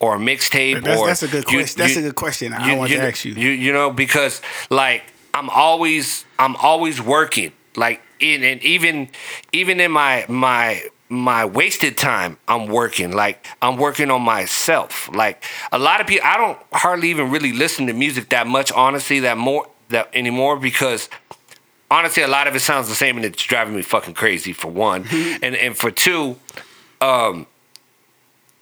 Or 0.00 0.14
a 0.16 0.18
mixtape, 0.18 0.82
That's, 0.82 0.98
or 1.00 1.06
that's 1.08 1.22
a 1.22 1.28
good 1.28 1.44
you- 1.50 1.58
question. 1.58 1.78
That's 1.78 1.94
you- 1.94 2.00
a 2.00 2.04
good 2.04 2.14
question. 2.14 2.52
I 2.54 2.74
want 2.74 2.90
to 2.90 2.98
ask 2.98 3.24
you. 3.24 3.34
you 3.34 3.50
you 3.50 3.72
know 3.72 3.90
because 3.90 4.40
like 4.70 5.02
I'm 5.34 5.50
always 5.50 6.24
I'm 6.38 6.56
always 6.56 7.02
working 7.02 7.52
like 7.76 8.00
in 8.18 8.42
and 8.42 8.62
even 8.62 9.10
even 9.52 9.78
in 9.78 9.92
my 9.92 10.24
my 10.28 10.82
my 11.10 11.44
wasted 11.44 11.98
time 11.98 12.38
I'm 12.48 12.66
working 12.66 13.12
like 13.12 13.46
I'm 13.60 13.76
working 13.76 14.10
on 14.10 14.22
myself 14.22 15.08
like 15.14 15.44
a 15.70 15.78
lot 15.78 16.00
of 16.00 16.06
people 16.06 16.26
I 16.26 16.36
don't 16.38 16.58
hardly 16.72 17.10
even 17.10 17.30
really 17.30 17.52
listen 17.52 17.86
to 17.88 17.92
music 17.92 18.30
that 18.30 18.46
much 18.46 18.72
honestly 18.72 19.20
that 19.20 19.36
more 19.36 19.68
that 19.90 20.08
anymore 20.14 20.56
because 20.56 21.08
honestly 21.90 22.22
a 22.22 22.28
lot 22.28 22.46
of 22.46 22.54
it 22.54 22.60
sounds 22.60 22.88
the 22.88 22.94
same 22.94 23.16
and 23.16 23.24
it's 23.26 23.42
driving 23.42 23.74
me 23.76 23.82
fucking 23.82 24.14
crazy 24.14 24.52
for 24.52 24.68
one 24.68 25.06
and 25.42 25.54
and 25.56 25.76
for 25.76 25.90
two 25.90 26.36
um 27.00 27.46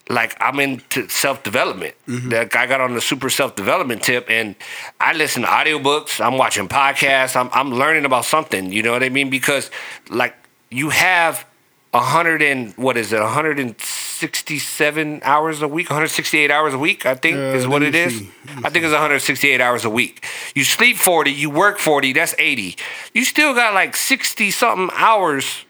like 0.09 0.37
I'm 0.41 0.59
into 0.61 1.09
self 1.09 1.43
development. 1.43 1.95
Like 2.07 2.57
I 2.57 2.67
got 2.67 2.81
on 2.81 2.95
the 2.95 3.01
super 3.01 3.29
self 3.31 3.55
development 3.57 4.03
tip, 4.03 4.27
and 4.31 4.55
I 5.01 5.13
listen 5.13 5.43
to 5.43 5.49
audiobooks. 5.49 6.25
I'm 6.25 6.39
watching 6.39 6.69
podcasts. 6.69 7.37
I'm 7.37 7.51
I'm 7.53 7.73
learning 7.75 8.05
about 8.05 8.25
something. 8.25 8.73
You 8.73 8.83
know 8.83 8.93
what 8.93 9.03
I 9.03 9.09
mean? 9.11 9.31
Because 9.31 9.71
like 10.11 10.35
you 10.71 10.91
have 10.91 11.47
a 11.95 12.01
hundred 12.01 12.43
and 12.43 12.75
what 12.77 12.97
is 12.97 13.13
it? 13.13 13.21
167 13.21 15.21
hours 15.23 15.63
a 15.63 15.69
week, 15.69 15.89
168 15.89 16.51
hours 16.51 16.75
a 16.75 16.79
week. 16.79 17.07
I 17.07 17.15
think 17.15 17.37
Uh, 17.37 17.57
is 17.57 17.67
what 17.67 17.83
it 17.83 17.95
is. 17.95 18.23
I 18.65 18.71
think 18.71 18.85
it's 18.85 18.93
168 18.93 19.61
hours 19.61 19.85
a 19.85 19.91
week. 19.91 20.25
You 20.55 20.65
sleep 20.65 20.97
40, 20.99 21.31
you 21.33 21.51
work 21.51 21.79
40. 21.79 22.13
That's 22.13 22.35
80. 22.39 22.77
You 23.15 23.25
still 23.25 23.55
got 23.55 23.75
like 23.75 23.97
60 23.97 24.51
something 24.51 24.91
hours 24.99 25.65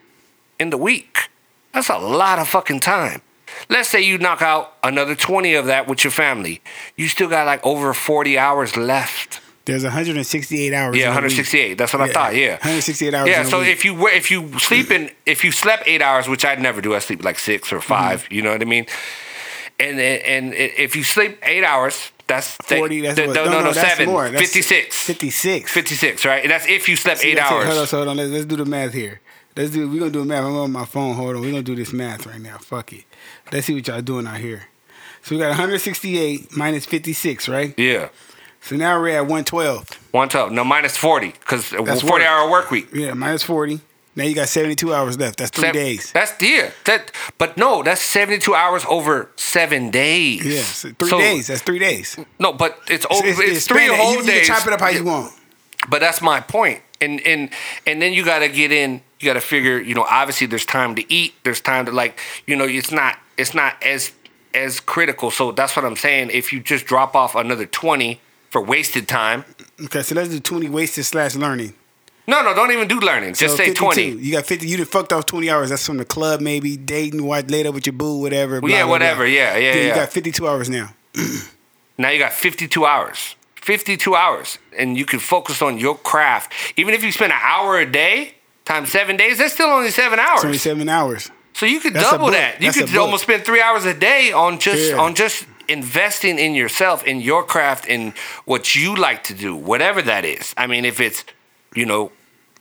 in 0.58 0.70
the 0.70 0.78
week. 0.78 1.28
That's 1.72 1.88
a 1.88 1.98
lot 1.98 2.38
of 2.38 2.48
fucking 2.48 2.80
time. 2.80 3.22
Let's 3.68 3.88
say 3.88 4.00
you 4.00 4.18
knock 4.18 4.40
out 4.42 4.74
another 4.82 5.14
20 5.14 5.54
of 5.54 5.66
that 5.66 5.86
with 5.88 6.04
your 6.04 6.10
family. 6.10 6.60
You 6.96 7.08
still 7.08 7.28
got 7.28 7.46
like 7.46 7.64
over 7.66 7.92
40 7.94 8.38
hours 8.38 8.76
left. 8.76 9.40
There's 9.66 9.84
168 9.84 10.72
hours. 10.72 10.96
Yeah, 10.96 11.02
in 11.02 11.08
a 11.08 11.10
week. 11.10 11.16
168. 11.16 11.74
That's 11.76 11.92
what 11.92 12.00
I 12.00 12.10
thought. 12.10 12.34
Yeah. 12.34 12.52
168 12.52 13.12
hours. 13.14 13.28
Yeah, 13.28 13.42
so 13.44 13.60
if 13.60 13.84
you 13.84 13.94
were- 13.94 14.08
if 14.10 14.30
you 14.30 14.58
sleep 14.58 14.90
in 14.90 15.10
if 15.26 15.44
you 15.44 15.52
slept 15.52 15.82
eight 15.86 16.00
hours, 16.00 16.26
which 16.28 16.44
I 16.46 16.54
never 16.54 16.80
do, 16.80 16.94
I 16.94 17.00
sleep 17.00 17.22
like 17.22 17.38
six 17.38 17.70
or 17.72 17.80
5 17.80 18.22
Mm-hmm. 18.24 18.34
You 18.34 18.42
know 18.42 18.52
what 18.52 18.62
I 18.62 18.64
mean? 18.64 18.86
And 19.78 20.00
and 20.00 20.54
if 20.54 20.96
you 20.96 21.04
sleep 21.04 21.38
eight 21.42 21.64
hours, 21.64 22.10
that's 22.26 22.56
40, 22.56 23.00
that's 23.02 23.18
no, 23.18 23.26
what- 23.26 23.34
no, 23.36 23.44
no, 23.44 23.50
no, 23.50 23.60
no, 23.64 23.72
that's 23.72 23.88
seven. 23.90 24.08
more. 24.08 24.28
That's 24.30 24.40
56. 24.52 24.96
56. 25.04 25.70
56, 25.70 26.24
right? 26.24 26.48
That's 26.48 26.66
if 26.66 26.88
you 26.88 26.96
slept 26.96 27.20
See, 27.20 27.28
eight 27.30 27.34
that's 27.36 27.50
it. 27.50 27.54
hours. 27.54 27.66
Hold 27.66 27.78
on, 27.78 27.86
so 27.86 27.96
hold 27.98 28.08
on. 28.08 28.16
Let's, 28.16 28.30
let's 28.30 28.46
do 28.46 28.56
the 28.56 28.64
math 28.64 28.94
here. 28.94 29.20
Let's 29.56 29.70
do. 29.70 29.88
We're 29.88 29.98
gonna 29.98 30.10
do 30.10 30.20
the 30.20 30.24
math. 30.24 30.44
I'm 30.44 30.54
on 30.56 30.72
my 30.72 30.84
phone. 30.84 31.14
Hold 31.14 31.36
on. 31.36 31.42
We're 31.42 31.50
gonna 31.50 31.62
do 31.62 31.74
this 31.76 31.92
math 31.92 32.26
right 32.26 32.40
now. 32.40 32.58
Fuck 32.58 32.92
it. 32.92 33.04
Let's 33.52 33.66
see 33.66 33.74
what 33.74 33.86
y'all 33.88 34.02
doing 34.02 34.26
out 34.26 34.38
here. 34.38 34.64
So 35.22 35.34
we 35.34 35.40
got 35.40 35.48
168 35.48 36.56
minus 36.56 36.86
56, 36.86 37.48
right? 37.48 37.74
Yeah. 37.76 38.08
So 38.60 38.76
now 38.76 39.00
we're 39.00 39.08
at 39.10 39.20
112. 39.22 39.90
One 40.12 40.28
twelve. 40.28 40.52
No, 40.52 40.64
minus 40.64 40.96
40, 40.96 41.28
because 41.32 41.70
That's 41.70 42.00
40 42.02 42.06
work. 42.10 42.22
hour 42.22 42.50
work 42.50 42.70
week. 42.70 42.88
Yeah, 42.92 43.14
minus 43.14 43.42
40. 43.42 43.80
Now 44.16 44.24
you 44.24 44.34
got 44.34 44.48
72 44.48 44.92
hours 44.92 45.16
left. 45.18 45.38
That's 45.38 45.50
three 45.50 45.62
Seven- 45.68 45.80
days. 45.80 46.12
That's 46.12 46.42
yeah. 46.42 46.70
That 46.86 47.12
but 47.38 47.56
no, 47.56 47.84
that's 47.84 48.02
seventy 48.02 48.38
two 48.40 48.52
hours 48.54 48.84
over 48.88 49.30
seven 49.36 49.90
days. 49.90 50.44
Yeah, 50.44 50.62
so 50.62 50.90
three 50.98 51.08
So- 51.08 51.18
days. 51.18 51.46
That's 51.46 51.62
three 51.62 51.78
days. 51.78 52.18
No, 52.40 52.52
but 52.52 52.80
it's 52.88 53.06
over. 53.10 53.24
It's, 53.24 53.38
it's 53.38 53.66
three 53.68 53.86
whole 53.86 54.14
you, 54.14 54.20
you 54.22 54.26
days. 54.26 54.48
can 54.48 54.56
chop 54.56 54.66
it 54.66 54.72
up 54.72 54.80
how 54.80 54.88
you 54.88 55.04
want. 55.04 55.32
But 55.88 56.00
that's 56.00 56.20
my 56.20 56.40
point. 56.40 56.80
And 57.00 57.20
and 57.20 57.50
and 57.86 58.02
then 58.02 58.12
you 58.12 58.24
got 58.24 58.40
to 58.40 58.48
get 58.48 58.72
in. 58.72 59.02
You 59.20 59.26
got 59.26 59.34
to 59.34 59.40
figure. 59.40 59.78
You 59.78 59.94
know, 59.94 60.02
obviously 60.10 60.48
there's 60.48 60.66
time 60.66 60.96
to 60.96 61.12
eat. 61.12 61.34
There's 61.44 61.60
time 61.60 61.86
to 61.86 61.92
like. 61.92 62.18
You 62.44 62.56
know, 62.56 62.64
it's 62.64 62.90
not. 62.90 63.16
It's 63.38 63.54
not 63.54 63.82
as 63.82 64.12
as 64.54 64.80
critical. 64.80 65.30
So 65.30 65.52
that's 65.52 65.76
what 65.76 65.84
I'm 65.84 65.96
saying. 65.96 66.30
If 66.32 66.52
you 66.52 66.60
just 66.60 66.84
drop 66.86 67.14
off 67.14 67.34
another 67.34 67.66
twenty 67.66 68.20
for 68.50 68.60
wasted 68.62 69.06
time. 69.08 69.44
Okay, 69.84 70.02
so 70.02 70.14
let's 70.14 70.30
do 70.30 70.40
20 70.40 70.68
wasted 70.70 71.04
slash 71.04 71.34
learning. 71.36 71.74
No, 72.26 72.42
no, 72.42 72.54
don't 72.54 72.72
even 72.72 72.88
do 72.88 72.98
learning. 72.98 73.34
Just 73.34 73.56
So 73.56 73.56
say 73.56 73.66
52. 73.68 73.74
twenty. 73.78 74.08
You 74.10 74.32
got 74.32 74.44
50. 74.46 74.66
You 74.66 74.76
done 74.78 74.86
fucked 74.86 75.12
off 75.12 75.26
20 75.26 75.48
hours. 75.50 75.68
That's 75.70 75.86
from 75.86 75.98
the 75.98 76.04
club, 76.04 76.40
maybe 76.40 76.76
dating, 76.76 77.22
watch 77.24 77.48
later 77.48 77.70
with 77.72 77.86
your 77.86 77.92
boo, 77.92 78.18
whatever. 78.20 78.60
blah, 78.60 78.70
yeah, 78.70 78.82
blah, 78.84 78.90
whatever. 78.92 79.24
blah. 79.24 79.32
Yeah, 79.32 79.56
yeah, 79.56 79.72
Then 79.72 79.82
yeah. 79.82 79.88
You 79.90 79.94
got 79.94 80.08
52 80.10 80.48
hours 80.48 80.68
now. 80.68 80.90
Now 82.00 82.10
you 82.10 82.18
got 82.20 82.32
52 82.32 82.86
hours. 82.86 83.34
52 83.56 84.14
hours. 84.14 84.58
And 84.78 84.96
you 84.96 85.04
can 85.04 85.18
focus 85.18 85.60
on 85.60 85.78
your 85.78 85.96
craft. 85.96 86.52
Even 86.76 86.94
if 86.94 87.02
you 87.02 87.10
spend 87.12 87.32
an 87.32 87.38
hour 87.42 87.78
a 87.78 87.90
day 87.90 88.34
times 88.64 88.90
seven 88.90 89.16
days, 89.16 89.38
that's 89.38 89.54
still 89.54 89.68
only 89.68 89.90
seven 89.90 90.18
hours. 90.20 90.40
27 90.40 90.88
hours. 90.88 91.30
So 91.58 91.66
you 91.66 91.80
could 91.80 91.94
That's 91.94 92.10
double 92.10 92.30
that. 92.30 92.60
You 92.62 92.70
That's 92.72 92.90
could 92.90 92.96
almost 92.98 93.24
spend 93.24 93.44
three 93.44 93.60
hours 93.60 93.84
a 93.84 93.94
day 93.94 94.30
on 94.32 94.58
just 94.60 94.90
Yeah. 94.90 94.98
on 95.00 95.14
just 95.14 95.44
investing 95.68 96.38
in 96.38 96.54
yourself, 96.54 97.04
in 97.04 97.20
your 97.20 97.42
craft, 97.42 97.86
in 97.86 98.14
what 98.44 98.74
you 98.76 98.94
like 98.96 99.24
to 99.24 99.34
do, 99.34 99.54
whatever 99.56 100.00
that 100.02 100.24
is. 100.24 100.54
I 100.56 100.66
mean, 100.66 100.84
if 100.84 101.00
it's, 101.00 101.24
you 101.74 101.84
know, 101.84 102.12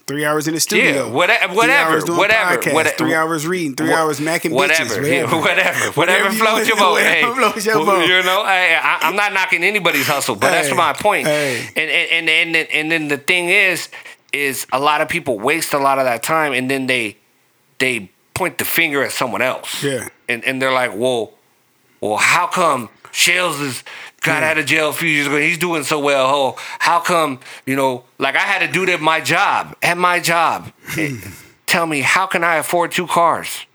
Three 0.08 0.24
hours 0.24 0.48
in 0.48 0.54
the 0.54 0.60
studio. 0.62 1.08
Yeah, 1.08 1.12
whatever, 1.12 1.54
hours 1.92 2.06
doing 2.06 2.18
whatever, 2.18 2.58
podcasts, 2.58 2.98
Three 2.98 3.14
hours 3.14 3.46
reading. 3.46 3.76
Three 3.76 3.90
wha- 3.90 3.96
hours 3.98 4.20
macking 4.22 4.52
whatever, 4.52 4.96
bitches. 4.96 5.06
yeah, 5.12 5.24
Whatever. 5.24 5.36
whatever, 5.42 5.92
whatever 6.00 6.30
you 6.34 6.40
floats 6.40 6.68
your 6.70 6.78
boat. 6.78 7.00
Hey, 7.02 7.24
floats 7.24 7.66
your 7.66 7.86
boat. 7.86 8.08
You 8.08 8.24
know, 8.24 8.42
I, 8.42 8.80
I, 8.82 9.00
I'm 9.02 9.18
not 9.18 9.34
knocking 9.34 9.66
anybody's 9.66 10.08
hustle, 10.08 10.36
but 10.36 10.52
that's 10.52 10.74
my 10.74 10.94
point. 10.94 11.28
hey. 11.28 11.60
And, 11.76 11.90
and 11.92 12.10
and 12.12 12.30
and 12.30 12.56
then, 12.56 12.68
and 12.72 12.92
then 12.92 13.08
the 13.10 13.18
thing 13.18 13.50
is, 13.50 13.90
is 14.32 14.66
a 14.72 14.80
lot 14.80 15.02
of 15.02 15.10
people 15.10 15.38
waste 15.40 15.74
a 15.74 15.78
lot 15.78 16.00
of 16.00 16.06
that 16.06 16.24
time, 16.24 16.54
and 16.54 16.72
then 16.72 16.88
they 16.88 17.18
they 17.80 18.10
point 18.38 18.58
the 18.58 18.66
finger 18.66 19.04
at 19.04 19.12
someone 19.12 19.42
else. 19.42 19.84
Yeah. 19.84 20.08
and 20.30 20.44
and 20.46 20.62
they're 20.62 20.72
like, 20.72 20.92
well, 20.96 21.34
well, 22.00 22.18
how 22.18 22.48
come 22.48 22.90
Shells 23.12 23.60
is 23.60 23.84
got 24.22 24.44
out 24.44 24.58
of 24.58 24.66
jail 24.68 24.90
a 24.90 24.94
few 24.94 25.10
years 25.10 25.28
ago? 25.28 25.38
He's 25.38 25.58
doing 25.58 25.84
so 25.84 26.00
well. 26.00 26.26
Oh, 26.28 26.56
how 26.80 27.00
come 27.00 27.40
you 27.66 27.76
know? 27.76 28.04
Like 28.20 28.36
I 28.36 28.46
had 28.52 28.66
to 28.66 28.72
do 28.72 28.86
that 28.86 29.02
my 29.02 29.20
job. 29.22 29.76
At 29.82 29.98
my 29.98 30.20
job, 30.20 30.72
tell 31.66 31.88
me 31.88 32.02
how 32.02 32.28
can 32.28 32.44
I 32.44 32.56
afford 32.58 32.92
two 32.92 33.08
cars? 33.08 33.66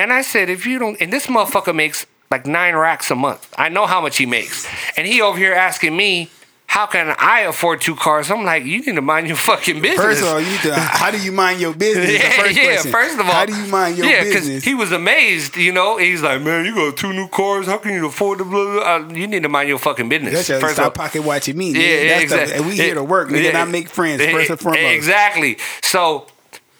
And 0.00 0.12
I 0.12 0.22
said, 0.22 0.48
if 0.48 0.64
you 0.64 0.78
don't, 0.78 0.96
and 1.00 1.12
this 1.12 1.26
motherfucker 1.26 1.74
makes 1.74 2.06
like 2.30 2.46
nine 2.46 2.76
racks 2.76 3.10
a 3.10 3.16
month. 3.16 3.52
I 3.58 3.68
know 3.68 3.86
how 3.86 4.00
much 4.00 4.16
he 4.16 4.26
makes, 4.26 4.66
and 4.96 5.06
he 5.06 5.20
over 5.20 5.36
here 5.38 5.52
asking 5.54 5.96
me. 5.96 6.30
How 6.68 6.84
can 6.86 7.14
I 7.18 7.40
afford 7.40 7.80
two 7.80 7.96
cars? 7.96 8.30
I'm 8.30 8.44
like, 8.44 8.64
you 8.64 8.80
need 8.82 8.94
to 8.94 9.00
mind 9.02 9.26
your 9.26 9.36
fucking 9.38 9.80
business. 9.80 10.04
First 10.04 10.22
of 10.22 10.28
all, 10.28 10.40
you. 10.40 10.72
How 10.74 11.10
do 11.10 11.18
you 11.20 11.32
mind 11.32 11.60
your 11.60 11.72
business? 11.74 12.06
The 12.06 12.12
Yeah, 12.12 12.30
first 12.30 12.56
yeah. 12.56 12.92
First 12.92 13.14
of 13.18 13.26
all, 13.26 13.32
how 13.32 13.46
do 13.46 13.56
you 13.56 13.66
mind 13.68 13.96
your 13.96 14.06
yeah, 14.06 14.22
business? 14.22 14.62
he 14.64 14.74
was 14.74 14.92
amazed. 14.92 15.56
You 15.56 15.72
know, 15.72 15.96
he's 15.96 16.20
like, 16.22 16.42
man, 16.42 16.66
you 16.66 16.74
got 16.74 16.96
two 16.96 17.12
new 17.14 17.26
cars. 17.28 17.66
How 17.66 17.78
can 17.78 17.94
you 17.94 18.06
afford 18.06 18.38
the 18.40 18.44
blah, 18.44 18.64
blah, 18.64 18.74
blah? 19.00 19.08
Uh, 19.08 19.14
You 19.14 19.26
need 19.26 19.42
to 19.44 19.48
mind 19.48 19.68
your 19.70 19.78
fucking 19.78 20.08
business. 20.10 20.34
That's 20.34 20.48
just 20.48 20.60
First 20.60 20.74
stop 20.74 20.84
all, 20.84 20.90
pocket 20.92 21.22
watching 21.24 21.56
me. 21.56 21.72
yeah, 21.72 21.78
nigga. 21.80 21.82
yeah, 21.82 22.08
That's 22.18 22.30
the- 22.32 22.42
exactly. 22.42 22.56
and 22.58 22.66
we 22.66 22.76
here 22.76 22.94
to 22.94 23.02
work, 23.04 23.28
nigga, 23.30 23.54
I 23.54 23.64
make 23.64 23.88
friends 23.88 24.22
first 24.22 24.50
and 24.50 24.60
foremost. 24.60 24.82
Exactly. 24.82 25.56
So, 25.82 26.26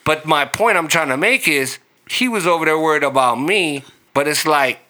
but 0.04 0.26
my 0.26 0.44
point 0.44 0.76
I'm 0.76 0.88
trying 0.88 1.08
to 1.08 1.16
make 1.16 1.48
is 1.48 1.78
he 2.10 2.28
was 2.28 2.46
over 2.46 2.66
there 2.66 2.78
worried 2.78 3.02
about 3.04 3.36
me, 3.40 3.84
but 4.12 4.28
it's 4.28 4.46
like. 4.46 4.80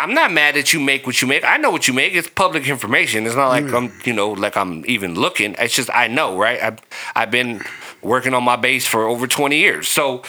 I'm 0.00 0.14
not 0.14 0.32
mad 0.32 0.54
that 0.54 0.72
you 0.72 0.80
make 0.80 1.06
what 1.06 1.20
you 1.20 1.28
make. 1.28 1.44
I 1.44 1.58
know 1.58 1.70
what 1.70 1.86
you 1.86 1.92
make. 1.92 2.14
It's 2.14 2.28
public 2.28 2.66
information. 2.66 3.26
It's 3.26 3.36
not 3.36 3.48
like 3.48 3.64
Mm. 3.64 3.74
I'm, 3.76 4.00
you 4.04 4.14
know, 4.14 4.30
like 4.30 4.56
I'm 4.56 4.82
even 4.86 5.14
looking. 5.14 5.54
It's 5.58 5.74
just 5.74 5.90
I 5.92 6.06
know, 6.08 6.38
right? 6.38 6.60
I've 6.62 6.78
I've 7.14 7.30
been 7.30 7.62
working 8.00 8.32
on 8.32 8.42
my 8.42 8.56
base 8.56 8.86
for 8.86 9.06
over 9.06 9.26
20 9.26 9.58
years. 9.58 9.88
So 9.88 10.22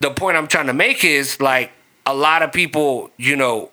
the 0.00 0.10
point 0.10 0.36
I'm 0.36 0.48
trying 0.48 0.66
to 0.66 0.72
make 0.72 1.04
is 1.04 1.40
like 1.40 1.70
a 2.06 2.14
lot 2.14 2.42
of 2.42 2.52
people, 2.52 3.10
you 3.16 3.36
know, 3.36 3.70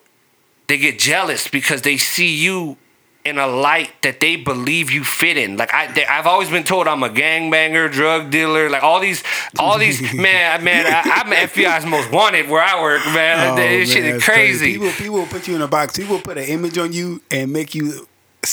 they 0.68 0.78
get 0.78 1.00
jealous 1.00 1.48
because 1.48 1.82
they 1.82 1.98
see 1.98 2.36
you 2.36 2.78
in 3.26 3.40
a 3.40 3.48
light 3.48 3.92
that 4.04 4.20
they 4.20 4.36
believe 4.36 4.92
you 4.92 5.04
fit 5.04 5.36
in. 5.36 5.58
Like 5.58 5.74
I, 5.74 5.92
they, 5.92 6.06
I've 6.06 6.28
always 6.28 6.50
been 6.50 6.64
told 6.64 6.88
I'm 6.88 7.02
a 7.02 7.10
gangbanger, 7.10 7.92
drug 7.92 8.30
dealer, 8.30 8.70
like 8.70 8.84
all 8.84 9.00
these, 9.00 9.24
all 9.58 9.80
these. 9.80 10.02
man, 10.14 10.64
man, 10.64 10.86
I, 10.86 11.24
I'm 11.24 11.32
FBI's 11.32 11.86
most 11.86 12.12
wanted 12.12 12.48
where 12.48 12.62
I 12.62 12.80
work, 12.82 13.04
man. 13.08 13.54
Oh, 13.54 13.56
this 13.56 13.92
shit 13.92 14.06
is 14.06 14.14
that's 14.14 14.26
crazy. 14.26 14.74
People, 14.74 14.92
people 14.92 15.16
will 15.16 15.26
put 15.26 15.48
you 15.48 15.56
in 15.56 15.62
a 15.62 15.68
box. 15.68 15.98
People 15.98 16.16
will 16.18 16.22
put 16.22 16.38
an 16.38 16.46
image 16.46 16.78
on 16.78 16.94
you 16.94 17.22
and 17.32 17.52
make 17.52 17.74
you. 17.74 18.08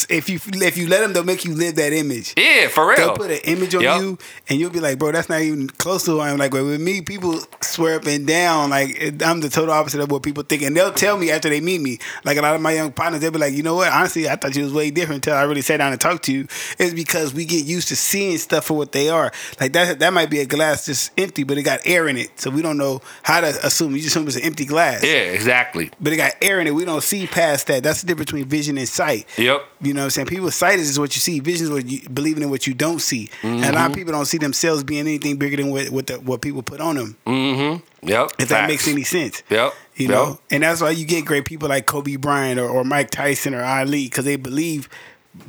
If 0.09 0.29
you 0.29 0.39
if 0.45 0.77
you 0.77 0.89
let 0.89 1.01
them, 1.01 1.13
they'll 1.13 1.25
make 1.25 1.45
you 1.45 1.55
live 1.55 1.77
that 1.77 1.93
image. 1.93 2.35
yeah, 2.37 2.69
for 2.69 2.89
real. 2.89 2.97
They'll 2.97 3.17
put 3.17 3.31
an 3.31 3.41
image 3.45 3.75
on 3.75 3.83
Yup. 3.83 4.01
you, 4.01 4.19
and 4.49 4.59
you'll 4.59 4.71
be 4.71 4.81
like, 4.81 4.99
"Bro, 4.99 5.13
that's 5.13 5.29
not 5.29 5.41
even 5.41 5.69
close 5.69 6.05
to 6.05 6.13
who 6.13 6.21
I 6.21 6.31
am." 6.31 6.39
Like 6.39 6.53
with 6.53 6.81
me, 6.81 7.01
people 7.01 7.39
swear 7.61 7.97
up 7.97 8.07
and 8.07 8.27
down 8.27 8.71
like 8.71 9.23
I'm 9.23 9.41
the 9.41 9.49
total 9.49 9.75
opposite 9.75 10.01
of 10.01 10.11
what 10.11 10.23
people 10.23 10.43
think, 10.43 10.63
and 10.63 10.77
they'll 10.77 10.93
tell 10.93 11.17
me 11.17 11.31
after 11.31 11.49
they 11.49 11.61
meet 11.61 11.81
me. 11.81 11.99
Like 12.25 12.37
a 12.37 12.43
lot 12.43 12.55
of 12.55 12.61
my 12.61 12.73
young 12.73 12.93
partners, 12.93 13.21
they'll 13.21 13.31
be 13.31 13.39
like, 13.39 13.55
"You 13.55 13.63
know 13.63 13.75
what? 13.75 13.93
Honestly, 13.93 14.29
I 14.29 14.37
thought 14.37 14.57
you 14.57 14.65
was 14.65 14.73
way 14.73 14.91
different 14.91 15.27
until 15.27 15.39
I 15.39 15.43
really 15.43 15.63
sat 15.63 15.79
down 15.79 15.93
and 15.93 16.01
talked 16.01 16.25
to 16.25 16.33
you." 16.33 16.47
It's 16.79 16.95
because 16.95 17.35
we 17.35 17.45
get 17.45 17.65
used 17.65 17.89
to 17.89 17.97
seeing 17.97 18.39
stuff 18.39 18.67
for 18.67 18.75
what 18.75 18.93
they 18.93 19.09
are. 19.09 19.33
Like 19.61 19.73
that 19.75 19.99
that 20.01 20.13
might 20.13 20.31
be 20.31 20.41
a 20.41 20.47
glass 20.47 20.87
just 20.87 21.13
empty, 21.19 21.45
but 21.45 21.59
it 21.59 21.63
got 21.63 21.81
air 21.85 22.09
in 22.09 22.17
it, 22.17 22.41
so 22.41 22.51
we 22.51 22.63
don't 22.63 22.79
know 22.79 23.01
how 23.23 23.41
to 23.41 23.67
assume. 23.67 23.93
You 23.93 24.03
just 24.03 24.17
assume 24.17 24.27
it's 24.27 24.37
an 24.37 24.43
empty 24.43 24.65
glass. 24.65 25.03
Yeah, 25.03 25.11
exactly. 25.11 25.91
But 26.01 26.13
it 26.13 26.17
got 26.17 26.33
air 26.41 26.61
in 26.61 26.67
it. 26.67 26.75
We 26.75 26.85
don't 26.85 27.03
see 27.03 27.27
past 27.27 27.67
that. 27.69 27.83
That's 27.83 28.01
the 28.03 28.07
difference 28.07 28.31
between 28.31 28.47
vision 28.47 28.79
and 28.79 28.89
sight. 28.89 29.27
Yep. 29.37 29.65
You 29.83 29.93
know 29.95 30.01
what 30.03 30.05
I'm 30.05 30.11
saying? 30.11 30.27
People's 30.29 30.55
sight 30.55 30.79
is 30.79 30.99
what 30.99 31.15
you 31.17 31.21
see. 31.21 31.41
Vision 31.41 31.65
is 31.67 31.71
what 31.73 31.87
you 31.87 32.09
believing 32.09 32.43
in 32.45 32.51
what 32.51 32.67
you 32.67 32.73
don't 32.75 33.01
see. 33.01 33.31
And 33.43 33.61
a 33.61 33.63
Mm-hmm. 33.67 33.75
lot 33.75 33.91
of 33.91 33.97
people 33.97 34.13
don't 34.13 34.27
see 34.27 34.39
themselves 34.39 34.85
being 34.85 35.01
anything 35.01 35.37
bigger 35.37 35.57
than 35.57 35.71
what 35.71 35.91
what, 35.91 36.07
the, 36.07 36.15
what 36.21 36.41
people 36.41 36.63
put 36.63 36.81
on 36.81 36.95
them. 36.97 37.17
Mm-hmm. 37.27 38.09
Yep. 38.09 38.31
If 38.39 38.49
that 38.51 38.69
makes 38.69 38.87
any 38.87 39.03
sense. 39.03 39.43
Yep. 39.51 39.75
You 39.97 40.07
Yep. 40.09 40.11
know, 40.11 40.39
and 40.51 40.63
that's 40.63 40.81
why 40.81 40.91
you 40.91 41.05
get 41.05 41.25
great 41.25 41.45
people 41.45 41.69
like 41.69 41.87
Kobe 41.87 42.17
Bryant 42.17 42.59
or, 42.61 42.69
or 42.69 42.85
Mike 42.85 43.11
Tyson 43.11 43.55
or 43.55 43.63
Ali 43.65 44.05
because 44.05 44.25
they 44.25 44.37
believe 44.37 44.89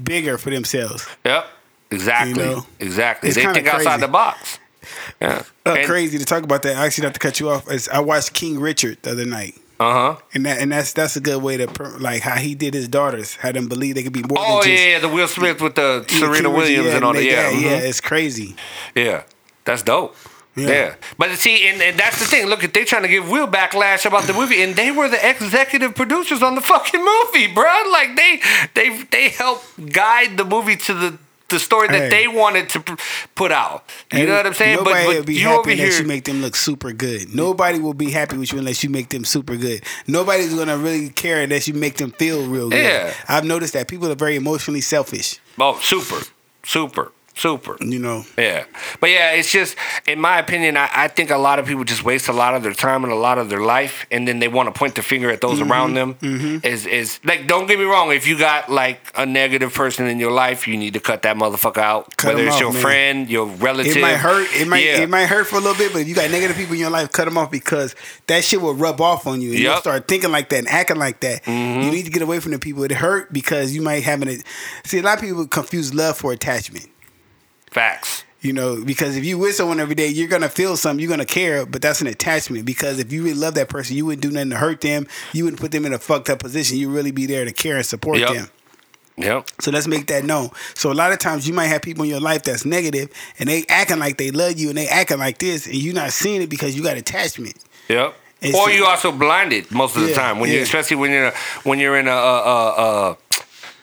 bigger 0.03 0.38
for 0.38 0.49
themselves. 0.49 1.07
Yep. 1.25 1.45
Exactly. 1.91 2.29
You 2.43 2.49
know? 2.49 2.65
exactly. 2.79 3.29
It's 3.29 3.36
they 3.38 3.45
think 3.53 3.67
outside 3.67 3.99
the 3.99 4.07
box. 4.07 4.57
Yeah. 5.21 5.43
Uh, 5.65 5.77
crazy 5.86 6.17
to 6.17 6.25
talk 6.25 6.43
about 6.43 6.63
that. 6.63 6.75
I 6.75 6.86
Actually, 6.88 7.05
not 7.05 7.13
to 7.13 7.19
cut 7.19 7.39
you 7.39 7.49
off. 7.49 7.67
I 7.91 7.99
watched 7.99 8.34
King 8.34 8.59
Richard 8.59 8.97
the 9.03 9.11
other 9.11 9.25
night. 9.25 9.55
Uh 9.84 9.91
huh. 10.15 10.21
And 10.34 10.45
that 10.45 10.59
and 10.59 10.71
that's 10.71 10.93
that's 10.93 11.15
a 11.17 11.19
good 11.19 11.41
way 11.43 11.57
to 11.57 11.67
per- 11.67 11.97
like 11.97 12.21
how 12.21 12.36
he 12.36 12.55
did 12.55 12.73
his 12.73 12.88
daughters, 12.88 13.36
had 13.36 13.55
them 13.55 13.67
believe 13.67 13.95
they 13.95 14.03
could 14.03 14.13
be 14.13 14.23
more 14.23 14.38
Oh 14.39 14.61
than 14.61 14.69
yeah, 14.69 14.75
just 14.75 14.88
yeah, 14.88 14.99
the 14.99 15.09
Will 15.09 15.27
Smith 15.27 15.61
with 15.61 15.75
the 15.75 16.05
Serena 16.07 16.43
King 16.43 16.53
Williams 16.53 16.86
yeah, 16.88 16.95
and 16.95 17.03
all 17.03 17.13
that. 17.13 17.23
Yeah, 17.23 17.51
mhm. 17.51 17.61
yeah, 17.61 17.77
it's 17.89 17.99
crazy. 17.99 18.55
Yeah, 18.95 19.23
that's 19.65 19.84
dope. 19.84 20.15
Yeah. 20.55 20.67
Yeah. 20.67 20.95
but 21.17 21.31
see, 21.39 21.67
and, 21.67 21.81
and 21.81 21.97
that's 21.97 22.19
the 22.19 22.25
thing. 22.25 22.45
Look, 22.45 22.63
if 22.63 22.73
they 22.73 22.86
trying 22.86 23.01
to 23.01 23.07
give 23.07 23.27
Will 23.29 23.47
backlash 23.47 24.05
about 24.05 24.23
the 24.23 24.34
movie, 24.34 24.61
and 24.61 24.75
they 24.75 24.91
were 24.91 25.09
the 25.09 25.27
executive 25.27 25.95
producers 25.95 26.43
on 26.43 26.55
the 26.55 26.61
fucking 26.73 27.03
movie, 27.03 27.51
bro. 27.51 27.73
Like 27.91 28.15
they, 28.15 28.39
they, 28.75 29.03
they 29.11 29.29
helped 29.29 29.91
guide 29.91 30.38
the 30.38 30.45
movie 30.45 30.75
to 30.77 30.93
the 30.93 31.17
the 31.50 31.60
story 31.60 31.88
that 31.88 32.02
Hey. 32.04 32.10
they 32.10 32.28
wanted 32.28 32.70
to 32.70 32.98
put 33.36 33.52
out. 33.52 33.84
You 34.12 34.20
And 34.20 34.30
know 34.30 34.36
what 34.38 34.48
I'm 34.48 34.54
saying? 34.54 34.78
But, 34.84 34.86
Nobody 34.94 35.08
will 35.18 35.24
be 35.24 35.34
you 35.36 35.48
happy 35.48 35.72
unless 35.74 35.94
here, 35.94 36.02
you 36.02 36.08
make 36.08 36.24
them 36.26 36.41
look 36.41 36.56
super 36.56 36.91
good. 36.94 37.36
Nobody 37.36 37.80
will 37.80 37.94
be 37.94 38.10
happy 38.12 38.38
with 38.38 38.52
you 38.52 38.60
unless 38.60 38.84
you 38.84 38.89
make 38.89 39.10
them 39.10 39.24
super 39.26 39.56
good. 39.56 39.84
Nobody's 40.08 40.54
gonna 40.54 40.78
really 40.78 41.10
care 41.10 41.41
unless 41.41 41.68
you 41.68 41.74
make 41.76 41.98
them 41.98 42.12
feel 42.12 42.48
real 42.48 42.70
good. 42.70 42.82
Yeah. 42.84 43.14
I've 43.28 43.46
noticed 43.46 43.74
that 43.74 43.88
people 43.88 44.12
are 44.12 44.16
very 44.16 44.36
emotionally 44.36 44.82
selfish. 44.82 45.39
oh, 45.60 45.80
super, 45.82 46.26
super, 46.66 47.12
super. 47.36 47.75
You 47.79 47.99
know, 47.99 48.25
Yeah. 48.38 48.65
But 48.99 49.09
yeah, 49.09 49.31
it's 49.31 49.51
just, 49.51 49.75
in 50.07 50.19
my 50.19 50.38
opinion, 50.39 50.77
I, 50.77 50.89
I 50.93 51.07
think 51.07 51.29
a 51.31 51.38
lot 51.38 51.59
of 51.59 51.65
people 51.65 51.84
just 51.84 52.03
waste 52.03 52.27
a 52.27 52.34
lot 52.34 52.53
of 52.55 52.63
their 52.63 52.73
time 52.73 53.03
and 53.03 53.11
a 53.11 53.15
lot 53.15 53.38
of 53.38 53.49
their 53.49 53.61
life, 53.61 54.05
and 54.11 54.27
then 54.27 54.39
they 54.39 54.47
want 54.47 54.73
to 54.73 54.77
point 54.77 54.95
the 54.95 55.01
finger 55.01 55.29
at 55.29 55.41
those 55.41 55.59
Mm-hmm. 55.59 55.71
around 55.71 55.93
them. 55.95 56.17
Is 56.63 56.86
is 56.86 57.19
like, 57.23 57.47
don't 57.47 57.67
get 57.67 57.77
me 57.79 57.86
wrong, 57.86 58.11
if 58.11 58.27
you 58.27 58.38
got 58.38 58.69
like 58.71 58.99
a 59.15 59.25
negative 59.25 59.73
person 59.73 60.07
in 60.07 60.19
your 60.19 60.31
life, 60.31 60.67
you 60.67 60.77
need 60.77 60.93
to 60.93 60.99
cut 60.99 61.21
that 61.23 61.36
motherfucker 61.38 61.77
out. 61.77 62.15
Cut 62.17 62.36
Whether 62.36 62.47
it's 62.47 62.55
off, 62.55 62.61
your 62.61 62.73
man. 62.73 62.81
friend, 62.81 63.29
your 63.29 63.45
relative. 63.47 63.97
it 63.97 64.01
might 64.01 64.17
hurt. 64.17 64.47
It 64.53 64.67
might 64.67 64.84
Yeah. 64.86 65.01
it 65.01 65.09
might 65.09 65.25
hurt 65.25 65.47
for 65.47 65.57
a 65.57 65.59
little 65.59 65.77
bit, 65.77 65.91
but 65.93 65.99
if 66.01 66.07
you 66.07 66.15
got 66.15 66.29
negative 66.31 66.55
people 66.57 66.73
in 66.73 66.79
your 66.79 66.89
life, 66.89 67.11
cut 67.11 67.25
them 67.25 67.38
off 67.38 67.51
because 67.51 67.95
that 68.27 68.43
shit 68.43 68.61
will 68.61 68.73
rub 68.75 69.01
off 69.01 69.25
on 69.27 69.41
you. 69.41 69.51
And 69.51 69.59
you'll 69.59 69.71
Mm-hmm. 69.73 69.79
start 69.79 70.07
thinking 70.07 70.31
like 70.31 70.49
that 70.49 70.59
and 70.59 70.67
acting 70.67 70.97
like 70.97 71.19
that. 71.21 71.45
You 71.47 71.91
need 71.91 72.03
to 72.05 72.11
get 72.11 72.21
away 72.21 72.39
from 72.39 72.51
the 72.51 72.59
people. 72.59 72.84
It 72.84 72.91
hurt 72.91 73.31
because 73.34 73.73
you 73.75 73.81
might 73.81 74.03
have 74.03 74.21
an. 74.21 74.41
See, 74.86 74.99
a 74.99 75.01
lot 75.03 75.17
of 75.17 75.23
people 75.23 75.45
confuse 75.47 75.93
love 75.93 76.17
for 76.17 76.31
attachment. 76.31 76.88
Facts. 77.74 78.24
You 78.41 78.51
know, 78.51 78.84
because 78.84 79.15
if 79.15 79.24
you 79.24 79.38
with 79.38 79.55
someone 79.55 79.80
every 79.80 79.95
day, 79.95 80.07
you're 80.07 80.28
gonna 80.28 80.49
feel 80.49 80.76
something, 80.76 81.01
you're 81.01 81.09
gonna 81.09 81.26
care, 81.26 81.65
but 81.65 81.82
that's 81.82 82.01
an 82.01 82.07
attachment. 82.07 82.65
Because 82.65 82.99
if 82.99 83.11
you 83.13 83.24
really 83.24 83.36
love 83.38 83.53
that 83.55 83.69
person, 83.69 83.95
you 83.95 84.05
wouldn't 84.05 84.21
do 84.21 84.32
nothing 84.32 84.49
to 84.49 84.57
hurt 84.57 84.82
them. 84.82 85.07
You 85.32 85.45
wouldn't 85.45 85.61
put 85.61 85.71
them 85.71 85.86
in 85.86 85.93
a 85.93 85.97
fucked 85.97 86.30
up 86.30 86.39
position. 86.39 86.78
You 86.78 86.89
really 86.89 87.11
be 87.11 87.26
there 87.26 87.45
to 87.45 87.53
care 87.53 87.78
and 87.78 87.86
support 87.86 88.19
Yep. 88.19 88.34
them. 88.34 88.49
Yep. 89.15 89.49
So 89.61 89.71
let's 89.71 89.88
make 89.88 90.07
that 90.07 90.26
known. 90.26 90.49
So 90.74 90.91
a 90.91 90.93
lot 90.93 91.13
of 91.13 91.19
times 91.19 91.47
you 91.47 91.53
might 91.53 91.67
have 91.67 91.82
people 91.84 92.03
in 92.03 92.09
your 92.09 92.19
life 92.19 92.43
that's 92.43 92.65
negative 92.65 93.09
and 93.39 93.47
they 93.47 93.63
acting 93.69 93.99
like 93.99 94.17
they 94.17 94.32
love 94.32 94.57
you 94.59 94.69
and 94.69 94.78
they 94.78 94.88
acting 94.88 95.19
like 95.19 95.38
this 95.38 95.65
and 95.65 95.76
you're 95.76 95.93
not 95.93 96.11
seeing 96.11 96.41
it 96.41 96.49
because 96.49 96.76
you 96.76 96.84
got 96.84 96.97
attachment. 96.97 97.55
Yep. 97.89 98.13
It's- 98.41 98.55
or 98.61 98.69
you 98.71 98.86
also 98.86 99.11
blinded 99.13 99.71
most 99.71 99.95
of 99.95 100.01
the 100.01 100.09
Yeah, 100.09 100.15
time 100.15 100.39
when 100.39 100.51
you, 100.51 100.59
especially 100.61 100.97
when 100.97 101.11
you're 101.11 101.32
when 101.63 101.80
you're 101.80 101.97
in 101.97 102.07
a, 102.09 102.11
uh 102.11 102.15
uh 102.15 102.82
uh 103.13 103.15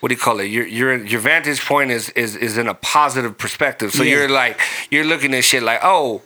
what 0.01 0.09
do 0.09 0.15
you 0.15 0.21
call 0.21 0.41
it? 0.41 0.47
Your 0.47 0.67
your 0.67 0.97
your 1.05 1.21
vantage 1.21 1.61
point 1.65 1.91
is 1.91 2.09
is 2.11 2.35
is 2.37 2.57
in 2.59 2.67
a 2.69 2.75
positive 2.75 3.37
perspective. 3.39 3.93
So 3.93 4.03
Yeah. 4.03 4.13
you're 4.17 4.29
like 4.29 4.59
you're 4.91 5.05
looking 5.05 5.35
at 5.35 5.45
shit 5.45 5.63
like, 5.63 5.81
oh, 5.83 6.23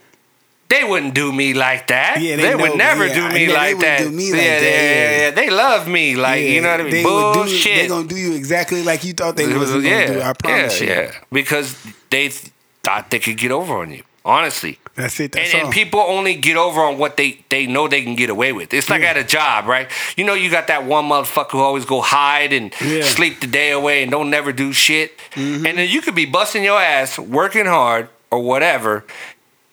they 0.68 0.82
wouldn't 0.84 1.14
do 1.14 1.30
me 1.32 1.52
like 1.54 1.88
that. 1.88 2.20
Yeah, 2.20 2.36
they 2.36 2.42
they, 2.42 2.54
would 2.56 2.76
never 2.76 3.06
yeah, 3.06 3.14
do 3.14 3.28
me 3.34 3.46
they 3.46 3.52
like 3.52 3.78
that. 3.80 4.10
me 4.10 4.32
like 4.32 4.40
yeah, 4.42 4.60
that, 4.60 4.62
yeah, 4.62 4.82
yeah. 4.82 5.10
yeah, 5.10 5.18
yeah. 5.24 5.30
They 5.30 5.50
love 5.50 5.86
me, 5.88 6.14
like 6.16 6.42
you 6.44 6.60
know 6.62 6.70
what 6.70 6.80
I 6.80 6.84
mean. 6.84 6.92
They 6.92 7.02
Bullshit. 7.02 7.76
they 7.82 7.88
gonna 7.88 8.08
do 8.08 8.16
you 8.16 8.34
exactly 8.34 8.82
like 8.82 9.04
you 9.04 9.12
thought 9.12 9.36
they 9.36 9.46
was 9.46 9.70
was- 9.72 9.82
gonna 9.84 10.06
do. 10.06 10.20
I 10.22 10.32
promise 10.32 10.80
yeah, 10.80 10.86
you. 10.86 10.92
Yeah, 10.94 11.12
because 11.32 11.76
they 12.10 12.28
th- 12.28 12.50
thought 12.82 13.10
they 13.10 13.18
could 13.18 13.36
get 13.36 13.50
over 13.52 13.74
on 13.78 13.90
you. 13.90 14.02
Honestly. 14.24 14.78
That's 14.94 15.18
it. 15.20 15.32
That's 15.32 15.52
and, 15.52 15.64
and 15.64 15.72
people 15.72 16.00
only 16.00 16.34
get 16.36 16.56
over 16.56 16.80
on 16.80 16.98
what 16.98 17.16
they, 17.16 17.44
they 17.50 17.66
know 17.66 17.88
they 17.88 18.02
can 18.02 18.14
get 18.14 18.30
away 18.30 18.52
with. 18.52 18.72
It's 18.72 18.88
like 18.88 19.02
Yeah. 19.02 19.10
at 19.10 19.16
a 19.16 19.24
job, 19.24 19.66
right? 19.66 19.88
You 20.16 20.24
know, 20.24 20.34
you 20.34 20.50
got 20.50 20.68
that 20.68 20.84
one 20.86 21.06
motherfucker 21.06 21.50
who 21.50 21.58
always 21.60 21.84
go 21.84 22.00
hide 22.00 22.52
and 22.52 22.72
Yeah. 22.80 22.86
Mm-hmm. 23.00 23.02
sleep 23.08 23.40
the 23.40 23.46
day 23.48 23.70
away 23.72 24.02
and 24.02 24.10
don't 24.10 24.30
never 24.30 24.52
do 24.52 24.72
shit. 24.72 25.18
And 25.36 25.64
then 25.64 25.88
you 25.88 26.00
could 26.00 26.14
be 26.14 26.26
busting 26.26 26.62
your 26.64 26.80
ass, 26.80 27.18
working 27.18 27.66
hard 27.66 28.08
or 28.30 28.40
whatever, 28.40 29.04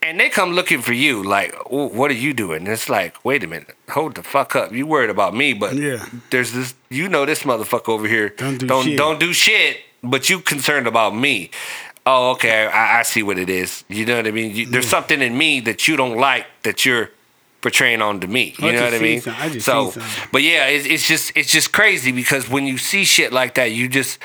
and 0.01 0.19
they 0.19 0.27
come 0.29 0.53
looking 0.53 0.81
for 0.81 0.93
you. 0.93 1.21
Like, 1.23 1.55
"Oh, 1.69 1.87
what 1.87 2.09
are 2.09 2.15
you 2.15 2.33
doing? 2.33 2.59
And 2.65 2.67
it's 2.69 2.89
like, 2.89 3.23
wait 3.23 3.43
a 3.43 3.47
minute, 3.47 3.75
hold 3.89 4.15
the 4.15 4.23
fuck 4.23 4.55
up. 4.55 4.71
You 4.73 4.87
worried 4.87 5.11
about 5.11 5.35
me, 5.35 5.53
but 5.53 5.75
Yeah. 5.75 6.03
there's 6.31 6.51
this. 6.53 6.73
You 6.89 7.07
know, 7.07 7.25
this 7.25 7.43
motherfucker 7.43 7.89
over 7.89 8.07
here 8.07 8.29
Don't 8.29 8.57
do 8.57 8.65
don't 8.67 8.83
shit. 8.85 8.97
don't 8.97 9.19
do 9.19 9.31
shit, 9.33 9.77
but 10.03 10.29
you 10.29 10.39
concerned 10.39 10.87
about 10.87 11.15
me. 11.15 11.51
Oh, 12.05 12.31
okay, 12.31 12.65
I, 12.65 12.99
I 12.99 13.03
see 13.03 13.21
what 13.21 13.37
it 13.37 13.49
is. 13.49 13.83
You 13.87 14.05
know 14.05 14.17
what 14.17 14.27
I 14.27 14.31
mean? 14.31 14.55
You, 14.55 14.65
there's 14.65 14.87
something 14.87 15.21
in 15.21 15.37
me 15.37 15.59
that 15.61 15.87
you 15.87 15.95
don't 15.95 16.17
like 16.17 16.47
that 16.63 16.83
you're 16.83 17.11
portraying 17.61 18.01
onto 18.01 18.25
me. 18.25 18.55
You 18.57 18.69
I 18.69 18.71
know 18.71 18.83
what 18.85 18.93
I 18.95 18.99
mean? 18.99 19.21
some- 19.21 19.35
I 19.37 19.49
just 19.49 19.65
so, 19.65 19.93
but 20.31 20.41
yeah, 20.41 20.65
it's, 20.65 20.87
it's 20.87 21.07
just 21.07 21.31
it's 21.35 21.51
just 21.51 21.71
crazy 21.71 22.11
because 22.11 22.49
when 22.49 22.65
you 22.65 22.77
see 22.79 23.03
shit 23.03 23.31
like 23.31 23.53
that, 23.55 23.71
you 23.71 23.87
just 23.87 24.17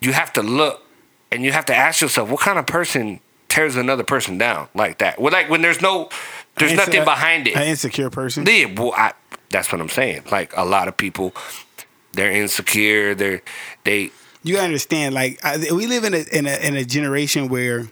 you 0.00 0.12
have 0.12 0.32
to 0.32 0.42
look 0.42 0.82
and 1.30 1.44
you 1.44 1.52
have 1.52 1.64
to 1.66 1.74
ask 1.74 2.00
yourself, 2.00 2.28
what 2.28 2.40
kind 2.40 2.58
of 2.58 2.66
person 2.66 3.20
tears 3.48 3.76
another 3.76 4.02
person 4.02 4.36
down 4.38 4.68
like 4.74 4.98
that? 4.98 5.20
Well, 5.20 5.32
like 5.32 5.48
when 5.48 5.62
there's 5.62 5.80
no, 5.80 6.08
there's 6.56 6.72
nothing 6.74 7.04
behind 7.04 7.46
it. 7.46 7.54
An 7.54 7.62
insecure 7.68 8.10
person. 8.10 8.44
Yeah, 8.46 8.66
well, 8.76 8.92
I, 8.96 9.12
that's 9.50 9.70
what 9.70 9.80
I'm 9.80 9.88
saying. 9.88 10.24
Like 10.32 10.52
a 10.56 10.64
lot 10.64 10.88
of 10.88 10.96
people, 10.96 11.32
they're 12.12 12.32
insecure. 12.32 13.14
They're 13.14 13.42
they. 13.84 14.10
You 14.42 14.54
gotta 14.54 14.66
understand 14.66 15.14
like 15.14 15.38
I, 15.44 15.58
we 15.72 15.86
live 15.86 16.04
in 16.04 16.14
a, 16.14 16.24
in 16.32 16.46
a 16.46 16.56
in 16.66 16.76
a 16.76 16.84
generation 16.84 17.48
where 17.48 17.88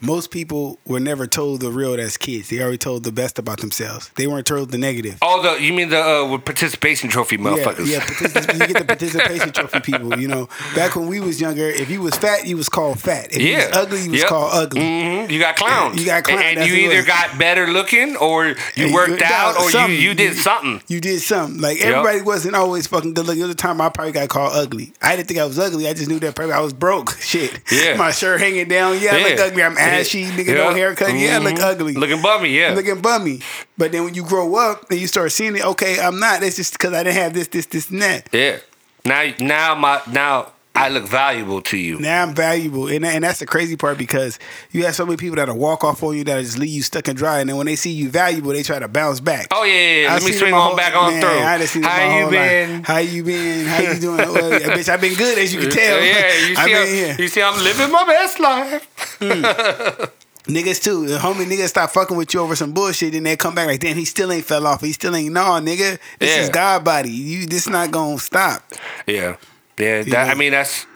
most 0.00 0.30
people 0.30 0.78
were 0.86 1.00
never 1.00 1.26
told 1.26 1.60
the 1.60 1.70
real 1.70 1.94
as 1.94 2.16
kids. 2.16 2.50
They 2.50 2.60
already 2.60 2.78
told 2.78 3.04
the 3.04 3.12
best 3.12 3.38
about 3.38 3.60
themselves. 3.60 4.10
They 4.16 4.26
weren't 4.26 4.46
told 4.46 4.70
the 4.70 4.78
negative. 4.78 5.18
Oh, 5.22 5.42
the 5.42 5.62
you 5.62 5.72
mean 5.72 5.88
the 5.90 5.98
uh, 6.00 6.38
participation 6.38 7.08
trophy 7.10 7.38
motherfuckers? 7.38 7.86
Yeah, 7.86 7.98
yeah. 7.98 8.00
particip- 8.00 8.52
you 8.52 8.66
get 8.74 8.78
the 8.78 8.84
participation 8.84 9.52
trophy 9.52 9.80
people. 9.80 10.18
You 10.18 10.28
know, 10.28 10.48
back 10.74 10.96
when 10.96 11.06
we 11.08 11.20
was 11.20 11.40
younger, 11.40 11.66
if 11.68 11.90
you 11.90 12.00
was 12.02 12.14
fat, 12.16 12.46
you 12.46 12.56
was 12.56 12.68
called 12.68 13.00
fat. 13.00 13.28
If 13.34 13.40
you 13.42 13.56
was 13.56 13.68
ugly, 13.72 14.02
you 14.02 14.10
was 14.10 14.20
Yep. 14.20 14.28
called 14.28 14.50
ugly. 14.52 14.80
Mhm. 14.80 15.30
You 15.30 15.38
got 15.38 15.56
clowns. 15.56 15.98
You 16.00 16.06
got 16.06 16.24
clown, 16.24 16.42
And, 16.42 16.58
that's 16.58 16.68
you 16.70 16.76
either 16.76 16.96
was. 16.96 17.06
got 17.06 17.38
better 17.38 17.66
looking 17.66 18.16
or 18.16 18.46
you 18.48 18.54
And 18.86 18.94
worked 18.94 19.20
you- 19.20 19.26
out 19.26 19.58
or 19.58 19.70
you, 19.70 19.86
you 19.94 20.14
did 20.14 20.36
something. 20.36 20.82
You 20.88 21.00
did 21.00 21.20
something. 21.20 21.60
Like 21.60 21.80
everybody 21.80 22.20
wasn't 22.22 22.54
always 22.56 22.86
fucking 22.86 23.14
good 23.14 23.26
looking. 23.26 23.40
There 23.40 23.48
was 23.48 23.54
a 23.54 23.56
time 23.56 23.80
I 23.80 23.88
probably 23.88 24.12
got 24.12 24.28
called 24.28 24.52
ugly. 24.54 24.92
I 25.02 25.16
didn't 25.16 25.28
think 25.28 25.40
I 25.40 25.44
was 25.44 25.58
ugly. 25.58 25.88
I 25.88 25.94
just 25.94 26.08
knew 26.08 26.18
that 26.20 26.34
probably 26.34 26.54
I 26.54 26.60
was 26.60 26.72
broke. 26.72 27.16
Shit. 27.20 27.60
Yeah. 27.70 27.96
My 27.96 28.10
shirt 28.10 28.40
hanging 28.40 28.68
down. 28.68 29.00
Yeah, 29.00 29.14
I 29.14 29.22
look 29.22 29.38
Yeah. 29.38 29.44
ugly. 29.44 29.62
I'm 29.62 29.76
ashy. 29.84 30.24
Nigga, 30.26 30.54
no 30.54 30.70
Yeah. 30.70 30.74
haircut. 30.74 31.14
Yeah, 31.14 31.36
I 31.36 31.38
look 31.38 31.54
Mhm. 31.54 31.62
ugly. 31.62 31.92
Looking 31.94 32.22
bummy, 32.22 32.48
yeah. 32.50 32.74
looking 32.74 33.00
bummy. 33.00 33.40
But 33.78 33.92
then 33.92 34.04
when 34.04 34.14
you 34.14 34.22
grow 34.24 34.54
up 34.56 34.90
and 34.90 34.98
you 35.00 35.06
start 35.06 35.32
seeing 35.32 35.56
it, 35.56 35.64
okay, 35.64 35.98
I'm 36.00 36.18
not. 36.18 36.42
It's 36.42 36.56
just 36.56 36.72
because 36.72 36.92
I 36.92 37.02
didn't 37.02 37.16
have 37.22 37.34
this, 37.34 37.48
this, 37.48 37.66
this, 37.66 37.90
and 37.90 38.02
that. 38.02 38.28
yeah. 38.32 38.56
Now 39.04 39.22
now 39.38 39.74
my 39.74 40.00
now 40.10 40.52
I 40.76 40.88
look 40.88 41.06
valuable 41.06 41.62
to 41.62 41.76
you. 41.76 42.00
Now 42.00 42.24
I'm 42.24 42.34
valuable, 42.34 42.88
and 42.88 43.04
and 43.06 43.22
that's 43.22 43.38
the 43.38 43.46
crazy 43.46 43.76
part 43.76 43.96
because 43.96 44.40
you 44.72 44.84
have 44.86 44.96
so 44.96 45.06
many 45.06 45.16
people 45.16 45.36
that'll 45.36 45.56
walk 45.56 45.84
off 45.84 46.02
on 46.02 46.16
you 46.16 46.24
that'll 46.24 46.42
just 46.42 46.58
leave 46.58 46.70
you 46.70 46.82
stuck 46.82 47.06
and 47.06 47.16
dry, 47.16 47.38
and 47.38 47.48
then 47.48 47.56
when 47.56 47.66
they 47.66 47.76
see 47.76 47.92
you 47.92 48.08
valuable, 48.10 48.50
they 48.50 48.64
try 48.64 48.80
to 48.80 48.88
bounce 48.88 49.20
back. 49.20 49.46
Oh 49.52 49.62
yeah, 49.62 50.02
yeah. 50.02 50.10
I 50.10 50.14
Let 50.14 50.24
me 50.24 50.32
swing 50.32 50.52
on 50.52 50.60
whole- 50.68 50.76
back 50.76 50.96
on 50.96 51.12
man, 51.12 51.20
through. 51.20 51.30
I 51.30 51.58
done 51.58 51.66
seen 51.68 51.82
How 51.84 52.04
you 52.04 52.10
whole 52.10 52.22
life. 52.24 52.30
been? 52.32 52.82
How 52.82 52.98
you 52.98 53.22
been? 53.22 53.66
How 53.66 53.80
you 53.82 54.00
doing? 54.00 54.16
well, 54.32 54.50
yeah, 54.50 54.68
bitch, 54.76 54.88
I've 54.88 55.00
been 55.00 55.14
good 55.14 55.38
as 55.38 55.54
you 55.54 55.60
can 55.60 55.70
tell. 55.70 56.02
Yeah, 56.02 56.34
you 56.48 56.56
see, 56.56 56.64
mean, 56.66 56.76
I'm, 56.76 56.94
yeah. 56.96 57.16
you 57.18 57.28
see, 57.28 57.42
I'm 57.42 57.62
living 57.62 57.92
my 57.92 58.04
best 58.04 58.40
life. 58.40 59.16
Hmm. 59.20 60.04
Niggas 60.52 60.82
too. 60.82 61.06
The 61.06 61.16
homie 61.18 61.46
niggas 61.46 61.68
stop 61.68 61.90
fucking 61.92 62.16
with 62.18 62.34
you 62.34 62.40
over 62.40 62.54
some 62.54 62.72
bullshit, 62.74 63.14
and 63.14 63.24
they 63.24 63.34
come 63.36 63.54
back 63.54 63.66
like, 63.66 63.80
damn, 63.80 63.96
he 63.96 64.04
still 64.04 64.30
ain't 64.30 64.44
fell 64.44 64.66
off. 64.66 64.82
He 64.82 64.92
still 64.92 65.14
ain't 65.16 65.32
no, 65.32 65.40
nigga. 65.42 65.98
This 66.18 66.36
Yeah. 66.36 66.42
is 66.42 66.48
God 66.50 66.84
body. 66.84 67.10
You, 67.10 67.46
this 67.46 67.66
not 67.66 67.90
gonna 67.90 68.18
stop. 68.18 68.62
Yeah, 69.06 69.36
yeah. 69.78 70.02
That, 70.02 70.08
Yeah. 70.08 70.24
I 70.24 70.34
mean, 70.34 70.52
that's 70.52 70.86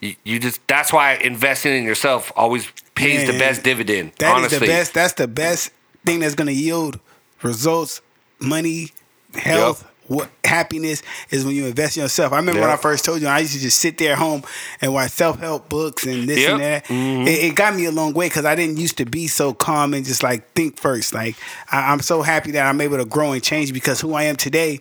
you, 0.00 0.14
you. 0.24 0.38
Just 0.38 0.66
that's 0.66 0.92
why 0.92 1.14
investing 1.14 1.74
in 1.76 1.84
yourself 1.84 2.32
always 2.36 2.70
pays 2.94 3.26
the 3.26 3.38
best 3.38 3.62
dividend. 3.62 4.12
That 4.18 4.30
is 4.30 4.36
honestly, 4.36 4.58
the 4.60 4.66
best. 4.66 4.94
That's 4.94 5.14
the 5.14 5.28
best 5.28 5.70
thing 6.04 6.20
that's 6.20 6.34
gonna 6.34 6.50
yield 6.52 7.00
results, 7.42 8.00
money, 8.40 8.90
health. 9.34 9.86
What 10.06 10.30
happiness 10.42 11.02
is 11.28 11.44
when 11.44 11.54
you 11.54 11.66
invest 11.66 11.98
in 11.98 12.02
yourself. 12.02 12.32
I 12.32 12.36
remember 12.36 12.62
when 12.62 12.70
I 12.70 12.76
first 12.76 13.04
told 13.04 13.20
you 13.20 13.28
I 13.28 13.40
used 13.40 13.52
to 13.52 13.58
just 13.58 13.76
sit 13.78 13.98
there 13.98 14.12
at 14.12 14.18
home 14.18 14.42
and 14.80 14.94
watch 14.94 15.10
self 15.10 15.38
help 15.38 15.68
books 15.68 16.06
and 16.06 16.26
this 16.26 16.48
and 16.48 16.60
Yep. 16.60 16.84
that. 16.84 16.84
Mm-hmm. 16.86 17.26
It, 17.28 17.44
it 17.50 17.54
got 17.54 17.76
me 17.76 17.84
a 17.84 17.90
long 17.90 18.14
way 18.14 18.26
because 18.30 18.46
I 18.46 18.54
didn't 18.54 18.78
used 18.78 18.96
to 18.98 19.04
be 19.04 19.26
so 19.26 19.52
calm 19.52 19.92
and 19.92 20.06
just 20.06 20.22
like 20.22 20.50
think 20.54 20.78
first. 20.78 21.12
Like 21.12 21.36
I, 21.70 21.92
I'm 21.92 22.00
so 22.00 22.22
happy 22.22 22.52
that 22.52 22.64
I'm 22.66 22.80
able 22.80 22.96
to 22.96 23.04
grow 23.04 23.32
and 23.32 23.42
change 23.42 23.74
because 23.74 24.00
who 24.00 24.14
I 24.14 24.22
am 24.22 24.36
today. 24.36 24.80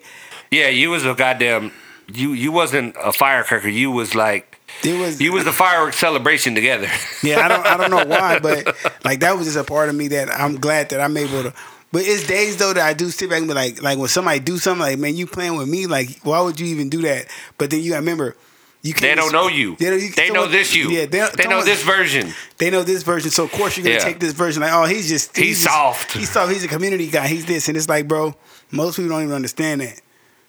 Yeah, 0.49 0.69
you 0.69 0.91
was 0.91 1.03
a 1.05 1.13
goddamn 1.13 1.73
you 2.14 2.34
you 2.34 2.51
wasn't 2.51 2.95
a 3.01 3.12
firecracker. 3.12 3.70
You 3.70 3.91
was 3.91 4.16
like 4.16 4.60
It 4.84 4.99
was 4.99 5.20
you 5.22 5.34
was 5.34 5.43
the 5.45 5.51
fireworks 5.51 5.97
celebration 5.97 6.55
together. 6.55 6.88
Yeah, 7.24 7.43
I 7.43 7.47
don't 7.47 7.66
I 7.66 7.78
don't 7.78 7.91
know 7.91 8.05
why, 8.05 8.39
but 8.39 8.76
like 9.03 9.20
that 9.22 9.36
was 9.38 9.45
just 9.47 9.58
a 9.58 9.64
part 9.64 9.89
of 9.89 9.95
me 9.95 10.08
that 10.10 10.30
I'm 10.30 10.55
glad 10.60 10.89
that 10.89 11.01
I'm 11.01 11.16
able 11.18 11.43
to. 11.43 11.53
But 11.91 12.03
it's 12.05 12.28
days 12.28 12.58
though 12.58 12.74
that 12.74 12.86
I 12.86 12.93
do 12.93 13.10
sit 13.10 13.30
back 13.30 13.39
and 13.39 13.47
be 13.47 13.53
like, 13.53 13.82
like 13.82 13.97
when 13.97 14.08
somebody 14.08 14.39
do 14.39 14.58
something, 14.58 14.82
like 14.82 14.99
man, 14.99 15.16
you 15.16 15.26
playing 15.28 15.58
with 15.58 15.68
me, 15.68 15.88
like 15.88 16.20
why 16.24 16.41
would 16.41 16.60
you 16.60 16.68
even 16.68 16.89
do 16.89 17.01
that? 17.03 17.28
But 17.58 17.70
then 17.72 17.82
you 17.82 17.91
gotta 17.91 18.01
remember, 18.01 18.36
you 18.84 18.93
They 18.93 19.16
don't 19.16 19.32
know 19.34 19.47
you. 19.47 19.76
They, 19.78 19.89
don't- 19.89 20.01
you- 20.01 20.12
They 20.12 20.30
know 20.30 20.47
this 20.47 20.76
you. 20.76 20.89
Yeah, 20.89 21.05
they, 21.08 21.20
know 21.47 21.64
this 21.64 21.84
version. 21.84 22.34
They 22.58 22.70
know 22.70 22.84
this 22.84 23.03
version, 23.03 23.32
so 23.32 23.45
of 23.45 23.51
course 23.51 23.76
you're 23.76 23.84
gonna 23.86 23.95
Yeah. 23.95 24.03
take 24.03 24.20
this 24.20 24.34
version. 24.34 24.62
Like, 24.62 24.72
oh, 24.74 24.86
he's 24.86 25.10
just 25.10 25.36
He's 25.36 25.62
just- 25.64 25.74
soft. 25.74 26.12
He's 26.14 26.30
soft. 26.30 26.51
He's 26.53 26.64
a 26.64 26.68
community 26.70 27.08
guy. 27.08 27.28
He's 27.28 27.45
this, 27.45 27.68
and 27.68 27.76
it's 27.76 27.89
like, 27.89 28.08
bro, 28.08 28.36
most 28.72 28.95
people 28.97 29.10
don't 29.10 29.24
even 29.24 29.34
understand 29.36 29.82
that. 29.82 29.99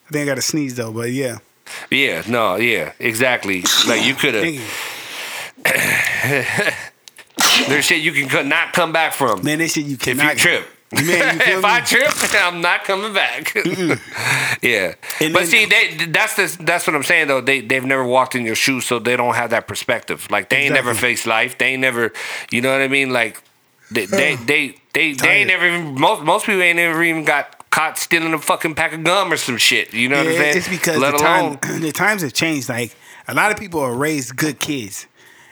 I 0.08 0.10
think 0.10 0.22
I 0.22 0.26
got 0.26 0.34
to 0.36 0.42
sneeze 0.42 0.74
though, 0.76 0.92
but 0.92 1.10
yeah. 1.12 1.38
Yeah, 1.90 2.22
no, 2.28 2.56
yeah, 2.56 2.92
exactly. 2.98 3.62
Like 3.86 4.04
you 4.04 4.14
could 4.14 4.34
have. 4.34 4.44
There's 7.68 7.84
shit 7.84 8.02
you 8.02 8.26
can 8.26 8.48
not 8.48 8.72
come 8.72 8.92
back 8.92 9.12
from 9.12 9.44
Man, 9.44 9.58
this 9.58 9.72
shit 9.74 9.84
you 9.86 9.96
can't 9.96 10.18
if 10.18 10.20
cannot 10.20 10.34
you 10.34 10.40
trip. 10.40 10.66
Man, 10.92 11.06
you 11.36 11.42
if? 11.58 11.64
I 11.64 11.80
trip, 11.80 12.10
I'm 12.44 12.60
not 12.60 12.84
coming 12.84 13.12
back. 13.12 13.54
yeah, 14.62 14.94
And 15.20 15.32
but 15.34 15.40
then- 15.40 15.46
see, 15.46 15.64
they, 15.66 16.06
that's 16.06 16.34
the, 16.36 16.64
that's 16.64 16.86
what 16.86 16.96
I'm 16.96 17.02
saying 17.02 17.28
though. 17.28 17.40
They 17.40 17.60
they've 17.60 17.84
never 17.84 18.04
walked 18.04 18.34
in 18.34 18.44
your 18.44 18.54
shoes, 18.54 18.86
so 18.86 18.98
they 18.98 19.16
don't 19.16 19.34
have 19.34 19.50
that 19.50 19.68
perspective. 19.68 20.26
Like 20.30 20.48
they 20.48 20.58
ain't 20.62 20.74
never 20.74 20.90
Exactly. 20.90 21.10
faced 21.10 21.26
life. 21.26 21.58
They 21.58 21.66
ain't 21.72 21.80
never, 21.82 22.12
you 22.50 22.60
know 22.62 22.72
what 22.72 22.80
I 22.80 22.88
mean? 22.88 23.10
Like 23.10 23.42
they 23.90 24.06
they 24.06 24.36
they 24.36 24.74
they, 24.92 25.12
they 25.12 25.28
ain't 25.28 25.48
never 25.48 25.66
even 25.66 25.98
most 26.00 26.22
most 26.22 26.46
people 26.46 26.62
ain't 26.62 26.76
never 26.76 27.02
even 27.02 27.24
got 27.24 27.68
caught 27.70 27.98
stealing 27.98 28.32
a 28.34 28.38
fucking 28.38 28.74
pack 28.74 28.92
of 28.92 29.04
gum 29.04 29.32
or 29.32 29.36
some 29.36 29.56
shit. 29.58 29.92
You 29.92 30.08
know 30.08 30.18
what 30.18 30.26
I'm 30.26 30.32
saying? 30.34 30.56
it's 30.56 30.68
because 30.68 30.96
Let 30.98 31.12
the 31.12 31.22
alone 31.24 31.58
time 31.58 31.80
the 31.80 31.92
times 31.92 32.22
have 32.22 32.32
changed. 32.32 32.68
Like 32.68 32.94
a 33.26 33.34
lot 33.34 33.50
of 33.52 33.58
people 33.58 33.80
are 33.80 33.94
raised 33.94 34.36
good 34.36 34.58
kids, 34.58 35.06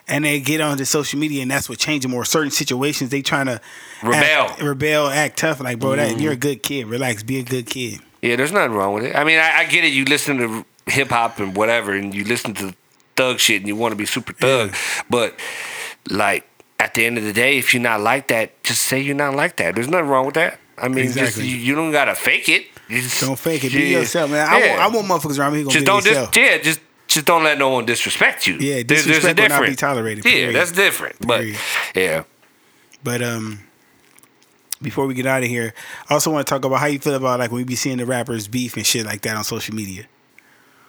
and 0.08 0.24
they 0.24 0.40
get 0.40 0.60
onto 0.60 0.84
social 0.84 1.18
media, 1.18 1.42
and 1.42 1.50
that's 1.50 1.68
what 1.68 1.78
changed 1.78 2.04
them. 2.04 2.14
Or 2.14 2.24
certain 2.24 2.50
situations, 2.50 3.10
they 3.10 3.22
trying 3.22 3.46
to 3.46 3.60
Rebel. 4.02 4.18
act, 4.50 4.62
rebel, 4.62 5.08
act 5.08 5.38
tough. 5.38 5.60
Like, 5.60 5.78
bro, 5.78 5.90
Mm-hmm. 5.90 6.14
that, 6.16 6.20
you're 6.22 6.32
a 6.32 6.36
good 6.36 6.62
kid. 6.62 6.86
Relax, 6.86 7.22
be 7.22 7.38
a 7.38 7.42
good 7.42 7.66
kid. 7.66 8.00
Yeah, 8.22 8.36
there's 8.36 8.52
nothing 8.52 8.72
wrong 8.72 8.94
with 8.94 9.04
it. 9.04 9.14
I 9.14 9.24
mean, 9.24 9.38
I, 9.38 9.58
I 9.58 9.64
get 9.66 9.84
it. 9.84 9.92
You 9.92 10.04
listen 10.04 10.38
to 10.38 10.64
hip 10.86 11.08
hop 11.10 11.38
and 11.38 11.54
whatever, 11.56 11.92
and 11.92 12.14
you 12.14 12.24
listen 12.24 12.54
to 12.54 12.74
thug 13.14 13.38
shit, 13.38 13.60
and 13.60 13.68
you 13.68 13.76
want 13.76 13.92
to 13.92 13.96
be 13.96 14.06
super 14.06 14.32
thug. 14.32 14.74
But 15.10 15.34
like 16.08 16.44
at 16.78 16.94
the 16.94 17.04
end 17.06 17.18
of 17.18 17.24
the 17.24 17.32
day, 17.32 17.58
if 17.58 17.72
you're 17.72 17.82
not 17.82 18.00
like 18.00 18.28
that, 18.28 18.62
just 18.62 18.82
say 18.82 19.00
you're 19.00 19.14
not 19.16 19.34
like 19.34 19.56
that. 19.56 19.74
There's 19.74 19.88
nothing 19.88 20.08
wrong 20.08 20.26
with 20.26 20.34
that. 20.34 20.58
I 20.78 20.88
mean, 20.88 21.04
just 21.06 21.16
Exactly. 21.16 21.46
you, 21.48 21.56
you 21.56 21.74
don't 21.74 21.90
gotta 21.92 22.14
fake 22.14 22.48
it. 22.50 22.66
You 22.88 23.00
just, 23.00 23.20
Don't 23.20 23.38
fake 23.38 23.64
it. 23.64 23.72
Be 23.72 23.78
Yeah. 23.80 23.98
yourself, 24.00 24.30
man. 24.30 24.46
I, 24.48 24.58
Yeah. 24.58 24.68
want, 24.68 24.80
I 24.80 24.96
want 24.96 25.22
motherfuckers 25.24 25.38
around 25.38 25.54
me 25.54 25.62
who 25.62 25.70
just 25.70 25.78
be 25.80 25.84
don't 25.86 26.04
dis- 26.04 26.28
yeah, 26.36 26.58
just 26.58 26.80
just 27.08 27.24
don't 27.26 27.42
let 27.44 27.56
no 27.58 27.70
one 27.70 27.86
disrespect 27.86 28.46
you. 28.46 28.54
Yeah, 28.58 28.74
There- 28.74 28.84
there's 28.84 29.06
disrespect 29.06 29.38
will 29.40 29.48
not 29.48 29.66
be 29.66 29.74
tolerated, 29.74 30.24
Yeah, 30.24 30.52
that's 30.52 30.72
different. 30.72 31.16
But 31.26 31.40
Period. 31.40 31.56
yeah, 31.94 32.22
But 33.02 33.22
um, 33.22 33.60
before 34.82 35.06
we 35.06 35.14
get 35.14 35.24
out 35.26 35.42
of 35.42 35.48
here, 35.48 35.72
I 36.10 36.14
also 36.14 36.30
want 36.30 36.46
to 36.46 36.50
talk 36.50 36.64
about 36.64 36.78
how 36.80 36.86
you 36.86 36.98
feel 36.98 37.14
about 37.14 37.40
like 37.40 37.50
when 37.50 37.58
we 37.58 37.64
be 37.64 37.74
seeing 37.76 37.96
the 37.96 38.06
rappers 38.06 38.46
beef 38.48 38.76
and 38.76 38.84
shit 38.86 39.06
like 39.06 39.22
that 39.22 39.34
on 39.36 39.44
social 39.44 39.74
media. 39.74 40.04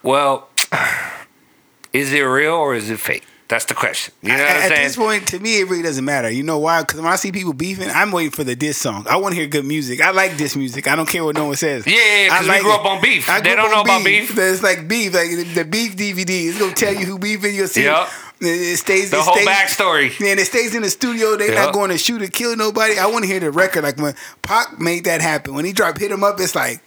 well, 0.03 0.49
is 1.93 2.11
it 2.13 2.21
real 2.21 2.53
or 2.55 2.75
is 2.75 2.89
it 2.89 2.99
fake? 2.99 3.23
That's 3.49 3.63
the 3.63 3.73
question. 3.75 4.13
You 4.21 4.29
know 4.29 4.35
what 4.39 4.43
At, 4.43 4.49
I'm 4.57 4.61
at 4.63 4.67
saying? 4.69 4.87
this 4.87 4.95
point, 4.97 5.27
to 5.29 5.39
me, 5.39 5.61
it 5.61 5.69
really 5.69 5.81
doesn't 5.81 6.03
matter. 6.03 6.29
You 6.29 6.43
know 6.43 6.57
why? 6.59 6.81
Because 6.81 6.99
when 6.99 7.09
I 7.11 7.15
see 7.15 7.31
people 7.31 7.53
beefing, 7.53 7.89
I'm 7.89 8.11
waiting 8.11 8.31
for 8.31 8.43
the 8.43 8.57
diss 8.57 8.77
song. 8.77 9.05
I 9.09 9.15
want 9.17 9.35
to 9.35 9.39
hear 9.39 9.47
good 9.49 9.63
music. 9.63 10.01
I 10.01 10.11
like 10.11 10.35
diss 10.35 10.57
music. 10.57 10.85
I 10.89 10.97
don't 10.97 11.07
care 11.07 11.23
what 11.23 11.35
no 11.35 11.45
one 11.45 11.55
says. 11.55 11.87
Yeah, 11.87 11.93
yeah, 11.95 12.23
yeah, 12.23 12.37
'cause 12.37 12.49
I 12.49 12.57
we 12.57 12.61
grew 12.61 12.71
it. 12.73 12.75
up 12.79 12.85
on 12.85 13.01
beef. 13.01 13.29
I 13.29 13.39
They 13.39 13.55
don't 13.55 13.71
know 13.71 13.77
on 13.77 13.85
about 13.85 14.03
beef. 14.03 14.37
It's 14.37 14.61
like 14.61 14.87
beef, 14.89 15.13
like 15.13 15.29
the, 15.55 15.63
beef 15.63 15.95
DVD. 15.95 16.47
It's 16.49 16.59
gonna 16.59 16.73
tell 16.73 16.93
you 16.93 17.05
who 17.05 17.17
beefing. 17.19 17.55
You'll 17.55 17.67
see. 17.69 17.83
Yep. 17.85 18.09
It, 18.41 18.45
it 18.47 18.77
stays. 18.77 19.11
The 19.11 19.17
it 19.17 19.23
whole 19.23 19.35
stays, 19.35 19.47
backstory. 19.47 20.19
Man, 20.19 20.39
it 20.39 20.45
stays 20.45 20.75
in 20.75 20.81
the 20.81 20.89
studio. 20.89 21.37
They're 21.37 21.53
Yep. 21.53 21.65
not 21.67 21.73
going 21.73 21.89
to 21.91 21.97
shoot 21.97 22.21
or 22.21 22.27
kill 22.27 22.55
nobody. 22.57 22.99
I 22.99 23.05
want 23.07 23.23
to 23.23 23.27
hear 23.31 23.39
the 23.39 23.49
record. 23.49 23.83
Like 23.83 23.97
when 23.97 24.13
Pac 24.41 24.77
made 24.79 25.05
that 25.05 25.21
happen. 25.21 25.53
When 25.53 25.63
he 25.63 25.71
dropped 25.71 25.99
"Hit 25.99 26.11
Him 26.11 26.23
Up," 26.23 26.37
it's 26.41 26.53
like 26.53 26.81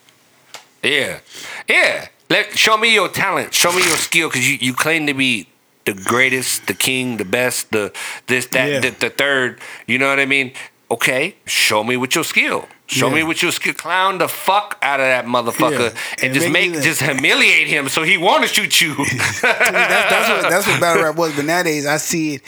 Yeah, 0.83 1.21
yeah. 1.69 2.09
Let 2.29 2.57
show 2.57 2.77
me 2.77 2.93
your 2.95 3.09
talent. 3.09 3.55
Show 3.55 3.73
me 3.73 3.79
your 3.85 3.97
skill 3.97 4.29
because 4.29 4.49
you, 4.49 4.59
you 4.61 4.75
claim 4.75 5.07
to 5.09 5.15
be 5.15 5.49
the 5.85 5.95
greatest, 5.95 6.67
the 6.67 6.75
king, 6.75 7.17
the 7.17 7.25
best, 7.25 7.71
the 7.73 7.93
this 8.27 8.47
that 8.47 8.69
Yeah. 8.69 8.81
the, 8.81 8.91
the 8.91 9.11
third. 9.11 9.61
You 9.87 9.99
know 9.99 10.09
what 10.09 10.21
I 10.21 10.27
mean? 10.27 10.53
Okay, 10.91 11.37
show 11.47 11.85
me 11.85 11.97
with 11.97 12.15
your 12.15 12.25
skill. 12.25 12.69
Show 12.87 13.09
Yeah. 13.09 13.15
me 13.17 13.23
with 13.23 13.43
your 13.43 13.53
skill. 13.53 13.75
Clown 13.75 14.19
the 14.19 14.27
fuck 14.29 14.77
out 14.83 14.99
of 14.99 15.07
that 15.07 15.25
motherfucker 15.27 15.79
Yeah. 15.93 16.01
and, 16.19 16.25
And 16.25 16.35
just 16.35 16.51
make 16.51 16.73
make 16.73 16.83
just 16.83 17.01
humiliate 17.01 17.69
him 17.69 17.89
so 17.89 18.03
he 18.03 18.17
want 18.19 18.43
to 18.43 18.49
shoot 18.49 18.81
you. 18.81 18.95
That's, 19.43 19.43
that's 19.43 20.29
what 20.29 20.51
that's 20.51 20.67
what 20.67 20.81
battle 20.87 21.05
rap 21.05 21.15
was. 21.17 21.35
But 21.37 21.45
nowadays, 21.45 21.87
I 21.87 21.97
see 21.99 22.35
it, 22.35 22.43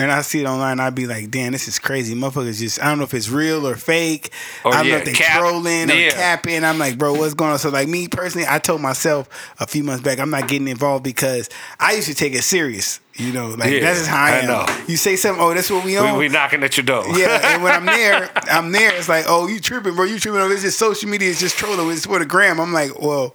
and 0.00 0.10
I 0.12 0.22
see 0.22 0.40
it 0.40 0.46
online. 0.46 0.80
I'd 0.80 0.94
be 0.94 1.06
like, 1.06 1.30
"Damn, 1.30 1.52
this 1.52 1.68
is 1.68 1.78
crazy." 1.78 2.14
Motherfuckers 2.14 2.58
just 2.58 2.82
I 2.82 2.86
don't 2.88 2.98
know 2.98 3.04
if 3.04 3.14
it's 3.14 3.28
real 3.28 3.66
or 3.66 3.76
fake. 3.76 4.30
Or, 4.64 4.72
I 4.74 4.78
don't 4.78 4.86
know 4.86 4.92
yeah, 4.92 4.98
if 5.00 5.04
they 5.04 5.12
cap. 5.12 5.38
trolling 5.38 5.90
or 5.90 5.94
Yeah. 5.94 6.10
capping. 6.10 6.64
I'm 6.64 6.78
like, 6.78 6.98
bro, 6.98 7.14
what's 7.14 7.34
going 7.34 7.52
on? 7.52 7.58
So 7.58 7.70
like 7.70 7.88
me 7.88 8.08
personally, 8.08 8.46
I 8.48 8.58
told 8.58 8.80
myself 8.80 9.28
a 9.60 9.66
few 9.66 9.84
months 9.84 10.02
back, 10.02 10.18
I'm 10.18 10.30
not 10.30 10.48
getting 10.48 10.68
involved 10.68 11.04
because 11.04 11.48
I 11.78 11.92
used 11.94 12.08
to 12.08 12.14
take 12.14 12.34
it 12.34 12.42
serious. 12.42 13.00
You 13.14 13.32
know, 13.32 13.48
like 13.48 13.70
Yeah, 13.70 13.80
that's 13.80 13.98
just 13.98 14.10
how 14.10 14.22
I, 14.24 14.30
I 14.30 14.36
am. 14.38 14.46
know. 14.46 14.66
You 14.86 14.96
say 14.96 15.16
something, 15.16 15.42
oh, 15.44 15.52
that's 15.52 15.70
what 15.70 15.84
we 15.84 15.90
we, 15.92 15.96
on. 15.98 16.16
we 16.16 16.28
knocking 16.28 16.62
at 16.62 16.76
your 16.78 16.84
door. 16.84 17.04
yeah, 17.18 17.52
and 17.54 17.62
when 17.62 17.72
I'm 17.74 17.84
there, 17.98 18.30
I'm 18.50 18.72
there. 18.72 18.94
It's 18.94 19.08
like, 19.10 19.26
oh, 19.28 19.46
you 19.46 19.60
tripping, 19.60 19.94
bro? 19.94 20.04
You 20.06 20.18
tripping? 20.18 20.40
Oh, 20.40 20.50
it's 20.50 20.62
just 20.62 20.78
social 20.78 21.10
media. 21.10 21.28
It's 21.28 21.40
just 21.40 21.58
trolling. 21.58 21.90
It's 21.90 22.06
for 22.06 22.18
the 22.18 22.24
gram. 22.24 22.58
I'm 22.60 22.72
like, 22.72 22.98
well, 23.00 23.34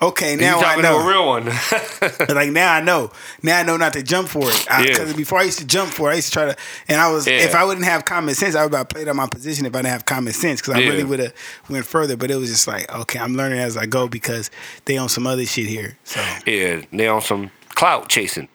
okay, 0.00 0.36
now 0.36 0.60
I 0.60 0.80
know. 0.80 0.98
a 1.00 1.08
real 1.08 1.26
one. 1.26 1.46
Like 2.28 2.50
now 2.50 2.72
I 2.72 2.80
know. 2.80 3.10
Now 3.42 3.58
I 3.58 3.62
know 3.62 3.76
not 3.76 3.92
to 3.94 4.02
jump 4.02 4.28
for 4.28 4.48
it. 4.48 4.66
Because 4.78 5.10
Yeah. 5.10 5.16
before 5.16 5.38
I 5.40 5.42
used 5.44 5.58
to 5.58 5.66
jump 5.66 5.92
for 5.92 6.10
it, 6.10 6.12
I 6.12 6.16
used 6.16 6.28
to 6.28 6.32
try 6.32 6.44
to. 6.46 6.56
And 6.88 7.00
I 7.00 7.10
was, 7.10 7.26
Yeah. 7.26 7.38
if 7.38 7.54
I 7.54 7.64
wouldn't 7.64 7.86
have 7.86 8.04
common 8.04 8.34
sense, 8.34 8.54
I 8.54 8.64
would 8.64 8.74
have 8.74 8.88
played 8.88 9.08
on 9.08 9.16
my 9.16 9.26
position 9.26 9.66
if 9.66 9.74
I 9.74 9.78
didn't 9.78 9.92
have 9.92 10.04
common 10.04 10.32
sense. 10.32 10.60
Because 10.60 10.74
I 10.74 10.78
Yeah. 10.80 10.90
really 10.90 11.04
would 11.04 11.18
have 11.18 11.32
went 11.68 11.86
further. 11.86 12.16
But 12.16 12.30
it 12.30 12.36
was 12.36 12.50
just 12.50 12.68
like, 12.68 12.92
okay, 12.94 13.18
I'm 13.18 13.34
learning 13.36 13.58
as 13.58 13.76
I 13.76 13.86
go 13.86 14.06
because 14.08 14.50
they 14.84 14.96
on 14.98 15.08
some 15.08 15.26
other 15.26 15.44
shit 15.46 15.66
here. 15.66 15.96
So 16.04 16.20
yeah, 16.46 16.82
they 16.92 17.08
on 17.08 17.22
some 17.22 17.50
clout 17.74 18.08
chasing. 18.08 18.48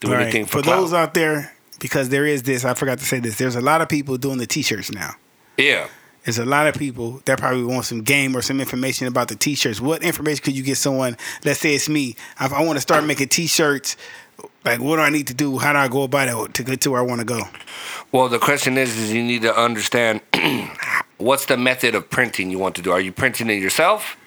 Do 0.00 0.12
right. 0.12 0.22
anything 0.22 0.46
for, 0.46 0.62
for 0.62 0.62
those 0.62 0.92
out 0.92 1.14
there, 1.14 1.52
because 1.80 2.08
there 2.10 2.24
is 2.26 2.44
this. 2.44 2.64
I 2.64 2.74
forgot 2.74 2.98
to 3.00 3.04
say 3.04 3.18
this. 3.18 3.36
There's 3.36 3.56
a 3.56 3.60
lot 3.60 3.80
of 3.80 3.88
people 3.88 4.16
doing 4.16 4.38
the 4.38 4.46
t-shirts 4.46 4.92
now. 4.92 5.14
yeah. 5.56 5.88
There's 6.28 6.36
a 6.36 6.44
lot 6.44 6.66
of 6.66 6.74
people 6.74 7.22
that 7.24 7.38
probably 7.38 7.64
want 7.64 7.86
some 7.86 8.02
game 8.02 8.36
or 8.36 8.42
some 8.42 8.60
information 8.60 9.06
about 9.06 9.28
the 9.28 9.34
t-shirts. 9.34 9.80
What 9.80 10.02
information 10.02 10.44
could 10.44 10.54
you 10.54 10.62
get 10.62 10.76
someone? 10.76 11.16
Let's 11.42 11.58
say 11.58 11.74
it's 11.74 11.88
me. 11.88 12.16
If 12.38 12.52
I 12.52 12.62
want 12.62 12.76
to 12.76 12.82
start 12.82 13.02
making 13.04 13.28
t-shirts, 13.28 13.96
like 14.62 14.78
what 14.78 14.96
do 14.96 15.00
I 15.00 15.08
need 15.08 15.28
to 15.28 15.34
do? 15.34 15.56
How 15.56 15.72
do 15.72 15.78
I 15.78 15.88
go 15.88 16.02
about 16.02 16.28
it 16.28 16.52
to 16.52 16.62
get 16.62 16.82
to 16.82 16.90
where 16.90 17.00
I 17.00 17.02
want 17.02 17.22
to 17.22 17.24
go? 17.24 17.44
Well, 18.12 18.28
the 18.28 18.38
question 18.38 18.76
is, 18.76 18.94
is 18.94 19.10
you 19.10 19.22
need 19.24 19.40
to 19.40 19.58
understand 19.58 20.20
what's 21.16 21.46
the 21.46 21.56
method 21.56 21.94
of 21.94 22.10
printing 22.10 22.50
you 22.50 22.58
want 22.58 22.74
to 22.74 22.82
do. 22.82 22.92
Are 22.92 23.00
you 23.00 23.10
printing 23.10 23.48
it 23.48 23.62
yourself? 23.62 24.18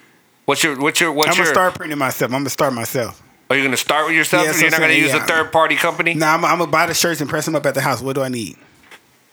What's 0.46 0.64
your 0.64 0.80
what's 0.80 1.00
your 1.00 1.12
what's 1.12 1.30
I'm 1.30 1.36
your? 1.36 1.44
gonna 1.44 1.54
start 1.54 1.74
printing 1.76 1.98
myself. 1.98 2.32
I'm 2.32 2.40
gonna 2.40 2.50
start 2.50 2.74
myself. 2.74 3.22
Are 3.48 3.54
you 3.54 3.62
gonna 3.62 3.76
start 3.76 4.06
with 4.06 4.16
yourself? 4.16 4.46
Yeah, 4.46 4.52
so 4.54 4.62
You're 4.62 4.70
not 4.72 4.80
gonna 4.80 4.94
use 4.94 5.14
yeah. 5.14 5.22
a 5.22 5.26
third 5.28 5.52
party 5.52 5.76
company. 5.76 6.14
Now 6.14 6.34
I'm, 6.34 6.44
I'm 6.44 6.58
gonna 6.58 6.68
buy 6.68 6.86
the 6.86 6.94
shirts 6.94 7.20
and 7.20 7.30
press 7.30 7.44
them 7.44 7.54
up 7.54 7.64
at 7.64 7.74
the 7.74 7.80
house. 7.80 8.02
What 8.02 8.16
do 8.16 8.22
I 8.22 8.28
need? 8.28 8.56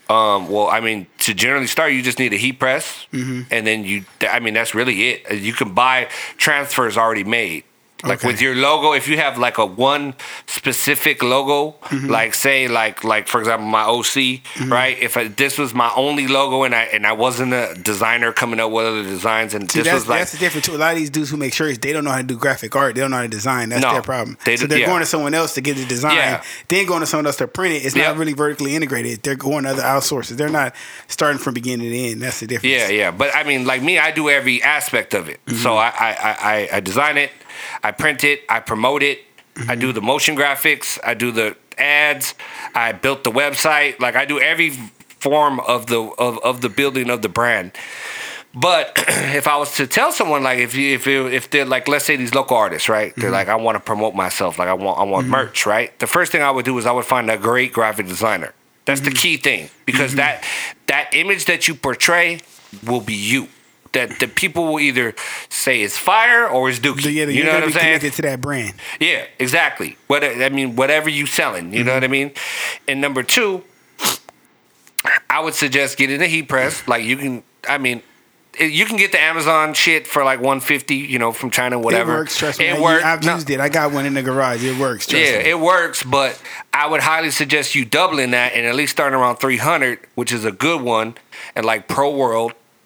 Um, 0.09 0.49
well, 0.49 0.67
I 0.67 0.79
mean, 0.79 1.05
to 1.19 1.33
generally 1.35 1.67
start, 1.67 1.93
you 1.93 2.01
just 2.01 2.17
need 2.17 2.33
a 2.33 2.37
heat 2.37 2.53
press, 2.59 3.05
Mm-hmm. 3.13 3.41
and 3.51 3.67
then 3.67 3.83
you. 3.83 4.05
I 4.21 4.39
mean, 4.39 4.55
that's 4.55 4.73
really 4.73 5.09
it. 5.09 5.39
You 5.39 5.53
can 5.53 5.73
buy 5.75 6.09
transfers 6.37 6.97
already 6.97 7.23
made. 7.23 7.63
Like 8.03 8.19
Okay. 8.19 8.27
with 8.27 8.41
your 8.41 8.55
logo, 8.55 8.93
if 8.93 9.07
you 9.07 9.17
have 9.17 9.37
like 9.37 9.57
a 9.57 9.65
one 9.65 10.13
specific 10.47 11.21
logo, 11.23 11.75
Mm-hmm. 11.89 12.07
like 12.07 12.33
say 12.33 12.67
like 12.67 13.03
like 13.03 13.27
for 13.27 13.39
example 13.39 13.67
my 13.67 13.83
OC, 13.83 14.41
right? 14.69 14.97
If 14.99 15.17
I, 15.17 15.27
this 15.27 15.57
was 15.57 15.73
my 15.73 15.91
only 15.95 16.27
logo 16.27 16.63
and 16.63 16.73
I 16.75 16.83
and 16.83 17.05
I 17.07 17.13
wasn't 17.13 17.53
a 17.53 17.73
designer 17.81 18.31
coming 18.31 18.59
up 18.59 18.71
with 18.71 18.85
other 18.85 19.03
designs, 19.03 19.53
and 19.53 19.69
See, 19.71 19.81
this 19.81 19.91
was 19.93 20.07
like 20.07 20.19
that's 20.19 20.31
the 20.33 20.37
difference 20.37 20.65
too. 20.67 20.75
A 20.75 20.77
lot 20.77 20.91
of 20.93 20.97
these 20.99 21.09
dudes 21.09 21.29
who 21.29 21.37
make 21.37 21.53
shirts, 21.53 21.77
they 21.79 21.91
don't 21.93 22.03
know 22.03 22.11
how 22.11 22.17
to 22.17 22.23
do 22.23 22.37
graphic 22.37 22.75
art. 22.75 22.95
They 22.95 23.01
don't 23.01 23.11
know 23.11 23.17
how 23.17 23.23
to 23.23 23.27
design. 23.29 23.69
That's 23.69 23.81
No, 23.81 23.93
their 23.93 24.01
problem. 24.01 24.37
they 24.45 24.55
so 24.57 24.67
they're 24.67 24.79
yeah. 24.79 24.85
going 24.85 24.99
to 24.99 25.05
someone 25.05 25.33
else 25.33 25.53
to 25.55 25.61
get 25.61 25.77
the 25.77 25.85
design. 25.85 26.15
Yeah. 26.15 26.43
Then 26.67 26.85
going 26.85 26.99
to 27.01 27.05
someone 27.07 27.25
else 27.25 27.37
to 27.37 27.47
print 27.47 27.73
it. 27.75 27.85
It's 27.85 27.95
not 27.95 28.17
really 28.17 28.33
vertically 28.33 28.75
integrated. 28.75 29.23
They're 29.23 29.35
going 29.35 29.63
to 29.63 29.71
other 29.71 29.81
outsources. 29.83 30.37
They're 30.37 30.49
not 30.49 30.75
starting 31.07 31.39
from 31.39 31.53
beginning 31.53 31.89
to 31.91 31.97
end. 31.97 32.21
That's 32.21 32.39
the 32.39 32.47
difference. 32.47 32.71
Yeah, 32.75 32.89
yeah. 32.89 33.11
But 33.11 33.35
I 33.35 33.43
mean, 33.43 33.65
like 33.65 33.81
me, 33.81 33.97
I 33.99 34.11
do 34.11 34.29
every 34.29 34.61
aspect 34.63 35.13
of 35.13 35.27
it. 35.29 35.39
So 35.61 35.75
I, 35.77 35.87
I, 35.87 36.09
I, 36.09 36.37
I- 36.41 36.69
I 36.71 36.79
design 36.81 37.17
it, 37.17 37.31
I 37.83 37.91
print 37.91 38.23
it, 38.23 38.41
I 38.49 38.59
promote 38.59 39.03
it, 39.03 39.19
I 39.67 39.75
do 39.75 39.87
mm-hmm. 39.87 39.95
the 39.95 40.01
motion 40.01 40.35
graphics, 40.35 40.99
I 41.03 41.13
do 41.13 41.31
the 41.31 41.55
ads, 41.77 42.35
I 42.75 42.91
built 42.91 43.23
the 43.23 43.31
website. 43.31 43.99
Like 43.99 44.15
I 44.15 44.25
do 44.25 44.39
every 44.39 44.71
form 44.71 45.59
of 45.61 45.87
the 45.87 46.01
of, 46.01 46.39
of 46.39 46.61
the 46.61 46.69
building 46.69 47.09
of 47.09 47.21
the 47.21 47.29
brand. 47.29 47.71
But 48.53 48.93
if 49.07 49.47
I 49.47 49.57
was 49.57 49.75
to 49.75 49.87
tell 49.87 50.11
someone 50.11 50.43
like 50.43 50.59
if 50.59 50.75
you 50.75 50.93
if 50.93 51.07
you, 51.07 51.27
if 51.27 51.49
they're 51.49 51.65
like 51.65 51.87
let's 51.87 52.05
say 52.05 52.15
these 52.15 52.33
local 52.33 52.57
artists 52.57 52.89
right? 52.89 53.13
They're 53.15 53.25
mm-hmm. 53.25 53.33
like 53.33 53.47
I 53.47 53.55
want 53.55 53.75
to 53.75 53.79
promote 53.79 54.15
myself 54.15 54.59
like 54.59 54.67
I 54.67 54.73
want 54.73 54.99
I 54.99 55.03
want 55.03 55.25
mm-hmm. 55.25 55.31
merch 55.31 55.65
right? 55.65 55.97
The 55.99 56.07
first 56.07 56.31
thing 56.31 56.41
I 56.41 56.51
would 56.51 56.65
do 56.65 56.77
is 56.77 56.85
I 56.85 56.91
would 56.91 57.05
find 57.05 57.29
a 57.29 57.37
great 57.37 57.73
graphic 57.73 58.07
designer. 58.07 58.53
That's 58.85 59.01
the 59.01 59.11
key 59.11 59.37
thing 59.37 59.69
because 59.85 60.15
that 60.15 60.43
that 60.87 61.13
image 61.13 61.45
that 61.45 61.67
you 61.67 61.75
portray 61.75 62.39
will 62.85 63.01
be 63.01 63.13
you 63.13 63.47
that 63.93 64.19
the 64.19 64.27
people 64.27 64.65
will 64.65 64.79
either 64.79 65.15
say 65.49 65.81
it's 65.81 65.97
fire 65.97 66.47
or 66.47 66.69
it's 66.69 66.79
dookie. 66.79 67.13
Yeah, 67.13 67.25
you 67.25 67.43
know 67.43 67.53
what 67.53 67.63
I'm 67.63 67.71
saying? 67.71 67.99
Connected 67.99 68.13
to 68.13 68.21
that 68.23 68.41
brand. 68.41 68.73
Yeah, 68.99 69.25
exactly. 69.39 69.97
What 70.07 70.23
I 70.23 70.49
mean, 70.49 70.75
whatever 70.75 71.09
you 71.09 71.25
selling, 71.25 71.73
you 71.73 71.83
know 71.83 71.91
mm-hmm. 71.91 71.95
what 71.95 72.03
I 72.03 72.07
mean. 72.07 72.31
And 72.87 73.01
number 73.01 73.23
two, 73.23 73.63
I 75.29 75.39
would 75.41 75.53
suggest 75.53 75.97
getting 75.97 76.21
a 76.21 76.27
heat 76.27 76.49
press. 76.49 76.87
Like 76.87 77.03
you 77.03 77.17
can, 77.17 77.43
I 77.67 77.77
mean, 77.77 78.01
you 78.59 78.85
can 78.85 78.97
get 78.97 79.11
the 79.11 79.19
Amazon 79.19 79.73
shit 79.73 80.07
for 80.07 80.23
like 80.23 80.39
150, 80.39 80.95
you 80.95 81.19
know, 81.19 81.31
from 81.31 81.49
China, 81.49 81.79
whatever. 81.79 82.13
It 82.13 82.17
works. 82.17 82.37
Trust 82.37 82.59
me. 82.59 82.65
It 82.65 82.81
works. 82.81 83.05
I've 83.05 83.23
No- 83.23 83.35
used 83.35 83.49
it. 83.49 83.59
I 83.59 83.69
got 83.69 83.91
one 83.91 84.05
in 84.05 84.13
the 84.15 84.23
garage. 84.23 84.63
It 84.63 84.77
works. 84.77 85.07
Trust 85.07 85.23
yeah, 85.23 85.37
me. 85.37 85.49
it 85.49 85.59
works, 85.59 86.03
but 86.03 86.41
I 86.73 86.87
would 86.87 87.01
highly 87.01 87.31
suggest 87.31 87.75
you 87.75 87.85
doubling 87.85 88.31
that 88.31 88.53
and 88.53 88.65
at 88.65 88.75
least 88.75 88.91
starting 88.91 89.17
around 89.17 89.37
300, 89.37 89.99
which 90.15 90.31
is 90.31 90.45
a 90.45 90.51
good 90.51 90.81
one. 90.81 91.15
And 91.55 91.65
like 91.65 91.87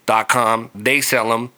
ProWorld.com, 0.07 0.71
they 0.75 1.01
sell 1.01 1.29
them. 1.29 1.51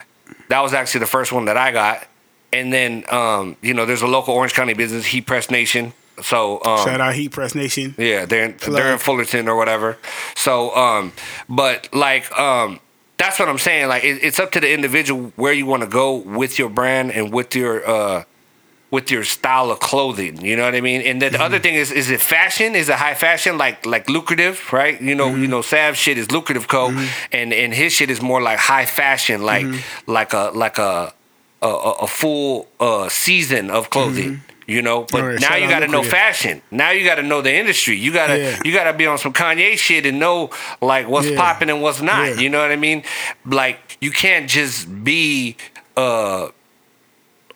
That 0.50 0.62
was 0.62 0.74
actually 0.74 1.00
the 1.02 1.06
first 1.08 1.32
one 1.32 1.46
that 1.46 1.58
I 1.58 1.72
got. 1.72 2.08
And 2.54 2.72
then, 2.72 3.04
um, 3.12 3.58
you 3.62 3.74
know, 3.74 3.86
there's 3.86 4.02
a 4.02 4.08
local 4.08 4.34
Orange 4.34 4.54
County 4.54 4.74
business, 4.74 5.06
Heat 5.06 5.26
Press 5.26 5.52
Nation. 5.52 5.94
So, 6.24 6.64
um, 6.64 6.86
Shout 6.86 7.02
out 7.02 7.14
Heat 7.14 7.32
Press 7.32 7.54
Nation. 7.56 7.94
yeah, 7.98 8.26
they're 8.26 8.46
in, 8.46 8.58
they're 8.72 8.94
in 8.94 9.00
Fullerton 9.00 9.50
or 9.50 9.58
whatever. 9.58 9.98
So, 10.36 10.74
um, 10.76 11.12
but 11.50 11.90
like, 11.94 12.32
um, 12.40 12.80
that's 13.18 13.38
what 13.40 13.50
I'm 13.50 13.58
saying. 13.58 13.90
Like, 13.90 14.04
it, 14.06 14.24
it's 14.24 14.40
up 14.40 14.52
to 14.54 14.62
the 14.62 14.72
individual 14.74 15.34
where 15.36 15.52
you 15.52 15.66
want 15.66 15.82
to 15.84 15.90
go 15.90 16.16
with 16.16 16.58
your 16.58 16.70
brand 16.70 17.12
and 17.12 17.34
with 17.34 17.56
your 17.56 17.86
uh, 17.88 18.24
with 18.96 19.08
your 19.16 19.24
style 19.38 19.68
of 19.74 19.80
clothing. 19.90 20.34
You 20.50 20.56
know 20.58 20.66
what 20.68 20.76
I 20.82 20.82
mean? 20.90 21.02
And 21.10 21.16
then 21.22 21.32
the 21.36 21.42
other 21.48 21.60
thing 21.66 21.76
is, 21.84 21.88
is 22.02 22.08
it 22.16 22.22
fashion? 22.36 22.70
Is 22.82 22.88
it 22.94 22.98
high 23.06 23.18
fashion? 23.28 23.54
Like 23.66 23.78
like 23.96 24.06
lucrative, 24.18 24.56
right? 24.80 24.96
You 25.10 25.16
know, 25.20 25.30
you 25.44 25.48
know, 25.54 25.62
Sav's 25.72 26.00
shit 26.04 26.18
is 26.18 26.28
lucrative 26.38 26.66
co, 26.76 26.84
and 27.40 27.50
and 27.64 27.70
his 27.82 27.92
shit 27.98 28.10
is 28.16 28.20
more 28.32 28.42
like 28.50 28.60
high 28.74 28.88
fashion, 29.02 29.38
like 29.54 29.68
like 30.18 30.32
a 30.42 30.44
like 30.64 30.78
a 30.90 31.14
a, 31.62 31.68
a 32.06 32.08
full 32.08 32.68
uh, 32.80 33.08
season 33.10 33.70
of 33.78 33.90
clothing. 33.96 34.42
You 34.76 34.82
know, 34.82 34.98
but 35.12 35.22
Alright, 35.22 35.42
now 35.42 35.56
you 35.62 35.68
got 35.76 35.82
to 35.86 35.88
know 35.96 36.02
fashion. 36.02 36.56
Now 36.72 36.90
you 36.90 37.06
got 37.12 37.18
to 37.22 37.26
know 37.32 37.42
the 37.48 37.54
industry. 37.62 37.96
You 38.06 38.12
gotta 38.22 38.38
Yeah. 38.40 38.60
you 38.66 38.72
gotta 38.80 38.94
be 39.02 39.06
on 39.06 39.18
some 39.24 39.32
Kanye 39.42 39.78
shit 39.86 40.04
and 40.10 40.18
know 40.26 40.50
like 40.82 41.06
what's 41.14 41.30
Yeah. 41.30 41.38
popping 41.44 41.70
and 41.70 41.80
what's 41.84 42.02
not. 42.02 42.26
Yeah. 42.30 42.42
You 42.42 42.50
know 42.50 42.62
what 42.66 42.72
I 42.72 42.80
mean? 42.88 43.04
Like 43.62 43.78
you 44.02 44.10
can't 44.24 44.50
just 44.50 44.78
be 45.12 45.56
uh 45.96 46.50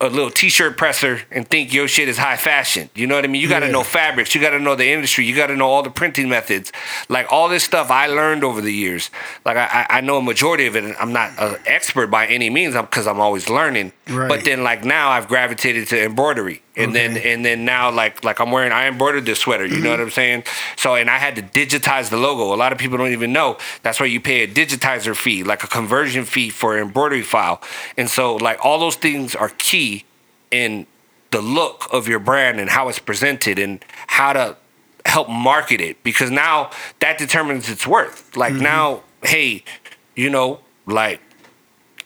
a 0.02 0.08
little 0.10 0.30
t-shirt 0.32 0.78
presser 0.78 1.22
and 1.30 1.46
think 1.48 1.74
your 1.74 1.88
shit 1.88 2.08
is 2.08 2.18
high 2.18 2.38
fashion. 2.38 2.90
You 2.96 3.06
know 3.06 3.16
what 3.16 3.26
I 3.26 3.28
mean? 3.28 3.42
You 3.42 3.50
got 3.50 3.60
to 3.60 3.66
Yeah. 3.66 3.74
know 3.74 3.84
fabrics. 3.84 4.34
You 4.34 4.40
got 4.40 4.52
to 4.52 4.60
know 4.60 4.74
the 4.76 4.90
industry. 4.90 5.26
You 5.26 5.36
got 5.36 5.48
to 5.48 5.58
know 5.58 5.68
all 5.68 5.84
the 5.84 5.90
printing 5.90 6.30
methods. 6.30 6.72
Like 7.10 7.28
all 7.32 7.50
this 7.50 7.66
stuff 7.66 7.92
I 7.92 8.08
learned 8.08 8.44
over 8.46 8.62
the 8.62 8.72
years. 8.74 9.10
Like 9.46 9.58
I, 9.58 9.86
I 9.90 10.02
know 10.02 10.18
a 10.18 10.22
majority 10.22 10.68
of 10.68 10.76
it. 10.78 10.96
I'm 11.00 11.12
not 11.12 11.32
an 11.38 11.58
expert 11.66 12.08
by 12.08 12.28
any 12.28 12.50
means 12.50 12.76
because 12.76 13.08
I'm 13.08 13.20
always 13.20 13.50
learning. 13.50 13.92
Right. 14.08 14.30
But 14.30 14.46
then 14.46 14.64
like 14.64 14.86
now 14.86 15.10
I've 15.10 15.28
gravitated 15.28 15.88
to 15.90 16.02
embroidery. 16.04 16.62
And 16.80 16.96
then 16.96 17.18
and 17.18 17.44
then 17.44 17.66
now 17.66 17.92
like 17.92 18.24
like 18.24 18.40
I'm 18.40 18.52
wearing 18.52 18.72
I 18.72 18.88
embroidered 18.88 19.26
this 19.26 19.40
sweater. 19.40 19.66
You 19.66 19.72
know 19.72 19.78
mm-hmm. 19.78 19.90
what 19.90 20.00
I'm 20.00 20.10
saying? 20.10 20.44
So 20.78 20.96
and 20.96 21.10
I 21.10 21.18
had 21.18 21.36
to 21.36 21.42
digitize 21.42 22.10
the 22.10 22.18
logo. 22.18 22.54
A 22.54 22.56
lot 22.56 22.72
of 22.72 22.78
people 22.78 22.98
don't 22.98 23.12
even 23.12 23.34
know. 23.34 23.58
That's 23.84 24.00
why 24.00 24.08
you 24.08 24.20
pay 24.20 24.44
a 24.44 24.48
digitizer 24.48 25.16
fee, 25.16 25.44
like 25.44 25.64
a 25.64 25.68
conversion 25.68 26.26
fee 26.26 26.50
for 26.50 26.78
an 26.78 26.84
embroidery 26.84 27.22
file. 27.22 27.62
And 27.98 28.10
so 28.10 28.36
like 28.36 28.64
all 28.64 28.80
those 28.80 28.96
things 28.96 29.36
are 29.36 29.50
key 29.50 30.06
in 30.52 30.88
the 31.32 31.42
look 31.42 31.88
of 31.92 32.08
your 32.08 32.20
brand 32.20 32.60
and 32.60 32.70
how 32.70 32.90
it's 32.90 33.00
presented 33.00 33.60
and 33.60 33.84
how 34.08 34.34
to 34.34 34.58
help 35.06 35.30
market 35.30 35.82
it 35.82 36.02
because 36.04 36.32
now 36.32 36.72
that 37.00 37.18
determines 37.18 37.70
its 37.70 37.86
worth. 37.86 38.36
Like 38.36 38.54
mm-hmm. 38.54 38.64
now, 38.64 39.04
hey, 39.24 39.64
you 40.16 40.30
know, 40.30 40.60
like 40.86 41.20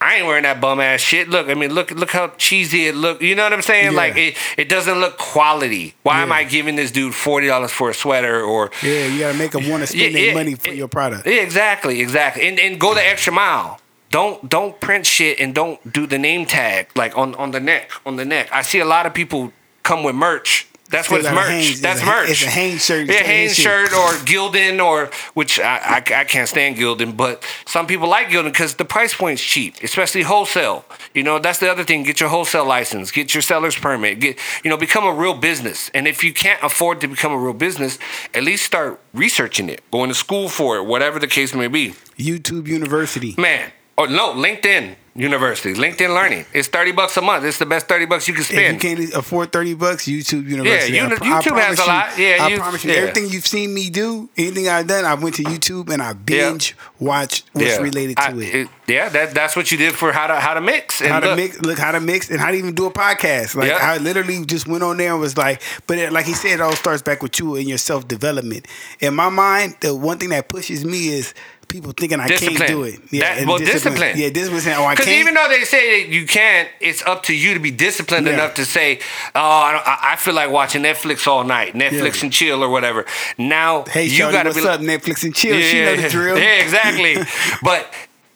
I 0.04 0.16
ain't 0.16 0.26
wearing 0.26 0.42
that 0.42 0.60
bum 0.60 0.80
ass 0.80 1.00
shit. 1.00 1.30
Look, 1.30 1.48
I 1.48 1.54
mean, 1.54 1.72
look, 1.72 1.90
look 1.90 2.10
how 2.10 2.28
cheesy 2.36 2.88
it 2.88 2.94
look. 2.94 3.22
You 3.22 3.34
know 3.34 3.44
what 3.44 3.54
I'm 3.54 3.62
saying? 3.62 3.92
Yeah. 3.92 3.96
Like 3.96 4.16
it, 4.18 4.36
it 4.58 4.68
doesn't 4.68 5.00
look 5.00 5.16
quality. 5.16 5.94
Why 6.02 6.20
am 6.20 6.30
I 6.30 6.44
giving 6.44 6.76
this 6.76 6.90
dude 6.92 7.14
forty 7.14 7.46
dollars 7.46 7.72
for 7.72 7.88
a 7.88 7.94
sweater 7.94 8.42
or? 8.42 8.70
Yeah, 8.82 9.06
you 9.06 9.20
gotta 9.20 9.38
make 9.38 9.52
them 9.52 9.66
want 9.66 9.82
to 9.82 9.86
spend 9.86 10.02
Yeah, 10.02 10.10
their 10.12 10.26
yeah, 10.26 10.34
money 10.34 10.56
for 10.56 10.68
yeah. 10.68 10.74
your 10.74 10.88
product. 10.88 11.26
Yeah, 11.26 11.40
exactly, 11.40 12.02
exactly. 12.02 12.46
And 12.46 12.60
and 12.60 12.78
go 12.78 12.94
the 12.94 13.00
extra 13.00 13.32
mile. 13.32 13.80
Don't 14.10 14.46
don't 14.48 14.78
print 14.78 15.06
shit 15.06 15.40
and 15.40 15.54
don't 15.54 15.90
do 15.90 16.06
the 16.06 16.18
name 16.18 16.44
tag 16.44 16.88
like 16.94 17.16
on 17.16 17.34
on 17.36 17.52
the 17.52 17.60
neck 17.60 17.90
on 18.04 18.16
the 18.16 18.26
neck. 18.26 18.50
I 18.52 18.60
see 18.60 18.80
a 18.80 18.84
lot 18.84 19.06
of 19.06 19.14
people 19.14 19.54
come 19.82 20.02
with 20.04 20.14
merch. 20.14 20.68
That's 20.90 21.10
what 21.10 21.20
it's 21.20 21.30
merch. 21.30 21.48
Hanes- 21.48 21.80
That's 21.80 22.00
it's 22.00 22.08
a- 22.08 22.10
merch. 22.12 22.30
it's 22.30 22.44
a 22.44 22.50
Hanes 22.50 22.84
shirt. 22.84 23.06
Yeah, 23.08 23.14
Hanes 23.14 23.26
Hanes 23.26 23.54
shirt 23.56 23.92
or 23.92 24.10
Gildan 24.24 24.84
or 24.84 25.10
which 25.32 25.58
I, 25.58 25.78
I, 25.78 25.96
I 25.96 26.24
can't 26.24 26.48
stand 26.48 26.76
Gildan, 26.76 27.16
but 27.16 27.42
some 27.66 27.86
people 27.86 28.08
like 28.08 28.28
Gildan 28.28 28.44
because 28.52 28.74
the 28.74 28.84
price 28.84 29.14
point's 29.14 29.42
cheap, 29.42 29.76
especially 29.82 30.22
wholesale. 30.22 30.84
You 31.14 31.22
know, 31.22 31.38
that's 31.38 31.58
the 31.58 31.70
other 31.70 31.84
thing. 31.84 32.02
Get 32.04 32.20
your 32.20 32.28
wholesale 32.28 32.66
license, 32.66 33.10
get 33.10 33.34
your 33.34 33.42
seller's 33.42 33.76
permit, 33.76 34.20
get 34.20 34.38
you 34.62 34.70
know, 34.70 34.76
become 34.76 35.04
a 35.04 35.12
real 35.12 35.34
business. 35.34 35.90
And 35.94 36.06
if 36.06 36.22
you 36.22 36.32
can't 36.32 36.62
afford 36.62 37.00
to 37.00 37.08
become 37.08 37.32
a 37.32 37.38
real 37.38 37.54
business, 37.54 37.98
at 38.34 38.44
least 38.44 38.64
start 38.64 39.00
researching 39.14 39.68
it, 39.68 39.82
going 39.90 40.10
to 40.10 40.14
school 40.14 40.48
for 40.48 40.76
it, 40.76 40.84
whatever 40.84 41.18
the 41.18 41.26
case 41.28 41.54
may 41.54 41.68
be. 41.68 41.94
YouTube 42.18 42.68
University. 42.68 43.34
Man, 43.38 43.72
or 43.96 44.06
no, 44.06 44.32
LinkedIn 44.34 44.96
University, 45.16 45.74
LinkedIn 45.74 46.12
Learning. 46.12 46.44
It's 46.52 46.66
thirty 46.66 46.90
bucks 46.90 47.16
a 47.16 47.20
month. 47.22 47.44
It's 47.44 47.58
the 47.58 47.66
best 47.66 47.86
thirty 47.86 48.04
bucks 48.04 48.26
you 48.26 48.34
can 48.34 48.42
If 48.42 48.50
you 48.50 48.56
spend. 48.58 48.80
can't 48.80 49.14
afford 49.14 49.52
thirty 49.52 49.74
bucks, 49.74 50.06
YouTube 50.06 50.48
University. 50.48 50.96
uni- 50.96 51.12
I 51.14 51.16
pro- 51.16 51.26
I 51.28 51.40
YouTube 51.40 51.60
has 51.60 51.78
a 51.78 51.84
lot. 51.84 52.18
Yeah, 52.18 52.36
I 52.40 52.48
you- 52.48 52.58
promise 52.58 52.84
you. 52.84 52.90
yeah. 52.90 52.96
Everything 52.98 53.28
you've 53.30 53.46
seen 53.46 53.72
me 53.72 53.90
do, 53.90 54.28
anything 54.36 54.68
I've 54.68 54.88
done, 54.88 55.04
I 55.04 55.14
went 55.14 55.36
to 55.36 55.44
YouTube 55.44 55.88
and 55.90 56.02
I 56.02 56.14
binge 56.14 56.74
watched 56.98 57.44
what's 57.52 57.78
related 57.78 58.16
to 58.16 58.22
I- 58.24 58.32
it. 58.34 58.68
Yeah, 58.88 59.08
that 59.08 59.34
that's 59.34 59.54
what 59.56 59.70
you 59.70 59.78
did 59.78 59.94
for 59.94 60.10
how 60.12 60.26
to 60.26 60.34
how 60.34 60.54
to 60.54 60.60
mix. 60.60 61.00
And 61.00 61.10
How 61.12 61.20
to 61.20 61.28
look, 61.28 61.36
mix, 61.36 61.60
look 61.62 61.78
how 61.78 61.92
to 61.92 62.00
mix, 62.00 62.28
and 62.30 62.40
how 62.40 62.50
to 62.50 62.56
even 62.56 62.74
do 62.74 62.86
a 62.86 62.90
podcast. 62.90 63.54
Like 63.54 63.68
Yeah. 63.68 63.78
I 63.80 63.98
literally 63.98 64.44
just 64.44 64.66
went 64.66 64.82
on 64.82 64.96
there 64.96 65.12
and 65.12 65.20
was 65.20 65.36
like, 65.38 65.62
but 65.86 65.96
it, 65.96 66.12
like 66.12 66.26
he 66.26 66.34
said, 66.34 66.52
it 66.54 66.60
all 66.60 66.72
starts 66.74 67.02
back 67.02 67.22
with 67.22 67.38
you 67.38 67.54
and 67.54 67.68
your 67.68 67.78
self 67.78 68.08
development. 68.08 68.66
In 69.00 69.14
my 69.14 69.28
mind, 69.30 69.76
the 69.80 69.94
one 69.94 70.18
thing 70.18 70.30
that 70.30 70.48
pushes 70.48 70.84
me 70.84 71.08
is 71.08 71.32
people 71.64 71.92
thinking 71.92 72.20
I 72.20 72.28
Discipline. 72.28 72.56
can't 72.56 72.68
do 72.70 72.82
it. 72.84 73.10
That- 73.10 73.46
well, 73.46 73.58
discipline. 73.58 74.16
Yeah, 74.16 74.30
discipline. 74.30 74.60
saying, 74.62 74.76
Oh, 74.78 74.84
I 74.84 74.94
Because 74.94 75.08
even 75.08 75.34
though 75.34 75.48
they 75.48 75.64
say 75.64 76.02
that 76.02 76.08
you 76.12 76.26
can't, 76.26 76.68
it's 76.80 77.02
up 77.06 77.22
to 77.24 77.34
you 77.34 77.54
to 77.54 77.60
be 77.60 77.70
disciplined 77.70 78.26
Yeah. 78.26 78.34
enough 78.34 78.54
to 78.54 78.64
say, 78.64 79.00
"Oh, 79.34 79.40
I, 79.40 79.72
don't, 79.72 79.82
I 79.86 80.16
feel 80.16 80.34
like 80.34 80.50
watching 80.50 80.82
Netflix 80.82 81.26
all 81.26 81.44
night, 81.44 81.74
Netflix 81.74 82.16
Yeah. 82.18 82.24
and 82.24 82.32
chill 82.32 82.62
or 82.64 82.68
whatever." 82.68 83.04
Now 83.38 83.84
hey, 83.84 84.04
you 84.06 84.18
got 84.30 84.44
to 84.44 84.50
what's 84.50 84.60
be 84.60 84.66
up? 84.68 84.80
Netflix 84.80 85.24
and 85.24 85.34
chill. 85.34 85.60
she 85.60 85.80
know 85.84 85.96
the 85.96 86.08
drill. 86.08 86.38
Yeah, 86.44 86.62
exactly. 86.62 87.16
but 87.62 87.92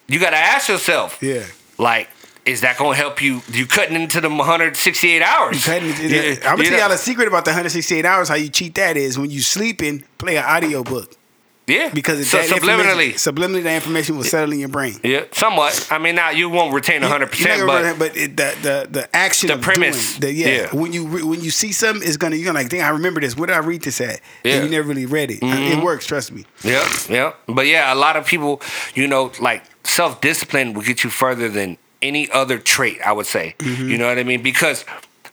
you 0.07 0.19
got 0.19 0.31
to 0.31 0.37
ask 0.37 0.69
yourself, 0.69 1.17
Yeah. 1.21 1.43
like, 1.77 2.09
is 2.45 2.61
that 2.61 2.77
going 2.77 2.95
to 2.95 3.01
help 3.01 3.21
you? 3.21 3.41
You 3.51 3.67
cutting 3.67 3.95
into 4.01 4.19
the 4.21 4.29
168 4.29 5.21
hours? 5.21 5.63
Cutting 5.63 5.89
Yeah, 5.89 6.35
I'm 6.49 6.57
gonna 6.57 6.69
tell 6.69 6.79
y'all 6.79 6.91
a 6.91 6.97
secret 6.97 7.27
about 7.27 7.45
the 7.45 7.51
168 7.51 8.05
hours. 8.05 8.27
How 8.29 8.35
you 8.35 8.49
cheat 8.49 8.73
that 8.75 8.97
is 8.97 9.19
when 9.19 9.29
you 9.29 9.41
sleeping, 9.41 10.03
play 10.17 10.37
an 10.37 10.45
audio 10.45 10.83
book 10.83 11.13
Yeah, 11.69 11.89
because 11.93 12.29
so, 12.29 12.39
subliminally. 12.39 13.13
subliminally, 13.13 13.63
the 13.63 13.71
information 13.73 14.17
will 14.17 14.23
settle 14.23 14.51
in 14.51 14.59
your 14.59 14.69
brain. 14.69 14.95
Yeah, 15.03 15.25
somewhat. 15.31 15.87
I 15.91 15.99
mean, 15.99 16.15
now 16.15 16.31
you 16.31 16.49
won't 16.49 16.73
retain 16.73 17.01
one 17.01 17.11
hundred 17.11 17.29
percent, 17.31 17.61
but 17.61 17.67
gonna 17.67 17.83
run 17.83 17.85
it, 17.95 17.99
but 17.99 18.17
it, 18.17 18.35
the 18.35 18.55
the 18.61 18.87
the 18.91 19.15
action 19.15 19.47
The 19.47 19.53
of 19.55 19.61
premise. 19.61 20.17
doing, 20.17 20.33
the, 20.35 20.39
yeah, 20.39 20.47
Yeah. 20.47 20.75
when 20.75 20.91
you 20.93 21.07
re, 21.07 21.23
when 21.23 21.41
you 21.41 21.51
see 21.51 21.71
something, 21.71 22.05
it's 22.05 22.17
gonna 22.17 22.35
you're 22.35 22.45
gonna 22.45 22.59
like, 22.59 22.69
dang, 22.69 22.81
I 22.81 22.89
remember 22.89 23.21
this. 23.21 23.37
Where 23.37 23.47
did 23.47 23.55
I 23.55 23.59
read 23.59 23.83
this 23.83 24.01
at? 24.01 24.19
Yeah. 24.43 24.55
And 24.55 24.63
you 24.65 24.69
never 24.71 24.87
really 24.87 25.05
read 25.05 25.31
it. 25.31 25.39
It 25.41 25.83
works. 25.83 26.05
Trust 26.07 26.31
me. 26.31 26.45
Yeah, 26.63 26.87
yeah. 27.09 27.33
But 27.47 27.67
yeah, 27.67 27.93
a 27.93 27.95
lot 27.95 28.17
of 28.17 28.25
people, 28.25 28.61
you 28.95 29.07
know, 29.07 29.31
like 29.39 29.63
self 29.83 30.19
discipline 30.21 30.73
will 30.73 30.81
get 30.83 31.03
you 31.03 31.09
further 31.09 31.49
than 31.49 31.77
any 32.01 32.29
other 32.31 32.57
trait, 32.57 32.97
I 33.05 33.11
would 33.11 33.25
say. 33.25 33.55
Mm-hmm. 33.59 33.89
You 33.89 33.97
know 33.97 34.07
what 34.07 34.17
I 34.17 34.23
mean? 34.23 34.41
Because 34.41 34.85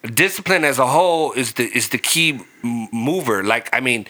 discipline 0.07 0.65
as 0.65 0.79
a 0.79 0.87
whole 0.87 1.33
is 1.33 1.53
the 1.55 1.65
is 1.65 1.89
the 1.91 1.99
key 1.99 2.41
mover. 2.63 3.43
Like, 3.45 3.69
I 3.75 3.81
mean, 3.81 4.07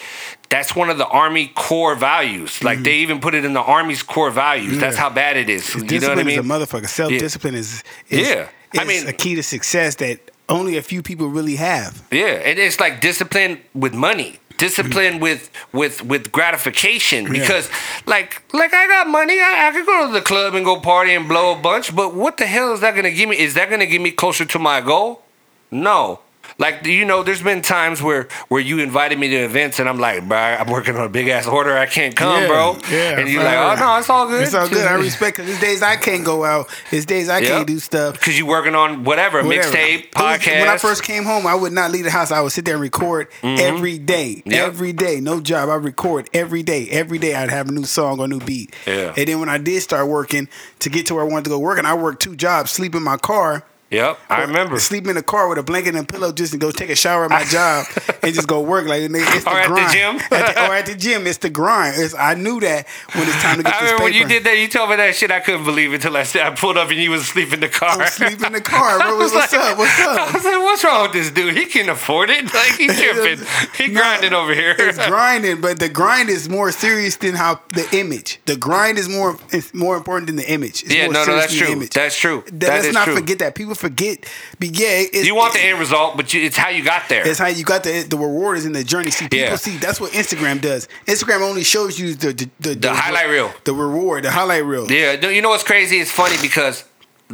that's 0.49 0.75
one 0.75 0.91
of 0.91 0.99
the 0.99 1.07
army 1.07 1.53
core 1.55 1.95
values. 1.95 2.63
Like 2.63 2.81
they 2.83 2.97
even 2.99 3.21
put 3.21 3.35
it 3.35 3.45
in 3.45 3.53
the 3.53 3.61
army's 3.63 4.03
core 4.03 4.31
values. 4.31 4.79
That's 4.79 4.97
Mm-hmm. 4.97 5.03
How 5.03 5.11
bad 5.11 5.37
it 5.37 5.49
is. 5.51 5.75
You 5.75 5.81
know 5.83 5.87
Discipline 5.87 6.17
what 6.19 6.25
I 6.25 6.29
mean? 6.29 6.39
is 6.41 6.45
a 6.47 6.49
motherfucker. 6.49 6.89
Self 6.89 7.11
discipline 7.11 7.55
is, 7.55 7.83
is 8.09 8.29
Yeah. 8.29 8.49
I 8.79 8.85
mean- 8.85 9.07
a 9.07 9.13
key 9.13 9.35
to 9.37 9.43
success 9.43 9.97
that 9.97 10.19
only 10.49 10.77
a 10.77 10.83
few 10.83 11.03
people 11.03 11.27
really 11.29 11.57
have. 11.57 12.03
Yeah, 12.11 12.27
and 12.27 12.59
it's 12.59 12.79
like 12.79 13.01
discipline 13.01 13.61
with 13.75 13.93
money, 13.95 14.39
discipline 14.59 15.19
with 15.19 15.51
with 15.73 16.05
with 16.05 16.31
gratification. 16.31 17.31
Because 17.31 17.69
like 18.07 18.43
like 18.55 18.73
I 18.73 18.87
got 18.87 19.09
money, 19.09 19.41
I, 19.41 19.69
I 19.69 19.73
could 19.73 19.87
go 19.87 20.07
to 20.07 20.13
the 20.13 20.21
club 20.21 20.55
and 20.55 20.65
go 20.65 20.79
party 20.81 21.15
and 21.15 21.29
blow 21.29 21.53
a 21.53 21.61
bunch. 21.61 21.95
But 21.95 22.15
what 22.15 22.37
the 22.37 22.47
hell 22.47 22.73
is 22.75 22.81
that 22.81 22.95
gonna 22.95 23.11
give 23.11 23.29
me? 23.29 23.37
Is 23.39 23.55
that 23.55 23.69
gonna 23.71 23.87
give 23.87 24.01
me 24.01 24.11
closer 24.13 24.45
to 24.45 24.59
my 24.59 24.81
goal? 24.81 25.23
No. 25.71 26.21
Like 26.59 26.87
you 26.87 27.05
know, 27.05 27.25
there's 27.25 27.43
been 27.43 27.61
times 27.61 28.01
where 28.01 28.29
where 28.49 28.61
you 28.61 28.79
invited 28.79 29.19
me 29.19 29.29
to 29.31 29.37
events 29.37 29.81
and 29.81 29.89
I'm 29.89 29.99
like, 29.99 30.27
bro, 30.29 30.39
I'm 30.39 30.71
working 30.71 30.95
on 30.97 31.03
a 31.05 31.09
big 31.09 31.27
ass 31.27 31.45
order, 31.49 31.77
I 31.77 31.87
can't 31.87 32.15
come, 32.15 32.41
Yeah, 32.43 32.47
bro. 32.47 32.79
yeah, 32.89 33.19
and 33.19 33.29
you're 33.29 33.43
right, 33.43 33.67
like, 33.71 33.79
oh 33.79 33.85
no, 33.85 33.99
it's 33.99 34.09
all 34.09 34.29
good. 34.29 34.45
It's 34.45 34.55
all 34.55 34.69
good. 34.69 34.87
I 34.87 34.95
respect 34.95 35.37
because 35.37 35.51
there's 35.51 35.61
days 35.61 35.83
I 35.83 35.97
can't 35.97 36.25
go 36.25 36.45
out. 36.45 36.69
There's 36.93 37.05
days 37.05 37.29
I 37.29 37.41
Yep. 37.41 37.49
can't 37.51 37.67
do 37.67 37.79
stuff. 37.81 38.13
because 38.15 38.39
you're 38.39 38.47
working 38.47 38.77
on 38.77 39.03
whatever, 39.03 39.43
whatever. 39.43 39.69
mixtape, 39.77 40.13
podcast. 40.13 40.61
When 40.61 40.69
I 40.69 40.79
first 40.79 41.03
came 41.03 41.25
home, 41.25 41.49
I 41.49 41.55
would 41.57 41.73
not 41.73 41.91
leave 41.91 42.05
the 42.05 42.13
house. 42.13 42.31
I 42.31 42.41
would 42.41 42.53
sit 42.53 42.65
there 42.65 42.75
and 42.75 42.83
record 42.83 43.27
every 43.43 43.99
day. 43.99 44.37
Mm-hmm. 44.47 44.51
Yep. 44.53 44.67
Every 44.67 44.93
day. 44.93 45.19
No 45.21 45.41
job. 45.41 45.69
I 45.69 45.75
record 45.75 46.31
every 46.33 46.63
day. 46.63 46.89
Every 46.91 47.19
day 47.19 47.35
I'd 47.35 47.51
have 47.51 47.69
a 47.69 47.73
new 47.73 47.85
song 47.85 48.21
or 48.21 48.27
a 48.27 48.29
new 48.29 48.39
beat. 48.41 48.73
Yeah. 48.87 49.13
And 49.17 49.27
then 49.27 49.41
when 49.41 49.49
I 49.49 49.59
did 49.59 49.83
start 49.83 50.07
working 50.07 50.49
to 50.79 50.89
get 50.91 51.07
to 51.07 51.17
where 51.17 51.25
I 51.25 51.27
wanted 51.29 51.45
to 51.45 51.51
go 51.51 51.59
working, 51.59 51.87
I 51.87 51.95
worked 51.95 52.23
two 52.23 52.37
jobs, 52.37 52.71
sleep 52.71 52.95
in 52.95 53.03
my 53.03 53.17
car. 53.17 53.65
Yep, 53.97 54.19
I 54.29 54.43
remember. 54.43 54.79
Sleep 54.79 55.07
in 55.07 55.15
the 55.17 55.23
car 55.23 55.49
with 55.49 55.59
a 55.59 55.63
blanket 55.63 55.95
and 55.95 56.05
a 56.09 56.13
pillow 56.13 56.33
just 56.33 56.53
to 56.53 56.59
go 56.59 56.71
take 56.71 56.91
a 56.91 56.97
shower 56.97 57.25
at 57.25 57.31
my 57.31 57.45
job 57.57 57.87
and 58.23 58.35
just 58.35 58.47
go 58.49 58.61
work. 58.61 58.87
Like 58.87 59.03
it's 59.03 59.45
the 59.45 59.51
Or 59.51 59.57
at 59.59 59.69
the 59.69 59.75
grind. 59.75 59.93
gym. 59.93 60.17
At 60.37 60.55
the- 60.55 60.67
or 60.69 60.75
at 60.75 60.87
the 60.87 60.95
gym. 60.95 61.27
It's 61.27 61.39
the 61.39 61.51
grind. 61.51 61.95
It's, 61.99 62.15
I 62.15 62.35
knew 62.35 62.61
that 62.61 62.87
when 63.15 63.27
it's 63.29 63.43
time 63.43 63.57
to 63.59 63.63
get 63.65 63.75
I 63.75 63.81
this 63.83 63.93
remember 63.93 63.97
paper. 63.99 64.05
when 64.05 64.13
you 64.15 64.27
did 64.29 64.45
that. 64.45 64.59
You 64.59 64.69
told 64.69 64.91
me 64.91 64.97
that 64.97 65.15
shit. 65.15 65.31
I 65.31 65.41
couldn't 65.41 65.65
believe 65.65 65.93
it 65.93 65.97
until 65.97 66.17
I 66.17 66.23
said 66.25 66.43
I 66.47 66.55
pulled 66.55 66.77
up 66.77 66.91
and 66.91 66.99
you 66.99 67.11
was 67.11 67.23
asleep 67.23 67.53
in 67.53 67.61
the 67.61 67.69
car. 67.69 67.91
I'm 67.91 68.01
asleep 68.03 68.43
in 68.45 68.53
the 68.53 68.61
car, 68.61 68.99
bro. 68.99 69.09
I 69.09 69.13
was 69.19 69.33
What's 69.33 69.53
like- 69.53 69.61
up? 69.73 69.79
What's 69.79 69.99
I 69.99 70.17
up? 70.27 70.35
was 70.35 70.45
like, 70.45 70.55
what's 70.63 70.85
wrong 70.85 71.03
with 71.03 71.13
this 71.13 71.31
dude? 71.31 71.57
He 71.57 71.67
can't 71.67 71.89
afford 71.89 72.31
it. 72.31 72.45
Like 72.55 72.73
he 72.77 72.87
tripping. 72.89 73.45
He 73.77 73.89
No, 73.89 74.01
grinding 74.01 74.33
over 74.35 74.55
here. 74.55 74.75
It's 74.79 75.05
grinding, 75.07 75.61
but 75.61 75.79
the 75.79 75.89
grind 75.89 76.29
is 76.29 76.49
more 76.49 76.71
serious 76.73 77.17
than 77.17 77.35
how 77.35 77.61
the 77.75 77.87
image. 77.97 78.41
The 78.47 78.57
grind 78.57 78.99
is 78.99 79.09
more 79.09 79.39
is 79.53 79.73
more 79.75 79.97
important 79.97 80.27
than 80.29 80.37
the 80.37 80.51
image. 80.51 80.83
It's 80.85 80.95
Yeah, 80.95 81.05
more 81.07 81.15
no, 81.15 81.25
no, 81.27 81.37
that's 81.37 81.55
true. 81.55 81.69
image. 81.69 81.91
That's 81.91 82.17
true. 82.19 82.43
That- 82.47 82.61
That 82.61 82.83
let's 82.83 82.93
not 82.95 83.05
true. 83.07 83.17
forget 83.17 83.39
that. 83.41 83.55
People 83.55 83.75
forget. 83.89 84.17
But 84.61 84.71
yeah, 84.79 85.05
You 85.13 85.35
want 85.35 85.53
the 85.55 85.61
end 85.69 85.79
result, 85.79 86.17
but 86.17 86.27
you, 86.33 86.41
it's 86.47 86.57
how 86.57 86.71
you 86.77 86.83
got 86.85 87.09
there. 87.09 87.27
It's 87.29 87.39
how 87.39 87.49
you 87.59 87.65
got 87.65 87.83
the 87.85 88.03
the 88.03 88.19
reward 88.19 88.59
is 88.59 88.65
in 88.67 88.73
the 88.73 88.85
journey. 88.85 89.11
See, 89.11 89.27
people 89.29 89.39
Yeah. 89.51 89.57
see 89.57 89.77
that's 89.87 90.01
what 90.01 90.13
Instagram 90.13 90.61
does. 90.61 90.89
Instagram 91.07 91.41
only 91.51 91.65
shows 91.65 91.99
you 92.01 92.15
the 92.15 92.33
the, 92.33 92.47
the, 92.61 92.75
The 92.75 92.95
highlight 92.95 93.29
reel. 93.35 93.51
the 93.65 93.75
reward, 93.75 94.25
the 94.25 94.31
highlight 94.31 94.65
reel. 94.65 94.91
Yeah, 94.91 95.29
you 95.37 95.43
know 95.43 95.51
what's 95.55 95.65
crazy? 95.73 95.97
It's 96.03 96.11
funny 96.23 96.37
because 96.49 96.85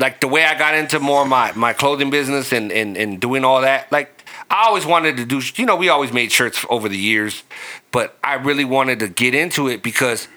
like 0.05 0.20
the 0.20 0.28
way 0.28 0.42
I 0.44 0.55
got 0.64 0.74
into 0.74 0.98
more 1.00 1.24
my 1.26 1.53
my 1.55 1.72
clothing 1.72 2.11
business 2.11 2.53
and 2.53 2.72
and 2.72 2.96
and 2.96 3.20
doing 3.20 3.44
all 3.44 3.61
that, 3.62 3.90
like 3.92 4.09
I 4.50 4.66
always 4.68 4.84
wanted 4.86 5.16
to 5.18 5.24
do. 5.24 5.40
You 5.57 5.66
know, 5.66 5.76
we 5.76 5.88
always 5.88 6.12
made 6.12 6.30
shirts 6.32 6.64
over 6.68 6.88
the 6.88 6.98
years, 7.11 7.42
but 7.90 8.07
I 8.22 8.34
really 8.48 8.64
wanted 8.76 8.98
to 9.00 9.09
get 9.09 9.34
into 9.34 9.68
it 9.68 9.82
because, 9.82 10.28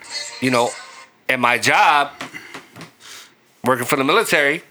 you 0.41 0.51
know, 0.51 0.70
at 1.28 1.39
my 1.39 1.57
job, 1.57 2.11
working 3.63 3.86
for 3.86 3.95
the 3.97 4.03
military, 4.03 4.63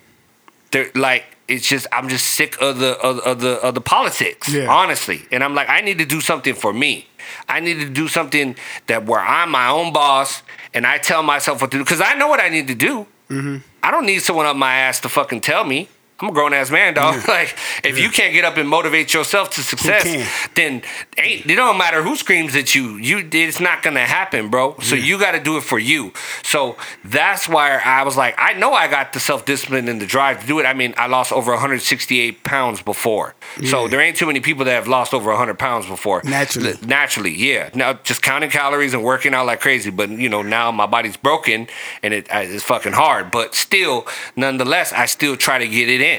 they're 0.70 0.90
like. 0.94 1.24
It's 1.46 1.66
just 1.66 1.86
I'm 1.92 2.08
just 2.08 2.26
sick 2.26 2.56
of 2.60 2.78
the 2.78 2.98
of, 3.00 3.18
of 3.20 3.40
the 3.40 3.54
of 3.60 3.74
the 3.74 3.80
politics, 3.80 4.48
Yeah. 4.48 4.66
honestly. 4.68 5.22
And 5.30 5.44
I'm 5.44 5.54
like, 5.54 5.68
I 5.68 5.80
need 5.82 5.98
to 5.98 6.06
do 6.06 6.20
something 6.20 6.54
for 6.54 6.72
me. 6.72 7.06
I 7.48 7.60
need 7.60 7.80
to 7.80 7.88
do 7.88 8.08
something 8.08 8.56
that 8.86 9.04
where 9.06 9.20
I'm 9.20 9.50
my 9.50 9.68
own 9.68 9.92
boss 9.92 10.42
and 10.72 10.86
I 10.86 10.98
tell 10.98 11.22
myself 11.22 11.60
what 11.60 11.70
to 11.72 11.78
do 11.78 11.84
because 11.84 12.00
I 12.00 12.14
know 12.14 12.28
what 12.28 12.40
I 12.40 12.48
need 12.48 12.66
to 12.68 12.74
do. 12.74 13.06
Mm-hmm. 13.30 13.58
I 13.82 13.90
don't 13.90 14.06
need 14.06 14.20
someone 14.22 14.46
up 14.46 14.56
my 14.56 14.74
ass 14.74 15.00
to 15.00 15.08
fucking 15.08 15.40
tell 15.42 15.64
me. 15.64 15.88
I'm 16.20 16.28
a 16.28 16.32
grown 16.32 16.52
ass 16.52 16.70
man, 16.70 16.94
dog. 16.94 17.22
Like, 17.34 17.56
if 17.82 17.98
you 17.98 18.10
can't 18.10 18.32
get 18.32 18.44
up 18.44 18.56
and 18.56 18.68
motivate 18.68 19.12
yourself 19.12 19.50
to 19.50 19.60
success, 19.60 20.04
then 20.54 20.82
ain't 21.18 21.46
it 21.46 21.56
don't 21.56 21.78
matter 21.78 22.02
who 22.02 22.14
screams 22.16 22.54
at 22.54 22.74
you. 22.74 22.96
You 22.96 23.28
it's 23.32 23.60
not 23.60 23.82
gonna 23.82 24.04
happen, 24.04 24.50
bro. 24.50 24.76
So 24.80 24.94
you 24.94 25.18
got 25.18 25.32
to 25.32 25.40
do 25.40 25.56
it 25.56 25.62
for 25.62 25.78
you. 25.78 26.12
So 26.42 26.76
that's 27.04 27.48
why 27.48 27.78
I 27.78 28.04
was 28.04 28.16
like, 28.16 28.34
I 28.38 28.52
know 28.52 28.72
I 28.72 28.88
got 28.88 29.12
the 29.12 29.20
self 29.20 29.44
discipline 29.44 29.88
and 29.88 30.00
the 30.00 30.06
drive 30.06 30.42
to 30.42 30.46
do 30.46 30.60
it. 30.60 30.64
I 30.64 30.74
mean, 30.74 30.94
I 30.96 31.06
lost 31.06 31.32
over 31.32 31.50
168 31.52 32.44
pounds 32.44 32.82
before, 32.82 33.34
so 33.64 33.88
there 33.88 34.00
ain't 34.00 34.16
too 34.16 34.26
many 34.26 34.40
people 34.40 34.64
that 34.66 34.72
have 34.72 34.86
lost 34.88 35.14
over 35.14 35.30
100 35.30 35.58
pounds 35.58 35.86
before. 35.86 36.22
Naturally. 36.24 36.74
Naturally, 36.86 37.34
yeah. 37.34 37.70
Now 37.74 37.94
just 37.94 38.22
counting 38.22 38.50
calories 38.50 38.94
and 38.94 39.02
working 39.02 39.34
out 39.34 39.46
like 39.46 39.60
crazy, 39.60 39.90
but 39.90 40.10
you 40.10 40.28
know 40.28 40.42
now 40.42 40.70
my 40.70 40.86
body's 40.86 41.16
broken 41.16 41.66
and 42.02 42.14
it 42.14 42.28
it's 42.30 42.64
fucking 42.64 42.92
hard. 42.92 43.30
But 43.30 43.54
still, 43.54 44.06
nonetheless, 44.36 44.92
I 44.92 45.06
still 45.06 45.36
try 45.36 45.58
to 45.58 45.66
get 45.66 45.88
it 45.88 46.00
in. 46.00 46.13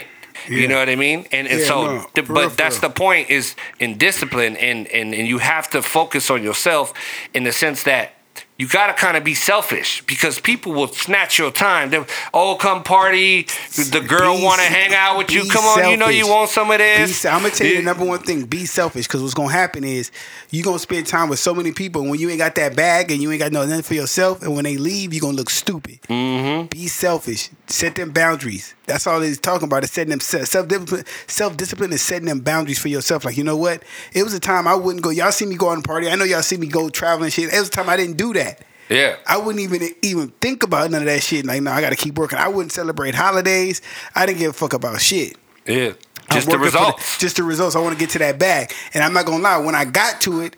Yeah. 0.49 0.57
You 0.59 0.67
know 0.67 0.77
what 0.79 0.89
I 0.89 0.95
mean? 0.95 1.25
And, 1.31 1.47
and 1.47 1.59
Yeah, 1.59 1.65
so, 1.67 1.85
no, 1.85 2.05
the, 2.13 2.21
but 2.23 2.29
real, 2.29 2.49
that's 2.49 2.81
real. 2.81 2.89
the 2.89 2.95
point 2.95 3.29
is 3.29 3.55
in 3.79 3.97
discipline, 3.97 4.55
and, 4.57 4.87
and 4.87 5.13
and 5.13 5.27
you 5.27 5.39
have 5.39 5.69
to 5.71 5.81
focus 5.81 6.29
on 6.29 6.43
yourself 6.43 6.93
in 7.33 7.43
the 7.43 7.51
sense 7.51 7.83
that 7.83 8.11
you 8.57 8.67
got 8.69 8.87
to 8.87 8.93
kind 8.93 9.17
of 9.17 9.23
be 9.25 9.33
selfish 9.33 10.01
because 10.05 10.39
people 10.39 10.71
will 10.71 10.87
snatch 10.87 11.37
your 11.37 11.51
time. 11.51 11.89
They, 11.89 12.05
oh, 12.33 12.55
come 12.55 12.83
party. 12.83 13.43
The 13.43 14.03
girl 14.07 14.41
want 14.41 14.61
to 14.61 14.67
hang 14.67 14.93
out 14.93 15.17
with 15.17 15.29
you. 15.29 15.43
be 15.43 15.49
Come 15.49 15.65
on, 15.65 15.89
you 15.91 15.97
know 15.97 16.07
you 16.07 16.27
want 16.27 16.49
some 16.49 16.71
of 16.71 16.77
this. 16.77 17.17
se- 17.17 17.29
I'm 17.29 17.41
gonna 17.41 17.53
tell 17.53 17.67
you 17.67 17.77
the 17.77 17.81
number 17.83 18.05
one 18.05 18.19
thing: 18.19 18.45
be 18.45 18.65
selfish. 18.65 19.07
Because 19.07 19.21
what's 19.21 19.33
gonna 19.33 19.51
happen 19.51 19.83
is 19.83 20.09
you 20.51 20.63
gonna 20.63 20.79
spend 20.79 21.05
time 21.07 21.27
with 21.27 21.39
so 21.39 21.53
many 21.53 21.73
people. 21.73 22.01
and 22.03 22.09
When 22.11 22.19
you 22.19 22.29
ain't 22.29 22.39
got 22.39 22.55
that 22.55 22.75
bag 22.77 23.11
and 23.11 23.21
you 23.21 23.29
ain't 23.31 23.41
got 23.41 23.51
no 23.51 23.65
nothing 23.65 23.83
for 23.83 23.93
yourself, 23.93 24.41
and 24.41 24.53
when 24.55 24.63
they 24.63 24.77
leave, 24.77 25.13
you 25.13 25.19
are 25.19 25.21
gonna 25.27 25.37
look 25.37 25.49
stupid. 25.49 25.99
Mm-hmm. 26.03 26.67
Be 26.67 26.87
selfish. 26.87 27.49
Set 27.67 27.95
them 27.95 28.11
boundaries. 28.11 28.75
That's 28.85 29.07
all 29.07 29.21
he's 29.21 29.39
talking 29.39 29.67
about. 29.67 29.83
Is 29.83 29.91
setting 29.91 30.11
them 30.11 30.19
self 30.19 30.67
discipline. 30.67 31.03
Self 31.27 31.57
discipline 31.57 31.93
is 31.93 32.01
setting 32.01 32.27
them 32.27 32.39
boundaries 32.39 32.79
for 32.79 32.89
yourself. 32.89 33.25
Like 33.25 33.37
you 33.37 33.43
know 33.43 33.57
what? 33.57 33.83
It 34.13 34.23
was 34.23 34.33
a 34.33 34.39
time 34.39 34.67
I 34.67 34.75
wouldn't 34.75 35.03
go. 35.03 35.09
Y'all 35.09 35.31
see 35.31 35.45
me 35.45 35.55
go 35.55 35.69
on 35.69 35.79
a 35.79 35.81
party. 35.81 36.09
I 36.09 36.15
know 36.15 36.25
y'all 36.25 36.43
see 36.43 36.57
me 36.57 36.67
go 36.67 36.89
traveling. 36.89 37.31
Shit. 37.31 37.53
It 37.53 37.59
was 37.59 37.69
a 37.69 37.71
time 37.71 37.89
I 37.89 37.97
didn't 37.97 38.17
do 38.17 38.33
that. 38.33 38.63
Yeah. 38.89 39.15
I 39.25 39.37
wouldn't 39.37 39.61
even 39.61 39.89
even 40.03 40.29
think 40.41 40.63
about 40.63 40.91
none 40.91 41.01
of 41.01 41.07
that 41.07 41.23
shit. 41.23 41.45
Like, 41.45 41.61
no, 41.61 41.71
I 41.71 41.81
got 41.81 41.89
to 41.89 41.95
keep 41.95 42.17
working. 42.17 42.37
I 42.37 42.47
wouldn't 42.47 42.71
celebrate 42.71 43.15
holidays. 43.15 43.81
I 44.13 44.25
didn't 44.25 44.39
give 44.39 44.51
a 44.51 44.53
fuck 44.53 44.73
about 44.73 45.01
shit. 45.01 45.37
Yeah. 45.65 45.93
Just 46.31 46.49
the 46.49 46.57
results. 46.57 47.17
just 47.19 47.37
the 47.37 47.43
results. 47.43 47.75
I 47.75 47.79
want 47.79 47.93
to 47.93 47.99
get 47.99 48.11
to 48.11 48.19
that 48.19 48.39
bag. 48.39 48.73
And 48.93 49.03
I'm 49.03 49.13
not 49.13 49.25
gonna 49.25 49.43
lie, 49.43 49.57
when 49.57 49.75
I 49.75 49.85
got 49.85 50.21
to 50.21 50.41
it, 50.41 50.55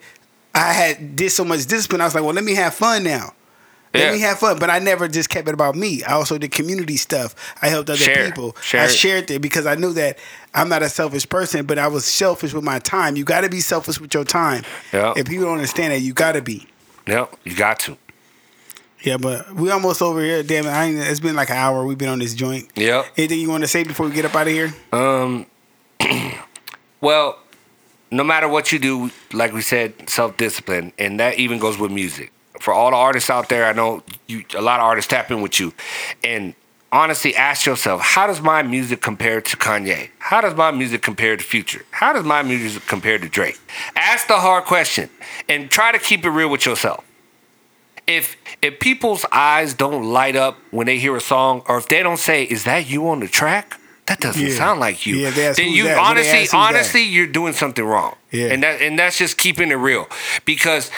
I 0.54 0.74
had 0.74 1.16
did 1.16 1.30
so 1.30 1.44
much 1.44 1.66
discipline. 1.66 2.02
I 2.02 2.06
was 2.06 2.16
like, 2.16 2.24
well, 2.24 2.34
let 2.34 2.44
me 2.44 2.56
have 2.56 2.74
fun 2.74 3.04
now. 3.04 3.34
Let 3.94 4.04
Yeah. 4.04 4.12
me 4.12 4.20
have 4.22 4.40
fun. 4.40 4.60
But 4.60 4.70
I 4.70 4.80
never 4.80 5.08
just 5.08 5.30
kept 5.30 5.48
it 5.48 5.54
about 5.54 5.76
me. 5.76 6.04
I 6.04 6.14
also 6.14 6.38
did 6.38 6.52
community 6.52 6.98
stuff. 6.98 7.34
I 7.62 7.70
helped 7.70 7.90
other 7.90 7.98
Share. 7.98 8.26
people. 8.26 8.56
Share 8.62 8.82
I 8.84 8.88
shared 8.88 9.32
it 9.32 9.42
because 9.42 9.66
I 9.66 9.76
knew 9.76 9.94
that 9.94 10.18
I'm 10.54 10.70
not 10.70 10.84
a 10.84 10.90
selfish 10.90 11.28
person, 11.28 11.66
but 11.66 11.80
I 11.80 11.88
was 11.88 12.06
selfish 12.06 12.54
with 12.54 12.64
my 12.64 12.80
time. 12.80 13.16
You 13.16 13.24
got 13.24 13.42
to 13.42 13.50
be 13.50 13.60
selfish 13.62 14.00
with 14.00 14.14
your 14.14 14.24
time. 14.26 14.64
Yeah. 14.92 15.14
If 15.16 15.28
people 15.28 15.46
don't 15.46 15.56
understand 15.56 15.94
that, 15.94 16.00
you 16.02 16.14
got 16.14 16.34
to 16.34 16.42
be. 16.42 16.68
Yep. 17.08 17.36
You 17.46 17.56
got 17.56 17.80
to. 17.82 17.98
Yeah, 19.04 19.18
but 19.18 19.54
we 19.54 19.70
almost 19.70 20.02
over 20.02 20.20
here. 20.22 20.42
Damn 20.42 20.66
it! 20.66 20.70
I 20.70 20.86
ain't, 20.86 20.98
it's 20.98 21.20
been 21.20 21.36
like 21.36 21.52
an 21.52 21.56
hour. 21.58 21.86
We've 21.86 21.98
been 21.98 22.10
on 22.10 22.18
this 22.20 22.34
joint. 22.34 22.68
Yep. 22.76 23.06
Anything 23.16 23.40
you 23.40 23.50
want 23.50 23.64
to 23.64 23.68
say 23.68 23.84
before 23.84 24.08
we 24.08 24.12
get 24.12 24.26
up 24.26 24.36
out 24.36 24.48
of 24.48 24.54
here? 24.54 24.74
Um, 24.92 25.46
well, 27.02 27.38
no 28.12 28.24
matter 28.24 28.48
what 28.48 28.72
you 28.72 28.80
do, 28.80 29.12
like 29.34 29.54
we 29.54 29.62
said, 29.62 30.10
self 30.10 30.38
discipline, 30.38 30.94
and 30.98 31.20
that 31.20 31.38
even 31.38 31.60
goes 31.60 31.78
with 31.78 31.92
music. 31.92 32.32
For 32.60 32.74
all 32.74 32.92
the 32.92 32.98
artists 32.98 33.30
out 33.30 33.50
there, 33.50 33.66
I 33.66 33.74
know 33.74 34.04
you, 34.28 34.44
a 34.56 34.62
lot 34.62 34.80
of 34.80 34.86
artists 34.86 35.10
tap 35.10 35.32
in 35.32 35.42
with 35.42 35.60
you, 35.60 35.74
and 36.24 36.54
honestly, 36.92 37.36
ask 37.36 37.66
yourself, 37.66 38.02
how 38.02 38.28
does 38.28 38.42
my 38.42 38.62
music 38.64 39.02
compare 39.02 39.42
to 39.42 39.58
Kanye? 39.58 40.10
How 40.20 40.42
does 40.42 40.56
my 40.56 40.72
music 40.72 41.02
compare 41.02 41.36
to 41.38 41.44
Future? 41.44 41.86
How 41.92 42.14
does 42.14 42.24
my 42.26 42.42
music 42.44 42.84
compare 42.88 43.18
to 43.20 43.28
Drake? 43.30 43.60
Ask 43.96 44.28
the 44.28 44.38
hard 44.40 44.66
question, 44.66 45.10
and 45.50 45.70
try 45.70 45.92
to 45.92 46.00
keep 46.00 46.26
it 46.26 46.30
real 46.30 46.50
with 46.50 46.66
yourself 46.66 47.04
if 48.08 48.38
if 48.62 48.80
people's 48.80 49.26
eyes 49.32 49.74
don't 49.74 50.04
light 50.06 50.36
up 50.36 50.58
when 50.72 50.88
they 50.88 50.98
hear 50.98 51.16
a 51.16 51.22
song, 51.22 51.62
or 51.68 51.78
if 51.78 51.88
they 51.88 52.02
don't 52.02 52.18
say, 52.20 52.44
"Is 52.44 52.64
that 52.64 52.90
you 52.90 53.08
on 53.10 53.20
the 53.20 53.28
track?" 53.28 53.78
That 54.06 54.22
doesn't 54.22 54.42
Yeah. 54.42 54.56
sound 54.56 54.80
like 54.80 55.06
you. 55.06 55.18
Yeah, 55.18 55.32
they 55.32 55.48
ask, 55.48 55.58
then 55.58 55.68
"Who's 55.68 55.76
you 55.78 55.84
that?" 55.84 55.98
Honestly, 55.98 56.40
"Who's 56.40 56.52
that?" 56.52 56.58
honestly, 56.58 57.02
you're 57.04 57.28
doing 57.28 57.52
something 57.52 57.84
wrong. 57.84 58.16
Yeah. 58.32 58.48
and 58.48 58.64
that 58.64 58.82
and 58.82 58.98
that's 58.98 59.18
just 59.18 59.38
keeping 59.38 59.70
it 59.72 59.76
real 59.76 60.08
because 60.46 60.90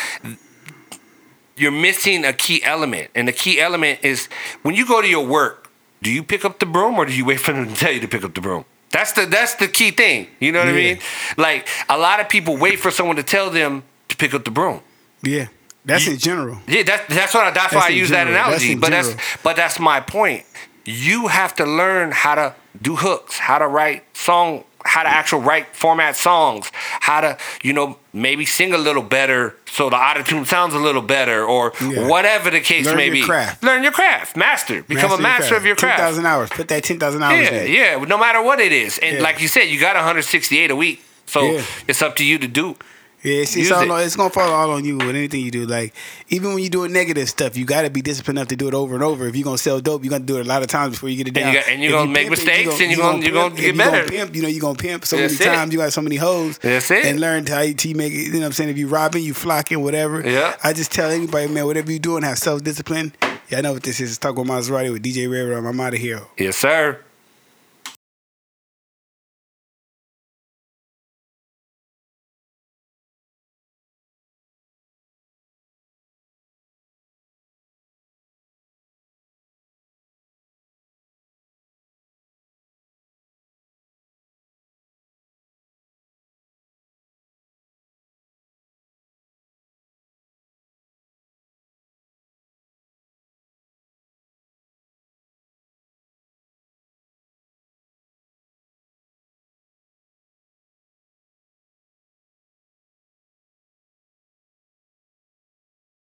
you're 1.60 1.72
missing 1.72 2.26
a 2.26 2.34
key 2.34 2.64
element, 2.64 3.12
and 3.16 3.28
the 3.28 3.32
key 3.32 3.60
element 3.60 4.00
is 4.04 4.28
when 4.62 4.76
you 4.76 4.86
go 4.88 5.02
to 5.02 5.08
your 5.08 5.26
work. 5.26 5.70
Do 6.02 6.10
you 6.10 6.24
pick 6.24 6.46
up 6.46 6.60
the 6.60 6.66
broom, 6.66 6.98
or 6.98 7.06
do 7.06 7.14
you 7.14 7.26
wait 7.26 7.42
for 7.42 7.52
them 7.52 7.68
to 7.68 7.76
tell 7.76 7.92
you 7.92 8.00
to 8.00 8.08
pick 8.08 8.24
up 8.24 8.34
the 8.34 8.42
broom? 8.42 8.64
That's 8.92 9.12
the 9.12 9.26
that's 9.26 9.56
the 9.56 9.68
key 9.68 9.92
thing. 9.92 10.28
You 10.40 10.52
know 10.52 10.60
what 10.60 10.70
I 10.70 10.74
mean? 10.74 11.00
Like 11.38 11.68
a 11.90 11.98
lot 11.98 12.20
of 12.20 12.30
people 12.30 12.58
wait 12.58 12.80
for 12.80 12.90
someone 12.90 13.18
to 13.18 13.24
tell 13.24 13.50
them 13.50 13.84
to 14.08 14.16
pick 14.16 14.34
up 14.34 14.46
the 14.46 14.52
broom. 14.52 14.82
Yeah, 15.22 15.48
that's 15.86 16.08
in 16.08 16.18
general. 16.18 16.60
Yeah, 16.68 16.84
that, 16.84 17.08
that's 17.10 17.34
what 17.34 17.46
I, 17.46 17.52
that's, 17.52 17.74
why 17.74 17.88
I 17.88 17.90
use 17.90 18.10
that 18.10 18.26
general. 18.26 18.52
That's 18.52 18.64
analogy. 18.64 18.72
in 18.74 18.80
but 18.80 18.90
that's 18.90 19.16
but 19.44 19.56
that's 19.56 19.80
my 19.80 20.00
point. 20.00 20.46
You 20.86 21.28
have 21.28 21.54
to 21.56 21.66
learn 21.66 22.12
how 22.12 22.36
to 22.36 22.56
do 22.82 22.96
hooks, 22.96 23.38
how 23.38 23.60
to 23.60 23.68
write 23.68 24.04
song, 24.16 24.64
how 24.86 25.04
to 25.04 25.10
actual 25.10 25.42
write 25.42 25.76
format 25.76 26.16
songs, 26.16 26.72
how 27.02 27.22
to 27.22 27.38
you 27.64 27.74
know 27.74 27.98
maybe 28.14 28.46
sing 28.46 28.74
a 28.74 28.78
little 28.78 29.04
better 29.04 29.56
so 29.72 29.90
the 29.90 29.96
autotune 29.96 30.46
sounds 30.48 30.74
a 30.74 30.80
little 30.80 31.02
better, 31.02 31.44
or 31.46 31.74
Yeah. 31.82 32.08
whatever 32.08 32.50
the 32.50 32.60
case 32.60 32.86
Learn 32.86 32.98
may 32.98 33.06
your 33.06 33.14
be. 33.14 33.24
craft. 33.24 33.64
Learn 33.64 33.84
your 33.84 33.92
craft, 33.92 34.36
master, 34.36 34.82
become 34.84 35.12
a 35.12 35.18
master 35.22 35.56
of 35.56 35.66
your 35.66 35.76
craft. 35.76 36.00
thousand 36.00 36.26
hours. 36.26 36.50
Put 36.50 36.68
that 36.70 36.84
ten 36.84 36.98
thousand 37.00 37.22
hours 37.24 37.50
Yeah, 37.52 37.62
in. 37.62 37.72
yeah. 37.72 38.06
No 38.06 38.18
matter 38.18 38.42
what 38.42 38.60
it 38.60 38.72
is, 38.72 38.98
and 38.98 39.18
Yeah. 39.18 39.24
like 39.24 39.40
you 39.42 39.48
said, 39.48 39.64
you 39.70 39.80
got 39.80 39.96
168 39.96 40.72
a 40.72 40.76
week, 40.76 41.04
so 41.26 41.44
Yeah. 41.44 41.62
it's 41.88 42.02
up 42.02 42.16
to 42.18 42.24
you 42.26 42.38
to 42.40 42.48
do. 42.48 42.76
Yeah, 43.22 43.42
it's, 43.42 43.56
it's, 43.58 43.70
all 43.70 43.82
it. 43.82 44.06
it's 44.06 44.16
gonna 44.16 44.30
fall 44.30 44.50
all 44.50 44.72
on 44.72 44.86
you 44.86 44.98
with 44.98 45.10
anything 45.10 45.42
you 45.42 45.52
do. 45.52 45.66
Like 45.66 45.94
even 46.30 46.54
when 46.54 46.60
you're 46.64 46.70
doing 46.70 46.94
negative 46.94 47.28
stuff, 47.30 47.58
you 47.58 47.66
gotta 47.66 47.90
be 47.90 48.02
disciplined 48.02 48.38
enough 48.40 48.48
to 48.48 48.56
do 48.56 48.68
it 48.70 48.74
over 48.74 48.96
and 48.96 49.04
over. 49.04 49.28
If 49.28 49.36
you're 49.36 49.44
gonna 49.44 49.58
sell 49.58 49.82
dope, 49.82 50.04
you're 50.06 50.10
gonna 50.12 50.24
do 50.24 50.38
it 50.38 50.46
a 50.46 50.50
lot 50.50 50.62
of 50.62 50.70
times 50.70 50.94
before 50.94 51.10
you 51.10 51.18
get 51.18 51.28
it 51.28 51.38
And 51.38 51.44
down. 51.46 51.54
you 51.54 51.60
got- 51.60 51.68
and 51.70 51.82
you're 51.82 51.90
If 51.92 51.96
gonna 51.98 52.08
you 52.08 52.14
make 52.14 52.28
it, 52.28 52.30
mistakes 52.30 52.80
and 52.80 52.92
you're 52.92 53.00
gonna- 53.00 53.22
you're 53.24 53.32
gonna 53.34 53.56
get 53.56 53.66
you 53.66 53.74
gonna 53.74 53.92
better. 53.92 54.08
pimp, 54.10 54.36
you 54.36 54.42
know 54.42 54.48
you're 54.48 54.62
gonna 54.62 54.76
pimp 54.76 55.06
so 55.06 55.18
That's 55.18 55.38
many 55.40 55.52
it. 55.52 55.56
times. 55.56 55.74
You 55.74 55.80
got 55.80 55.92
so 55.92 56.02
many 56.02 56.16
hoes. 56.16 56.58
That's 56.60 56.90
it. 56.92 57.06
And 57.06 57.20
learn 57.20 57.46
how 57.46 57.60
you 57.62 57.74
to 57.74 57.94
make 57.94 58.14
it. 58.14 58.16
You 58.16 58.32
know 58.34 58.40
what 58.40 58.46
I'm 58.48 58.52
saying? 58.54 58.70
If 58.70 58.78
you 58.78 58.88
robbing, 58.88 59.24
you 59.24 59.34
flocking, 59.34 59.82
whatever. 59.84 60.22
Yeah. 60.28 60.56
I 60.64 60.72
just 60.74 60.92
tell 60.92 61.10
anybody, 61.10 61.48
man, 61.48 61.66
whatever 61.66 61.92
you 61.92 62.00
doing, 62.00 62.24
have 62.24 62.38
self 62.38 62.64
discipline. 62.64 63.12
Yeah, 63.50 63.58
I 63.58 63.62
know 63.62 63.74
what 63.74 63.84
this 63.84 64.00
is. 64.00 64.18
Talk 64.18 64.38
with 64.38 64.48
Maserati 64.48 64.92
with 64.94 65.02
DJ 65.04 65.28
Ray. 65.30 65.54
I'm 65.56 65.80
out 65.82 65.94
of 65.94 66.00
here. 66.00 66.22
Yes, 66.38 66.56
sir. 66.56 67.00